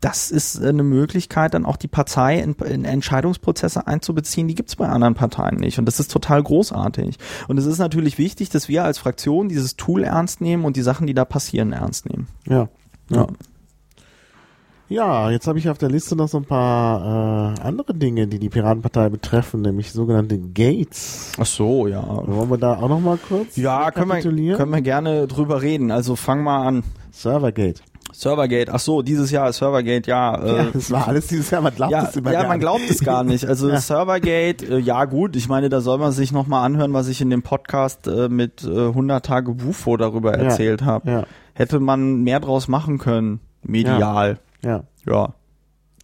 das 0.00 0.30
ist 0.30 0.60
äh, 0.60 0.68
eine 0.68 0.82
Möglichkeit, 0.82 1.54
dann 1.54 1.66
auch 1.66 1.76
die 1.76 1.88
Partei 1.88 2.38
in, 2.40 2.54
in 2.54 2.84
Entscheidungsprozesse 2.84 3.86
einzubeziehen, 3.86 4.48
die 4.48 4.54
gibt's 4.54 4.76
bei 4.76 4.88
anderen 4.88 5.14
Parteien 5.14 5.56
nicht. 5.56 5.78
Und 5.78 5.86
das 5.86 6.00
ist 6.00 6.10
total 6.10 6.42
großartig. 6.42 7.18
Und 7.48 7.58
es 7.58 7.66
ist 7.66 7.78
natürlich 7.78 8.18
wichtig, 8.18 8.50
dass 8.50 8.68
wir 8.68 8.84
als 8.84 8.98
Fraktion 8.98 9.48
dieses 9.48 9.76
Tool 9.76 10.04
ernst 10.04 10.40
nehmen 10.40 10.64
und 10.64 10.76
die 10.76 10.82
Sachen, 10.82 11.06
die 11.06 11.14
da 11.14 11.24
passieren, 11.24 11.72
ernst 11.72 12.08
nehmen. 12.08 12.28
Ja. 12.46 12.68
Ja. 13.10 13.26
Ja, 14.90 15.30
jetzt 15.30 15.46
habe 15.46 15.58
ich 15.58 15.68
auf 15.68 15.76
der 15.76 15.90
Liste 15.90 16.16
noch 16.16 16.28
so 16.28 16.38
ein 16.38 16.46
paar 16.46 17.56
äh, 17.58 17.60
andere 17.60 17.92
Dinge, 17.92 18.26
die 18.26 18.38
die 18.38 18.48
Piratenpartei 18.48 19.10
betreffen, 19.10 19.60
nämlich 19.60 19.92
sogenannte 19.92 20.38
Gates. 20.38 21.32
Ach 21.38 21.44
so, 21.44 21.86
ja. 21.86 22.02
Wollen 22.26 22.50
wir 22.50 22.56
da 22.56 22.78
auch 22.78 22.88
noch 22.88 23.00
mal 23.00 23.18
kurz 23.18 23.56
Ja, 23.56 23.90
können 23.90 24.08
wir, 24.08 24.56
können 24.56 24.72
wir 24.72 24.80
gerne 24.80 25.26
drüber 25.26 25.60
reden. 25.60 25.90
Also 25.90 26.16
fang 26.16 26.42
mal 26.42 26.66
an. 26.66 26.84
Servergate. 27.10 27.82
Servergate, 28.12 28.70
ach 28.72 28.80
so, 28.80 29.02
dieses 29.02 29.30
Jahr 29.30 29.48
ist 29.50 29.58
Servergate, 29.58 30.06
ja. 30.08 30.34
Äh, 30.42 30.56
ja, 30.56 30.66
das 30.72 30.90
war 30.90 31.08
alles 31.08 31.26
dieses 31.28 31.50
Jahr, 31.50 31.60
man 31.62 31.74
glaubt 31.74 31.92
ja, 31.92 32.04
es 32.08 32.16
immer 32.16 32.32
ja, 32.32 32.40
gar 32.40 32.48
man 32.48 32.56
nicht. 32.58 32.62
glaubt 32.64 32.90
es 32.90 33.00
gar 33.00 33.24
nicht. 33.24 33.44
Also 33.46 33.68
Ja. 33.70 33.80
Servergate, 33.80 34.62
äh, 34.66 34.78
ja 34.78 35.04
gut, 35.04 35.36
ich 35.36 35.48
meine, 35.48 35.68
da 35.68 35.80
soll 35.80 35.98
man 35.98 36.12
sich 36.12 36.32
nochmal 36.32 36.64
anhören, 36.64 36.92
was 36.92 37.08
ich 37.08 37.20
in 37.20 37.30
dem 37.30 37.42
Podcast 37.42 38.06
äh, 38.06 38.28
mit 38.28 38.64
äh, 38.64 38.86
100 38.88 39.24
Tage 39.24 39.62
Wufo 39.62 39.96
darüber 39.96 40.36
Ja, 40.36 40.44
erzählt 40.44 40.82
habe. 40.82 41.10
Ja, 41.10 41.24
Hätte 41.54 41.80
man 41.80 42.22
mehr 42.22 42.40
draus 42.40 42.68
machen 42.68 42.98
können, 42.98 43.40
medial. 43.62 44.38
ja, 44.62 44.84
Ja. 45.06 45.34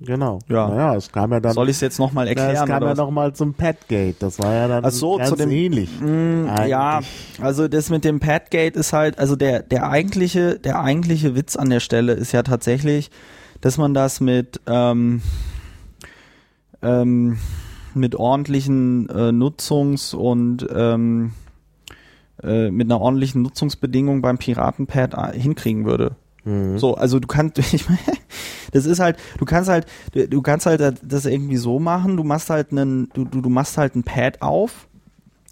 Genau. 0.00 0.38
Ja. 0.48 0.68
Naja, 0.68 0.94
es 0.96 1.10
kam 1.10 1.32
ja 1.32 1.40
dann, 1.40 1.52
Soll 1.54 1.68
ich 1.68 1.76
es 1.76 1.80
jetzt 1.80 1.98
nochmal 1.98 2.24
na, 2.24 2.30
erklären? 2.30 2.54
es 2.64 2.68
kam 2.68 2.82
ja 2.82 2.88
was? 2.90 2.98
noch 2.98 3.10
mal 3.10 3.32
zum 3.34 3.54
Padgate. 3.54 4.16
Das 4.18 4.38
war 4.38 4.52
ja 4.52 4.68
dann 4.68 4.84
Ach 4.84 4.90
so, 4.90 5.16
ganz 5.18 5.30
zu 5.30 5.36
dem- 5.36 5.50
ähnlich. 5.50 5.90
Mm, 6.00 6.46
ja, 6.66 7.00
also 7.40 7.68
das 7.68 7.90
mit 7.90 8.04
dem 8.04 8.20
Padgate 8.20 8.78
ist 8.78 8.92
halt, 8.92 9.18
also 9.18 9.36
der, 9.36 9.62
der 9.62 9.88
eigentliche, 9.88 10.58
der 10.58 10.80
eigentliche 10.80 11.34
Witz 11.34 11.56
an 11.56 11.70
der 11.70 11.80
Stelle 11.80 12.12
ist 12.12 12.32
ja 12.32 12.42
tatsächlich, 12.42 13.10
dass 13.60 13.78
man 13.78 13.94
das 13.94 14.20
mit, 14.20 14.60
ähm, 14.66 15.22
ähm, 16.82 17.38
mit 17.94 18.14
ordentlichen 18.16 19.08
äh, 19.08 19.30
Nutzungs- 19.32 20.14
und 20.14 20.66
ähm, 20.74 21.32
äh, 22.42 22.70
mit 22.70 22.88
einer 22.90 23.00
ordentlichen 23.00 23.42
Nutzungsbedingung 23.42 24.20
beim 24.20 24.36
Piratenpad 24.38 25.14
äh, 25.14 25.38
hinkriegen 25.38 25.84
würde. 25.84 26.16
Mhm. 26.44 26.78
So, 26.78 26.94
also 26.94 27.18
du 27.20 27.26
kannst, 27.26 27.58
ich 27.72 27.88
meine, 27.88 28.00
das 28.72 28.86
ist 28.86 29.00
halt, 29.00 29.16
du 29.38 29.44
kannst 29.44 29.68
halt, 29.68 29.86
du, 30.12 30.28
du 30.28 30.42
kannst 30.42 30.66
halt 30.66 30.98
das 31.02 31.26
irgendwie 31.26 31.56
so 31.56 31.78
machen, 31.78 32.16
du 32.16 32.24
machst 32.24 32.50
halt 32.50 32.72
einen, 32.72 33.08
du, 33.14 33.24
du, 33.24 33.40
du 33.40 33.48
machst 33.48 33.78
halt 33.78 33.94
ein 33.94 34.02
Pad 34.02 34.42
auf 34.42 34.88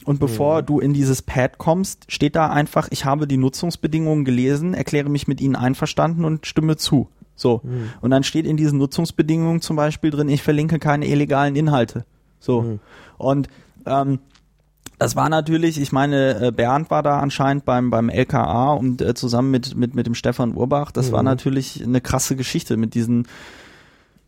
und 0.05 0.19
bevor 0.19 0.63
du 0.63 0.81
in 0.81 0.95
dieses 0.95 1.23
Pad 1.23 1.59
kommst, 1.59 2.11
steht 2.11 2.35
da 2.35 2.51
einfach, 2.51 2.89
ich 2.91 3.05
habe 3.05 3.27
die 3.27 3.37
Nutzungsbedingungen 3.37 4.25
gelesen, 4.25 4.75
erkläre 4.75 5.09
mich 5.09 5.29
mit 5.29 5.41
ihnen 5.41 5.57
einverstanden 5.57 6.25
und 6.25 6.47
stimme 6.47 6.77
zu. 6.77 7.09
So. 7.37 7.63
Und 8.01 8.11
dann 8.11 8.25
steht 8.25 8.47
in 8.47 8.57
diesen 8.57 8.79
Nutzungsbedingungen 8.79 9.61
zum 9.61 9.77
Beispiel 9.77 10.11
drin, 10.11 10.29
ich 10.29 10.43
verlinke 10.43 10.79
keine 10.79 11.07
illegalen 11.07 11.57
Inhalte. 11.57 12.05
So. 12.41 12.79
Und 13.17 13.49
ähm, 13.87 14.19
das 15.03 15.17
war 15.17 15.29
natürlich, 15.29 15.81
ich 15.81 15.91
meine, 15.91 16.41
äh, 16.41 16.53
Bernd 16.53 16.91
war 16.91 17.03
da 17.03 17.19
anscheinend 17.19 17.65
beim, 17.65 17.91
beim 17.91 18.09
LKA 18.09 18.73
und 18.75 19.03
äh, 19.03 19.15
zusammen 19.15 19.51
mit, 19.51 19.75
mit, 19.77 19.95
mit 19.97 20.07
dem 20.07 20.15
Stefan 20.15 20.55
Urbach. 20.55 20.93
Das 20.93 21.11
war 21.11 21.23
natürlich 21.25 21.83
eine 21.83 22.01
krasse 22.01 22.37
Geschichte 22.37 22.77
mit 22.77 22.95
diesen, 22.95 23.27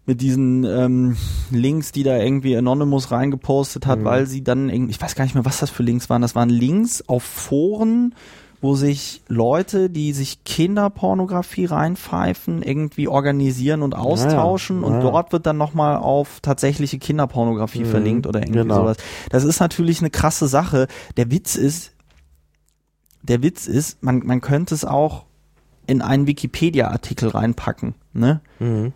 mit 0.05 0.21
diesen 0.21 0.65
ähm, 0.65 1.17
Links, 1.53 1.93
die 1.93 2.03
da 2.03 2.17
irgendwie 2.19 2.57
Anonymous 2.57 3.13
reingepostet 3.13 3.87
hat, 3.87 4.03
weil 4.05 4.27
sie 4.27 4.43
dann 4.43 4.69
irgendwie, 4.69 4.91
ich 4.91 5.01
weiß 5.01 5.15
gar 5.15 5.25
nicht 5.25 5.35
mehr, 5.35 5.45
was 5.45 5.61
das 5.61 5.71
für 5.71 5.85
Links 5.85 6.11
waren. 6.11 6.23
Das 6.23 6.35
waren 6.35 6.51
Links 6.51 7.09
auf 7.09 7.23
Foren, 7.23 8.15
wo 8.65 8.77
sich 8.77 9.21
Leute, 9.29 9.91
die 9.91 10.15
sich 10.15 10.43
Kinderpornografie 10.45 11.67
reinpfeifen, 11.67 12.63
irgendwie 12.63 13.09
organisieren 13.09 13.83
und 13.83 13.95
austauschen 13.95 14.81
ja. 14.81 14.87
und 14.87 15.01
dort 15.03 15.33
wird 15.33 15.45
dann 15.45 15.59
nochmal 15.59 15.99
auf 15.99 16.41
tatsächliche 16.41 16.99
Kinderpornografie 16.99 17.85
verlinkt 17.85 18.27
oder 18.27 18.41
irgendwie 18.41 18.61
genau. 18.61 18.77
sowas. 18.77 18.97
Das 19.29 19.45
ist 19.45 19.61
natürlich 19.61 20.01
eine 20.01 20.09
krasse 20.09 20.49
Sache. 20.49 20.87
Der 21.19 21.31
Witz 21.31 21.57
ist, 21.57 21.93
der 23.23 23.43
Witz 23.43 23.67
ist, 23.67 24.03
man, 24.03 24.21
man 24.25 24.41
könnte 24.41 24.75
es 24.75 24.87
auch 24.87 25.27
in 25.87 26.01
einen 26.01 26.27
Wikipedia-Artikel 26.27 27.29
reinpacken, 27.29 27.95
ne? 28.15 28.41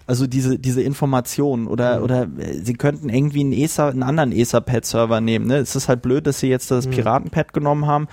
Also 0.06 0.26
diese, 0.26 0.58
diese 0.58 0.80
Informationen 0.80 1.66
oder, 1.66 2.02
oder 2.02 2.22
äh, 2.38 2.54
sie 2.54 2.72
könnten 2.72 3.10
irgendwie 3.10 3.40
einen 3.40 3.52
ESA, 3.52 3.90
einen 3.90 4.02
anderen 4.02 4.32
ESA-Pad-Server 4.32 5.20
nehmen, 5.20 5.46
ne? 5.46 5.58
Es 5.58 5.76
ist 5.76 5.90
halt 5.90 6.00
blöd, 6.00 6.26
dass 6.26 6.40
sie 6.40 6.48
jetzt 6.48 6.70
das 6.70 6.86
Piraten-Pad 6.86 7.52
genommen 7.52 7.86
haben. 7.86 8.08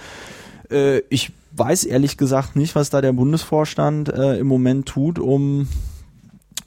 Äh, 0.70 1.00
ich 1.10 1.32
weiß 1.58 1.86
ehrlich 1.86 2.18
gesagt 2.18 2.56
nicht, 2.56 2.76
was 2.76 2.90
da 2.90 3.02
der 3.02 3.14
Bundesvorstand 3.14 4.10
äh, 4.10 4.38
im 4.38 4.48
Moment 4.48 4.88
tut, 4.88 5.20
um 5.20 5.68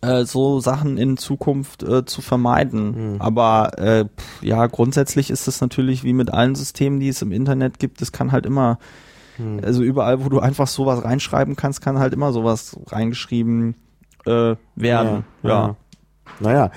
äh, 0.00 0.24
so 0.24 0.60
Sachen 0.60 0.96
in 0.98 1.16
Zukunft 1.16 1.82
äh, 1.82 2.04
zu 2.04 2.22
vermeiden. 2.22 3.16
Aber 3.18 3.78
äh, 3.78 4.04
pff, 4.04 4.42
ja, 4.42 4.66
grundsätzlich 4.66 5.30
ist 5.30 5.48
es 5.48 5.60
natürlich 5.60 6.04
wie 6.04 6.12
mit 6.12 6.32
allen 6.32 6.54
Systemen, 6.54 7.00
die 7.00 7.08
es 7.08 7.22
im 7.22 7.32
Internet 7.32 7.78
gibt. 7.78 8.00
Es 8.02 8.12
kann 8.12 8.32
halt 8.32 8.46
immer, 8.46 8.78
also 9.62 9.82
überall, 9.82 10.24
wo 10.24 10.28
du 10.28 10.40
einfach 10.40 10.66
sowas 10.66 11.04
reinschreiben 11.04 11.54
kannst, 11.54 11.80
kann 11.80 11.98
halt 11.98 12.12
immer 12.12 12.32
sowas 12.32 12.76
reingeschrieben 12.88 13.76
äh, 14.26 14.56
werden. 14.74 15.24
Ja. 15.42 15.48
ja. 15.48 15.76
Naja, 16.40 16.70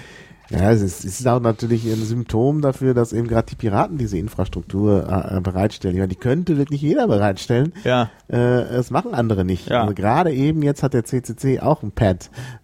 ja, 0.52 0.72
es 0.72 0.82
ist, 0.82 1.06
es 1.06 1.20
ist 1.20 1.28
auch 1.28 1.40
natürlich 1.40 1.86
ein 1.86 2.04
Symptom 2.04 2.62
dafür, 2.62 2.94
dass 2.94 3.14
eben 3.14 3.28
gerade 3.28 3.48
die 3.50 3.56
Piraten 3.56 3.98
diese 3.98 4.18
Infrastruktur 4.18 5.08
äh, 5.08 5.40
bereitstellen. 5.40 5.96
Ja, 5.96 6.08
die 6.08 6.16
könnte 6.16 6.58
wirklich 6.58 6.82
jeder 6.82 7.08
bereitstellen. 7.08 7.74
Ja. 7.84 8.10
Äh, 8.30 8.64
es 8.64 8.92
machen 8.92 9.14
andere 9.14 9.46
nicht. 9.46 9.70
Ja. 9.70 9.82
Also 9.82 9.94
gerade 9.94 10.34
eben 10.34 10.62
jetzt 10.62 10.84
hat 10.84 10.94
der 10.94 11.06
CCC 11.06 11.60
auch 11.62 11.84
ein 11.84 11.94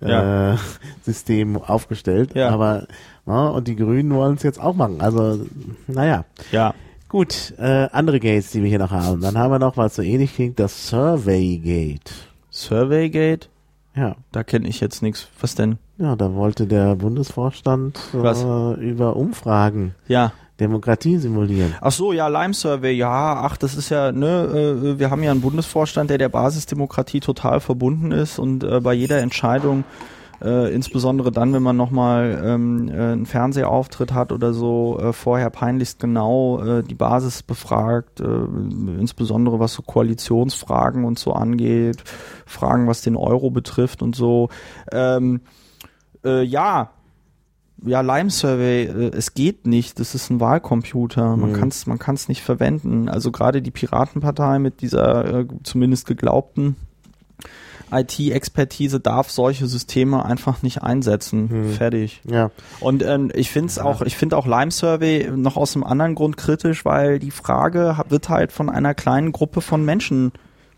Ja. 0.02 0.58
Pad-System 1.02 1.58
aufgestellt. 1.58 2.36
Ja. 2.36 2.50
Aber 2.50 2.88
ja, 3.26 3.48
und 3.48 3.68
die 3.68 3.76
Grünen 3.76 4.14
wollen 4.14 4.36
es 4.36 4.44
jetzt 4.44 4.60
auch 4.60 4.76
machen. 4.76 5.02
Also 5.02 5.40
naja. 5.88 6.26
Ja. 6.52 6.74
Gut, 7.10 7.54
äh, 7.58 7.88
andere 7.94 8.20
Gates, 8.20 8.52
die 8.52 8.62
wir 8.62 8.70
hier 8.70 8.80
noch 8.80 8.92
haben. 8.92 9.22
Dann 9.22 9.38
haben 9.38 9.52
wir 9.52 9.60
noch, 9.60 9.78
was 9.78 9.96
so 9.96 10.02
ähnlich 10.02 10.36
klingt, 10.36 10.60
das 10.60 10.90
Survey 10.90 11.58
Gate. 11.58 12.12
Surveygate? 12.52 13.48
Ja. 13.98 14.16
Da 14.32 14.44
kenne 14.44 14.68
ich 14.68 14.80
jetzt 14.80 15.02
nichts. 15.02 15.28
Was 15.42 15.56
denn? 15.56 15.78
Ja, 15.98 16.16
da 16.16 16.34
wollte 16.36 16.68
der 16.68 16.96
Bundesvorstand 16.96 18.00
äh, 18.14 18.74
über 18.80 19.16
Umfragen 19.16 19.96
Ja. 20.08 20.32
Demokratie 20.60 21.18
simulieren. 21.18 21.76
Ach 21.82 21.92
so, 21.92 22.14
ja, 22.14 22.28
Lime 22.28 22.54
Survey, 22.54 22.92
ja, 22.92 23.42
ach, 23.44 23.58
das 23.58 23.76
ist 23.76 23.90
ja, 23.90 24.12
ne, 24.12 24.28
äh, 24.28 25.00
wir 25.00 25.12
haben 25.12 25.22
ja 25.22 25.30
einen 25.32 25.42
Bundesvorstand, 25.42 26.10
der 26.10 26.18
der 26.18 26.30
Basisdemokratie 26.30 27.20
total 27.20 27.60
verbunden 27.60 28.12
ist 28.12 28.40
und 28.40 28.64
äh, 28.64 28.80
bei 28.80 28.94
jeder 28.94 29.20
Entscheidung 29.20 29.84
äh, 30.42 30.74
insbesondere 30.74 31.32
dann, 31.32 31.54
wenn 31.54 31.64
man 31.64 31.78
nochmal 31.78 32.42
ähm, 32.46 32.90
äh, 32.90 32.94
einen 32.94 33.26
Fernsehauftritt 33.26 34.14
hat 34.14 34.32
oder 34.32 34.54
so, 34.54 35.00
äh, 35.00 35.14
vorher 35.14 35.50
peinlichst 35.50 36.00
genau 36.00 36.62
äh, 36.62 36.84
die 36.84 36.96
Basis 36.96 37.44
befragt, 37.44 38.20
äh, 38.20 38.26
insbesondere 38.26 39.60
was 39.60 39.74
so 39.74 39.82
Koalitionsfragen 39.82 41.06
und 41.06 41.18
so 41.20 41.34
angeht, 41.34 42.04
Fragen, 42.46 42.88
was 42.88 43.02
den 43.02 43.16
Euro 43.16 43.50
betrifft 43.50 44.02
und 44.02 44.16
so. 44.16 44.50
Ähm, 44.92 45.42
äh, 46.24 46.44
ja, 46.44 46.92
ja, 47.86 48.02
Lime 48.02 48.32
Survey, 48.32 48.86
äh, 48.86 49.12
es 49.16 49.34
geht 49.36 49.68
nicht, 49.68 50.00
das 50.00 50.16
ist 50.16 50.30
ein 50.32 50.40
Wahlcomputer, 50.40 51.38
man 51.38 51.52
Mhm. 51.52 51.56
kann 51.56 51.68
es 51.70 51.86
man 51.86 52.00
kann's 52.00 52.28
nicht 52.28 52.42
verwenden. 52.42 53.08
Also 53.08 53.32
gerade 53.32 53.62
die 53.62 53.72
Piratenpartei 53.72 54.58
mit 54.60 54.82
dieser 54.82 55.42
äh, 55.42 55.48
zumindest 55.64 56.08
geglaubten 56.08 56.76
IT-Expertise 57.92 59.00
darf 59.00 59.30
solche 59.30 59.68
Systeme 59.68 60.26
einfach 60.26 60.64
nicht 60.64 60.84
einsetzen. 60.84 61.50
Mhm. 61.50 61.74
Fertig. 61.74 62.22
Ja, 62.30 62.52
Und 62.80 63.04
ähm, 63.04 63.32
ich 63.34 63.50
finde 63.52 63.70
es 63.70 63.80
auch, 63.80 64.02
ich 64.02 64.16
finde 64.18 64.38
auch 64.38 64.46
Lime 64.46 64.72
Survey 64.72 65.30
noch 65.36 65.58
aus 65.58 65.76
einem 65.76 65.84
anderen 65.84 66.16
Grund 66.16 66.38
kritisch, 66.38 66.86
weil 66.86 67.20
die 67.20 67.32
Frage 67.32 67.98
wird 68.10 68.30
halt 68.30 68.52
von 68.52 68.70
einer 68.70 68.94
kleinen 68.94 69.32
Gruppe 69.32 69.62
von 69.62 69.84
Menschen 69.84 70.32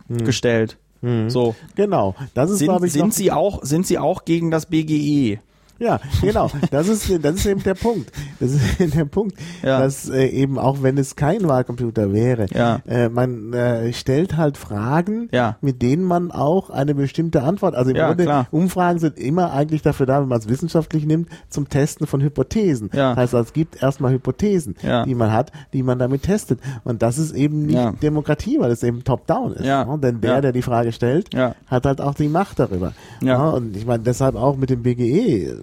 gestellt. 0.10 0.78
Mhm. 1.02 1.30
So 1.30 1.56
genau. 1.76 2.16
Das 2.34 2.50
ist, 2.50 2.60
sind, 2.60 2.84
ich, 2.84 2.94
sind 2.94 3.14
sie 3.14 3.32
auch 3.32 3.64
sind 3.64 3.88
sie 3.88 3.98
auch 3.98 4.26
gegen 4.26 4.52
das? 4.52 4.66
BGE? 4.66 5.40
Ja, 5.80 6.00
genau. 6.22 6.50
Das 6.72 6.88
ist, 6.88 7.10
das 7.24 7.36
ist 7.36 7.46
eben 7.46 7.64
der 7.64 7.74
Punkt. 7.74 8.12
Das 8.40 8.52
ist 8.52 8.80
eben 8.82 8.92
der 8.92 9.06
Punkt, 9.06 9.36
Ja. 9.64 9.80
dass 9.80 10.10
äh, 10.10 10.26
eben 10.28 10.60
auch 10.60 10.84
wenn 10.84 10.98
es 10.98 11.16
kein 11.16 11.48
Wahlcomputer 11.48 12.14
wäre, 12.14 12.48
Ja. 12.54 12.82
äh, 12.88 13.10
man 13.10 13.54
äh, 13.54 13.92
stellt 13.94 14.36
halt 14.38 14.58
Fragen, 14.58 15.30
Ja. 15.32 15.58
mit 15.62 15.82
denen 15.82 16.04
man 16.04 16.32
auch 16.32 16.70
eine 16.70 16.94
bestimmte 16.96 17.44
Antwort, 17.44 17.76
also 17.76 17.92
im 17.92 17.96
Ja, 17.98 18.08
Grunde, 18.08 18.24
klar. 18.26 18.48
Umfragen 18.52 19.00
sind 19.00 19.18
immer 19.18 19.54
eigentlich 19.54 19.82
dafür 19.82 20.06
da, 20.06 20.22
wenn 20.22 20.28
man 20.28 20.40
es 20.40 20.50
wissenschaftlich 20.50 21.06
nimmt, 21.06 21.30
zum 21.50 21.70
Testen 21.70 22.08
von 22.08 22.22
Hypothesen. 22.22 22.90
Ja. 22.94 23.10
Das 23.12 23.18
heißt, 23.18 23.36
also, 23.36 23.48
es 23.48 23.54
gibt 23.54 23.82
erstmal 23.82 24.12
Hypothesen, 24.12 24.76
Ja. 24.82 25.06
die 25.06 25.16
man 25.16 25.32
hat, 25.32 25.52
die 25.74 25.84
man 25.84 25.98
damit 26.00 26.24
testet. 26.24 26.60
Und 26.84 27.02
das 27.02 27.18
ist 27.18 27.32
eben 27.34 27.66
nicht. 27.66 28.04
Demokratie, 28.04 28.60
weil 28.60 28.72
es 28.72 28.84
eben 28.84 29.04
top-down 29.04 29.54
ist. 29.54 29.66
Ja. 29.66 29.86
ne? 29.86 29.98
Denn 30.00 30.20
der, 30.22 30.42
der 30.42 30.52
die 30.52 30.62
Frage 30.62 30.92
stellt, 30.92 31.34
Ja. 31.34 31.56
hat 31.68 31.86
halt 31.86 32.02
auch 32.02 32.16
die 32.16 32.28
Macht 32.28 32.60
darüber. 32.60 32.94
Ja. 33.22 33.46
Ne? 33.46 33.52
Und 33.56 33.78
ich 33.78 33.86
meine, 33.86 34.04
deshalb 34.04 34.36
auch 34.36 34.58
mit 34.58 34.70
dem 34.70 34.84
BGE. 34.84 35.56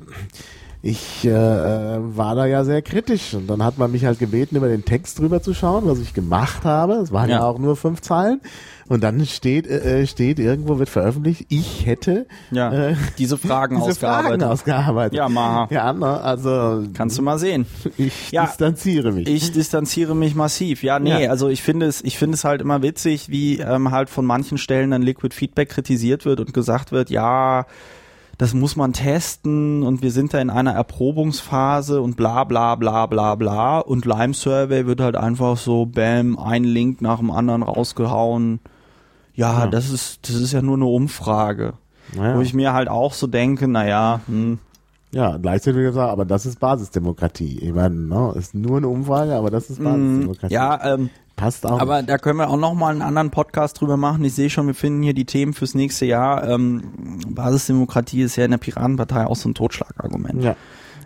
Ich 0.83 1.24
äh, 1.24 1.31
äh, 1.31 1.99
war 2.01 2.37
da 2.37 2.47
ja 2.47 2.62
sehr 2.62 2.81
kritisch 2.81 3.35
und 3.35 3.49
dann 3.49 3.65
hat 3.65 3.77
man 3.77 3.91
mich 3.91 4.05
halt 4.05 4.20
gebeten, 4.20 4.55
über 4.57 4.69
den 4.69 4.85
Text 4.85 5.19
drüber 5.19 5.43
zu 5.43 5.53
schauen, 5.53 5.85
was 5.87 5.99
ich 5.99 6.15
gemacht 6.15 6.65
habe. 6.65 6.93
Es 6.95 7.11
waren 7.11 7.28
ja, 7.28 7.37
Ja. 7.39 7.45
auch 7.45 7.59
nur 7.59 7.74
fünf 7.77 8.03
Zeilen. 8.03 8.41
Und 8.87 9.03
dann 9.03 9.27
steht, 9.27 9.66
äh, 9.66 10.03
äh, 10.03 10.07
steht 10.07 10.39
irgendwo 10.39 10.78
wird 10.78 10.89
veröffentlicht, 10.89 11.47
ich 11.49 11.87
hätte 11.87 12.27
Ja. 12.53 12.91
äh, 12.91 12.95
Diese 13.19 13.37
Fragen 13.37 13.77
diese 13.81 13.89
ausgearbeitet. 13.91 14.41
Fragen 14.43 14.53
ausgearbeitet. 14.53 15.15
Ja, 15.19 15.28
Maha. 15.28 15.66
Ja, 15.73 15.93
ne, 15.93 16.20
also 16.20 16.85
Kannst 16.95 17.19
du 17.19 17.23
mal 17.23 17.39
sehen. 17.41 17.66
ich 17.97 18.31
Ja. 18.31 18.45
distanziere 18.47 19.11
mich. 19.11 19.27
Ich 19.28 19.51
distanziere 19.51 20.15
mich 20.15 20.37
massiv. 20.37 20.85
Ja, 20.85 21.01
nee, 21.01 21.24
Ja. 21.24 21.31
also 21.31 21.49
ich 21.49 21.62
finde 21.62 21.87
es, 21.87 22.05
ich 22.05 22.16
finde 22.16 22.35
es 22.35 22.45
halt 22.45 22.61
immer 22.61 22.83
witzig, 22.83 23.28
wie 23.28 23.59
ähm, 23.59 23.91
halt 23.91 24.09
von 24.09 24.24
manchen 24.24 24.57
Stellen 24.57 24.93
dann 24.93 25.03
Liquid 25.03 25.35
Feedback 25.35 25.70
kritisiert 25.70 26.24
wird 26.24 26.39
und 26.39 26.55
gesagt 26.55 26.93
wird, 26.93 27.11
ja, 27.11 27.66
das 28.39 28.53
muss 28.55 28.77
man 28.77 28.93
testen 28.93 29.83
und 29.83 30.03
wir 30.03 30.11
sind 30.11 30.35
da 30.35 30.39
in 30.41 30.51
einer 30.51 30.73
Erprobungsphase 30.73 32.03
und 32.03 32.17
bla 32.17 32.45
bla 32.45 32.75
bla 32.75 33.07
bla 33.07 33.35
bla 33.35 33.79
und 33.79 34.05
Lime 34.05 34.35
Survey 34.35 34.87
wird 34.87 35.01
halt 35.01 35.17
einfach 35.17 35.57
so 35.57 35.87
bam, 35.87 36.39
ein 36.39 36.65
Link 36.65 37.01
nach 37.01 37.19
dem 37.19 37.31
anderen 37.31 37.63
rausgehauen. 37.63 38.61
Ja, 39.35 39.61
Ja. 39.61 39.67
das 39.67 39.91
ist, 39.91 40.29
das 40.29 40.37
ist 40.37 40.53
ja 40.53 40.63
nur 40.63 40.77
eine 40.77 40.87
Umfrage. 40.87 41.75
naja. 42.15 42.37
Wo 42.37 42.41
ich 42.41 42.55
mir 42.55 42.73
halt 42.73 42.89
auch 42.89 43.13
so 43.15 43.27
denke, 43.27 43.69
naja, 43.69 44.21
hm, 44.27 44.59
ja, 45.13 45.37
gleichzeitig 45.39 45.81
gesagt, 45.83 46.11
aber 46.13 46.25
das 46.27 46.45
ist 46.47 46.61
Basisdemokratie. 46.61 47.59
Ich 47.61 47.73
meine, 47.73 47.95
ne, 47.95 48.33
ist 48.37 48.55
nur 48.55 48.77
eine 48.77 48.89
Umfrage, 48.89 49.35
aber 49.35 49.51
das 49.51 49.71
ist 49.71 49.83
Basisdemokratie. 49.83 50.53
ja, 50.53 50.95
ähm, 50.95 51.09
passt 51.37 51.67
auch. 51.67 51.81
Aber 51.81 52.03
da 52.03 52.19
können 52.19 52.39
wir 52.39 52.49
auch 52.49 52.57
noch 52.57 52.75
mal 52.75 52.91
einen 52.91 53.03
anderen 53.03 53.31
Podcast 53.31 53.81
drüber 53.81 53.97
machen. 53.97 54.25
Ich 54.25 54.35
sehe 54.35 54.51
schon, 54.51 54.67
wir 54.67 54.75
finden 54.75 55.03
hier 55.03 55.15
die 55.15 55.27
Themen 55.27 55.53
fürs 55.53 55.75
nächste 55.75 56.07
Jahr. 56.07 56.49
Ähm, 56.49 57.21
Basisdemokratie 57.29 58.23
ist 58.23 58.37
ja 58.37 58.45
in 58.45 58.51
der 58.51 58.59
Piratenpartei 58.59 59.27
auch 59.27 59.37
so 59.37 59.49
ein 59.49 59.55
Totschlagargument. 59.55 60.43
ja, 60.43 60.57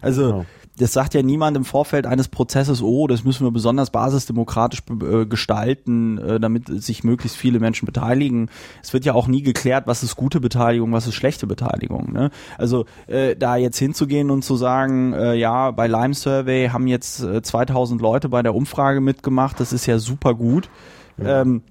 Also 0.01 0.23
genau. 0.27 0.47
Das 0.81 0.95
sagt 0.95 1.13
ja 1.13 1.23
niemand 1.23 1.57
im 1.59 1.65
Vorfeld 1.65 2.07
eines 2.07 2.29
Prozesses, 2.29 2.83
oh, 2.83 3.07
das 3.07 3.23
müssen 3.23 3.47
wir 3.47 3.51
besonders 3.51 3.91
basisdemokratisch 3.91 4.83
äh, 5.03 5.27
gestalten, 5.27 6.17
äh, 6.19 6.41
damit 6.41 6.69
sich 6.83 7.05
möglichst 7.05 7.37
viele 7.37 7.61
Menschen 7.61 7.85
beteiligen. 7.85 8.49
Es 8.83 8.95
wird 8.95 9.05
ja 9.05 9.13
auch 9.13 9.27
nie 9.29 9.43
geklärt, 9.43 9.87
was 9.87 10.03
ist 10.03 10.17
gute 10.17 10.41
Beteiligung, 10.41 10.93
was 10.93 11.07
ist 11.07 11.15
schlechte 11.15 11.47
Beteiligung. 11.47 12.13
Ne? 12.13 12.31
Also 12.57 12.87
äh, 13.09 13.37
da 13.37 13.57
jetzt 13.57 13.79
hinzugehen 13.79 14.31
und 14.31 14.43
zu 14.43 14.57
sagen, 14.57 15.13
äh, 15.13 15.35
ja, 15.35 15.71
bei 15.71 15.87
Lime 15.87 16.15
Survey 16.15 16.71
haben 16.73 16.87
jetzt 16.87 17.23
äh, 17.23 17.43
2000 17.43 18.01
Leute 18.01 18.31
bei 18.31 18.43
der 18.43 18.55
Umfrage 18.55 19.03
mitgemacht, 19.03 19.61
das 19.61 19.75
ist 19.75 19.85
ja 19.85 19.99
super 19.99 20.35
gut. 20.35 20.71
Ähm, 21.23 21.63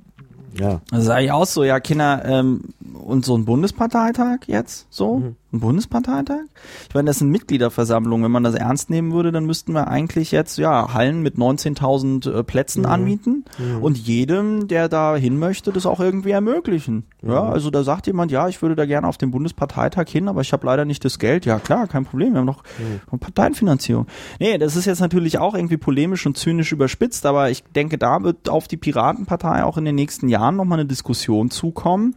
ja. 0.54 0.82
sage 0.92 1.26
ich 1.26 1.32
auch 1.32 1.46
so, 1.46 1.64
ja, 1.64 1.80
Kinder, 1.80 2.24
ähm, 2.26 2.62
und 2.94 3.26
so 3.26 3.36
ein 3.36 3.46
Bundesparteitag 3.46 4.42
jetzt, 4.48 4.86
so, 4.90 5.18
Mhm. 5.18 5.36
Ein 5.52 5.60
Bundesparteitag? 5.62 6.42
Ich 6.88 6.94
meine, 6.96 7.08
das 7.08 7.20
sind 7.20 7.30
Mitgliederversammlungen. 7.30 8.24
Wenn 8.26 8.32
man 8.32 8.44
das 8.44 8.56
ernst 8.56 8.90
nehmen 8.90 9.12
würde, 9.12 9.32
dann 9.32 9.46
müssten 9.46 9.74
wir 9.74 9.88
eigentlich 9.88 10.32
jetzt, 10.32 10.58
ja, 10.58 10.94
Hallen 10.94 11.22
mit 11.22 11.36
19.000 11.38 12.28
äh, 12.32 12.44
Plätzen 12.44 12.82
Mhm. 12.82 12.86
anmieten 12.90 13.46
und 13.82 13.98
jedem, 13.98 14.68
der 14.68 14.90
da 14.90 15.16
hin 15.16 15.38
möchte, 15.40 15.72
das 15.72 15.86
auch 15.86 16.00
irgendwie 16.00 16.32
ermöglichen. 16.32 17.04
Ja, 17.22 17.44
Mhm. 17.44 17.50
also 17.52 17.70
da 17.72 17.84
sagt 17.84 18.08
jemand, 18.08 18.32
ja, 18.32 18.48
ich 18.48 18.62
würde 18.62 18.76
da 18.76 18.86
gerne 18.86 19.08
auf 19.08 19.18
den 19.18 19.32
Bundesparteitag 19.32 20.08
hin, 20.08 20.28
aber 20.28 20.42
ich 20.42 20.54
habe 20.54 20.66
leider 20.66 20.86
nicht 20.86 21.04
das 21.04 21.20
Geld. 21.20 21.46
Ja, 21.46 21.60
klar, 21.60 21.88
kein 21.88 22.06
Problem, 22.06 22.34
wir 22.34 22.40
haben 22.40 22.46
noch 22.46 22.64
Mhm. 23.12 23.20
Parteienfinanzierung. 23.20 24.08
Nee, 24.40 24.58
das 24.58 24.76
ist 24.76 24.86
jetzt 24.86 25.00
natürlich 25.02 25.38
auch 25.40 25.56
irgendwie 25.56 25.78
polemisch 25.78 26.26
und 26.26 26.38
zynisch 26.38 26.72
überspitzt, 26.72 27.26
aber 27.26 27.50
ich 27.50 27.64
denke, 27.76 27.98
da 27.98 28.22
wird 28.24 28.50
auf 28.50 28.68
die 28.68 28.78
Piratenpartei 28.78 29.64
auch 29.64 29.78
in 29.78 29.86
den 29.86 29.96
nächsten 29.96 30.30
Jahren 30.30 30.56
nochmal 30.56 30.80
eine 30.80 30.88
Diskussion 30.88 31.50
zukommen. 31.50 32.16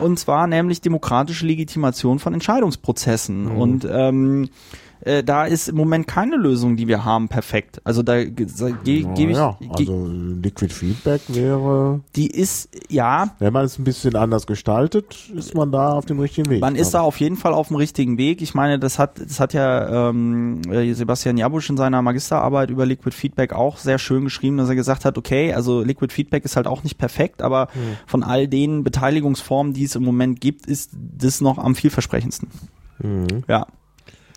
Und 0.00 0.18
zwar 0.18 0.46
nämlich 0.46 0.80
demokratische 0.80 1.46
Legitimation 1.46 2.18
von 2.18 2.34
Entscheidungsprozessen. 2.34 3.44
Mhm. 3.44 3.56
Und 3.56 3.88
ähm, 3.90 4.48
äh, 5.04 5.22
da 5.22 5.44
ist 5.44 5.68
im 5.68 5.76
Moment 5.76 6.06
keine 6.06 6.36
Lösung, 6.36 6.76
die 6.76 6.88
wir 6.88 7.04
haben, 7.04 7.28
perfekt. 7.28 7.80
Also 7.84 8.02
da 8.02 8.24
ge- 8.24 8.46
ge- 8.84 9.02
gebe 9.14 9.32
ich, 9.32 9.36
ja, 9.36 9.56
ge- 9.60 9.68
also 9.88 10.08
Liquid 10.42 10.72
Feedback 10.72 11.20
wäre, 11.28 12.00
die 12.16 12.28
ist, 12.28 12.68
ja, 12.90 13.34
wenn 13.38 13.52
man 13.52 13.64
es 13.64 13.78
ein 13.78 13.84
bisschen 13.84 14.16
anders 14.16 14.46
gestaltet, 14.46 15.30
ist 15.34 15.54
man 15.54 15.70
da 15.72 15.92
auf 15.92 16.06
dem 16.06 16.18
richtigen 16.20 16.48
Weg. 16.50 16.60
Man 16.60 16.76
ist 16.76 16.92
da 16.94 17.00
auf 17.02 17.18
jeden 17.20 17.36
Fall 17.36 17.52
auf 17.54 17.68
dem 17.68 17.76
richtigen 17.76 18.18
Weg. 18.18 18.42
Ich 18.42 18.54
meine, 18.54 18.78
das 18.78 18.98
hat, 18.98 19.20
das 19.20 19.40
hat 19.40 19.52
ja 19.52 20.08
ähm, 20.10 20.62
äh, 20.70 20.92
Sebastian 20.94 21.36
Jabusch 21.36 21.68
in 21.70 21.76
seiner 21.76 22.02
Magisterarbeit 22.02 22.70
über 22.70 22.86
Liquid 22.86 23.14
Feedback 23.14 23.52
auch 23.52 23.76
sehr 23.78 23.98
schön 23.98 24.24
geschrieben, 24.24 24.56
dass 24.56 24.68
er 24.68 24.74
gesagt 24.74 25.04
hat, 25.04 25.18
okay, 25.18 25.52
also 25.52 25.82
Liquid 25.82 26.12
Feedback 26.12 26.44
ist 26.44 26.56
halt 26.56 26.66
auch 26.66 26.82
nicht 26.82 26.98
perfekt, 26.98 27.42
aber 27.42 27.68
von 28.06 28.22
all 28.22 28.48
den 28.48 28.84
Beteiligungsformen, 28.84 29.72
die 29.72 29.84
es 29.84 29.94
im 29.96 30.02
Moment 30.04 30.40
gibt, 30.40 30.66
ist 30.66 30.90
das 31.18 31.40
noch 31.40 31.58
am 31.58 31.74
vielversprechendsten. 31.74 32.48
Mhm. 33.02 33.44
Ja. 33.48 33.66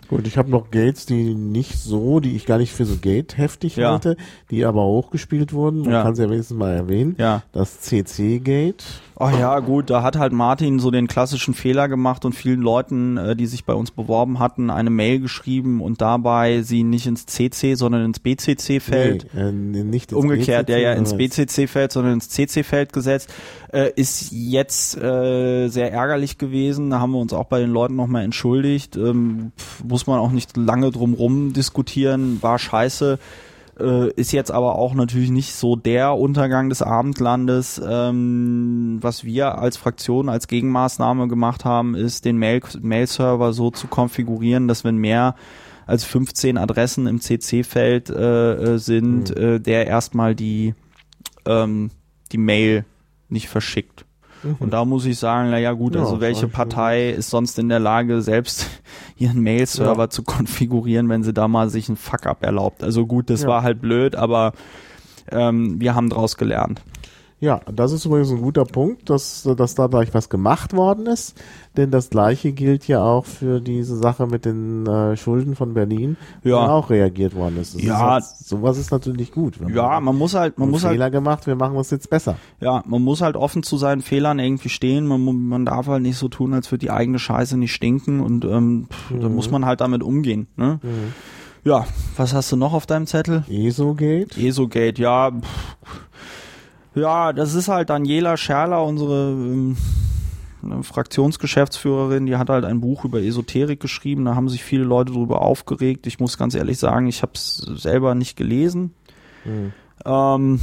Gut, 0.10 0.26
ich 0.26 0.38
habe 0.38 0.50
noch 0.50 0.72
Gates, 0.72 1.06
die 1.06 1.34
nicht 1.36 1.78
so, 1.78 2.20
die 2.22 2.36
ich 2.36 2.46
gar 2.46 2.58
nicht 2.58 2.72
für 2.72 2.86
so 2.86 2.96
Gate 2.98 3.38
heftig 3.38 3.76
Ja. 3.76 3.92
halte, 3.92 4.16
die 4.50 4.64
aber 4.64 4.84
hochgespielt 4.86 5.52
wurden. 5.52 5.82
Man 5.82 5.92
Ja. 5.92 6.04
kann 6.04 6.16
sie 6.16 6.24
ja 6.24 6.30
wenigstens 6.30 6.58
mal 6.58 6.74
erwähnen. 6.74 7.16
Ja. 7.18 7.44
Das 7.52 7.82
CC-Gate. 7.82 8.84
Oh 9.20 9.30
ja, 9.30 9.60
gut, 9.62 9.90
da 9.90 10.04
hat 10.04 10.16
halt 10.16 10.32
Martin 10.32 10.78
so 10.78 10.92
den 10.92 11.08
klassischen 11.08 11.56
Fehler 11.56 11.88
gemacht 11.88 12.24
und 12.24 12.34
vielen 12.34 12.62
Leuten, 12.62 13.18
äh, 13.18 13.36
die 13.36 13.48
sich 13.48 13.66
bei 13.66 13.74
uns 13.74 13.90
beworben 13.90 14.38
hatten, 14.38 14.70
eine 14.70 14.92
Mail 14.92 15.20
geschrieben 15.20 15.82
und 15.82 16.02
dabei 16.02 16.62
sie 16.62 16.84
nicht 16.84 17.08
ins 17.08 17.26
CC, 17.26 17.74
sondern 17.74 18.06
ins 18.06 18.20
BCC 18.20 18.80
fällt. 18.80 19.34
Nee, 19.34 19.42
äh, 19.42 19.52
nicht 19.52 20.12
ins 20.12 20.22
umgekehrt, 20.22 20.70
der 20.70 20.80
ja 20.80 20.94
ins 20.94 21.10
sondern 21.10 21.30
BCC-Feld, 21.30 21.92
sondern 21.92 22.14
ins 22.14 22.30
CC-Feld 22.30 22.94
gesetzt, 22.94 23.34
äh, 23.74 23.92
ist 23.96 24.32
jetzt 24.32 24.96
äh, 24.98 25.68
sehr 25.68 25.92
ärgerlich 25.92 26.38
gewesen. 26.38 26.92
Da 26.92 27.00
haben 27.00 27.12
wir 27.12 27.20
uns 27.20 27.34
auch 27.34 27.46
bei 27.46 27.60
den 27.60 27.72
Leuten 27.72 27.96
nochmal 27.96 28.24
entschuldigt. 28.24 28.98
Ähm, 28.98 29.52
muss 29.84 30.06
man 30.06 30.20
auch 30.20 30.32
nicht 30.32 30.56
lange 30.58 30.92
drum 30.92 31.16
rum 31.16 31.54
diskutieren, 31.54 32.38
war 32.42 32.60
scheiße. 32.60 33.18
Äh, 33.80 34.10
ist 34.12 34.32
jetzt 34.32 34.52
aber 34.52 34.76
auch 34.76 34.94
natürlich 34.94 35.30
nicht 35.30 35.54
so 35.54 35.76
der 35.76 36.16
Untergang 36.16 36.70
des 36.70 36.82
Abendlandes. 36.82 37.82
Ähm, 37.86 38.98
was 39.02 39.24
wir 39.24 39.60
als 39.60 39.78
Fraktion 39.78 40.30
als 40.30 40.48
Gegenmaßnahme 40.48 41.28
gemacht 41.28 41.66
haben, 41.66 41.96
ist 41.96 42.26
den 42.26 42.38
Mail- 42.38 42.62
Mail-Server 42.82 43.54
so 43.54 43.70
zu 43.70 43.88
konfigurieren, 43.88 44.68
dass 44.68 44.84
wenn 44.84 44.98
mehr 44.98 45.36
als 45.86 46.04
15 46.04 46.58
Adressen 46.58 47.08
im 47.08 47.22
CC-Feld 47.22 48.10
äh, 48.10 48.54
äh, 48.54 48.78
sind, 48.78 49.36
äh, 49.36 49.60
der 49.60 49.88
erstmal 49.88 50.36
die, 50.36 50.74
ähm, 51.46 51.92
die 52.32 52.38
Mail 52.38 52.84
nicht 53.30 53.48
verschickt. 53.48 54.06
Und 54.60 54.72
da 54.74 54.86
muss 54.86 55.06
ich 55.06 55.18
sagen, 55.20 55.50
na 55.52 55.58
ja 55.58 55.74
gut, 55.74 55.96
Ja, 55.96 56.02
also 56.02 56.22
welche. 56.22 56.48
Partei 56.48 57.10
ist 57.10 57.30
sonst 57.30 57.58
in 57.60 57.70
der 57.70 57.80
Lage, 57.80 58.22
selbst 58.22 58.68
ihren 59.18 59.42
Mail-Server 59.42 60.04
Ja. 60.04 60.10
zu 60.10 60.24
konfigurieren, 60.24 61.10
wenn 61.10 61.24
sie 61.24 61.34
da 61.34 61.48
mal 61.48 61.70
sich 61.70 61.88
einen 61.90 61.98
Fuck-up 61.98 62.44
erlaubt? 62.44 62.84
Also 62.84 63.06
gut, 63.06 63.30
das 63.30 63.44
Ja. 63.44 63.48
war 63.50 63.64
halt 63.64 63.82
blöd, 63.82 64.16
aber 64.16 64.54
ähm, 65.32 65.80
wir 65.82 65.94
haben 65.96 66.10
draus 66.10 66.38
gelernt. 66.38 66.82
Ja, 67.40 67.62
das 67.72 67.92
ist 67.92 68.04
übrigens 68.06 68.32
ein 68.32 68.42
guter 68.42 68.66
Punkt, 68.66 69.12
dass, 69.12 69.48
dass 69.58 69.76
da 69.76 69.86
gleich 69.86 70.12
was 70.16 70.28
gemacht 70.28 70.74
worden 70.74 71.06
ist. 71.06 71.40
Denn 71.76 71.92
das 71.92 72.10
gleiche 72.10 72.52
gilt 72.52 72.88
ja 72.88 73.04
auch 73.04 73.26
für 73.26 73.62
diese 73.62 73.96
Sache 73.96 74.26
mit 74.26 74.44
den 74.46 74.88
äh, 74.88 75.16
Schulden 75.16 75.56
von 75.56 75.76
Berlin, 75.76 76.18
wo 76.44 76.50
Ja. 76.50 76.68
auch 76.70 76.90
reagiert 76.90 77.36
worden 77.36 77.58
ist. 77.62 77.76
Das 77.76 77.84
Ja. 77.84 77.94
Ist 77.94 78.02
halt, 78.02 78.24
sowas 78.44 78.80
ist 78.80 78.90
natürlich 78.92 79.32
gut. 79.32 79.60
Ja, 79.70 80.00
man 80.00 80.18
muss 80.18 80.34
halt, 80.34 80.58
man 80.58 80.72
muss 80.72 80.84
halt 80.84 80.94
Fehler 80.94 81.12
gemacht, 81.12 81.46
wir 81.46 81.56
machen 81.56 81.78
es 81.78 81.92
jetzt 81.92 82.10
besser. 82.10 82.38
Ja, 82.60 82.84
man 82.88 83.04
muss 83.04 83.22
halt 83.22 83.36
offen 83.36 83.62
zu 83.62 83.78
seinen 83.78 84.02
Fehlern 84.02 84.40
irgendwie 84.40 84.70
stehen. 84.70 85.06
Man, 85.06 85.24
man 85.48 85.64
darf 85.66 85.86
halt 85.86 86.02
nicht 86.02 86.18
so 86.18 86.30
tun, 86.30 86.56
als 86.56 86.72
würde 86.72 86.86
die 86.86 86.92
eigene 86.92 87.20
Scheiße 87.20 87.56
nicht 87.56 87.72
stinken 87.74 88.20
und 88.20 88.46
ähm, 88.46 88.88
pff, 88.92 89.14
da 89.22 89.30
muss 89.30 89.52
man 89.52 89.64
halt 89.64 89.82
damit 89.82 90.02
umgehen. 90.02 90.48
Ne? 90.56 90.80
Ja, 91.64 91.86
was 92.16 92.34
hast 92.34 92.52
du 92.52 92.56
noch 92.56 92.74
auf 92.74 92.86
deinem 92.86 93.06
Zettel? 93.08 93.44
ESO 93.50 93.94
geht. 93.94 94.38
ESO-Gate, 94.38 94.98
ja. 95.00 95.32
pff. 95.32 96.07
Ja, 96.98 97.32
das 97.34 97.54
ist 97.54 97.68
halt 97.68 97.90
Daniela 97.90 98.38
Scherler, 98.38 98.84
unsere 98.84 99.32
ähm, 99.32 99.78
Fraktionsgeschäftsführerin, 100.82 102.26
die 102.26 102.38
hat 102.38 102.50
halt 102.50 102.66
ein 102.66 102.82
Buch 102.82 103.06
über 103.06 103.22
Esoterik 103.22 103.80
geschrieben. 103.80 104.26
Da 104.26 104.36
haben 104.36 104.50
sich 104.50 104.64
viele 104.64 104.84
Leute 104.84 105.14
darüber 105.14 105.42
aufgeregt. 105.42 106.08
Ich 106.08 106.20
muss 106.20 106.38
ganz 106.38 106.56
ehrlich 106.56 106.80
sagen, 106.80 107.08
ich 107.08 107.22
habe 107.22 107.34
es 107.36 107.58
selber 107.58 108.16
nicht 108.16 108.36
gelesen. 108.36 108.94
Ähm, 110.06 110.60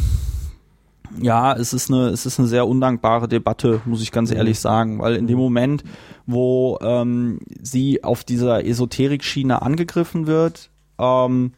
ja, 1.21 1.55
es 1.55 1.73
ist 1.73 1.91
eine, 1.91 2.09
es 2.09 2.27
ist 2.27 2.39
eine 2.39 2.49
sehr 2.49 2.67
undankbare 2.67 3.29
Debatte, 3.29 3.81
muss 3.85 4.03
ich 4.03 4.11
ganz 4.11 4.31
ehrlich 4.31 4.59
sagen, 4.59 4.99
weil 4.99 5.17
in 5.17 5.27
dem 5.27 5.39
Moment, 5.39 5.85
wo 6.27 6.79
ähm, 6.83 7.41
sie 7.63 8.03
auf 8.03 8.25
dieser 8.25 8.65
Esoterik-Schiene 8.65 9.63
angegriffen 9.63 10.27
wird, 10.27 10.71
ähm, 10.99 11.53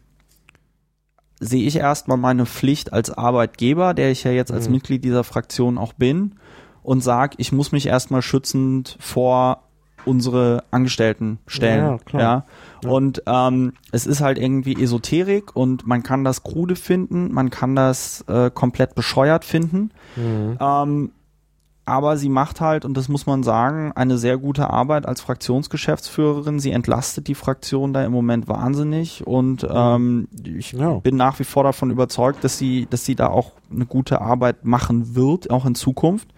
sehe 1.41 1.67
ich 1.67 1.77
erstmal 1.77 2.17
meine 2.17 2.47
Pflicht 2.47 2.93
als 2.93 3.11
Arbeitgeber, 3.11 3.95
der 3.95 4.11
ich 4.11 4.25
ja 4.25 4.31
jetzt 4.31 4.53
als 4.53 4.69
Mitglied 4.69 5.05
dieser 5.05 5.25
Fraktion 5.25 5.79
auch 5.79 5.93
bin, 5.93 6.37
und 6.83 7.03
sag, 7.03 7.35
ich 7.39 7.51
muss 7.51 7.73
mich 7.73 7.87
erstmal 7.87 8.23
schützend 8.23 8.97
vor 9.01 9.63
unsere 10.05 10.63
Angestellten 10.71 11.41
stellen. 11.49 11.85
Ja, 11.85 11.91
Ja, 12.21 12.45
klar. 12.81 12.93
Und 12.93 13.23
ähm, 13.27 13.73
es 13.91 14.07
ist 14.07 14.21
halt 14.21 14.39
irgendwie 14.39 14.81
Esoterik 14.81 15.55
und 15.57 15.87
man 15.87 16.05
kann 16.05 16.23
das 16.23 16.45
krude 16.45 16.77
finden, 16.77 17.33
man 17.33 17.51
kann 17.51 17.75
das 17.75 18.25
äh, 18.29 18.51
komplett 18.51 18.95
bescheuert 18.95 19.45
finden. 19.45 19.91
Ähm, 20.61 21.11
aber 21.87 22.17
sie 22.17 22.29
macht 22.29 22.61
halt, 22.61 22.85
und 22.85 22.97
das 22.97 23.09
muss 23.09 23.27
man 23.27 23.43
sagen, 23.45 23.93
eine 23.95 24.19
sehr 24.19 24.37
gute 24.39 24.69
Arbeit 24.71 25.07
als 25.07 25.21
Fraktionsgeschäftsführerin. 25.21 26.59
Sie 26.59 26.73
entlastet 26.73 27.29
die 27.29 27.35
Fraktion 27.35 27.93
da 27.93 28.05
im 28.05 28.13
Moment 28.13 28.49
wahnsinnig 28.49 29.27
und 29.27 29.67
ähm, 29.71 30.29
ich 30.45 30.73
Ja. 30.73 30.95
bin 30.99 31.17
nach 31.17 31.39
wie 31.39 31.45
vor 31.45 31.63
davon 31.65 31.91
überzeugt, 31.91 32.43
dass 32.45 32.59
sie, 32.59 32.87
dass 32.91 33.05
sie 33.05 33.15
da 33.15 33.29
auch 33.29 33.53
eine 33.73 33.87
gute 33.87 34.21
Arbeit 34.21 34.65
machen 34.65 35.15
wird, 35.15 35.51
auch 35.51 35.65
in 35.65 35.75
Zukunft. 35.75 36.29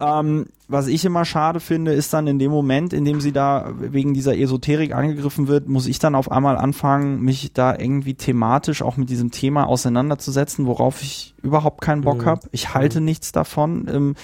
Ähm, 0.00 0.46
was 0.68 0.86
ich 0.86 1.04
immer 1.04 1.24
schade 1.24 1.60
finde, 1.60 1.92
ist 1.92 2.12
dann 2.14 2.26
in 2.26 2.38
dem 2.38 2.50
Moment, 2.50 2.92
in 2.92 3.04
dem 3.04 3.20
sie 3.20 3.32
da 3.32 3.72
wegen 3.78 4.14
dieser 4.14 4.36
Esoterik 4.38 4.94
angegriffen 4.94 5.46
wird, 5.46 5.68
muss 5.68 5.86
ich 5.86 5.98
dann 5.98 6.14
auf 6.14 6.30
einmal 6.32 6.56
anfangen, 6.56 7.20
mich 7.20 7.52
da 7.52 7.76
irgendwie 7.78 8.14
thematisch 8.14 8.80
auch 8.82 8.96
mit 8.96 9.10
diesem 9.10 9.30
Thema 9.30 9.66
auseinanderzusetzen, 9.66 10.66
worauf 10.66 11.02
ich 11.02 11.34
überhaupt 11.42 11.80
keinen 11.82 12.02
Bock 12.02 12.24
habe. 12.24 12.48
Ich 12.52 12.74
halte 12.74 13.00
nichts 13.00 13.32
davon. 13.32 13.86
Ähm, 13.92 14.14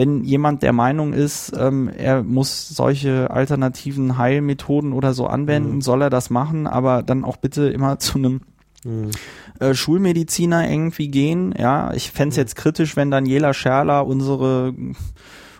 wenn 0.00 0.24
jemand 0.24 0.62
der 0.62 0.72
Meinung 0.72 1.12
ist, 1.12 1.52
ähm, 1.54 1.90
er 1.94 2.22
muss 2.22 2.70
solche 2.70 3.30
alternativen 3.30 4.16
Heilmethoden 4.16 4.94
oder 4.94 5.12
so 5.12 5.26
anwenden, 5.26 5.82
soll 5.82 6.00
er 6.00 6.08
das 6.08 6.30
machen, 6.30 6.66
aber 6.66 7.02
dann 7.02 7.22
auch 7.22 7.36
bitte 7.36 7.68
immer 7.68 7.98
zu 8.06 8.16
einem 8.16 8.40
äh, 9.58 9.74
Schulmediziner 9.74 10.70
irgendwie 10.70 11.08
gehen. 11.08 11.54
Ja, 11.58 11.92
ich 11.92 12.12
fänd's 12.12 12.36
jetzt 12.36 12.56
kritisch, 12.56 12.96
wenn 12.96 13.10
Daniela 13.10 13.52
Scherler 13.52 14.06
unsere 14.06 14.72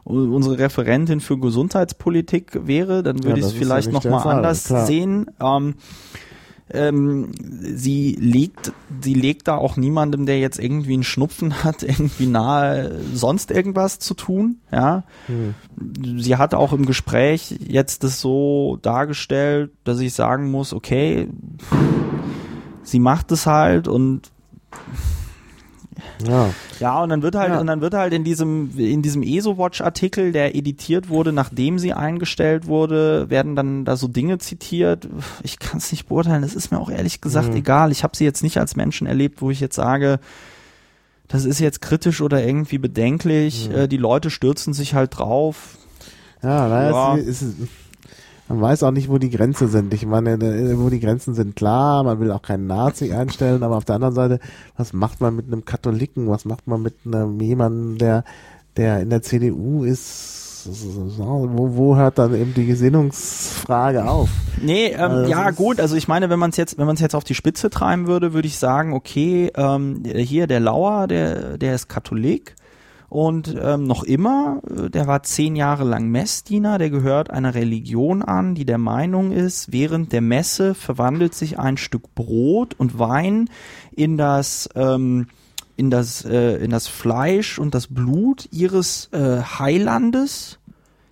unsere 0.05 0.59
Referentin 0.59 1.21
für 1.21 1.39
Gesundheitspolitik 1.39 2.67
wäre, 2.67 3.03
dann 3.03 3.23
würde 3.23 3.41
Ja, 3.41 3.47
ich 3.47 3.53
es 3.53 3.59
vielleicht 3.59 3.89
ja 3.89 3.93
noch 3.93 3.99
nicht 3.99 4.05
der 4.05 4.13
mal 4.13 4.21
Fall, 4.23 4.37
anders 4.37 4.65
klar. 4.65 4.87
sehen. 4.87 5.27
Ähm, 5.39 5.75
ähm, 6.73 7.33
sie 7.61 8.17
legt, 8.19 8.73
sie 9.01 9.15
legt 9.15 9.49
da 9.49 9.57
auch 9.57 9.77
niemandem, 9.77 10.27
der 10.27 10.39
jetzt 10.39 10.59
irgendwie 10.59 10.95
einen 10.95 11.05
Schnupfen 11.05 11.65
hat, 11.65 11.83
irgendwie 11.83 12.27
nahe, 12.27 13.01
sonst 13.15 13.51
irgendwas 13.51 13.99
zu 13.99 14.15
tun. 14.15 14.59
Ja, 14.73 15.05
sie 16.17 16.37
hat 16.37 16.55
auch 16.55 16.73
im 16.73 16.87
Gespräch 16.87 17.57
jetzt 17.61 18.05
das 18.05 18.21
so 18.21 18.79
dargestellt, 18.83 19.71
dass 19.85 20.01
ich 20.01 20.15
sagen 20.15 20.51
muss, 20.51 20.73
okay, 20.73 21.29
sie 22.83 23.01
macht 23.01 23.33
es 23.33 23.47
halt 23.47 23.89
und 23.89 24.31
Ja. 26.27 26.51
ja, 26.79 27.03
und 27.03 27.09
dann 27.09 27.23
wird 27.23 27.35
halt, 27.35 27.51
Ja. 27.51 27.61
und 27.61 27.67
dann 27.67 27.81
wird 27.81 27.95
halt 27.95 28.13
in 28.13 28.25
diesem, 28.25 28.71
in 28.79 29.03
diesem 29.03 29.23
ESO-Watch-Artikel, 29.23 30.33
der 30.33 30.55
editiert 30.57 31.09
wurde, 31.09 31.33
nachdem 31.33 31.79
sie 31.79 31.93
eingestellt 31.93 32.67
wurde, 32.67 33.31
werden 33.31 33.57
dann 33.57 33.85
da 33.85 33.97
so 33.97 34.09
Dinge 34.09 34.39
zitiert. 34.39 35.09
Ich 35.43 35.59
kann 35.59 35.79
es 35.79 35.91
nicht 35.93 36.07
beurteilen, 36.09 36.43
das 36.43 36.55
ist 36.55 36.71
mir 36.71 36.79
auch 36.79 36.91
ehrlich 36.91 37.21
gesagt 37.21 37.55
egal. 37.55 37.91
Ich 37.93 38.03
habe 38.03 38.17
sie 38.17 38.25
jetzt 38.25 38.43
nicht 38.43 38.59
als 38.59 38.77
Menschen 38.77 39.07
erlebt, 39.07 39.41
wo 39.43 39.51
ich 39.51 39.61
jetzt 39.61 39.77
sage, 39.77 40.21
das 41.29 41.45
ist 41.45 41.61
jetzt 41.61 41.81
kritisch 41.81 42.21
oder 42.21 42.45
irgendwie 42.45 42.79
bedenklich. 42.79 43.71
Äh, 43.71 43.87
die 43.87 43.97
Leute 43.97 44.31
stürzen 44.31 44.73
sich 44.75 44.95
halt 44.95 45.17
drauf. 45.19 45.79
Ja, 46.43 46.69
naja, 46.69 46.91
Ja. 46.91 47.17
Es 47.17 47.43
ist, 47.43 47.55
man 48.51 48.61
weiß 48.61 48.83
auch 48.83 48.91
nicht, 48.91 49.09
wo 49.09 49.19
die 49.19 49.31
Grenzen 49.31 49.69
sind. 49.69 49.95
Ich 49.95 50.05
meine, 50.05 50.33
äh, 50.33 50.77
wo 50.77 50.91
die 50.91 50.99
Grenzen 50.99 51.35
sind, 51.35 51.55
klar, 51.55 52.03
man 52.03 52.19
will 52.19 52.33
auch 52.33 52.43
keinen 52.43 52.67
Nazi 52.67 53.13
einstellen, 53.13 53.63
aber 53.63 53.77
auf 53.77 53.85
der 53.85 53.95
anderen 53.95 54.15
Seite, 54.15 54.41
was 54.77 54.93
macht 54.93 55.21
man 55.21 55.37
mit 55.37 55.47
einem 55.47 55.65
Katholiken? 55.65 56.29
Was 56.29 56.45
macht 56.45 56.67
man 56.67 56.83
mit 56.83 56.95
einem 57.07 57.41
jemandem, 57.41 57.99
der, 57.99 58.25
der 58.77 59.01
in 59.03 59.11
der 59.11 59.23
CDU 59.23 59.85
ist? 59.85 60.67
Wo, 60.67 61.77
wo 61.77 61.97
hört 61.97 62.19
dann 62.19 62.35
eben 62.35 62.53
die 62.53 62.67
Gesinnungsfrage 62.67 64.07
auf? 64.07 64.29
Nee, 64.61 64.89
ähm, 64.89 65.01
Also 65.01 65.31
ja 65.31 65.51
gut, 65.53 65.81
also 65.81 65.95
ich 65.95 66.09
meine, 66.09 66.29
wenn 66.29 66.41
man 66.41 66.51
es 66.51 66.57
jetzt, 66.57 66.77
wenn 66.77 66.87
man 66.87 66.97
es 66.97 67.01
jetzt 67.01 67.15
auf 67.15 67.25
die 67.25 67.37
Spitze 67.37 67.71
treiben 67.71 68.09
würde, 68.09 68.35
würde 68.35 68.49
ich 68.49 68.59
sagen, 68.59 68.93
okay, 68.93 69.53
ähm, 69.55 70.03
hier 70.05 70.49
der 70.49 70.61
Lauer, 70.61 71.07
der, 71.07 71.57
der 71.57 71.77
ist 71.77 71.89
Katholik 71.89 72.57
und 73.11 73.57
ähm, 73.61 73.83
noch 73.83 74.05
immer, 74.05 74.63
äh, 74.71 74.89
der 74.89 75.09
war 75.09 75.25
zehn 75.25 75.57
Jahre 75.57 75.83
lang 75.83 76.09
Messdiener, 76.09 76.79
der 76.79 76.91
gehört 76.91 77.29
einer 77.29 77.57
Religion 77.57 78.23
an, 78.23 78.55
die 78.55 78.65
der 78.65 78.79
Meinung 78.79 79.33
ist, 79.33 79.73
während 79.73 80.13
der 80.13 80.21
Messe 80.21 80.75
verwandelt 80.75 81.35
sich 81.35 81.59
ein 81.59 81.77
Stück 81.77 82.15
Brot 82.15 82.75
und 82.79 83.01
Wein 83.01 83.51
in 83.91 84.17
das 84.17 84.69
ähm, 84.77 85.27
in 85.77 85.91
das 85.91 86.25
äh, 86.25 86.65
in 86.65 86.71
das 86.71 86.87
Fleisch 86.87 87.59
und 87.59 87.75
das 87.75 87.89
Blut 87.89 88.49
ihres 88.53 89.11
äh, 89.13 89.43
Heilandes 89.43 90.59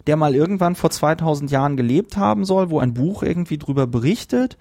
der 0.07 0.17
mal 0.17 0.35
irgendwann 0.35 0.75
vor 0.75 0.89
2000 0.89 1.51
Jahren 1.51 1.77
gelebt 1.77 2.17
haben 2.17 2.47
soll, 2.47 2.71
wo 2.71 2.79
ein 2.79 2.95
Buch 2.95 3.23
irgendwie 3.23 3.59
drüber 3.59 3.87
berichtet 3.87 4.57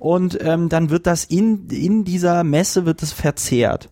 und 0.00 0.38
ähm, 0.42 0.68
dann 0.68 0.90
wird 0.90 1.06
das 1.06 1.24
in, 1.24 1.68
in 1.68 2.04
dieser 2.04 2.42
Messe 2.42 2.84
wird 2.84 3.02
es 3.02 3.12
verzehrt. 3.12 3.90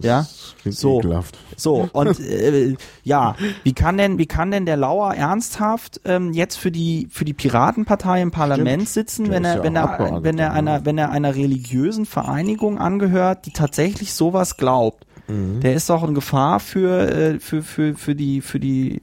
Ja, 0.00 0.26
Klingt 0.60 0.76
so. 0.76 1.00
ekelhaft. 1.00 1.36
So, 1.56 1.88
und 1.92 2.20
äh, 2.20 2.76
ja, 3.02 3.34
wie 3.64 3.72
kann 3.72 3.98
denn, 3.98 4.18
wie 4.18 4.26
kann 4.26 4.50
denn 4.50 4.64
der 4.64 4.76
Lauer 4.76 5.14
ernsthaft 5.14 6.00
ähm, 6.04 6.32
jetzt 6.32 6.56
für 6.56 6.70
die 6.70 7.08
für 7.10 7.24
die 7.24 7.34
Piratenpartei 7.34 8.22
im 8.22 8.30
Parlament 8.30 8.88
sitzen, 8.88 9.24
Der 9.24 9.34
wenn 9.34 9.44
er 9.44 9.56
ja 9.56 9.62
wenn 9.64 9.76
er 9.76 10.22
wenn 10.22 10.38
er 10.38 10.50
ne? 10.50 10.54
einer 10.54 10.84
wenn 10.86 10.96
er 10.98 11.10
einer 11.10 11.34
religiösen 11.34 12.06
Vereinigung 12.06 12.78
angehört, 12.78 13.46
die 13.46 13.52
tatsächlich 13.52 14.14
sowas 14.14 14.56
glaubt? 14.56 15.06
Mhm. 15.26 15.60
Der 15.60 15.74
ist 15.74 15.90
doch 15.90 16.06
in 16.06 16.14
Gefahr 16.14 16.60
für 16.60 17.10
äh, 17.10 17.40
für 17.40 17.62
für 17.62 17.94
für 17.94 18.14
die 18.14 18.40
für 18.40 18.60
die 18.60 19.02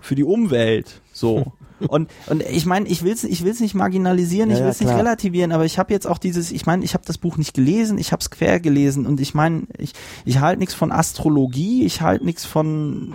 für 0.00 0.14
die 0.14 0.24
Umwelt. 0.24 1.00
So. 1.12 1.52
Und, 1.86 2.10
und 2.26 2.42
ich 2.42 2.66
meine, 2.66 2.88
ich 2.88 3.02
will 3.04 3.12
es 3.12 3.22
ich 3.24 3.44
will's 3.44 3.60
nicht 3.60 3.74
marginalisieren, 3.74 4.50
Ja, 4.50 4.54
ich 4.56 4.60
ja, 4.60 4.64
will 4.64 4.72
es 4.72 4.80
nicht 4.80 4.88
klar. 4.88 4.98
relativieren, 5.00 5.52
aber 5.52 5.64
ich 5.64 5.78
habe 5.78 5.92
jetzt 5.92 6.06
auch 6.06 6.18
dieses, 6.18 6.50
ich 6.50 6.66
meine, 6.66 6.84
ich 6.84 6.94
habe 6.94 7.04
das 7.06 7.18
Buch 7.18 7.36
nicht 7.36 7.54
gelesen, 7.54 7.98
ich 7.98 8.10
habe 8.12 8.20
es 8.20 8.30
quer 8.30 8.58
gelesen 8.60 9.06
und 9.06 9.20
ich 9.20 9.34
meine, 9.34 9.62
ich, 9.78 9.92
ich 10.24 10.40
halte 10.40 10.58
nichts 10.58 10.74
von 10.74 10.90
Astrologie, 10.90 11.84
ich 11.84 12.00
halte 12.00 12.24
nichts 12.24 12.44
von 12.44 13.14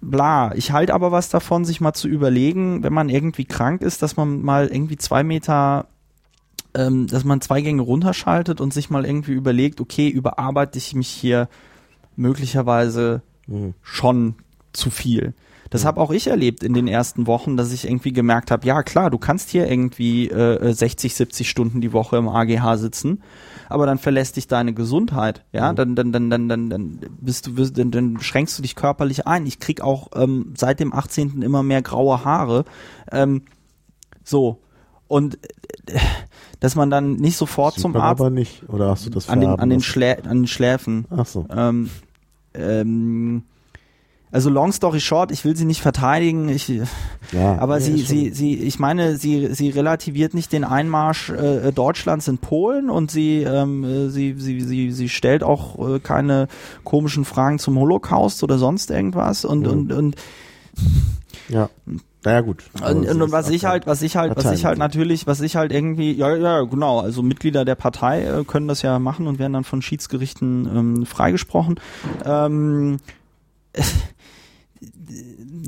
bla. 0.00 0.54
Ich 0.54 0.72
halte 0.72 0.92
aber 0.94 1.12
was 1.12 1.28
davon, 1.30 1.64
sich 1.64 1.80
mal 1.80 1.94
zu 1.94 2.08
überlegen, 2.08 2.82
wenn 2.82 2.92
man 2.92 3.08
irgendwie 3.08 3.44
krank 3.46 3.80
ist, 3.82 4.02
dass 4.02 4.16
man 4.16 4.42
mal 4.42 4.66
irgendwie 4.68 4.96
zwei 4.96 5.24
Meter 5.24 5.86
ähm, 6.76 7.06
dass 7.06 7.22
man 7.24 7.40
zwei 7.40 7.60
Gänge 7.60 7.82
runterschaltet 7.82 8.60
und 8.60 8.74
sich 8.74 8.90
mal 8.90 9.06
irgendwie 9.06 9.32
überlegt, 9.32 9.80
okay, 9.80 10.08
überarbeite 10.08 10.76
ich 10.76 10.94
mich 10.94 11.08
hier 11.08 11.48
möglicherweise 12.16 13.22
Mhm. 13.46 13.74
schon 13.82 14.34
zu 14.72 14.88
viel. 14.90 15.34
Das 15.70 15.84
habe 15.84 16.00
auch 16.00 16.10
ich 16.10 16.26
erlebt 16.26 16.62
in 16.62 16.74
den 16.74 16.86
ersten 16.86 17.26
Wochen, 17.26 17.56
dass 17.56 17.72
ich 17.72 17.86
irgendwie 17.86 18.12
gemerkt 18.12 18.50
habe, 18.50 18.66
ja 18.66 18.82
klar, 18.82 19.10
du 19.10 19.18
kannst 19.18 19.50
hier 19.50 19.68
irgendwie 19.68 20.28
äh, 20.28 20.72
60, 20.72 21.14
70 21.14 21.48
Stunden 21.50 21.80
die 21.80 21.92
Woche 21.92 22.16
im 22.16 22.28
AGH 22.28 22.76
sitzen, 22.76 23.22
aber 23.68 23.86
dann 23.86 23.98
verlässt 23.98 24.36
dich 24.36 24.46
deine 24.46 24.72
Gesundheit, 24.74 25.44
ja, 25.52 25.72
Mhm. 25.72 25.76
dann, 25.76 25.94
dann, 25.96 26.12
dann, 26.12 26.30
dann, 26.30 26.48
dann, 26.48 26.70
dann 26.70 26.98
bist 27.20 27.46
du, 27.46 27.56
wirst- 27.56 27.76
dann, 27.78 27.90
dann 27.90 28.20
schränkst 28.20 28.56
du 28.58 28.62
dich 28.62 28.76
körperlich 28.76 29.26
ein. 29.26 29.46
Ich 29.46 29.58
krieg 29.58 29.80
auch 29.80 30.08
ähm, 30.14 30.52
seit 30.56 30.80
dem 30.80 30.92
18. 30.92 31.42
immer 31.42 31.62
mehr 31.62 31.82
graue 31.82 32.24
Haare. 32.24 32.64
Ähm, 33.10 33.42
so. 34.22 34.60
Und 35.08 35.38
äh, 35.86 35.98
dass 36.60 36.76
man 36.76 36.88
dann 36.90 37.14
nicht 37.16 37.36
sofort 37.36 37.74
Sieht 37.74 37.82
zum 37.82 37.92
man 37.92 38.02
Arzt 38.02 38.20
aber 38.20 38.30
nicht. 38.30 38.68
Oder 38.68 38.90
hast 38.90 39.06
du 39.06 39.10
das 39.10 39.28
an 39.28 39.40
den, 39.40 39.50
an 39.50 39.70
den? 39.70 39.80
Schlä 39.82 40.16
an 40.24 40.38
den 40.42 40.46
Schläfen. 40.46 41.06
Ach 41.10 41.26
so. 41.26 41.46
Ähm, 41.54 41.90
ähm, 42.54 43.42
also 44.34 44.50
long 44.50 44.72
story 44.72 45.00
short, 45.00 45.30
ich 45.30 45.44
will 45.44 45.56
sie 45.56 45.64
nicht 45.64 45.80
verteidigen, 45.80 46.48
ich, 46.48 46.68
Ja, 47.30 47.56
aber 47.58 47.78
nee, 47.78 47.84
sie, 47.84 47.98
sie, 47.98 48.30
sie, 48.30 48.54
ich 48.56 48.80
meine, 48.80 49.16
sie, 49.16 49.54
sie 49.54 49.70
relativiert 49.70 50.34
nicht 50.34 50.52
den 50.52 50.64
Einmarsch 50.64 51.30
äh, 51.30 51.70
Deutschlands 51.70 52.26
in 52.26 52.38
Polen 52.38 52.90
und 52.90 53.12
sie, 53.12 53.42
ähm, 53.42 53.84
äh, 53.84 54.08
sie, 54.10 54.34
sie, 54.36 54.60
sie, 54.60 54.90
sie 54.90 55.08
stellt 55.08 55.44
auch 55.44 55.78
äh, 55.88 56.00
keine 56.00 56.48
komischen 56.82 57.24
Fragen 57.24 57.60
zum 57.60 57.78
Holocaust 57.78 58.42
oder 58.42 58.58
sonst 58.58 58.90
irgendwas 58.90 59.44
und, 59.44 59.60
Mhm. 59.60 59.66
und, 59.68 59.92
und 59.92 60.16
Ja. 61.48 61.70
Naja, 62.24 62.40
gut. 62.40 62.64
Und, 62.82 63.06
und, 63.06 63.20
ist 63.20 63.32
was 63.32 63.50
ich 63.50 63.64
halt, 63.66 63.86
was 63.86 64.02
ich 64.02 64.16
halt, 64.16 64.34
was 64.34 64.50
ich 64.50 64.64
halt 64.64 64.78
natürlich, 64.78 65.28
was 65.28 65.42
ich 65.42 65.54
halt 65.54 65.70
irgendwie, 65.70 66.10
ja, 66.10 66.34
ja, 66.34 66.62
genau, 66.62 66.98
also 67.00 67.22
Mitglieder 67.22 67.64
der 67.64 67.76
Partei 67.76 68.24
äh, 68.24 68.44
können 68.44 68.66
das 68.66 68.82
ja 68.82 68.98
machen 68.98 69.28
und 69.28 69.38
werden 69.38 69.52
dann 69.52 69.64
von 69.64 69.80
Schiedsgerichten 69.80 70.66
ähm, 70.74 71.06
freigesprochen. 71.06 71.78
Ähm, 72.24 72.96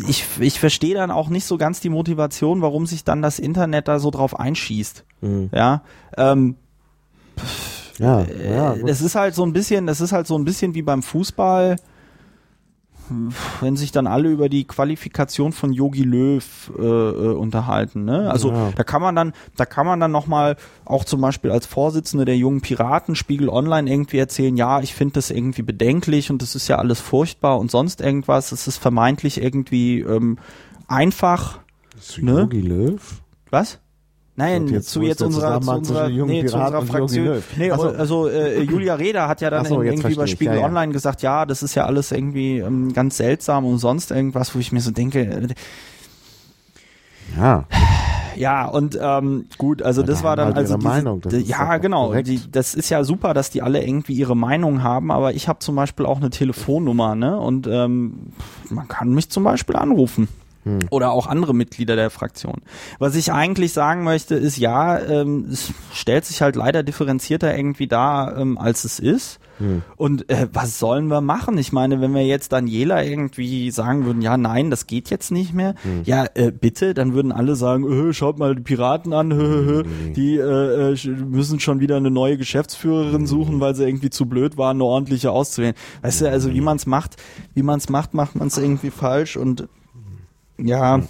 ich, 0.09 0.25
ich 0.41 0.61
verstehe 0.61 0.95
dann 0.95 1.11
auch 1.11 1.29
nicht 1.29 1.45
so 1.45 1.57
ganz 1.59 1.81
die 1.81 1.89
Motivation, 1.89 2.63
warum 2.63 2.87
sich 2.87 3.05
dann 3.05 3.23
das 3.23 3.39
Internet 3.39 3.89
da 3.89 3.99
so 3.99 4.11
drauf 4.11 4.39
einschießt. 4.39 5.05
Mhm. 5.23 5.51
Ja, 5.53 5.83
ähm, 6.17 6.57
Ja, 7.99 8.23
äh, 8.23 8.55
ja, 8.55 8.75
gut. 8.75 8.89
das 8.89 9.01
ist 9.01 9.15
halt 9.15 9.35
so 9.35 9.45
ein 9.45 9.53
bisschen, 9.53 9.87
das 9.87 10.01
ist 10.01 10.13
halt 10.13 10.27
so 10.27 10.37
ein 10.37 10.45
bisschen 10.45 10.75
wie 10.75 10.83
beim 10.83 11.03
Fußball, 11.03 11.77
wenn 13.61 13.77
sich 13.77 13.93
dann 13.93 14.07
alle 14.07 14.29
über 14.29 14.49
die 14.49 14.65
Qualifikation 14.65 15.53
von 15.53 15.73
Yogi 15.73 16.03
Löw 16.03 16.73
äh, 16.79 16.83
äh, 16.83 17.35
unterhalten. 17.35 18.05
Ne? 18.05 18.31
Also 18.31 18.51
Ja. 18.51 18.71
da 18.75 18.85
kann 18.85 19.03
man 19.03 19.15
dann, 19.15 19.33
da 19.57 19.67
kann 19.67 19.87
man 19.87 20.01
dann 20.01 20.13
noch 20.13 20.27
mal 20.27 20.57
auch 20.85 21.05
zum 21.05 21.21
Beispiel 21.21 21.51
als 21.51 21.67
Vorsitzende 21.67 22.25
der 22.25 22.37
jungen 22.37 22.61
Piraten 22.61 23.15
Spiegel 23.15 23.49
Online 23.49 23.91
irgendwie 23.91 24.19
erzählen, 24.19 24.57
ja, 24.57 24.81
ich 24.81 24.95
finde 24.95 25.15
das 25.15 25.31
irgendwie 25.31 25.63
bedenklich 25.63 26.31
und 26.31 26.43
das 26.43 26.55
ist 26.55 26.69
ja 26.69 26.77
alles 26.77 27.01
furchtbar 27.01 27.59
und 27.59 27.71
sonst 27.71 28.01
irgendwas. 28.01 28.53
Es 28.53 28.67
ist 28.67 28.79
vermeintlich 28.79 29.41
irgendwie 29.43 30.01
ähm, 30.01 30.39
einfach. 30.89 31.61
Zu 32.01 32.25
ne? 32.25 32.41
Jogi 32.41 32.61
Löw? 32.61 33.23
Was? 33.51 33.79
Nein, 34.39 34.69
jetzt, 34.69 34.91
zu 34.91 35.01
jetzt 35.01 35.23
unserer, 35.23 35.63
zu 35.63 35.71
unserer, 35.71 36.09
nee, 36.11 36.45
zu 36.45 36.59
unserer 36.59 36.83
Fraktion. 36.83 37.43
Nee, 37.57 37.71
Ach 37.71 37.79
so. 37.79 37.89
also 37.89 38.29
äh, 38.29 38.61
Julia 38.71 38.95
Reda 38.95 39.29
hat 39.29 39.41
ja 39.41 39.49
dann 39.49 39.65
so, 39.65 39.81
irgendwie 39.81 40.13
ich. 40.13 40.31
Spiegel 40.31 40.55
Ja, 40.57 40.61
ja. 40.61 40.67
Online 40.67 40.93
gesagt, 40.93 41.23
ja, 41.23 41.47
das 41.47 41.63
ist 41.63 41.75
ja 41.75 41.87
alles 41.87 42.13
irgendwie 42.13 42.59
ähm, 42.59 42.93
ganz 42.93 43.17
seltsam 43.17 43.65
und 43.65 43.79
sonst 43.79 44.11
irgendwas, 44.11 44.55
wo 44.55 44.59
ich 44.59 44.73
mir 44.73 44.81
so 44.81 44.91
denke, 44.91 45.21
äh, 45.21 45.49
Ja. 47.35 47.65
ja, 48.37 48.67
und 48.67 48.99
ähm, 49.01 49.47
gut, 49.57 49.81
also 49.81 50.03
Ja, 50.03 50.07
das 50.07 50.23
war 50.23 50.37
dann 50.37 50.49
halt 50.49 50.59
also 50.59 50.77
diese, 50.77 50.87
Meinung, 50.87 51.23
ja 51.31 51.79
genau, 51.79 52.13
die, 52.13 52.41
das 52.53 52.75
ist 52.75 52.91
ja 52.91 53.05
super, 53.05 53.33
dass 53.33 53.49
die 53.49 53.63
alle 53.63 53.83
irgendwie 53.83 54.13
ihre 54.13 54.37
Meinung 54.37 54.83
haben, 54.83 55.11
aber 55.11 55.33
ich 55.33 55.49
habe 55.49 55.61
zum 55.61 55.77
Beispiel 55.77 56.05
auch 56.05 56.19
eine 56.19 56.29
Telefonnummer, 56.29 57.15
ne? 57.15 57.39
Und 57.39 57.67
ähm, 57.69 58.33
man 58.69 58.87
kann 58.87 59.15
mich 59.15 59.31
zum 59.31 59.45
Beispiel 59.45 59.77
anrufen. 59.77 60.29
Hm. 60.67 60.81
Oder 60.91 61.13
auch 61.13 61.29
andere 61.29 61.55
Mitglieder 61.55 61.95
der 61.95 62.11
Fraktion. 62.11 62.61
Was 62.99 63.15
ich 63.15 63.33
eigentlich 63.33 63.73
sagen 63.73 64.03
möchte, 64.03 64.35
ist 64.35 64.59
ja, 64.59 64.99
ähm, 64.99 65.47
es 65.51 65.73
stellt 65.93 66.25
sich 66.25 66.43
halt 66.43 66.57
leider 66.57 66.83
differenzierter 66.83 67.57
irgendwie 67.57 67.87
dar, 67.87 68.37
ähm, 68.37 68.59
als 68.59 68.85
es 68.85 68.99
ist. 68.99 69.39
Hm. 69.59 69.83
Und 69.97 70.29
äh, 70.29 70.49
was 70.53 70.81
sollen 70.81 71.07
wir 71.07 71.21
machen? 71.21 71.57
Ich 71.57 71.73
meine, 71.73 72.01
wenn 72.01 72.13
wir 72.15 72.27
jetzt 72.27 72.53
Daniela 72.53 73.05
irgendwie 73.05 73.71
sagen 73.71 74.05
würden, 74.07 74.23
ja, 74.23 74.37
nein, 74.37 74.71
das 74.71 74.89
geht 74.89 75.09
jetzt 75.09 75.31
nicht 75.31 75.55
mehr, 75.55 75.75
Hm. 75.83 76.03
ja, 76.05 76.25
äh, 76.35 76.51
bitte, 76.51 76.95
dann 76.95 77.15
würden 77.15 77.31
alle 77.31 77.55
sagen, 77.55 78.09
äh, 78.09 78.13
schaut 78.13 78.39
mal 78.39 78.57
die 78.57 78.63
Piraten 78.63 79.13
an, 79.13 79.33
hö, 79.33 79.39
hö, 79.39 79.85
hö. 79.85 80.13
die 80.15 80.37
äh, 80.37 80.93
äh, 80.95 81.09
müssen 81.09 81.61
schon 81.61 81.79
wieder 81.79 81.97
eine 81.97 82.11
neue 82.11 82.37
Geschäftsführerin 82.39 83.27
suchen, 83.27 83.61
weil 83.61 83.77
sie 83.77 83.85
irgendwie 83.85 84.11
zu 84.11 84.27
blöd 84.27 84.59
waren, 84.59 84.79
eine 84.79 84.85
ordentliche 84.85 85.31
auszuwählen. 85.31 85.75
Weißt 86.03 86.23
du, 86.23 86.29
also 86.29 86.53
wie 86.53 86.61
man 86.61 86.77
es 86.77 86.87
macht, 86.87 87.17
wie 87.55 87.63
man 87.63 87.79
es 87.79 87.89
macht, 87.89 88.15
macht 88.15 88.35
man 88.35 88.49
es 88.49 88.59
irgendwie 88.59 88.91
falsch 88.91 89.37
und 89.37 89.69
ja, 90.59 91.01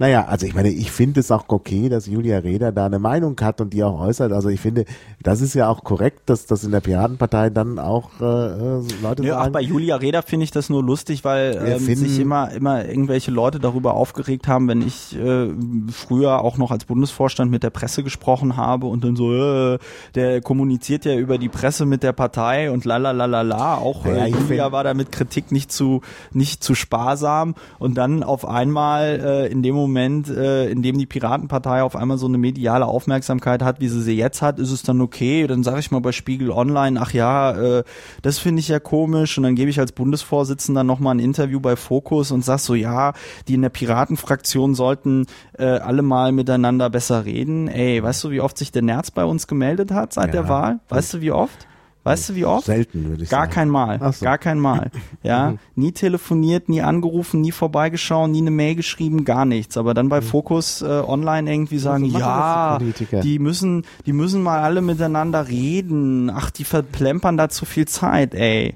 Naja, 0.00 0.26
also 0.26 0.46
ich 0.46 0.54
meine, 0.54 0.68
ich 0.68 0.92
finde 0.92 1.18
es 1.18 1.32
auch 1.32 1.44
okay, 1.48 1.88
dass 1.88 2.06
Julia 2.06 2.38
Reda 2.38 2.70
da 2.70 2.86
eine 2.86 3.00
Meinung 3.00 3.34
hat 3.40 3.60
und 3.60 3.72
die 3.72 3.82
auch 3.82 3.98
äußert. 3.98 4.32
Also 4.32 4.48
ich 4.48 4.60
finde, 4.60 4.84
das 5.20 5.40
ist 5.40 5.54
ja 5.54 5.68
auch 5.68 5.82
korrekt, 5.82 6.20
dass 6.26 6.46
das 6.46 6.62
in 6.62 6.70
der 6.70 6.78
Piratenpartei 6.78 7.50
dann 7.50 7.80
auch 7.80 8.10
äh, 8.20 8.24
äh, 8.24 8.82
Leute 9.02 9.22
Nö, 9.22 9.32
auch 9.32 9.40
sagen. 9.40 9.52
bei 9.52 9.60
Julia 9.60 9.96
Reda 9.96 10.22
finde 10.22 10.44
ich 10.44 10.52
das 10.52 10.70
nur 10.70 10.84
lustig, 10.84 11.24
weil 11.24 11.60
ähm, 11.66 11.96
sich 11.96 12.20
immer 12.20 12.52
immer 12.52 12.84
irgendwelche 12.86 13.32
Leute 13.32 13.58
darüber 13.58 13.94
aufgeregt 13.94 14.46
haben, 14.46 14.68
wenn 14.68 14.82
ich 14.82 15.18
äh, 15.18 15.48
früher 15.90 16.44
auch 16.44 16.58
noch 16.58 16.70
als 16.70 16.84
Bundesvorstand 16.84 17.50
mit 17.50 17.64
der 17.64 17.70
Presse 17.70 18.04
gesprochen 18.04 18.56
habe 18.56 18.86
und 18.86 19.02
dann 19.02 19.16
so, 19.16 19.34
äh, 19.34 19.78
der 20.14 20.40
kommuniziert 20.42 21.06
ja 21.06 21.16
über 21.16 21.38
die 21.38 21.48
Presse 21.48 21.86
mit 21.86 22.04
der 22.04 22.12
Partei 22.12 22.70
und 22.70 22.84
la 22.84 22.98
la 22.98 23.10
la 23.10 23.24
la 23.24 23.42
la. 23.42 23.74
Auch 23.74 24.06
Ja, 24.06 24.26
äh, 24.26 24.28
ich 24.28 24.36
Julia 24.36 24.70
war 24.70 24.84
da 24.84 24.94
mit 24.94 25.10
Kritik 25.10 25.50
nicht 25.50 25.72
zu 25.72 26.02
nicht 26.32 26.62
zu 26.62 26.76
sparsam 26.76 27.56
und 27.80 27.98
dann 27.98 28.22
auf 28.22 28.46
einmal 28.46 29.20
äh, 29.24 29.50
in 29.50 29.64
dem 29.64 29.74
Moment, 29.74 29.87
äh, 29.96 30.70
in 30.70 30.82
dem 30.82 30.98
die 30.98 31.06
Piratenpartei 31.06 31.82
auf 31.82 31.96
einmal 31.96 32.18
so 32.18 32.26
eine 32.26 32.38
mediale 32.38 32.86
Aufmerksamkeit 32.86 33.62
hat, 33.62 33.80
wie 33.80 33.88
sie 33.88 34.02
sie 34.02 34.16
jetzt 34.16 34.42
hat, 34.42 34.58
ist 34.58 34.70
es 34.70 34.82
dann 34.82 35.00
okay. 35.00 35.46
Dann 35.46 35.62
sage 35.62 35.80
ich 35.80 35.90
mal 35.90 36.00
bei 36.00 36.12
Spiegel 36.12 36.50
Online, 36.50 37.00
ach 37.00 37.12
ja, 37.12 37.78
äh, 37.78 37.84
das 38.22 38.38
finde 38.38 38.60
ich 38.60 38.68
ja 38.68 38.80
komisch 38.80 39.36
und 39.38 39.44
dann 39.44 39.54
gebe 39.54 39.70
ich 39.70 39.80
als 39.80 39.92
Bundesvorsitzender 39.92 40.84
nochmal 40.84 41.14
ein 41.16 41.20
Interview 41.20 41.60
bei 41.60 41.76
Focus 41.76 42.30
und 42.30 42.44
sag 42.44 42.58
so, 42.58 42.74
ja, 42.74 43.12
die 43.48 43.54
in 43.54 43.62
der 43.62 43.68
Piratenfraktion 43.68 44.74
sollten 44.74 45.26
äh, 45.58 45.64
alle 45.64 46.02
mal 46.02 46.32
miteinander 46.32 46.90
besser 46.90 47.24
reden. 47.24 47.68
Ey, 47.68 48.02
weißt 48.02 48.24
du, 48.24 48.30
wie 48.30 48.40
oft 48.40 48.58
sich 48.58 48.72
der 48.72 48.82
Nerz 48.82 49.10
bei 49.10 49.24
uns 49.24 49.46
gemeldet 49.46 49.90
hat 49.90 50.12
seit 50.12 50.26
Ja. 50.26 50.32
der 50.42 50.48
Wahl? 50.48 50.80
Weißt 50.88 51.14
du, 51.14 51.20
wie 51.20 51.32
oft? 51.32 51.66
Weißt 52.08 52.30
du, 52.30 52.34
wie 52.36 52.46
oft? 52.46 52.64
Selten, 52.64 53.06
würde 53.06 53.24
ich 53.24 53.28
Gar 53.28 53.42
sagen. 53.42 53.52
kein 53.52 53.68
Mal, 53.68 54.12
so. 54.12 54.24
gar 54.24 54.38
kein 54.38 54.58
Mal. 54.58 54.90
Ja, 55.22 55.54
nie 55.74 55.92
telefoniert, 55.92 56.68
nie 56.68 56.80
angerufen, 56.80 57.40
nie 57.40 57.52
vorbeigeschaut, 57.52 58.30
nie 58.30 58.40
eine 58.40 58.50
Mail 58.50 58.76
geschrieben, 58.76 59.24
gar 59.24 59.44
nichts. 59.44 59.76
Aber 59.76 59.92
dann 59.92 60.08
bei 60.08 60.22
Fokus 60.22 60.80
äh, 60.80 60.86
Online 60.86 61.52
irgendwie 61.52 61.78
sagen, 61.78 62.10
das 62.10 62.20
ja, 62.20 62.78
die 63.22 63.38
müssen, 63.38 63.84
die 64.06 64.14
müssen 64.14 64.42
mal 64.42 64.60
alle 64.60 64.80
miteinander 64.80 65.48
reden. 65.48 66.30
Ach, 66.30 66.50
die 66.50 66.64
verplempern 66.64 67.36
da 67.36 67.50
zu 67.50 67.66
viel 67.66 67.86
Zeit, 67.86 68.34
ey. 68.34 68.74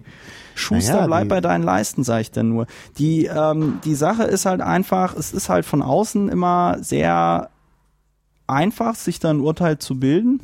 Schuster, 0.55 0.95
Naja, 0.95 1.07
bleib 1.07 1.29
bei 1.29 1.41
deinen 1.41 1.63
Leisten, 1.63 2.05
sag 2.05 2.21
ich 2.21 2.31
dann 2.33 2.51
nur. 2.51 2.67
Die, 2.99 3.27
ähm, 3.27 3.79
die 3.85 3.95
Sache 3.95 4.25
ist 4.25 4.45
halt 4.45 4.61
einfach, 4.61 5.17
es 5.17 5.33
ist 5.33 5.49
halt 5.49 5.65
von 5.65 5.81
außen 5.81 6.29
immer 6.29 6.77
sehr 6.81 7.49
einfach, 8.47 8.95
sich 8.95 9.19
da 9.21 9.31
ein 9.31 9.41
Urteil 9.41 9.79
zu 9.79 9.99
bilden. 9.99 10.41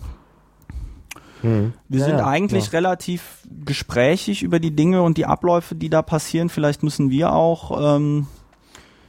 Hm. 1.43 1.73
Wir 1.89 2.01
Ja, 2.01 2.07
sind 2.07 2.19
ja, 2.19 2.27
eigentlich 2.27 2.71
klar. 2.71 2.83
relativ 2.83 3.47
gesprächig 3.65 4.43
über 4.43 4.59
die 4.61 4.75
Dinge 4.75 5.03
und 5.03 5.19
die 5.19 5.27
Abläufe, 5.27 5.75
die 5.75 5.89
da 5.91 6.03
passieren. 6.03 6.49
Vielleicht 6.49 6.83
müssen 6.83 7.11
wir 7.11 7.33
auch, 7.33 7.97
ähm, 7.97 8.27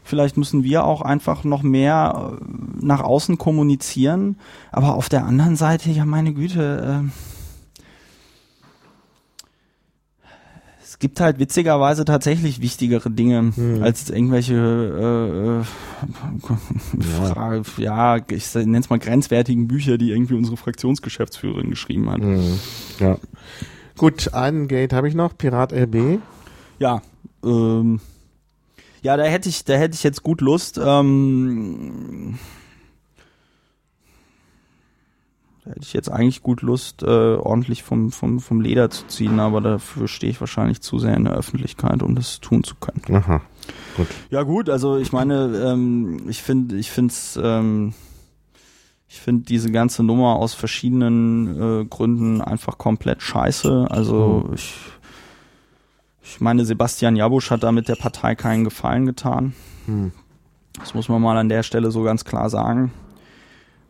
vielleicht 0.04 0.38
müssen 0.38 0.64
wir 0.64 0.84
auch 0.86 1.02
einfach 1.02 1.44
noch 1.44 1.64
mehr 1.64 2.34
äh, 2.40 2.46
nach 2.86 3.02
außen 3.02 3.38
kommunizieren. 3.38 4.38
Aber 4.72 4.96
auf 4.96 5.10
der 5.10 5.26
anderen 5.26 5.56
Seite, 5.56 5.90
ja 5.92 6.06
meine 6.06 6.34
Güte, 6.34 6.84
ähm, 7.02 7.12
es 11.00 11.02
gibt 11.02 11.22
halt 11.22 11.40
witzigerweise 11.40 12.04
tatsächlich 12.04 12.60
wichtigere 12.60 13.10
Dinge 13.10 13.54
Hm. 13.56 13.82
als 13.82 14.10
irgendwelche 14.10 14.54
äh, 14.54 15.62
äh, 15.62 15.64
Ja. 17.78 18.18
Ja, 18.18 18.26
ich 18.30 18.54
nenne 18.54 18.80
es 18.80 18.90
mal 18.90 19.00
grenzwertigen 19.00 19.70
Bücher, 19.70 19.98
die 19.98 20.12
irgendwie 20.12 20.34
unsere 20.34 20.58
Fraktionsgeschäftsführerin 20.58 21.70
geschrieben 21.70 22.10
hat. 22.10 22.20
Hm. 22.20 22.60
Ja. 23.00 23.18
Gut, 23.98 24.34
einen 24.34 24.68
Gate 24.68 24.92
habe 24.92 25.08
ich 25.08 25.16
noch, 25.16 25.38
Pirat 25.38 25.72
LB. 25.72 26.20
Ja, 26.80 27.02
ähm, 27.46 28.02
ja, 29.02 29.16
da 29.16 29.24
hätte 29.24 29.48
ich, 29.48 29.64
da 29.64 29.76
hätte 29.76 29.96
ich 29.96 30.04
jetzt 30.04 30.22
gut 30.22 30.42
Lust. 30.42 30.78
Ähm, 30.84 32.38
da 35.59 35.59
hätte 35.70 35.82
ich 35.84 35.94
jetzt 35.94 36.10
eigentlich 36.10 36.42
gut 36.42 36.62
Lust, 36.62 37.04
äh, 37.04 37.36
ordentlich 37.36 37.84
vom, 37.84 38.12
vom, 38.12 38.40
vom 38.40 38.60
Leder 38.60 38.90
zu 38.90 39.06
ziehen, 39.08 39.40
aber 39.40 39.62
dafür 39.62 40.08
stehe 40.08 40.32
ich 40.32 40.40
wahrscheinlich 40.40 40.82
zu 40.82 40.98
sehr 40.98 41.16
in 41.16 41.26
der 41.26 41.34
Öffentlichkeit, 41.34 42.02
um 42.02 42.16
das 42.16 42.40
tun 42.40 42.64
zu 42.64 42.76
können. 42.76 43.02
Aha. 43.16 43.42
Gut. 43.96 44.08
Ja 44.32 44.44
gut, 44.44 44.70
also 44.70 44.98
ich 44.98 45.12
meine, 45.12 45.56
ähm, 45.64 46.28
ich 46.28 46.42
finde, 46.42 46.76
ich 46.76 46.90
finde 46.90 47.12
es, 47.12 47.40
ähm, 47.42 47.94
ich 49.08 49.20
finde 49.20 49.44
diese 49.44 49.72
ganze 49.72 50.04
Nummer 50.04 50.36
aus 50.36 50.56
verschiedenen 50.56 51.82
äh, 51.82 51.86
Gründen 51.86 52.42
einfach 52.42 52.80
komplett 52.80 53.22
scheiße. 53.22 53.88
Also 53.92 54.50
ich, 54.56 54.76
ich 56.24 56.42
meine, 56.42 56.66
Sebastian 56.66 57.16
Jabusch 57.16 57.52
hat 57.52 57.62
damit 57.62 57.90
der 57.90 57.96
Partei 57.96 58.34
keinen 58.34 58.64
Gefallen 58.64 59.06
getan. 59.06 59.54
Hm. 59.86 60.12
Das 60.80 60.94
muss 60.94 61.10
man 61.10 61.22
mal 61.22 61.38
an 61.38 61.50
der 61.50 61.64
Stelle 61.64 61.92
so 61.92 62.02
ganz 62.04 62.26
klar 62.26 62.50
sagen. 62.50 62.92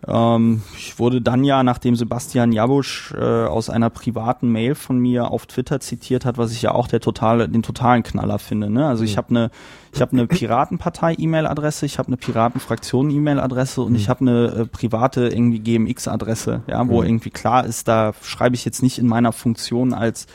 Ähm, 0.07 0.61
ich 0.77 0.97
wurde 0.97 1.21
dann 1.21 1.43
ja, 1.43 1.61
nachdem 1.63 1.95
Sebastian 1.95 2.51
Jabusch 2.51 3.13
äh, 3.17 3.45
aus 3.45 3.69
einer 3.69 3.89
privaten 3.89 4.49
Mail 4.49 4.75
von 4.75 4.97
mir 4.97 5.31
auf 5.31 5.45
Twitter 5.45 5.79
zitiert 5.79 6.23
hat, 6.25 6.37
was 6.37 6.51
ich 6.51 6.61
ja 6.61 6.71
auch 6.71 6.87
der 6.87 7.01
totale, 7.01 7.49
den 7.49 7.63
totalen 7.63 8.03
Knaller 8.03 8.39
finde. 8.39 8.69
Ne? 8.69 8.87
Also 8.87 9.03
ich 9.03 9.17
habe 9.17 9.29
eine, 9.31 9.51
ich 9.93 10.01
habe 10.01 10.13
eine 10.13 10.25
Piratenpartei-E-Mail-Adresse, 10.25 11.85
ich 11.85 11.99
habe 11.99 12.07
eine 12.07 12.17
Piratenfraktion-E-Mail-Adresse 12.17 13.81
und 13.81 13.95
ich 13.95 14.07
habe 14.07 14.21
eine 14.21 14.45
äh, 14.47 14.65
private 14.65 15.27
irgendwie 15.27 15.59
GMX-Adresse, 15.59 16.61
ja, 16.67 16.87
wo 16.87 17.03
irgendwie 17.03 17.31
klar 17.31 17.65
ist, 17.65 17.87
da 17.87 18.13
schreibe 18.21 18.55
ich 18.55 18.63
jetzt 18.63 18.81
nicht 18.81 18.99
in 18.99 19.07
meiner 19.07 19.33
Funktion 19.33 19.93
als 19.93 20.27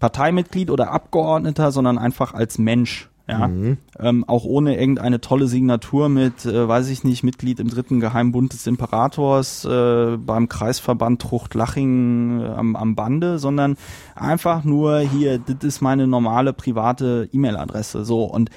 Parteimitglied 0.00 0.70
oder 0.70 0.90
Abgeordneter, 0.90 1.70
sondern 1.70 1.98
einfach 1.98 2.32
als 2.32 2.58
Mensch. 2.58 3.08
Ja, 3.28 3.50
ähm, 3.98 4.24
auch 4.28 4.44
ohne 4.44 4.78
irgendeine 4.78 5.20
tolle 5.20 5.48
Signatur 5.48 6.08
mit, 6.08 6.46
äh, 6.46 6.68
weiß 6.68 6.88
ich 6.90 7.02
nicht, 7.02 7.24
Mitglied 7.24 7.58
im 7.58 7.68
dritten 7.68 7.98
Geheimbund 7.98 8.52
des 8.52 8.68
Imperators 8.68 9.64
äh, 9.64 10.16
beim 10.16 10.48
Kreisverband 10.48 11.20
Trucht-Laching 11.22 12.40
äh, 12.40 12.44
am, 12.44 12.76
am 12.76 12.94
Bande, 12.94 13.40
sondern 13.40 13.76
einfach 14.14 14.62
nur 14.62 15.00
hier, 15.00 15.40
das 15.40 15.64
ist 15.64 15.80
meine 15.80 16.06
normale 16.06 16.52
private 16.52 17.28
E-Mail-Adresse. 17.32 18.04
So 18.04 18.22
und 18.24 18.50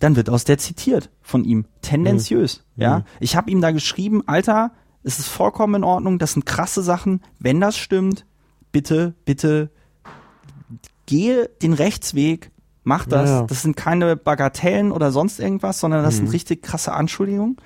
dann 0.00 0.16
wird 0.16 0.30
aus 0.30 0.42
der 0.42 0.58
zitiert 0.58 1.10
von 1.22 1.44
ihm, 1.44 1.66
tendenziös. 1.80 2.64
Ja, 2.76 3.04
ich 3.20 3.36
habe 3.36 3.50
ihm 3.52 3.60
da 3.60 3.70
geschrieben, 3.70 4.22
Alter, 4.26 4.72
es 5.04 5.20
ist 5.20 5.28
vollkommen 5.28 5.76
in 5.76 5.84
Ordnung, 5.84 6.18
das 6.18 6.32
sind 6.32 6.44
krasse 6.44 6.82
Sachen. 6.82 7.20
Wenn 7.38 7.60
das 7.60 7.76
stimmt, 7.76 8.26
bitte, 8.72 9.14
bitte 9.24 9.70
gehe 11.06 11.48
den 11.62 11.72
Rechtsweg, 11.72 12.50
mach 12.88 13.06
das. 13.06 13.28
Ja. 13.28 13.42
Das 13.42 13.62
sind 13.62 13.76
keine 13.76 14.16
Bagatellen 14.16 14.90
oder 14.90 15.12
sonst 15.12 15.38
irgendwas, 15.38 15.78
sondern 15.78 16.02
das 16.02 16.16
sind 16.16 16.32
richtig 16.32 16.62
krasse 16.62 16.92
Anschuldigungen. 16.92 17.58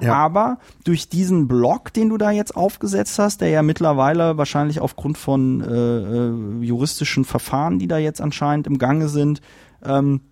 Ja. 0.00 0.14
Aber 0.14 0.58
durch 0.84 1.10
diesen 1.10 1.46
Blog, 1.46 1.92
den 1.92 2.08
du 2.08 2.16
da 2.16 2.30
jetzt 2.30 2.56
aufgesetzt 2.56 3.18
hast, 3.18 3.42
der 3.42 3.50
ja 3.50 3.62
mittlerweile 3.62 4.38
wahrscheinlich 4.38 4.80
aufgrund 4.80 5.18
von 5.18 5.60
äh, 5.60 6.62
äh, 6.62 6.64
juristischen 6.64 7.24
Verfahren, 7.24 7.78
die 7.78 7.86
da 7.86 7.98
jetzt 7.98 8.22
anscheinend 8.22 8.66
im 8.66 8.78
Gange 8.78 9.08
sind, 9.08 9.42
ähm, 9.84 10.22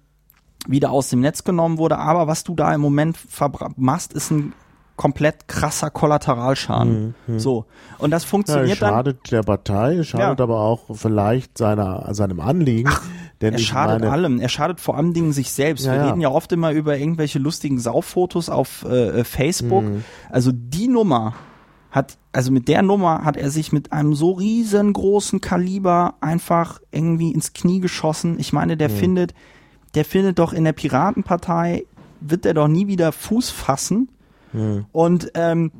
wieder 0.66 0.90
aus 0.90 1.10
dem 1.10 1.20
Netz 1.20 1.44
genommen 1.44 1.76
wurde. 1.76 1.98
Aber 1.98 2.26
was 2.26 2.42
du 2.42 2.54
da 2.54 2.74
im 2.74 2.80
Moment 2.80 3.18
machst, 3.76 4.14
ist 4.14 4.30
ein 4.30 4.54
komplett 4.98 5.48
krasser 5.48 5.88
Kollateralschaden. 5.90 7.14
So. 7.38 7.64
Und 7.98 8.10
das 8.10 8.22
Ja, 8.22 8.26
es 8.26 8.30
funktioniert 8.30 8.82
dann. 8.82 8.90
schadet 8.90 9.30
der 9.30 9.42
Partei, 9.42 10.02
schadet 10.02 10.38
Ja. 10.40 10.42
aber 10.44 10.60
auch 10.60 10.94
vielleicht 10.94 11.56
seiner, 11.56 12.12
seinem 12.14 12.40
Anliegen. 12.40 12.90
denn 13.40 13.54
Er 13.54 13.58
schadet 13.60 14.00
meine, 14.00 14.12
allem. 14.12 14.40
Er 14.40 14.48
schadet 14.48 14.80
vor 14.80 14.96
allen 14.96 15.14
Dingen 15.14 15.32
sich 15.32 15.52
selbst. 15.52 15.86
Ja, 15.86 15.92
Wir 15.92 15.98
ja. 16.00 16.06
reden 16.08 16.20
ja 16.20 16.28
oft 16.30 16.50
immer 16.52 16.72
über 16.72 16.98
irgendwelche 16.98 17.38
lustigen 17.38 17.78
Sauffotos 17.78 18.50
auf 18.50 18.84
äh, 18.88 19.20
äh, 19.20 19.24
Facebook. 19.24 19.84
Mhm. 19.84 20.04
Also 20.30 20.50
die 20.52 20.88
Nummer 20.88 21.34
hat, 21.92 22.18
also 22.32 22.50
mit 22.50 22.66
der 22.68 22.82
Nummer 22.82 23.24
hat 23.24 23.36
er 23.36 23.50
sich 23.50 23.72
mit 23.72 23.92
einem 23.92 24.14
so 24.14 24.32
riesengroßen 24.32 25.40
Kaliber 25.40 26.14
einfach 26.20 26.80
irgendwie 26.90 27.30
ins 27.30 27.52
Knie 27.54 27.78
geschossen. 27.80 28.38
Ich 28.40 28.52
meine, 28.52 28.74
Mhm. 28.74 28.78
der 28.78 28.90
findet, 28.90 29.34
der 29.94 30.04
findet 30.04 30.38
doch 30.40 30.52
in 30.52 30.64
der 30.64 30.72
Piratenpartei, 30.74 31.84
wird 32.20 32.44
er 32.44 32.54
doch 32.54 32.66
nie 32.68 32.88
wieder 32.88 33.12
Fuß 33.12 33.50
fassen. 33.50 34.08
Mhm. 34.52 34.86
Und 34.92 35.30
ähm, 35.34 35.72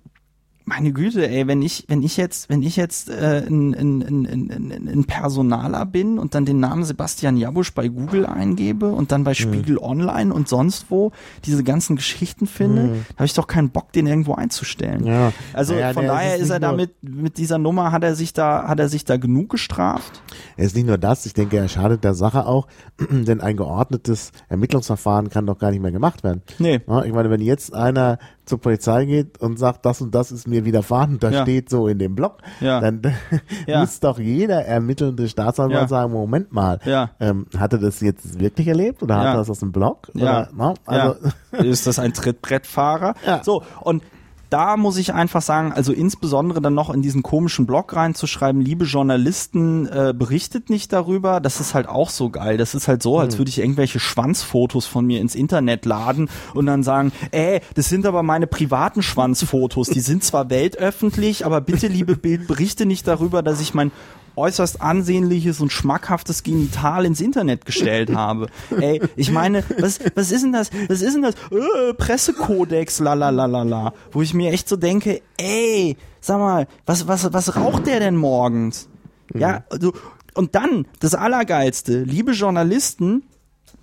meine 0.69 0.93
Güte, 0.93 1.29
ey, 1.29 1.47
wenn 1.47 1.63
ich, 1.63 1.87
wenn 1.89 2.03
ich 2.03 2.17
jetzt, 2.17 2.51
wenn 2.51 2.63
ich 2.63 2.77
jetzt 2.77 3.09
äh, 3.09 3.43
ein, 3.47 3.75
ein, 3.75 4.03
ein, 4.03 4.89
ein, 4.89 5.05
Personaler 5.05 5.87
bin 5.87 6.19
und 6.19 6.35
dann 6.35 6.45
den 6.45 6.61
Namen 6.61 6.85
Sebastian 6.85 7.39
Jabusch 7.39 7.73
bei 7.73 7.89
Google 7.89 8.27
eingebe 8.27 8.91
und 8.91 9.11
dann 9.11 9.25
bei 9.25 9.33
Spiegel 9.33 9.79
Online 9.79 10.33
und 10.33 10.49
sonst 10.49 10.87
wo 10.91 11.13
diese 11.47 11.65
ganzen 11.65 11.97
Geschichten 11.97 12.47
finde, 12.47 12.89
da 13.09 13.17
habe 13.17 13.25
ich 13.25 13.33
doch 13.33 13.47
keinen 13.47 13.71
Bock, 13.71 13.93
den 13.93 14.07
irgendwo 14.07 14.35
einzustellen. 14.35 15.07
Ja. 15.07 15.33
Also 15.55 15.73
Naja, 15.73 15.95
von 15.95 16.07
daher 16.07 16.37
ist 16.37 16.43
ist, 16.43 16.51
er 16.51 16.61
damit, 16.61 16.93
mit 17.03 17.39
dieser 17.39 17.57
Nummer 17.57 17.91
hat 17.91 18.05
er 18.05 18.15
sich 18.15 18.35
da, 18.35 18.69
hat 18.69 18.79
er 18.79 18.91
sich 18.91 19.05
da 19.05 19.17
genug 19.17 19.49
gestraft. 19.49 20.23
Es 20.57 20.67
ist 20.67 20.77
nicht 20.77 20.87
nur 20.87 20.99
das, 20.99 21.25
ich 21.25 21.33
denke, 21.33 21.57
er 21.57 21.69
schadet 21.69 22.05
der 22.05 22.15
Sache 22.15 22.47
auch, 22.47 22.69
denn 23.11 23.41
ein 23.41 23.57
geordnetes 23.57 24.33
Ermittlungsverfahren 24.49 25.31
kann 25.31 25.47
doch 25.47 25.59
gar 25.59 25.71
nicht 25.71 25.81
mehr 25.81 25.93
gemacht 25.93 26.23
werden. 26.23 26.43
Nee. 26.59 26.81
Ja, 26.87 27.05
ich 27.05 27.13
meine, 27.13 27.31
wenn 27.31 27.41
jetzt 27.41 27.73
einer 27.73 28.19
zur 28.49 28.61
Polizei 28.61 29.05
geht 29.05 29.39
und 29.41 29.59
sagt, 29.59 29.85
das 29.87 30.01
und 30.01 30.15
das 30.15 30.33
ist 30.33 30.49
mir 30.49 30.65
widerfahren, 30.65 31.19
das 31.21 31.35
Ja. 31.35 31.43
steht 31.43 31.71
so 31.71 31.87
in 31.87 31.99
dem 31.99 32.15
Blog, 32.15 32.39
Ja. 32.61 32.81
dann 32.81 33.03
Ja. 33.67 33.81
muss 33.81 34.01
doch 34.01 34.19
jeder 34.19 34.65
ermittelnde 34.65 35.29
Staatsanwalt 35.29 35.89
sagen, 35.89 36.13
Moment 36.13 36.53
mal, 36.53 36.79
ähm, 37.21 37.47
hat 37.57 37.73
er 37.75 37.79
das 37.79 38.01
jetzt 38.01 38.41
wirklich 38.41 38.67
erlebt 38.69 39.03
oder 39.03 39.17
hat 39.19 39.27
er 39.27 39.37
das 39.37 39.51
aus 39.51 39.61
dem 39.61 39.73
Blog? 39.73 40.09
Ja. 40.15 40.23
Oder, 40.23 40.49
na, 40.57 40.75
also, 40.87 41.17
ja. 41.53 41.59
Ist 41.65 41.87
das 41.87 41.99
ein 41.99 42.13
Trittbrettfahrer? 42.13 43.15
So, 43.43 43.63
und 43.83 44.03
da 44.51 44.77
muss 44.77 44.97
ich 44.97 45.13
einfach 45.15 45.43
sagen, 45.43 45.73
also 45.73 45.93
insbesondere 45.93 46.61
dann 46.61 46.75
noch 46.75 46.91
in 46.91 47.03
diesen 47.03 47.23
komischen 47.23 47.67
Blog 47.67 47.95
reinzuschreiben, 47.95 48.61
liebe 48.61 48.85
Journalisten, 48.85 49.87
äh, 49.87 50.15
berichtet 50.17 50.71
nicht 50.71 50.93
darüber, 50.93 51.41
das 51.41 51.61
ist 51.61 51.75
halt 51.75 51.89
auch 51.89 52.11
so 52.11 52.31
geil. 52.31 52.57
Das 52.57 52.75
ist 52.75 52.89
halt 52.89 53.03
so, 53.03 53.19
als 53.19 53.35
Hm. 53.35 53.39
würde 53.41 53.49
ich 53.51 53.59
irgendwelche 53.59 54.01
Schwanzfotos 54.01 54.87
von 54.87 55.07
mir 55.07 55.21
ins 55.21 55.35
Internet 55.35 55.85
laden 55.85 56.29
und 56.55 56.67
dann 56.67 56.83
sagen, 56.83 57.13
ey, 57.31 57.61
das 57.75 57.89
sind 57.89 58.07
aber 58.07 58.23
meine 58.23 58.47
privaten 58.47 59.03
Schwanzfotos, 59.03 59.89
die 59.89 60.01
sind 60.01 60.25
zwar 60.25 60.51
weltöffentlich, 60.51 61.45
aber 61.45 61.61
bitte, 61.61 61.89
liebe 61.89 62.17
Bild, 62.17 62.47
berichte 62.47 62.87
nicht 62.87 63.07
darüber, 63.07 63.43
dass 63.43 63.61
ich 63.61 63.75
mein 63.75 63.93
äußerst 64.39 64.81
ansehnliches 64.81 65.61
und 65.61 65.73
schmackhaftes 65.73 66.43
Genital 66.43 67.05
ins 67.05 67.21
Internet 67.21 67.65
gestellt 67.65 68.15
habe. 68.15 68.47
Ey, 68.81 69.03
ich 69.17 69.31
meine, 69.31 69.65
was, 69.79 69.99
was 70.15 70.31
ist 70.31 70.43
denn 70.43 70.53
das? 70.53 70.71
Was 70.89 71.03
ist 71.03 71.15
denn 71.15 71.23
das? 71.23 71.35
Äh, 71.51 71.95
Pressekodex, 71.95 73.01
la 73.01 73.15
la 73.15 73.31
la 73.31 73.47
la 73.47 73.63
la. 73.63 73.93
Wo 74.13 74.23
ich 74.23 74.35
mir 74.35 74.53
echt 74.53 74.69
so 74.69 74.77
denke, 74.77 75.21
ey, 75.37 75.97
sag 76.21 76.39
mal, 76.39 76.67
was, 76.87 77.07
was, 77.09 77.33
was 77.33 77.57
raucht 77.57 77.87
der 77.87 78.01
denn 78.01 78.17
morgens? 78.17 78.89
Ja, 79.35 79.65
also, 79.71 79.93
und 80.35 80.55
dann, 80.55 80.87
das 81.01 81.15
Allergeilste, 81.15 82.03
liebe 82.05 82.33
Journalisten, 82.33 83.25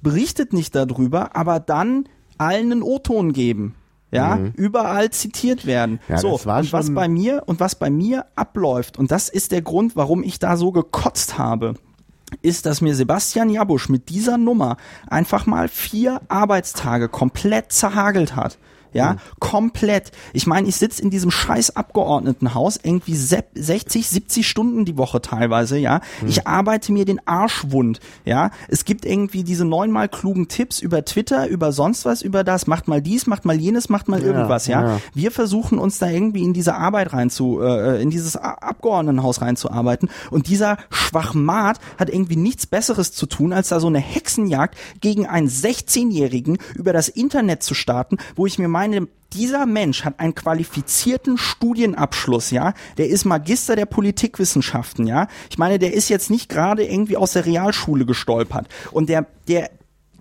berichtet 0.02 0.54
nicht 0.54 0.74
darüber, 0.76 1.36
aber 1.36 1.60
dann 1.60 2.06
allen 2.38 2.72
einen 2.72 2.84
O-Ton 2.84 3.34
geben. 3.34 3.76
Ja, 4.16 4.40
überall 4.56 5.10
zitiert 5.12 5.66
werden. 5.66 6.00
Ja, 6.08 6.18
so, 6.18 6.34
und 6.34 6.74
was 6.74 6.94
bei 6.94 7.08
mir 7.08 7.44
und 7.46 7.60
was 7.60 7.76
bei 7.76 7.90
mir 7.90 8.26
abläuft, 8.36 8.98
und 8.98 9.12
das 9.12 9.30
ist 9.30 9.52
der 9.52 9.62
Grund, 9.62 9.96
warum 9.96 10.24
ich 10.24 10.40
da 10.40 10.58
so 10.58 10.72
gekotzt 10.72 11.38
habe, 11.38 11.76
ist, 12.42 12.66
dass 12.66 12.82
mir 12.82 12.96
Sebastian 12.96 13.50
Jabusch 13.50 13.90
mit 13.90 14.10
dieser 14.10 14.38
Nummer 14.38 14.78
einfach 15.08 15.46
mal 15.46 15.68
vier 15.68 16.22
Arbeitstage 16.28 17.10
komplett 17.10 17.72
zerhagelt 17.72 18.36
hat. 18.36 18.58
Ja, 18.96 19.18
komplett. 19.40 20.12
Ich 20.34 20.48
meine, 20.48 20.68
ich 20.68 20.76
sitze 20.78 21.02
in 21.02 21.10
diesem 21.10 21.30
scheiß 21.32 21.76
Abgeordnetenhaus 21.76 22.80
irgendwie 22.82 23.16
sepp- 23.16 23.52
60, 23.54 24.08
70 24.08 24.48
Stunden 24.48 24.86
die 24.86 24.98
Woche 24.98 25.22
teilweise, 25.22 25.78
ja. 25.78 26.02
Ich 26.26 26.48
arbeite 26.48 26.92
mir 26.92 27.06
den 27.06 27.20
Arsch 27.28 27.66
wund, 27.70 28.00
ja. 28.24 28.52
Es 28.68 28.86
gibt 28.86 29.06
irgendwie 29.06 29.44
diese 29.44 29.66
neunmal 29.66 30.08
klugen 30.10 30.48
Tipps 30.48 30.80
über 30.80 31.04
Twitter, 31.06 31.48
über 31.48 31.72
sonst 31.72 32.06
was, 32.06 32.22
über 32.22 32.44
das, 32.44 32.68
macht 32.68 32.88
mal 32.88 33.02
dies, 33.02 33.28
macht 33.28 33.44
mal 33.46 33.56
jenes, 33.60 33.90
macht 33.90 34.08
mal 34.08 34.22
Ja, 34.22 34.28
irgendwas, 34.28 34.68
ja. 34.68 34.82
ja. 34.82 35.02
Wir 35.14 35.32
versuchen 35.32 35.78
uns 35.78 35.98
da 36.00 36.08
irgendwie 36.10 36.44
in 36.44 36.54
diese 36.54 36.76
Arbeit 36.76 37.12
rein 37.14 37.30
zu, 37.30 37.60
äh, 37.62 38.02
in 38.02 38.10
dieses 38.10 38.36
Abgeordnetenhaus 38.38 39.42
reinzuarbeiten. 39.42 40.10
Und 40.32 40.48
dieser 40.48 40.78
Schwachmat 40.90 41.80
hat 41.98 42.10
irgendwie 42.10 42.36
nichts 42.38 42.66
Besseres 42.66 43.12
zu 43.12 43.26
tun, 43.26 43.52
als 43.52 43.70
da 43.70 43.80
so 43.80 43.88
eine 43.88 44.00
Hexenjagd 44.00 44.78
gegen 45.02 45.26
einen 45.28 45.50
16-Jährigen 45.50 46.58
über 46.76 46.94
das 46.94 47.08
Internet 47.10 47.64
zu 47.64 47.74
starten, 47.74 48.18
wo 48.36 48.46
ich 48.46 48.60
mir 48.60 48.68
meine, 48.68 48.85
dieser 49.34 49.66
Mensch 49.66 50.06
hat 50.06 50.20
einen 50.20 50.36
qualifizierten 50.36 51.38
Studienabschluss, 51.38 52.52
ja. 52.52 52.74
Der 52.98 53.10
ist 53.10 53.26
Magister 53.26 53.76
der 53.76 53.86
Politikwissenschaften, 53.86 55.08
ja. 55.08 55.28
Ich 55.50 55.58
meine, 55.58 55.80
der 55.80 55.94
ist 55.94 56.10
jetzt 56.10 56.30
nicht 56.30 56.50
gerade 56.50 56.86
irgendwie 56.86 57.18
aus 57.18 57.34
der 57.34 57.46
Realschule 57.46 58.06
gestolpert. 58.06 58.68
Und 58.92 59.10
der, 59.10 59.26
der 59.48 59.70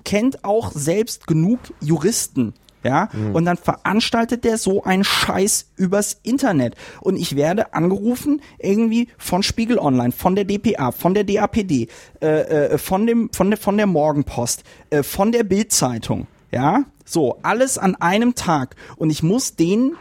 kennt 0.04 0.44
auch 0.44 0.72
selbst 0.72 1.26
genug 1.26 1.60
Juristen, 1.80 2.54
ja, 2.84 3.08
und 3.32 3.46
dann 3.46 3.56
veranstaltet 3.56 4.44
der 4.44 4.58
so 4.58 4.84
einen 4.84 5.04
Scheiß 5.04 5.70
übers 5.76 6.18
Internet. 6.22 6.74
Und 7.00 7.16
ich 7.16 7.34
werde 7.34 7.72
angerufen, 7.72 8.42
irgendwie 8.58 9.08
von 9.16 9.42
Spiegel 9.42 9.78
Online, 9.78 10.12
von 10.12 10.34
der 10.34 10.44
DPA, 10.44 10.92
von 10.92 11.14
der 11.14 11.24
DAPD, 11.24 11.88
äh, 12.20 12.26
äh, 12.26 12.78
von 12.78 13.06
dem, 13.06 13.30
von 13.32 13.50
der, 13.50 13.58
von 13.58 13.78
der 13.78 13.86
Morgenpost, 13.86 14.64
äh, 14.90 15.02
von 15.02 15.32
der 15.32 15.44
Bildzeitung, 15.44 16.26
ja. 16.54 16.84
So, 17.04 17.38
alles 17.42 17.76
an 17.76 17.96
einem 17.96 18.34
Tag. 18.34 18.76
Und 18.96 19.10
ich 19.10 19.22
muss 19.22 19.56
denen 19.56 19.96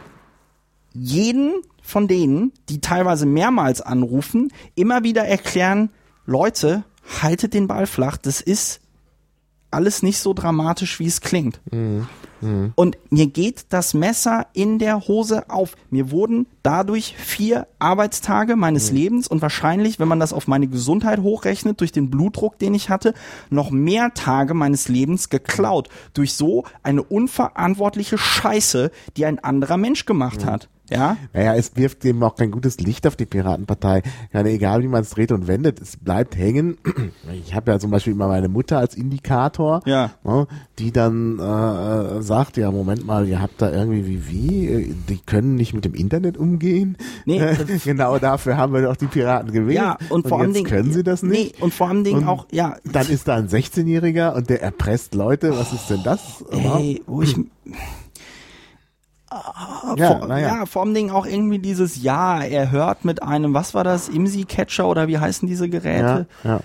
jeden 0.94 1.52
von 1.82 2.08
denen, 2.08 2.52
die 2.70 2.80
teilweise 2.80 3.26
mehrmals 3.26 3.82
anrufen, 3.82 4.50
immer 4.74 5.02
wieder 5.04 5.24
erklären, 5.24 5.90
Leute, 6.24 6.84
haltet 7.20 7.52
den 7.52 7.66
Ball 7.66 7.86
flach, 7.86 8.16
das 8.16 8.40
ist 8.40 8.80
alles 9.70 10.02
nicht 10.02 10.18
so 10.18 10.32
dramatisch, 10.32 10.98
wie 11.00 11.06
es 11.06 11.20
klingt. 11.20 11.60
Und 12.74 12.98
mir 13.10 13.26
geht 13.26 13.66
das 13.70 13.94
Messer 13.94 14.46
in 14.52 14.78
der 14.78 15.06
Hose 15.08 15.50
auf. 15.50 15.76
Mir 15.90 16.10
wurden 16.10 16.46
dadurch 16.62 17.14
vier 17.16 17.66
Arbeitstage 17.78 18.56
meines 18.56 18.90
Lebens 18.90 19.28
und 19.28 19.42
wahrscheinlich, 19.42 19.98
wenn 19.98 20.08
man 20.08 20.20
das 20.20 20.32
auf 20.32 20.46
meine 20.46 20.66
Gesundheit 20.66 21.20
hochrechnet, 21.20 21.80
durch 21.80 21.92
den 21.92 22.10
Blutdruck, 22.10 22.58
den 22.58 22.74
ich 22.74 22.90
hatte, 22.90 23.14
noch 23.50 23.70
mehr 23.70 24.14
Tage 24.14 24.54
meines 24.54 24.88
Lebens 24.88 25.28
geklaut. 25.28 25.88
Durch 26.14 26.34
so 26.34 26.64
eine 26.82 27.02
unverantwortliche 27.02 28.18
Scheiße, 28.18 28.90
die 29.16 29.26
ein 29.26 29.38
anderer 29.38 29.76
Mensch 29.76 30.06
gemacht 30.06 30.44
hat. 30.44 30.68
Ja? 30.90 31.16
Naja, 31.32 31.54
es 31.54 31.74
wirft 31.76 32.04
eben 32.04 32.22
auch 32.22 32.36
kein 32.36 32.50
gutes 32.50 32.78
Licht 32.78 33.06
auf 33.06 33.16
die 33.16 33.24
Piratenpartei. 33.26 34.02
Ja, 34.32 34.42
egal 34.44 34.82
wie 34.82 34.88
man 34.88 35.00
es 35.02 35.10
dreht 35.10 35.32
und 35.32 35.46
wendet, 35.48 35.80
es 35.80 35.96
bleibt 35.96 36.36
hängen. 36.36 36.76
Ich 37.32 37.54
habe 37.54 37.72
ja 37.72 37.78
zum 37.78 37.90
Beispiel 37.90 38.12
immer 38.12 38.28
meine 38.28 38.48
Mutter 38.48 38.78
als 38.78 38.94
Indikator, 38.94 39.80
Ja. 39.86 40.12
ne, 40.24 40.46
die 40.78 40.92
dann 40.92 41.38
äh, 41.38 42.22
sagt, 42.22 42.56
ja, 42.56 42.70
Moment 42.70 43.06
mal, 43.06 43.26
ihr 43.26 43.40
habt 43.40 43.60
da 43.62 43.70
irgendwie 43.72 44.06
wie, 44.06 44.28
wie, 44.28 44.66
äh, 44.68 44.94
die 45.08 45.18
können 45.18 45.54
nicht 45.56 45.72
mit 45.74 45.84
dem 45.84 45.94
Internet 45.94 46.36
umgehen. 46.36 46.96
Nee, 47.24 47.38
Äh, 47.38 47.56
genau 47.84 48.18
dafür 48.18 48.56
haben 48.56 48.72
wir 48.72 48.82
doch 48.82 48.96
die 48.96 49.06
Piraten 49.06 49.52
gewählt. 49.52 49.76
Ja, 49.78 49.98
und 50.10 50.28
vor 50.28 50.40
allem 50.40 50.52
können 50.64 50.92
sie 50.92 51.02
das 51.02 51.22
nicht. 51.22 51.56
Nee, 51.58 51.62
und 51.64 51.72
vor 51.74 51.88
allem 51.88 52.04
Dingen 52.04 52.22
Und 52.22 52.28
auch, 52.28 52.46
ja. 52.52 52.76
Dann 52.84 53.08
ist 53.08 53.26
da 53.28 53.36
ein 53.36 53.48
16-Jähriger 53.48 54.34
und 54.34 54.48
der 54.50 54.62
erpresst 54.62 55.14
Leute. 55.14 55.56
Was 55.56 55.72
ist 55.72 55.88
denn 55.90 56.02
das? 56.04 56.44
Ey, 56.50 57.02
wo 57.06 57.22
ich, 57.22 57.36
ja, 59.96 60.18
vor, 60.18 60.28
naja. 60.28 60.48
ja, 60.48 60.66
vor 60.66 60.82
allem 60.82 60.94
Dingen 60.94 61.10
auch 61.10 61.26
irgendwie 61.26 61.58
dieses, 61.58 62.02
ja, 62.02 62.42
er 62.42 62.70
hört 62.70 63.04
mit 63.04 63.22
einem, 63.22 63.54
was 63.54 63.74
war 63.74 63.84
das, 63.84 64.08
IMSI-Catcher 64.08 64.86
oder 64.86 65.08
wie 65.08 65.18
heißen 65.18 65.48
diese 65.48 65.68
Geräte? 65.68 66.26
ja, 66.44 66.50
ja. 66.50 66.60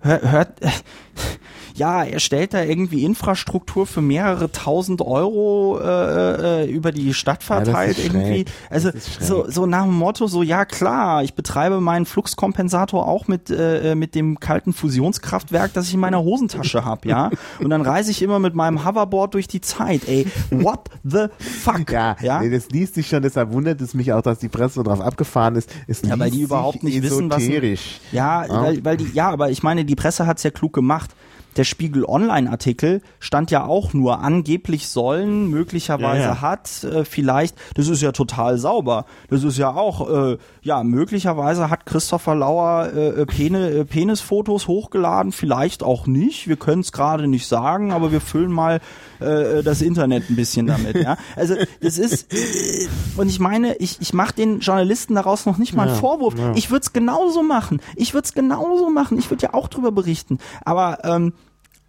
Hör, 0.00 0.32
hört, 0.32 0.48
ja, 1.76 2.04
er 2.04 2.20
stellt 2.20 2.54
da 2.54 2.62
irgendwie 2.62 3.04
Infrastruktur 3.04 3.86
für 3.86 4.02
mehrere 4.02 4.50
tausend 4.52 5.00
Euro 5.02 5.78
äh, 5.80 6.62
äh, 6.64 6.70
über 6.70 6.92
die 6.92 7.14
Stadt 7.14 7.42
Ja, 7.42 7.56
verteilt 7.56 7.98
ist 7.98 8.04
irgendwie. 8.06 8.44
Also 8.70 8.90
so, 9.20 9.48
so 9.48 9.66
nach 9.66 9.84
dem 9.84 9.94
Motto, 9.94 10.26
so 10.26 10.42
ja 10.42 10.64
klar, 10.64 11.22
ich 11.22 11.34
betreibe 11.34 11.80
meinen 11.80 12.06
Fluxkompensator 12.06 13.06
auch 13.06 13.28
mit 13.28 13.50
äh, 13.50 13.94
mit 13.94 14.14
dem 14.14 14.40
kalten 14.40 14.72
Fusionskraftwerk, 14.72 15.72
das 15.72 15.88
ich 15.88 15.94
in 15.94 16.00
meiner 16.00 16.22
Hosentasche 16.22 16.84
hab, 16.84 17.04
ja. 17.06 17.30
Und 17.60 17.70
dann 17.70 17.82
reise 17.82 18.10
ich 18.10 18.22
immer 18.22 18.38
mit 18.38 18.54
meinem 18.54 18.84
Hoverboard 18.84 19.34
durch 19.34 19.48
die 19.48 19.60
Zeit. 19.60 20.02
Ey, 20.08 20.26
what 20.50 20.88
the 21.04 21.26
fuck? 21.38 21.90
Ja, 21.90 22.16
ja? 22.20 22.40
Nee, 22.40 22.50
das 22.50 22.68
liest 22.70 22.94
sich 22.94 23.08
schon, 23.08 23.22
deshalb 23.22 23.52
wundert 23.52 23.80
es 23.80 23.94
mich 23.94 24.12
auch, 24.12 24.22
dass 24.22 24.38
die 24.38 24.48
Presse 24.48 24.74
so 24.74 24.82
drauf 24.82 25.00
abgefahren 25.00 25.56
ist. 25.56 25.70
Es 25.86 26.02
Ja, 26.02 26.18
weil 26.18 26.30
die 26.30 26.42
überhaupt 26.42 26.82
nicht 26.82 27.02
wissen, 27.02 27.30
was. 27.30 27.42
esoterisch. 27.42 28.00
Ja, 28.10 28.44
Ja. 28.46 28.62
Weil, 28.62 28.84
weil 28.84 28.96
die, 28.96 29.10
ja, 29.12 29.30
aber 29.30 29.50
ich 29.50 29.62
meine, 29.62 29.84
die 29.84 29.94
Presse 29.94 30.26
hat's 30.26 30.42
ja 30.42 30.50
klug 30.50 30.72
gemacht. 30.72 31.10
Der 31.56 31.64
Spiegel 31.64 32.04
Online-Artikel 32.04 33.02
stand 33.20 33.50
ja 33.50 33.64
auch 33.64 33.92
nur 33.92 34.20
angeblich 34.20 34.88
sollen, 34.88 35.48
möglicherweise 35.48 36.22
Ja, 36.22 36.28
ja. 36.34 36.40
hat, 36.40 36.84
äh, 36.84 37.04
vielleicht, 37.04 37.56
das 37.74 37.88
ist 37.88 38.00
ja 38.02 38.12
total 38.12 38.58
sauber. 38.58 39.04
Das 39.28 39.44
ist 39.44 39.58
ja 39.58 39.74
auch, 39.74 40.08
äh, 40.08 40.38
ja, 40.62 40.82
möglicherweise 40.82 41.68
hat 41.70 41.86
Christopher 41.86 42.34
Lauer 42.34 42.90
äh, 42.94 43.08
äh, 43.08 43.26
Pene, 43.26 43.70
äh, 43.70 43.84
Penisfotos 43.84 44.66
hochgeladen, 44.68 45.32
vielleicht 45.32 45.82
auch 45.82 46.06
nicht. 46.06 46.48
Wir 46.48 46.56
können 46.56 46.80
es 46.80 46.92
gerade 46.92 47.28
nicht 47.28 47.46
sagen, 47.46 47.92
aber 47.92 48.12
wir 48.12 48.20
füllen 48.20 48.52
mal 48.52 48.80
äh, 49.22 49.62
das 49.62 49.82
Internet 49.82 50.28
ein 50.30 50.36
bisschen 50.36 50.66
damit. 50.66 50.96
Ja? 50.96 51.16
Also 51.36 51.54
das 51.80 51.98
ist, 51.98 52.32
äh, 52.32 52.88
und 53.16 53.28
ich 53.28 53.40
meine, 53.40 53.74
ich, 53.76 54.00
ich 54.00 54.12
mache 54.12 54.34
den 54.34 54.60
Journalisten 54.60 55.14
daraus 55.14 55.46
noch 55.46 55.58
nicht 55.58 55.74
mal 55.74 55.84
einen 55.84 55.92
Ja, 55.94 56.00
Vorwurf. 56.00 56.38
ja. 56.38 56.52
Ich 56.54 56.70
würde 56.70 56.82
es 56.82 56.92
genauso 56.92 57.42
machen. 57.42 57.80
Ich 57.96 58.14
würde 58.14 58.26
es 58.26 58.34
genauso 58.34 58.90
machen. 58.90 59.18
Ich 59.18 59.30
würde 59.30 59.42
ja 59.44 59.54
auch 59.54 59.68
drüber 59.68 59.92
berichten. 59.92 60.38
Aber 60.64 60.98
ähm, 61.04 61.32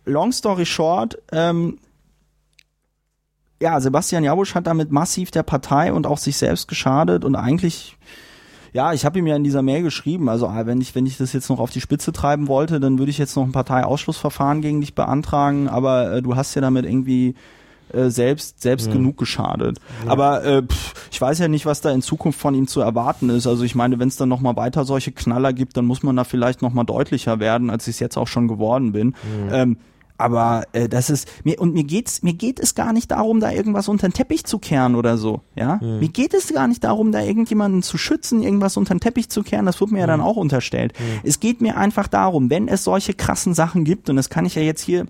long 0.05 0.31
story 0.31 0.65
short, 0.65 1.17
ähm, 1.31 1.77
ja, 3.61 3.79
Sebastian 3.79 4.23
Jabusch 4.23 4.55
hat 4.55 4.67
damit 4.67 4.91
massiv 4.91 5.31
der 5.31 5.43
Partei 5.43 5.93
und 5.93 6.05
auch 6.05 6.17
sich 6.17 6.35
selbst 6.37 6.67
geschadet 6.67 7.23
und 7.23 7.35
eigentlich 7.35 7.97
ja, 8.73 8.91
ich 8.91 9.05
habe 9.05 9.19
ihm 9.19 9.27
ja 9.27 9.35
in 9.35 9.43
dieser 9.43 9.61
Mail 9.61 9.83
geschrieben, 9.83 10.29
also 10.29 10.47
ah, 10.47 10.65
wenn 10.65 10.81
ich 10.81 10.95
wenn 10.95 11.05
ich 11.05 11.17
das 11.17 11.31
jetzt 11.31 11.49
noch 11.49 11.59
auf 11.59 11.69
die 11.69 11.81
Spitze 11.81 12.11
treiben 12.11 12.47
wollte, 12.47 12.79
dann 12.79 12.97
würde 12.97 13.11
ich 13.11 13.19
jetzt 13.19 13.35
noch 13.35 13.43
ein 13.43 13.51
Parteiausschlussverfahren 13.51 14.61
gegen 14.61 14.81
dich 14.81 14.95
beantragen, 14.95 15.69
aber 15.69 16.13
äh, 16.13 16.21
du 16.21 16.35
hast 16.35 16.55
ja 16.55 16.61
damit 16.61 16.85
irgendwie 16.85 17.35
äh, 17.93 18.09
selbst 18.09 18.61
selbst 18.61 18.91
genug 18.91 19.17
geschadet. 19.17 19.79
Aber 20.07 20.43
äh, 20.43 20.63
pff, 20.63 20.93
ich 21.11 21.21
weiß 21.21 21.37
ja 21.37 21.47
nicht, 21.47 21.67
was 21.67 21.81
da 21.81 21.91
in 21.91 22.01
Zukunft 22.01 22.39
von 22.39 22.55
ihm 22.55 22.67
zu 22.67 22.81
erwarten 22.81 23.29
ist. 23.29 23.45
Also 23.45 23.63
ich 23.63 23.75
meine, 23.75 23.99
wenn 23.99 24.07
es 24.07 24.17
dann 24.17 24.29
noch 24.29 24.41
mal 24.41 24.55
weiter 24.55 24.83
solche 24.85 25.11
Knaller 25.11 25.53
gibt, 25.53 25.77
dann 25.77 25.85
muss 25.85 26.01
man 26.01 26.15
da 26.15 26.23
vielleicht 26.23 26.63
noch 26.63 26.73
mal 26.73 26.83
deutlicher 26.83 27.39
werden, 27.39 27.69
als 27.69 27.87
ich 27.87 27.95
es 27.95 27.99
jetzt 27.99 28.17
auch 28.17 28.27
schon 28.27 28.47
geworden 28.47 28.91
bin. 28.91 29.13
Ähm, 29.51 29.77
aber 30.23 30.63
äh, 30.73 30.87
das 30.87 31.09
ist 31.09 31.27
mir 31.43 31.59
und 31.59 31.73
mir 31.73 31.83
geht's 31.83 32.23
mir 32.23 32.33
geht 32.33 32.59
es 32.59 32.75
gar 32.75 32.93
nicht 32.93 33.11
darum, 33.11 33.39
da 33.39 33.51
irgendwas 33.51 33.87
unter 33.87 34.07
den 34.07 34.13
Teppich 34.13 34.45
zu 34.45 34.57
kehren 34.57 34.95
oder 34.95 35.17
so, 35.17 35.41
ja? 35.55 35.79
Mir 35.99 36.09
geht 36.09 36.33
es 36.33 36.53
gar 36.53 36.67
nicht 36.67 36.83
darum, 36.83 37.11
da 37.11 37.21
irgendjemanden 37.21 37.83
zu 37.83 37.97
schützen, 37.97 38.41
irgendwas 38.41 38.77
unter 38.77 38.95
den 38.95 38.99
Teppich 38.99 39.29
zu 39.29 39.43
kehren, 39.43 39.65
das 39.65 39.79
wird 39.79 39.91
mir 39.91 39.99
ja 39.99 40.07
dann 40.07 40.21
auch 40.21 40.37
unterstellt. 40.37 40.93
Es 41.23 41.39
geht 41.39 41.61
mir 41.61 41.77
einfach 41.77 42.07
darum, 42.07 42.49
wenn 42.49 42.67
es 42.67 42.83
solche 42.83 43.13
krassen 43.13 43.53
Sachen 43.53 43.83
gibt 43.83 44.09
und 44.09 44.15
das 44.15 44.29
kann 44.29 44.45
ich 44.45 44.55
ja 44.55 44.61
jetzt 44.61 44.81
hier 44.81 45.05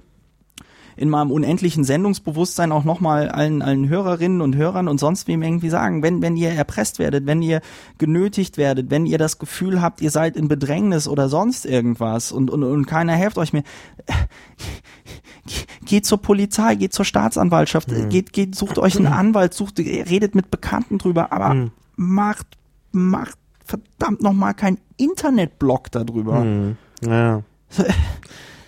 in 0.95 1.09
meinem 1.09 1.31
unendlichen 1.31 1.83
Sendungsbewusstsein 1.83 2.71
auch 2.71 2.83
nochmal 2.83 3.29
allen, 3.29 3.61
allen 3.61 3.89
Hörerinnen 3.89 4.41
und 4.41 4.55
Hörern 4.55 4.87
und 4.87 4.99
sonst 4.99 5.27
wem 5.27 5.41
irgendwie 5.41 5.69
sagen, 5.69 6.03
wenn, 6.03 6.21
wenn 6.21 6.37
ihr 6.37 6.49
erpresst 6.49 6.99
werdet, 6.99 7.25
wenn 7.25 7.41
ihr 7.41 7.61
genötigt 7.97 8.57
werdet, 8.57 8.91
wenn 8.91 9.05
ihr 9.05 9.17
das 9.17 9.39
Gefühl 9.39 9.81
habt, 9.81 10.01
ihr 10.01 10.11
seid 10.11 10.35
in 10.35 10.47
Bedrängnis 10.47 11.07
oder 11.07 11.29
sonst 11.29 11.65
irgendwas 11.65 12.31
und, 12.31 12.49
und, 12.49 12.63
und 12.63 12.85
keiner 12.85 13.13
helft 13.13 13.37
euch 13.37 13.53
mehr, 13.53 13.63
geht 15.85 16.05
zur 16.05 16.21
Polizei, 16.21 16.75
geht 16.75 16.93
zur 16.93 17.05
Staatsanwaltschaft, 17.05 17.89
geht, 18.09 18.33
geht, 18.33 18.55
sucht 18.55 18.79
euch 18.79 18.97
einen 18.97 19.07
Anwalt, 19.13 19.53
sucht, 19.53 19.79
redet 19.79 20.35
mit 20.35 20.51
Bekannten 20.51 20.97
drüber, 20.97 21.31
aber 21.31 21.69
macht, 21.95 22.47
macht 22.91 23.37
verdammt 23.65 24.21
nochmal 24.21 24.53
kein 24.53 24.77
Internetblog 24.97 25.91
darüber. 25.91 26.41
Hm. 26.41 26.77
Ja. 27.05 27.43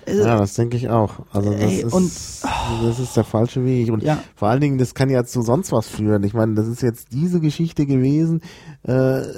Ja, 0.07 0.37
das 0.37 0.53
denke 0.53 0.77
ich 0.77 0.89
auch. 0.89 1.13
Also 1.31 1.51
das, 1.51 1.61
Ey, 1.61 1.81
ist, 1.81 1.93
und- 1.93 2.11
das 2.83 2.99
ist 2.99 3.15
der 3.17 3.23
falsche 3.23 3.63
Weg. 3.65 3.91
Und 3.91 4.03
Ja. 4.03 4.17
vor 4.35 4.49
allen 4.49 4.61
Dingen, 4.61 4.77
das 4.77 4.93
kann 4.93 5.09
ja 5.09 5.23
zu 5.25 5.41
sonst 5.41 5.71
was 5.71 5.87
führen. 5.87 6.23
Ich 6.23 6.33
meine, 6.33 6.53
das 6.55 6.67
ist 6.67 6.81
jetzt 6.81 7.11
diese 7.11 7.39
Geschichte 7.39 7.85
gewesen. 7.85 8.41
Äh, 8.83 8.91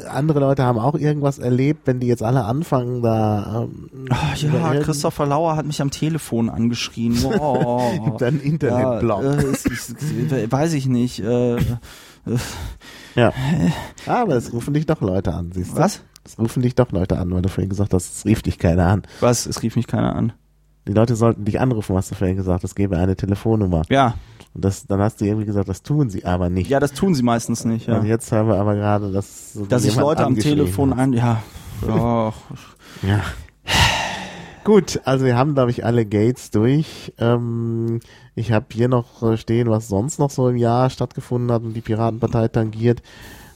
andere 0.10 0.40
Leute 0.40 0.64
haben 0.64 0.78
auch 0.80 0.96
irgendwas 0.96 1.40
erlebt, 1.40 1.82
wenn 1.86 2.00
die 2.00 2.08
jetzt 2.08 2.24
alle 2.24 2.44
anfangen, 2.46 3.02
da 3.02 3.64
ähm, 3.64 3.90
über 4.42 4.58
ja, 4.74 4.80
Christopher 4.82 5.26
Lauer 5.26 5.56
hat 5.56 5.66
mich 5.66 5.82
am 5.82 5.92
Telefon 5.92 6.50
angeschrien. 6.50 7.18
Oh, 7.40 7.82
Gibt 8.04 8.24
einen 8.24 8.40
Internetblog. 8.42 9.24
Ja, 9.24 9.34
äh, 10.38 10.52
weiß 10.52 10.74
ich 10.74 10.88
nicht. 10.88 11.20
Äh, 11.20 11.58
Ja. 13.16 13.32
Aber 14.06 14.36
es 14.36 14.52
rufen 14.54 14.74
dich 14.74 14.86
doch 14.86 15.02
Leute 15.02 15.34
an, 15.34 15.52
siehst 15.54 15.72
du? 15.74 15.78
was? 15.78 16.02
Es 16.26 16.38
rufen 16.38 16.62
dich 16.62 16.76
doch 16.76 16.92
Leute 16.92 17.18
an, 17.18 17.32
weil 17.32 17.42
du 17.42 17.48
vorhin 17.50 17.70
gesagt 17.70 17.94
hast, 17.94 18.18
es 18.18 18.26
rief 18.26 18.42
dich 18.42 18.60
keiner 18.60 18.88
an. 18.88 19.04
Was? 19.22 19.46
Es 19.46 19.64
rief 19.64 19.76
mich 19.78 19.88
keiner 19.88 20.14
an. 20.16 20.34
Die 20.88 20.94
Leute 20.94 21.16
sollten 21.16 21.44
dich 21.46 21.60
anrufen, 21.60 21.96
hast 21.96 22.12
du 22.12 22.16
vorhin 22.16 22.38
gesagt, 22.38 22.64
es 22.64 22.74
gäbe 22.74 22.98
eine 22.98 23.16
Telefonnummer. 23.16 23.82
Ja, 23.90 24.16
Und 24.54 24.64
das, 24.64 24.88
dann 24.88 25.02
hast 25.02 25.20
du 25.20 25.26
irgendwie 25.26 25.46
gesagt, 25.46 25.68
das 25.68 25.84
tun 25.84 26.10
sie 26.10 26.24
aber 26.26 26.50
nicht. 26.50 26.70
ja, 26.70 26.80
das 26.80 26.94
tun 26.94 27.14
sie 27.14 27.24
meistens 27.24 27.66
nicht. 27.66 27.88
Ja. 27.88 28.00
Und 28.00 28.06
jetzt 28.06 28.32
haben 28.32 28.48
wir 28.48 28.56
aber 28.56 28.76
gerade, 28.76 29.12
dass, 29.12 29.58
Dass 29.68 29.84
ich 29.86 29.96
Leute 29.96 30.26
am 30.26 30.38
Telefon 30.38 30.92
hat. 30.92 31.00
an, 31.00 31.14
ja, 31.14 31.44
ja, 31.88 32.34
Ja. 33.04 33.22
Gut, 34.64 35.00
also 35.06 35.24
wir 35.24 35.38
haben, 35.38 35.54
glaube 35.54 35.72
ich, 35.72 35.86
alle 35.86 36.06
Gates 36.06 36.52
durch. 36.52 37.14
Ähm, 37.20 38.02
ich 38.36 38.52
habe 38.52 38.66
hier 38.74 38.90
noch 38.90 39.38
stehen, 39.38 39.70
was 39.70 39.88
sonst 39.88 40.20
noch 40.20 40.30
so 40.30 40.50
im 40.50 40.58
Jahr 40.58 40.90
stattgefunden 40.90 41.52
hat 41.54 41.64
und 41.64 41.74
die 41.74 41.80
Piratenpartei 41.82 42.50
tangiert. 42.50 43.02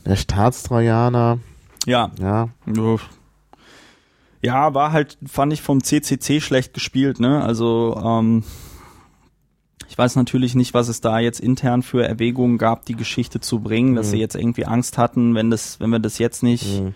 Der 0.05 0.15
Staatstrojaner, 0.15 1.39
ja. 1.85 2.11
ja, 2.19 2.47
Ja. 2.65 2.97
Ja, 4.43 4.73
war 4.73 4.91
halt, 4.91 5.17
fand 5.25 5.53
ich 5.53 5.61
vom 5.61 5.83
CCC 5.83 6.41
schlecht 6.41 6.73
gespielt, 6.73 7.19
ne? 7.19 7.43
Also, 7.43 7.95
ähm, 8.03 8.43
ich 9.87 9.97
weiß 9.97 10.15
natürlich 10.15 10.55
nicht, 10.55 10.73
was 10.73 10.87
es 10.87 11.01
da 11.01 11.19
jetzt 11.19 11.39
intern 11.39 11.83
für 11.83 12.05
Erwägungen 12.07 12.57
gab, 12.57 12.85
die 12.85 12.95
Geschichte 12.95 13.39
zu 13.39 13.59
bringen, 13.59 13.95
dass 13.95 14.07
Mhm. 14.07 14.11
sie 14.11 14.17
jetzt 14.19 14.35
irgendwie 14.35 14.65
Angst 14.65 14.97
hatten, 14.97 15.35
wenn 15.35 15.51
das, 15.51 15.79
wenn 15.79 15.89
wir 15.89 15.99
das 15.99 16.17
jetzt 16.17 16.43
nicht 16.43 16.81
Mhm. 16.81 16.93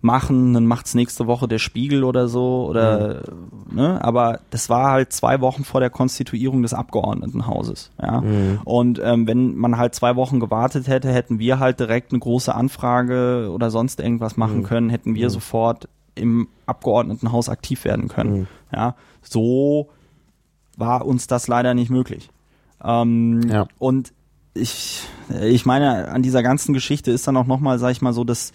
machen, 0.00 0.52
dann 0.54 0.66
macht's 0.66 0.94
nächste 0.94 1.26
Woche 1.26 1.46
der 1.48 1.58
Spiegel 1.58 2.02
oder 2.02 2.26
so 2.28 2.66
oder 2.68 3.22
ne, 3.70 4.02
aber 4.04 4.40
das 4.50 4.68
war 4.68 4.90
halt 4.90 5.12
zwei 5.12 5.40
Wochen 5.40 5.64
vor 5.64 5.80
der 5.80 5.90
Konstituierung 5.90 6.62
des 6.62 6.74
Abgeordnetenhauses, 6.74 7.90
ja. 8.02 8.22
Mhm. 8.22 8.60
Und 8.64 9.00
ähm, 9.04 9.26
wenn 9.26 9.54
man 9.56 9.76
halt 9.78 9.94
zwei 9.94 10.16
Wochen 10.16 10.40
gewartet 10.40 10.88
hätte, 10.88 11.12
hätten 11.12 11.38
wir 11.38 11.58
halt 11.58 11.78
direkt 11.78 12.10
eine 12.12 12.20
große 12.20 12.54
Anfrage 12.54 13.50
oder 13.52 13.70
sonst 13.70 14.00
irgendwas 14.00 14.36
machen 14.36 14.58
Mhm. 14.58 14.64
können, 14.64 14.90
hätten 14.90 15.14
wir 15.14 15.30
sofort 15.30 15.88
im 16.14 16.48
Abgeordnetenhaus 16.66 17.48
aktiv 17.48 17.84
werden 17.84 18.08
können. 18.08 18.32
Mhm. 18.40 18.46
Ja, 18.72 18.94
so 19.22 19.88
war 20.76 21.06
uns 21.06 21.26
das 21.26 21.48
leider 21.48 21.74
nicht 21.74 21.90
möglich. 21.90 22.30
Ähm, 22.82 23.42
Ja. 23.48 23.66
Und 23.78 24.12
ich, 24.54 25.06
ich 25.42 25.66
meine, 25.66 26.08
an 26.08 26.22
dieser 26.22 26.42
ganzen 26.42 26.72
Geschichte 26.74 27.10
ist 27.10 27.26
dann 27.26 27.36
auch 27.36 27.46
nochmal, 27.46 27.78
sag 27.78 27.90
ich 27.90 28.02
mal, 28.02 28.12
so, 28.12 28.22
dass 28.24 28.52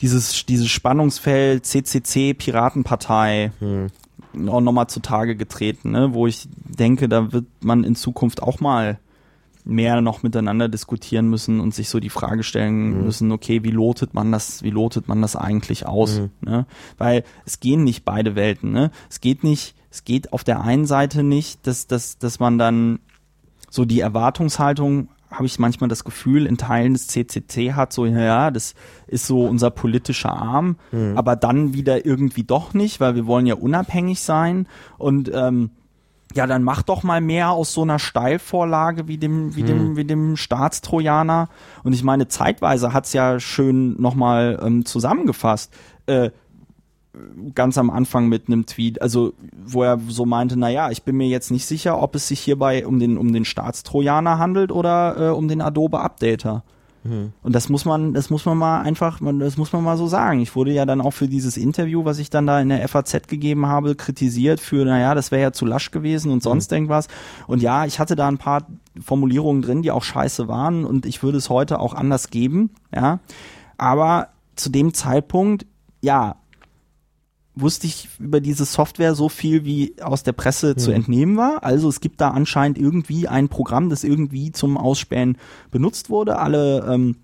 dieses, 0.00 0.46
dieses 0.46 0.68
Spannungsfeld 0.68 1.64
CCC, 1.66 2.34
Piratenpartei, 2.34 3.52
Mhm. 3.60 4.48
auch 4.48 4.60
nochmal 4.62 4.86
zutage 4.88 5.36
getreten, 5.36 5.90
ne? 5.90 6.14
wo 6.14 6.26
ich 6.26 6.48
denke, 6.54 7.08
da 7.08 7.32
wird 7.32 7.44
man 7.60 7.84
in 7.84 7.94
Zukunft 7.94 8.42
auch 8.42 8.60
mal 8.60 8.98
mehr 9.64 10.00
noch 10.00 10.22
miteinander 10.22 10.68
diskutieren 10.68 11.28
müssen 11.28 11.60
und 11.60 11.74
sich 11.74 11.88
so 11.88 12.00
die 12.00 12.10
Frage 12.10 12.42
stellen 12.42 13.04
müssen, 13.04 13.30
okay, 13.30 13.62
wie 13.62 13.70
lotet 13.70 14.12
man 14.12 14.32
das, 14.32 14.62
wie 14.62 14.70
lotet 14.70 15.08
man 15.08 15.22
das 15.22 15.36
eigentlich 15.36 15.86
aus? 15.86 16.22
Ne? 16.40 16.66
Weil 16.98 17.24
es 17.44 17.60
gehen 17.60 17.84
nicht 17.84 18.04
beide 18.04 18.34
Welten, 18.34 18.72
ne? 18.72 18.90
Es 19.08 19.20
geht 19.20 19.44
nicht, 19.44 19.76
es 19.90 20.04
geht 20.04 20.32
auf 20.32 20.42
der 20.42 20.62
einen 20.62 20.86
Seite 20.86 21.22
nicht, 21.22 21.66
dass, 21.66 21.86
dass, 21.86 22.18
dass 22.18 22.40
man 22.40 22.58
dann 22.58 22.98
so 23.70 23.84
die 23.84 24.00
Erwartungshaltung 24.00 25.08
habe 25.30 25.46
ich 25.46 25.58
manchmal 25.58 25.88
das 25.88 26.04
Gefühl, 26.04 26.46
in 26.46 26.58
Teilen 26.58 26.92
des 26.92 27.06
CCC 27.06 27.72
hat, 27.72 27.92
so, 27.92 28.04
ja, 28.04 28.50
das 28.50 28.74
ist 29.06 29.26
so 29.26 29.46
unser 29.46 29.70
politischer 29.70 30.32
Arm, 30.32 30.76
mhm. 30.90 31.16
aber 31.16 31.36
dann 31.36 31.72
wieder 31.72 32.04
irgendwie 32.04 32.44
doch 32.44 32.74
nicht, 32.74 33.00
weil 33.00 33.14
wir 33.14 33.26
wollen 33.26 33.46
ja 33.46 33.54
unabhängig 33.54 34.20
sein 34.20 34.66
und 34.98 35.30
ähm, 35.32 35.70
ja, 36.34 36.46
dann 36.46 36.62
mach 36.62 36.82
doch 36.82 37.02
mal 37.02 37.20
mehr 37.20 37.50
aus 37.50 37.72
so 37.72 37.82
einer 37.82 37.98
Steilvorlage 37.98 39.08
wie 39.08 39.18
dem, 39.18 39.54
wie 39.56 39.60
hm. 39.60 39.66
dem, 39.66 39.96
wie 39.96 40.04
dem 40.04 40.36
Staatstrojaner. 40.36 41.48
Und 41.84 41.92
ich 41.92 42.02
meine, 42.02 42.28
zeitweise 42.28 42.92
hat's 42.92 43.12
ja 43.12 43.40
schön 43.40 44.00
nochmal 44.00 44.60
ähm, 44.62 44.84
zusammengefasst. 44.84 45.72
Äh, 46.06 46.30
ganz 47.54 47.76
am 47.76 47.90
Anfang 47.90 48.28
mit 48.28 48.48
einem 48.48 48.66
Tweet, 48.66 49.02
also 49.02 49.34
wo 49.64 49.82
er 49.82 50.00
so 50.08 50.24
meinte, 50.24 50.58
na 50.58 50.70
ja, 50.70 50.90
ich 50.90 51.02
bin 51.02 51.16
mir 51.16 51.28
jetzt 51.28 51.50
nicht 51.50 51.66
sicher, 51.66 52.00
ob 52.02 52.14
es 52.14 52.28
sich 52.28 52.40
hierbei 52.40 52.86
um 52.86 52.98
den 52.98 53.18
um 53.18 53.32
den 53.32 53.44
Staatstrojaner 53.44 54.38
handelt 54.38 54.72
oder 54.72 55.16
äh, 55.18 55.30
um 55.30 55.48
den 55.48 55.60
Adobe 55.60 56.00
Updater. 56.00 56.64
Mhm. 57.04 57.32
Und 57.42 57.54
das 57.54 57.68
muss 57.68 57.84
man, 57.84 58.14
das 58.14 58.30
muss 58.30 58.44
man 58.44 58.58
mal 58.58 58.82
einfach, 58.82 59.20
das 59.38 59.56
muss 59.56 59.72
man 59.72 59.82
mal 59.82 59.96
so 59.96 60.06
sagen. 60.06 60.40
Ich 60.40 60.54
wurde 60.54 60.72
ja 60.72 60.86
dann 60.86 61.00
auch 61.00 61.12
für 61.12 61.28
dieses 61.28 61.56
Interview, 61.56 62.04
was 62.04 62.18
ich 62.18 62.30
dann 62.30 62.46
da 62.46 62.60
in 62.60 62.68
der 62.68 62.86
FAZ 62.88 63.26
gegeben 63.28 63.66
habe, 63.66 63.94
kritisiert 63.94 64.60
für, 64.60 64.84
naja, 64.84 65.14
das 65.14 65.30
wäre 65.30 65.42
ja 65.42 65.52
zu 65.52 65.66
lasch 65.66 65.90
gewesen 65.90 66.30
und 66.30 66.42
sonst 66.42 66.70
mhm. 66.70 66.76
irgendwas. 66.76 67.08
Und 67.46 67.62
ja, 67.62 67.84
ich 67.86 67.98
hatte 67.98 68.16
da 68.16 68.28
ein 68.28 68.38
paar 68.38 68.66
Formulierungen 69.00 69.62
drin, 69.62 69.82
die 69.82 69.90
auch 69.90 70.04
scheiße 70.04 70.48
waren 70.48 70.84
und 70.84 71.06
ich 71.06 71.22
würde 71.22 71.38
es 71.38 71.50
heute 71.50 71.80
auch 71.80 71.94
anders 71.94 72.30
geben, 72.30 72.70
ja. 72.94 73.20
Aber 73.78 74.28
zu 74.54 74.70
dem 74.70 74.94
Zeitpunkt, 74.94 75.66
ja, 76.02 76.36
wusste 77.54 77.86
ich 77.86 78.08
über 78.18 78.40
diese 78.40 78.64
Software 78.64 79.14
so 79.14 79.28
viel, 79.28 79.64
wie 79.64 79.94
aus 80.02 80.22
der 80.22 80.32
Presse 80.32 80.70
mhm. 80.70 80.78
zu 80.78 80.90
entnehmen 80.92 81.36
war. 81.36 81.62
Also 81.62 81.88
es 81.88 82.00
gibt 82.00 82.20
da 82.20 82.30
anscheinend 82.30 82.78
irgendwie 82.78 83.28
ein 83.28 83.48
Programm, 83.48 83.90
das 83.90 84.04
irgendwie 84.04 84.52
zum 84.52 84.76
Ausspähen 84.76 85.36
benutzt 85.70 86.08
wurde. 86.08 86.38
Alle 86.38 86.86
ähm, 86.88 87.16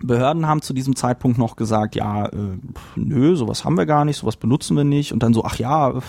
Behörden 0.00 0.46
haben 0.46 0.62
zu 0.62 0.72
diesem 0.72 0.96
Zeitpunkt 0.96 1.38
noch 1.38 1.56
gesagt, 1.56 1.94
ja, 1.94 2.26
äh, 2.26 2.58
nö, 2.96 3.36
sowas 3.36 3.64
haben 3.64 3.76
wir 3.76 3.86
gar 3.86 4.04
nicht, 4.04 4.16
sowas 4.16 4.36
benutzen 4.36 4.76
wir 4.76 4.84
nicht. 4.84 5.12
Und 5.12 5.22
dann 5.22 5.34
so, 5.34 5.44
ach 5.44 5.56
ja, 5.56 6.00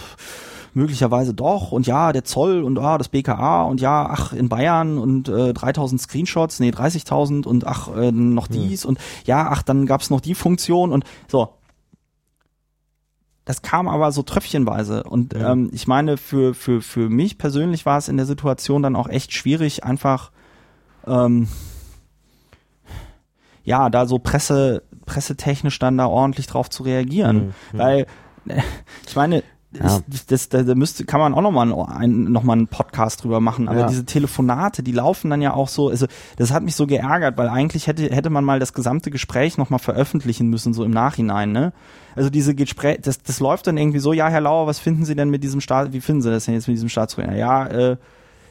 möglicherweise 0.73 1.33
doch 1.33 1.71
und 1.71 1.87
ja, 1.87 2.11
der 2.11 2.25
Zoll 2.25 2.61
und 2.63 2.77
ah, 2.79 2.97
das 2.97 3.09
BKA 3.09 3.63
und 3.63 3.81
ja, 3.81 4.07
ach, 4.09 4.33
in 4.33 4.49
Bayern 4.49 4.97
und 4.97 5.29
äh, 5.29 5.53
3000 5.53 6.01
Screenshots, 6.01 6.59
nee, 6.59 6.69
30.000 6.69 7.45
und 7.45 7.65
ach, 7.65 7.95
äh, 7.95 8.11
noch 8.11 8.47
dies 8.47 8.83
hm. 8.83 8.89
und 8.89 8.99
ja, 9.25 9.47
ach, 9.49 9.63
dann 9.63 9.85
gab's 9.85 10.09
noch 10.09 10.19
die 10.21 10.35
Funktion 10.35 10.91
und 10.91 11.05
so. 11.27 11.49
Das 13.45 13.61
kam 13.61 13.87
aber 13.87 14.11
so 14.11 14.23
tröpfchenweise. 14.23 15.03
Und 15.03 15.33
ja. 15.33 15.51
ähm, 15.51 15.69
ich 15.71 15.87
meine, 15.87 16.17
für, 16.17 16.53
für, 16.53 16.81
für 16.81 17.09
mich 17.09 17.37
persönlich 17.37 17.85
war 17.85 17.97
es 17.97 18.09
in 18.09 18.17
der 18.17 18.25
Situation 18.25 18.81
dann 18.81 18.95
auch 18.95 19.07
echt 19.07 19.33
schwierig, 19.33 19.83
einfach 19.83 20.31
ähm, 21.05 21.47
ja, 23.63 23.89
da 23.89 24.05
so 24.05 24.19
Presse, 24.19 24.83
pressetechnisch 25.05 25.79
dann 25.79 25.97
da 25.97 26.07
ordentlich 26.07 26.47
drauf 26.47 26.69
zu 26.69 26.83
reagieren. 26.83 27.53
Mhm. 27.71 27.77
Weil, 27.77 28.07
ich 29.07 29.15
meine, 29.15 29.43
ja. 29.79 30.01
Ich, 30.11 30.25
das, 30.25 30.49
da, 30.49 30.63
da 30.63 30.75
müsste, 30.75 31.05
kann 31.05 31.19
man 31.19 31.33
auch 31.33 31.41
nochmal 31.41 31.71
einen, 31.89 32.31
noch 32.31 32.43
mal 32.43 32.53
einen 32.53 32.67
Podcast 32.67 33.23
drüber 33.23 33.39
machen. 33.39 33.67
Aber 33.67 33.81
ja. 33.81 33.87
diese 33.87 34.05
Telefonate, 34.05 34.83
die 34.83 34.91
laufen 34.91 35.29
dann 35.29 35.41
ja 35.41 35.53
auch 35.53 35.67
so, 35.67 35.89
also 35.89 36.07
das 36.37 36.51
hat 36.51 36.63
mich 36.63 36.75
so 36.75 36.87
geärgert, 36.87 37.37
weil 37.37 37.49
eigentlich 37.49 37.87
hätte, 37.87 38.03
hätte 38.03 38.29
man 38.29 38.43
mal 38.43 38.59
das 38.59 38.73
gesamte 38.73 39.11
Gespräch 39.11 39.57
nochmal 39.57 39.79
veröffentlichen 39.79 40.49
müssen, 40.49 40.73
so 40.73 40.83
im 40.83 40.91
Nachhinein, 40.91 41.51
ne? 41.51 41.73
Also 42.15 42.29
diese 42.29 42.55
Gespräche, 42.55 43.01
das, 43.01 43.21
das 43.21 43.39
läuft 43.39 43.67
dann 43.67 43.77
irgendwie 43.77 43.99
so, 43.99 44.13
ja, 44.13 44.29
Herr 44.29 44.41
Lauer, 44.41 44.67
was 44.67 44.79
finden 44.79 45.03
Sie 45.03 45.15
denn 45.15 45.29
mit 45.29 45.43
diesem 45.43 45.59
Staat, 45.59 45.91
wie 45.91 46.01
finden 46.01 46.21
Sie 46.21 46.31
das 46.31 46.45
denn 46.45 46.53
jetzt 46.53 46.67
mit 46.67 46.75
diesem 46.75 46.89
Staatstrojaner? 46.89 47.35
Ja, 47.35 47.67
äh, 47.67 47.97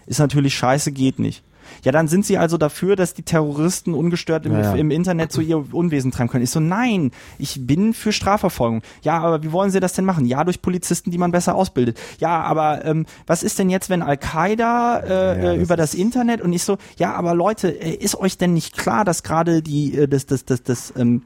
ist 0.06 0.18
natürlich 0.18 0.54
scheiße, 0.54 0.92
geht 0.92 1.18
nicht. 1.18 1.42
Ja, 1.82 1.92
dann 1.92 2.08
sind 2.08 2.26
sie 2.26 2.38
also 2.38 2.58
dafür, 2.58 2.96
dass 2.96 3.14
die 3.14 3.22
Terroristen 3.22 3.94
ungestört 3.94 4.46
im, 4.46 4.52
ja, 4.52 4.74
im 4.74 4.90
Internet 4.90 5.32
so 5.32 5.40
ihr 5.40 5.74
Unwesen 5.74 6.10
treiben 6.10 6.28
können. 6.28 6.44
Ich 6.44 6.50
so, 6.50 6.60
nein, 6.60 7.10
ich 7.38 7.66
bin 7.66 7.94
für 7.94 8.12
Strafverfolgung. 8.12 8.82
Ja, 9.02 9.20
aber 9.20 9.42
wie 9.42 9.52
wollen 9.52 9.70
sie 9.70 9.80
das 9.80 9.92
denn 9.92 10.04
machen? 10.04 10.26
Ja, 10.26 10.44
durch 10.44 10.62
Polizisten, 10.62 11.10
die 11.10 11.18
man 11.18 11.32
besser 11.32 11.54
ausbildet. 11.54 11.98
Ja, 12.18 12.42
aber 12.42 12.84
ähm, 12.84 13.06
was 13.26 13.42
ist 13.42 13.58
denn 13.58 13.70
jetzt, 13.70 13.90
wenn 13.90 14.02
Al-Qaida 14.02 14.98
äh, 14.98 15.42
ja, 15.42 15.52
äh, 15.52 15.56
über 15.56 15.76
das 15.76 15.94
Internet 15.94 16.40
und 16.40 16.52
ich 16.52 16.64
so, 16.64 16.78
ja, 16.96 17.14
aber 17.14 17.34
Leute, 17.34 17.68
äh, 17.68 17.94
ist 17.94 18.16
euch 18.16 18.38
denn 18.38 18.54
nicht 18.54 18.76
klar, 18.76 19.04
dass 19.04 19.22
gerade 19.22 19.62
die, 19.62 19.96
äh, 19.96 20.08
das, 20.08 20.26
das, 20.26 20.44
das, 20.44 20.62
das, 20.62 20.92
ähm, 20.96 21.22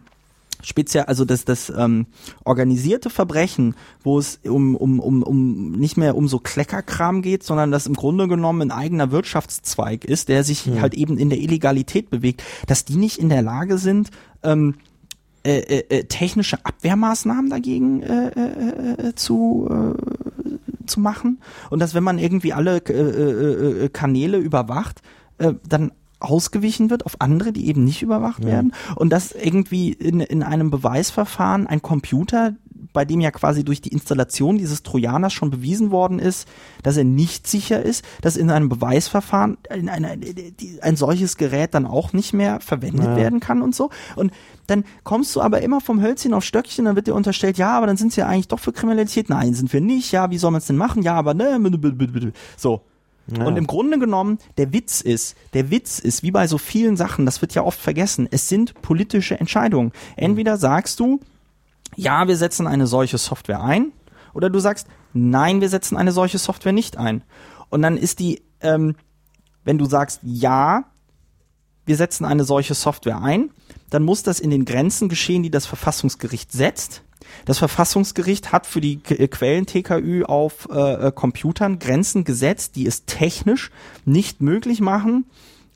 speziell, 0.63 1.05
also 1.05 1.25
das, 1.25 1.45
das 1.45 1.73
ähm, 1.77 2.07
organisierte 2.45 3.11
Verbrechen, 3.11 3.75
wo 4.03 4.19
es 4.19 4.41
um, 4.45 4.75
um, 4.75 5.01
um, 5.01 5.23
um 5.23 5.73
nicht 5.73 5.97
mehr 5.97 6.17
um 6.17 6.29
so 6.29 6.39
Kleckerkram 6.39 7.23
geht, 7.23 7.43
sondern 7.43 7.71
das 7.71 7.87
im 7.87 7.95
Grunde 7.95 8.29
genommen 8.29 8.63
ein 8.63 8.71
eigener 8.71 9.11
Wirtschaftszweig 9.11 10.05
ist, 10.05 10.29
der 10.29 10.45
sich 10.45 10.67
ja. 10.67 10.81
halt 10.81 10.95
eben 10.95 11.19
in 11.19 11.31
der 11.31 11.39
Illegalität 11.39 12.11
bewegt, 12.11 12.43
dass 12.67 12.85
die 12.85 12.97
nicht 12.97 13.19
in 13.19 13.29
der 13.29 13.43
Lage 13.43 13.79
sind, 13.79 14.11
ähm, 14.43 14.75
äh, 15.45 15.59
äh, 15.59 15.99
äh 15.99 16.05
technische 16.05 16.65
Abwehrmaßnahmen 16.65 17.51
dagegen 17.51 18.03
äh, 18.03 18.29
äh, 18.29 19.09
äh, 19.09 19.15
zu 19.15 19.69
äh, 19.71 20.19
zu 20.87 21.01
machen 21.01 21.41
und 21.71 21.81
dass 21.81 21.95
wenn 21.95 22.03
man 22.03 22.19
irgendwie 22.19 22.53
alle 22.53 22.79
äh, 22.79 22.93
äh, 22.93 23.85
äh 23.85 23.89
Kanäle 23.91 24.39
überwacht, 24.39 25.03
äh, 25.37 25.53
dann 25.69 25.93
ausgewichen 26.21 26.91
wird 26.91 27.07
auf 27.07 27.21
andere, 27.21 27.53
die 27.53 27.69
eben 27.69 27.85
nicht 27.85 28.03
überwacht 28.03 28.41
ja. 28.41 28.51
werden 28.51 28.73
und 28.97 29.11
dass 29.11 29.33
irgendwie 29.33 29.93
in, 29.93 30.21
in 30.21 30.43
einem 30.43 30.71
Beweisverfahren 30.71 31.67
ein 31.67 31.83
Computer, 31.83 32.55
bei 32.93 33.05
dem 33.05 33.21
ja 33.21 33.31
quasi 33.31 33.65
durch 33.65 33.81
die 33.81 33.91
Installation 33.91 34.59
dieses 34.59 34.83
Trojaners 34.83 35.33
schon 35.33 35.51
bewiesen 35.51 35.91
worden 35.91 36.19
ist, 36.19 36.49
dass 36.83 36.97
er 36.97 37.05
nicht 37.05 37.47
sicher 37.47 37.83
ist, 37.83 38.05
dass 38.23 38.37
in 38.37 38.51
einem 38.51 38.69
Beweisverfahren 38.69 39.59
in 39.73 39.89
einer, 39.89 40.17
ein 40.81 40.97
solches 40.97 41.37
Gerät 41.37 41.75
dann 41.75 41.87
auch 41.87 42.13
nicht 42.13 42.33
mehr 42.33 42.61
verwendet 42.61 43.07
ja. 43.07 43.17
werden 43.17 43.41
kann 43.41 43.63
und 43.63 43.75
so. 43.75 43.91
Und 44.17 44.33
dann 44.67 44.85
kommst 45.05 45.37
du 45.37 45.41
aber 45.41 45.63
immer 45.63 45.81
vom 45.81 46.01
Hölzchen 46.01 46.35
auf 46.35 46.45
Stöckchen, 46.45 46.87
dann 46.87 46.97
wird 46.97 47.07
dir 47.07 47.15
unterstellt, 47.15 47.59
ja, 47.59 47.77
aber 47.77 47.87
dann 47.87 47.97
sind 47.97 48.13
sie 48.13 48.21
ja 48.21 48.27
eigentlich 48.27 48.49
doch 48.49 48.61
für 48.61 48.73
Kriminalität. 48.73 49.29
Nein, 49.29 49.55
sind 49.55 49.73
wir 49.73 49.81
nicht. 49.81 50.13
Ja, 50.13 50.31
wie 50.31 50.39
soll 50.39 50.51
man 50.51 50.59
es 50.59 50.67
denn 50.67 50.77
machen? 50.77 51.03
Ja, 51.03 51.15
aber 51.15 51.35
ne, 51.35 51.59
so. 52.57 52.83
Ja. 53.37 53.45
Und 53.45 53.57
im 53.57 53.67
Grunde 53.67 53.99
genommen, 53.99 54.39
der 54.57 54.73
Witz 54.73 55.01
ist, 55.01 55.37
der 55.53 55.71
Witz 55.71 55.99
ist, 55.99 56.23
wie 56.23 56.31
bei 56.31 56.47
so 56.47 56.59
vielen 56.59 56.97
Sachen, 56.97 57.27
das 57.27 57.43
wird 57.43 57.55
ja 57.55 57.63
oft 57.63 57.79
vergessen, 57.79 58.27
es 58.31 58.49
sind 58.49 58.81
politische 58.81 59.39
Entscheidungen. 59.39 59.93
Entweder 60.17 60.57
sagst 60.57 60.99
du, 61.01 61.21
ja, 61.97 62.27
wir 62.27 62.37
setzen 62.37 62.67
eine 62.67 62.87
solche 62.87 63.19
Software 63.19 63.63
ein, 63.63 63.93
oder 64.35 64.51
du 64.51 64.59
sagst, 64.61 64.87
nein, 65.13 65.61
wir 65.61 65.69
setzen 65.69 65.97
eine 65.97 66.13
solche 66.13 66.39
Software 66.39 66.73
nicht 66.73 66.97
ein. 66.97 67.23
Und 67.71 67.83
dann 67.83 67.97
ist 67.97 68.19
die, 68.19 68.43
ähm, 68.61 68.95
wenn 69.65 69.79
du 69.79 69.85
sagst, 69.85 70.21
ja, 70.23 70.85
wir 71.87 71.97
setzen 71.97 72.25
eine 72.25 72.45
solche 72.45 72.75
Software 72.75 73.21
ein, 73.21 73.51
dann 73.91 74.03
muss 74.03 74.23
das 74.23 74.41
in 74.41 74.51
den 74.51 74.65
Grenzen 74.65 75.09
geschehen, 75.09 75.43
die 75.43 75.51
das 75.51 75.67
Verfassungsgericht 75.67 76.53
setzt. 76.53 77.03
Das 77.45 77.59
Verfassungsgericht 77.59 78.53
hat 78.53 78.67
für 78.67 78.81
die 78.81 79.01
äh, 79.09 79.29
Quellen 79.29 79.67
TKÜ 79.67 80.25
auf 80.25 80.69
äh, 80.71 81.09
äh, 81.09 81.13
Computern 81.13 81.79
Grenzen 81.79 82.25
gesetzt, 82.25 82.77
die 82.77 82.87
es 82.87 83.05
technisch 83.05 83.71
nicht 84.05 84.41
möglich 84.41 84.81
machen, 84.81 85.27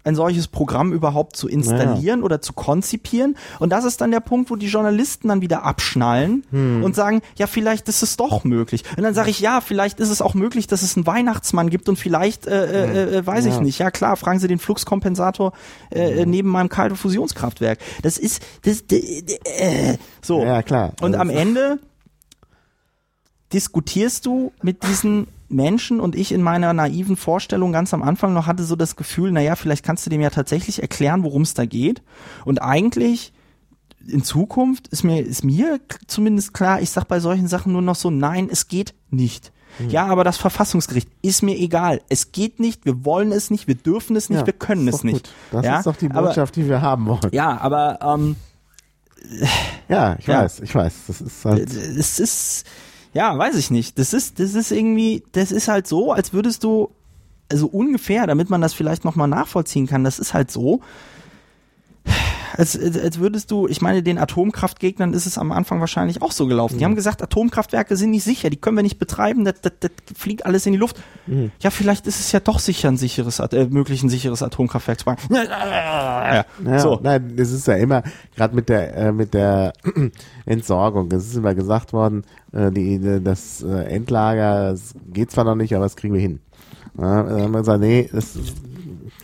ein 0.05 0.15
solches 0.15 0.49
Programm 0.49 0.93
überhaupt 0.93 1.37
zu 1.37 1.49
installieren 1.49 2.20
naja. 2.20 2.24
oder 2.24 2.41
zu 2.41 2.53
konzipieren. 2.53 3.37
Und 3.59 3.70
das 3.70 3.85
ist 3.85 4.01
dann 4.01 4.11
der 4.11 4.20
Punkt, 4.20 4.51
wo 4.51 4.57
die 4.57 4.66
Journalisten 4.66 5.29
dann 5.29 5.41
wieder 5.41 5.65
abschnallen 5.65 6.45
hm. 6.51 6.83
und 6.83 6.95
sagen, 6.95 7.23
ja, 7.37 7.47
vielleicht 7.47 7.89
ist 7.89 8.03
es 8.03 8.16
doch 8.16 8.45
möglich. 8.45 8.85
Und 8.97 9.03
dann 9.05 9.15
sage 9.15 9.31
ich, 9.31 9.41
ja, 9.41 9.61
vielleicht 9.61 10.01
ist 10.01 10.11
es 10.11 10.20
auch 10.20 10.35
möglich, 10.35 10.66
dass 10.66 10.83
es 10.83 10.97
einen 10.97 11.07
Weihnachtsmann 11.07 11.70
gibt 11.70 11.89
und 11.89 11.99
vielleicht, 11.99 12.47
äh, 12.47 12.65
äh, 12.65 13.19
äh 13.19 13.27
weiß 13.27 13.47
ja. 13.47 13.53
ich 13.53 13.61
nicht. 13.61 13.79
Ja, 13.79 13.91
klar, 13.91 14.16
fragen 14.16 14.39
Sie 14.39 14.49
den 14.49 14.59
Fluxkompensator 14.59 15.53
äh, 15.91 16.27
neben 16.27 16.49
meinem 16.49 16.69
kalte 16.69 16.97
Fusionskraftwerk. 16.97 17.79
Das 18.03 18.19
ist, 18.19 18.43
das, 18.62 18.83
äh, 18.91 19.97
so. 20.20 20.43
Ja, 20.43 20.62
klar. 20.62 20.93
Und 21.01 21.15
am 21.15 21.31
Ende 21.31 21.79
diskutierst 23.53 24.27
du 24.27 24.53
mit 24.62 24.83
diesen 24.83 25.27
Menschen 25.49 26.01
und 26.01 26.16
ich 26.16 26.33
in 26.33 26.43
meiner 26.43 26.73
naiven 26.73 27.16
Vorstellung 27.16 27.73
ganz 27.73 27.93
am 27.93 28.03
Anfang 28.03 28.33
noch 28.33 28.47
hatte 28.47 28.65
so 28.65 28.77
das 28.77 28.97
Gefühl, 28.97 29.33
naja, 29.33 29.55
vielleicht 29.55 29.85
kannst 29.85 30.07
du 30.07 30.11
dem 30.11 30.20
ja 30.20 30.31
tatsächlich 30.31 30.81
erklären, 30.81 31.23
worum 31.23 31.43
es 31.43 31.55
da 31.55 31.66
geht. 31.66 32.03
Und 32.45 32.62
eigentlich 32.62 33.33
in 34.07 34.24
Zukunft 34.24 34.89
ist 34.89 35.05
mir, 35.05 35.20
ist 35.20 35.45
mir 35.45 35.81
zumindest 36.07 36.55
klar, 36.55 36.81
ich 36.81 36.91
sag 36.91 37.07
bei 37.07 37.20
solchen 37.20 37.47
Sachen 37.49 37.73
nur 37.73 37.83
noch 37.83 37.95
so, 37.95 38.11
nein, 38.11 38.49
es 38.51 38.69
geht 38.69 38.95
nicht. 39.11 39.53
Hm. 39.79 39.91
Ja, 39.91 40.07
aber 40.07 40.24
das 40.24 40.37
Verfassungsgericht 40.37 41.09
ist 41.23 41.43
mir 41.43 41.57
egal. 41.57 42.03
Es 42.09 42.33
geht 42.33 42.61
nicht, 42.61 42.85
wir 42.85 43.05
wollen 43.05 43.33
es 43.33 43.51
nicht, 43.51 43.69
wir 43.69 43.74
dürfen 43.74 44.16
es 44.16 44.29
nicht, 44.29 44.41
ja, 44.41 44.47
wir 44.47 44.53
können 44.53 44.89
es 44.89 45.05
nicht. 45.05 45.24
Gut. 45.24 45.33
Das 45.51 45.65
ja? 45.65 45.79
ist 45.79 45.87
doch 45.87 45.97
die 45.97 46.09
Botschaft, 46.09 46.39
aber, 46.39 46.62
die 46.62 46.69
wir 46.69 46.83
haben 46.83 47.07
wollen. 47.07 47.31
Ja, 47.33 47.59
aber 47.61 47.99
ähm, 48.03 48.37
ja, 49.89 50.16
ich 50.19 50.27
ja, 50.27 50.43
weiß, 50.43 50.61
ich 50.61 50.74
weiß. 50.74 50.95
Das 51.07 51.20
ist 51.20 51.45
halt. 51.45 51.73
Es 51.73 52.19
ist 52.19 52.65
ja, 53.12 53.36
weiß 53.36 53.56
ich 53.56 53.70
nicht. 53.70 53.98
Das 53.98 54.12
ist, 54.12 54.39
das 54.39 54.55
ist 54.55 54.72
irgendwie, 54.72 55.22
das 55.32 55.52
ist 55.52 55.68
halt 55.68 55.86
so, 55.86 56.12
als 56.12 56.32
würdest 56.32 56.64
du, 56.64 56.90
also 57.51 57.66
ungefähr, 57.66 58.26
damit 58.26 58.51
man 58.51 58.60
das 58.60 58.72
vielleicht 58.72 59.05
nochmal 59.05 59.28
nachvollziehen 59.28 59.86
kann, 59.86 60.05
das 60.05 60.18
ist 60.18 60.32
halt 60.34 60.51
so, 60.51 60.80
als, 62.57 62.79
als 62.79 63.19
würdest 63.19 63.51
du, 63.51 63.66
ich 63.66 63.81
meine, 63.81 64.03
den 64.03 64.19
Atomkraftgegnern 64.19 65.15
ist 65.15 65.27
es 65.27 65.39
am 65.39 65.53
Anfang 65.53 65.81
wahrscheinlich 65.81 66.23
auch 66.23 66.33
so 66.33 66.47
gelaufen. 66.47 66.79
Die 66.79 66.85
haben 66.85 66.95
gesagt, 66.95 67.23
Atomkraftwerke 67.23 67.97
sind 67.97 68.11
nicht 68.11 68.24
sicher, 68.24 68.51
die 68.51 68.57
können 68.57 68.77
wir 68.77 68.83
nicht 68.83 68.99
betreiben, 68.99 69.45
das, 69.45 69.61
das, 69.62 69.73
das 69.81 69.91
fliegt 70.15 70.45
alles 70.45 70.66
in 70.66 70.73
die 70.73 70.79
Luft. 70.79 70.97
Ja, 71.61 71.70
vielleicht 71.70 72.07
ist 72.07 72.20
es 72.20 72.33
ja 72.33 72.41
doch 72.41 72.59
sicher, 72.59 72.89
ein 72.89 72.97
sicheres, 72.97 73.39
äh, 73.39 73.66
möglich 73.70 74.03
ein 74.03 74.09
sicheres 74.09 74.43
Atomkraftwerk 74.43 74.99
zu 74.99 75.05
bauen. 75.07 75.16
Ja, 75.31 76.79
so. 76.79 77.01
nein, 77.03 77.35
es 77.37 77.53
ist 77.53 77.66
ja 77.66 77.74
immer, 77.74 78.03
gerade 78.37 78.55
mit 78.55 78.69
der, 78.69 78.97
äh, 78.97 79.12
mit 79.12 79.35
der 79.35 79.73
Entsorgung, 80.47 81.11
es 81.12 81.27
ist 81.27 81.37
immer 81.37 81.55
gesagt 81.55 81.93
worden, 81.93 82.24
äh, 82.53 82.70
die, 82.70 83.23
das 83.23 83.62
äh, 83.62 83.85
Endlager 83.85 84.73
das 84.73 84.95
geht 85.12 85.31
zwar 85.31 85.45
noch 85.45 85.55
nicht, 85.55 85.74
aber 85.74 85.85
das 85.85 85.97
kriegen 85.97 86.15
wir 86.15 86.20
hin. 86.20 86.41
Ja, 86.99 87.23
dann 87.23 87.43
haben 87.43 87.53
wir 87.53 87.61
gesagt, 87.61 87.81
nee, 87.81 88.09
das 88.12 88.37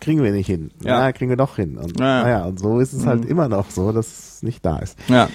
kriegen 0.08 0.22
wir 0.22 0.32
nicht 0.32 0.46
hin. 0.46 0.70
Ja. 0.82 1.04
Ja, 1.04 1.12
kriegen 1.12 1.28
wir 1.28 1.36
doch 1.36 1.56
hin. 1.56 1.76
Und, 1.76 2.00
Ja, 2.00 2.06
ja. 2.06 2.22
naja, 2.22 2.44
und 2.46 2.58
so 2.58 2.80
ist 2.80 2.94
es 2.94 3.04
halt 3.04 3.24
Mhm. 3.24 3.30
immer 3.30 3.48
noch 3.48 3.68
so, 3.70 3.92
dass 3.92 4.06
es 4.36 4.42
nicht 4.42 4.64
da 4.64 4.78
ist. 4.78 4.98
Ja. 5.08 5.28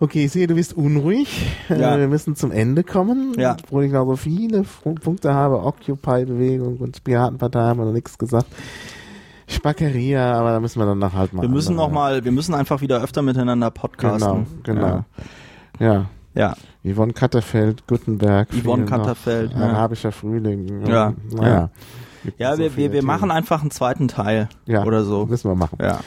Okay, 0.00 0.24
ich 0.24 0.32
sehe, 0.32 0.48
du 0.48 0.54
bist 0.56 0.72
unruhig. 0.76 1.46
Ja. 1.68 1.94
Äh, 1.94 2.00
Wir 2.00 2.08
müssen 2.08 2.34
zum 2.34 2.50
Ende 2.50 2.82
kommen. 2.82 3.34
Ja. 3.38 3.56
Obwohl 3.62 3.84
ich 3.84 3.92
noch 3.92 4.06
so 4.06 4.16
viele 4.16 4.64
Punkte 5.02 5.32
habe. 5.34 5.62
Occupy-Bewegung 5.62 6.78
und 6.78 7.04
Piratenpartei 7.04 7.60
haben 7.60 7.78
wir 7.78 7.84
noch 7.86 7.92
nichts 7.92 8.18
gesagt. 8.18 8.46
Spackeria, 9.46 10.34
aber 10.34 10.52
da 10.52 10.60
müssen 10.60 10.80
wir 10.80 10.86
dann 10.86 10.98
noch 10.98 11.12
halt 11.12 11.32
mal. 11.32 11.42
Wir 11.42 11.48
müssen 11.48 11.72
andere- 11.72 11.86
noch 11.88 11.94
mal, 11.94 12.24
wir 12.24 12.32
müssen 12.32 12.54
einfach 12.54 12.80
wieder 12.80 13.02
öfter 13.02 13.22
miteinander 13.22 13.70
podcasten. 13.70 14.46
Genau, 14.62 14.80
genau. 14.80 15.04
Ja. 15.78 16.06
Ja. 16.34 16.54
Yvonne 16.84 17.12
Katterfeld, 17.12 17.86
Gutenberg. 17.86 18.48
Yvonne 18.50 18.86
viele 18.86 18.90
noch. 18.98 19.06
Katterfeld, 19.06 19.52
ja. 19.52 19.58
Arabischer 19.58 20.12
Frühling. 20.12 20.86
Ja, 20.86 21.12
Naja. 21.32 21.70
Ja, 22.38 22.52
so 22.52 22.58
wir, 22.62 22.76
wir, 22.76 22.92
wir 22.92 23.02
machen 23.02 23.30
einfach 23.30 23.60
einen 23.62 23.70
zweiten 23.70 24.08
Teil 24.08 24.48
ja, 24.66 24.84
oder 24.84 25.04
so. 25.04 25.26
Müssen 25.26 25.50
wir 25.50 25.54
machen. 25.54 25.78
Ja. 25.80 26.00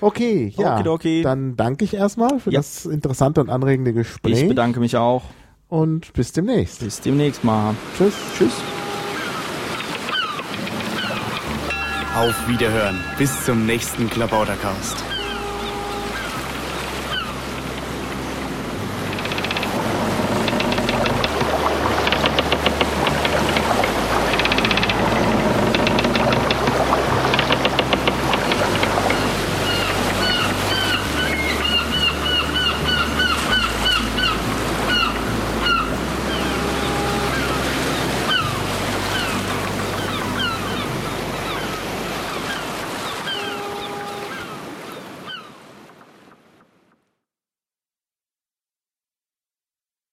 Okay, 0.00 0.52
ja. 0.56 0.74
Okidoki. 0.74 1.22
Dann 1.22 1.56
danke 1.56 1.84
ich 1.84 1.94
erstmal 1.94 2.38
für 2.38 2.50
Ja. 2.50 2.58
das 2.60 2.84
interessante 2.86 3.40
und 3.40 3.48
anregende 3.50 3.92
Gespräch. 3.92 4.42
Ich 4.42 4.48
bedanke 4.48 4.78
mich 4.80 4.96
auch. 4.96 5.22
und 5.68 6.12
bis 6.12 6.32
demnächst. 6.32 6.80
Bis 6.80 7.00
demnächst 7.00 7.42
mal. 7.44 7.74
Tschüss. 7.96 8.14
Tschüss. 8.36 8.52
Auf 12.16 12.48
Wiederhören. 12.48 12.98
Bis 13.18 13.44
zum 13.44 13.66
nächsten 13.66 14.08
Klabautercast. 14.08 14.96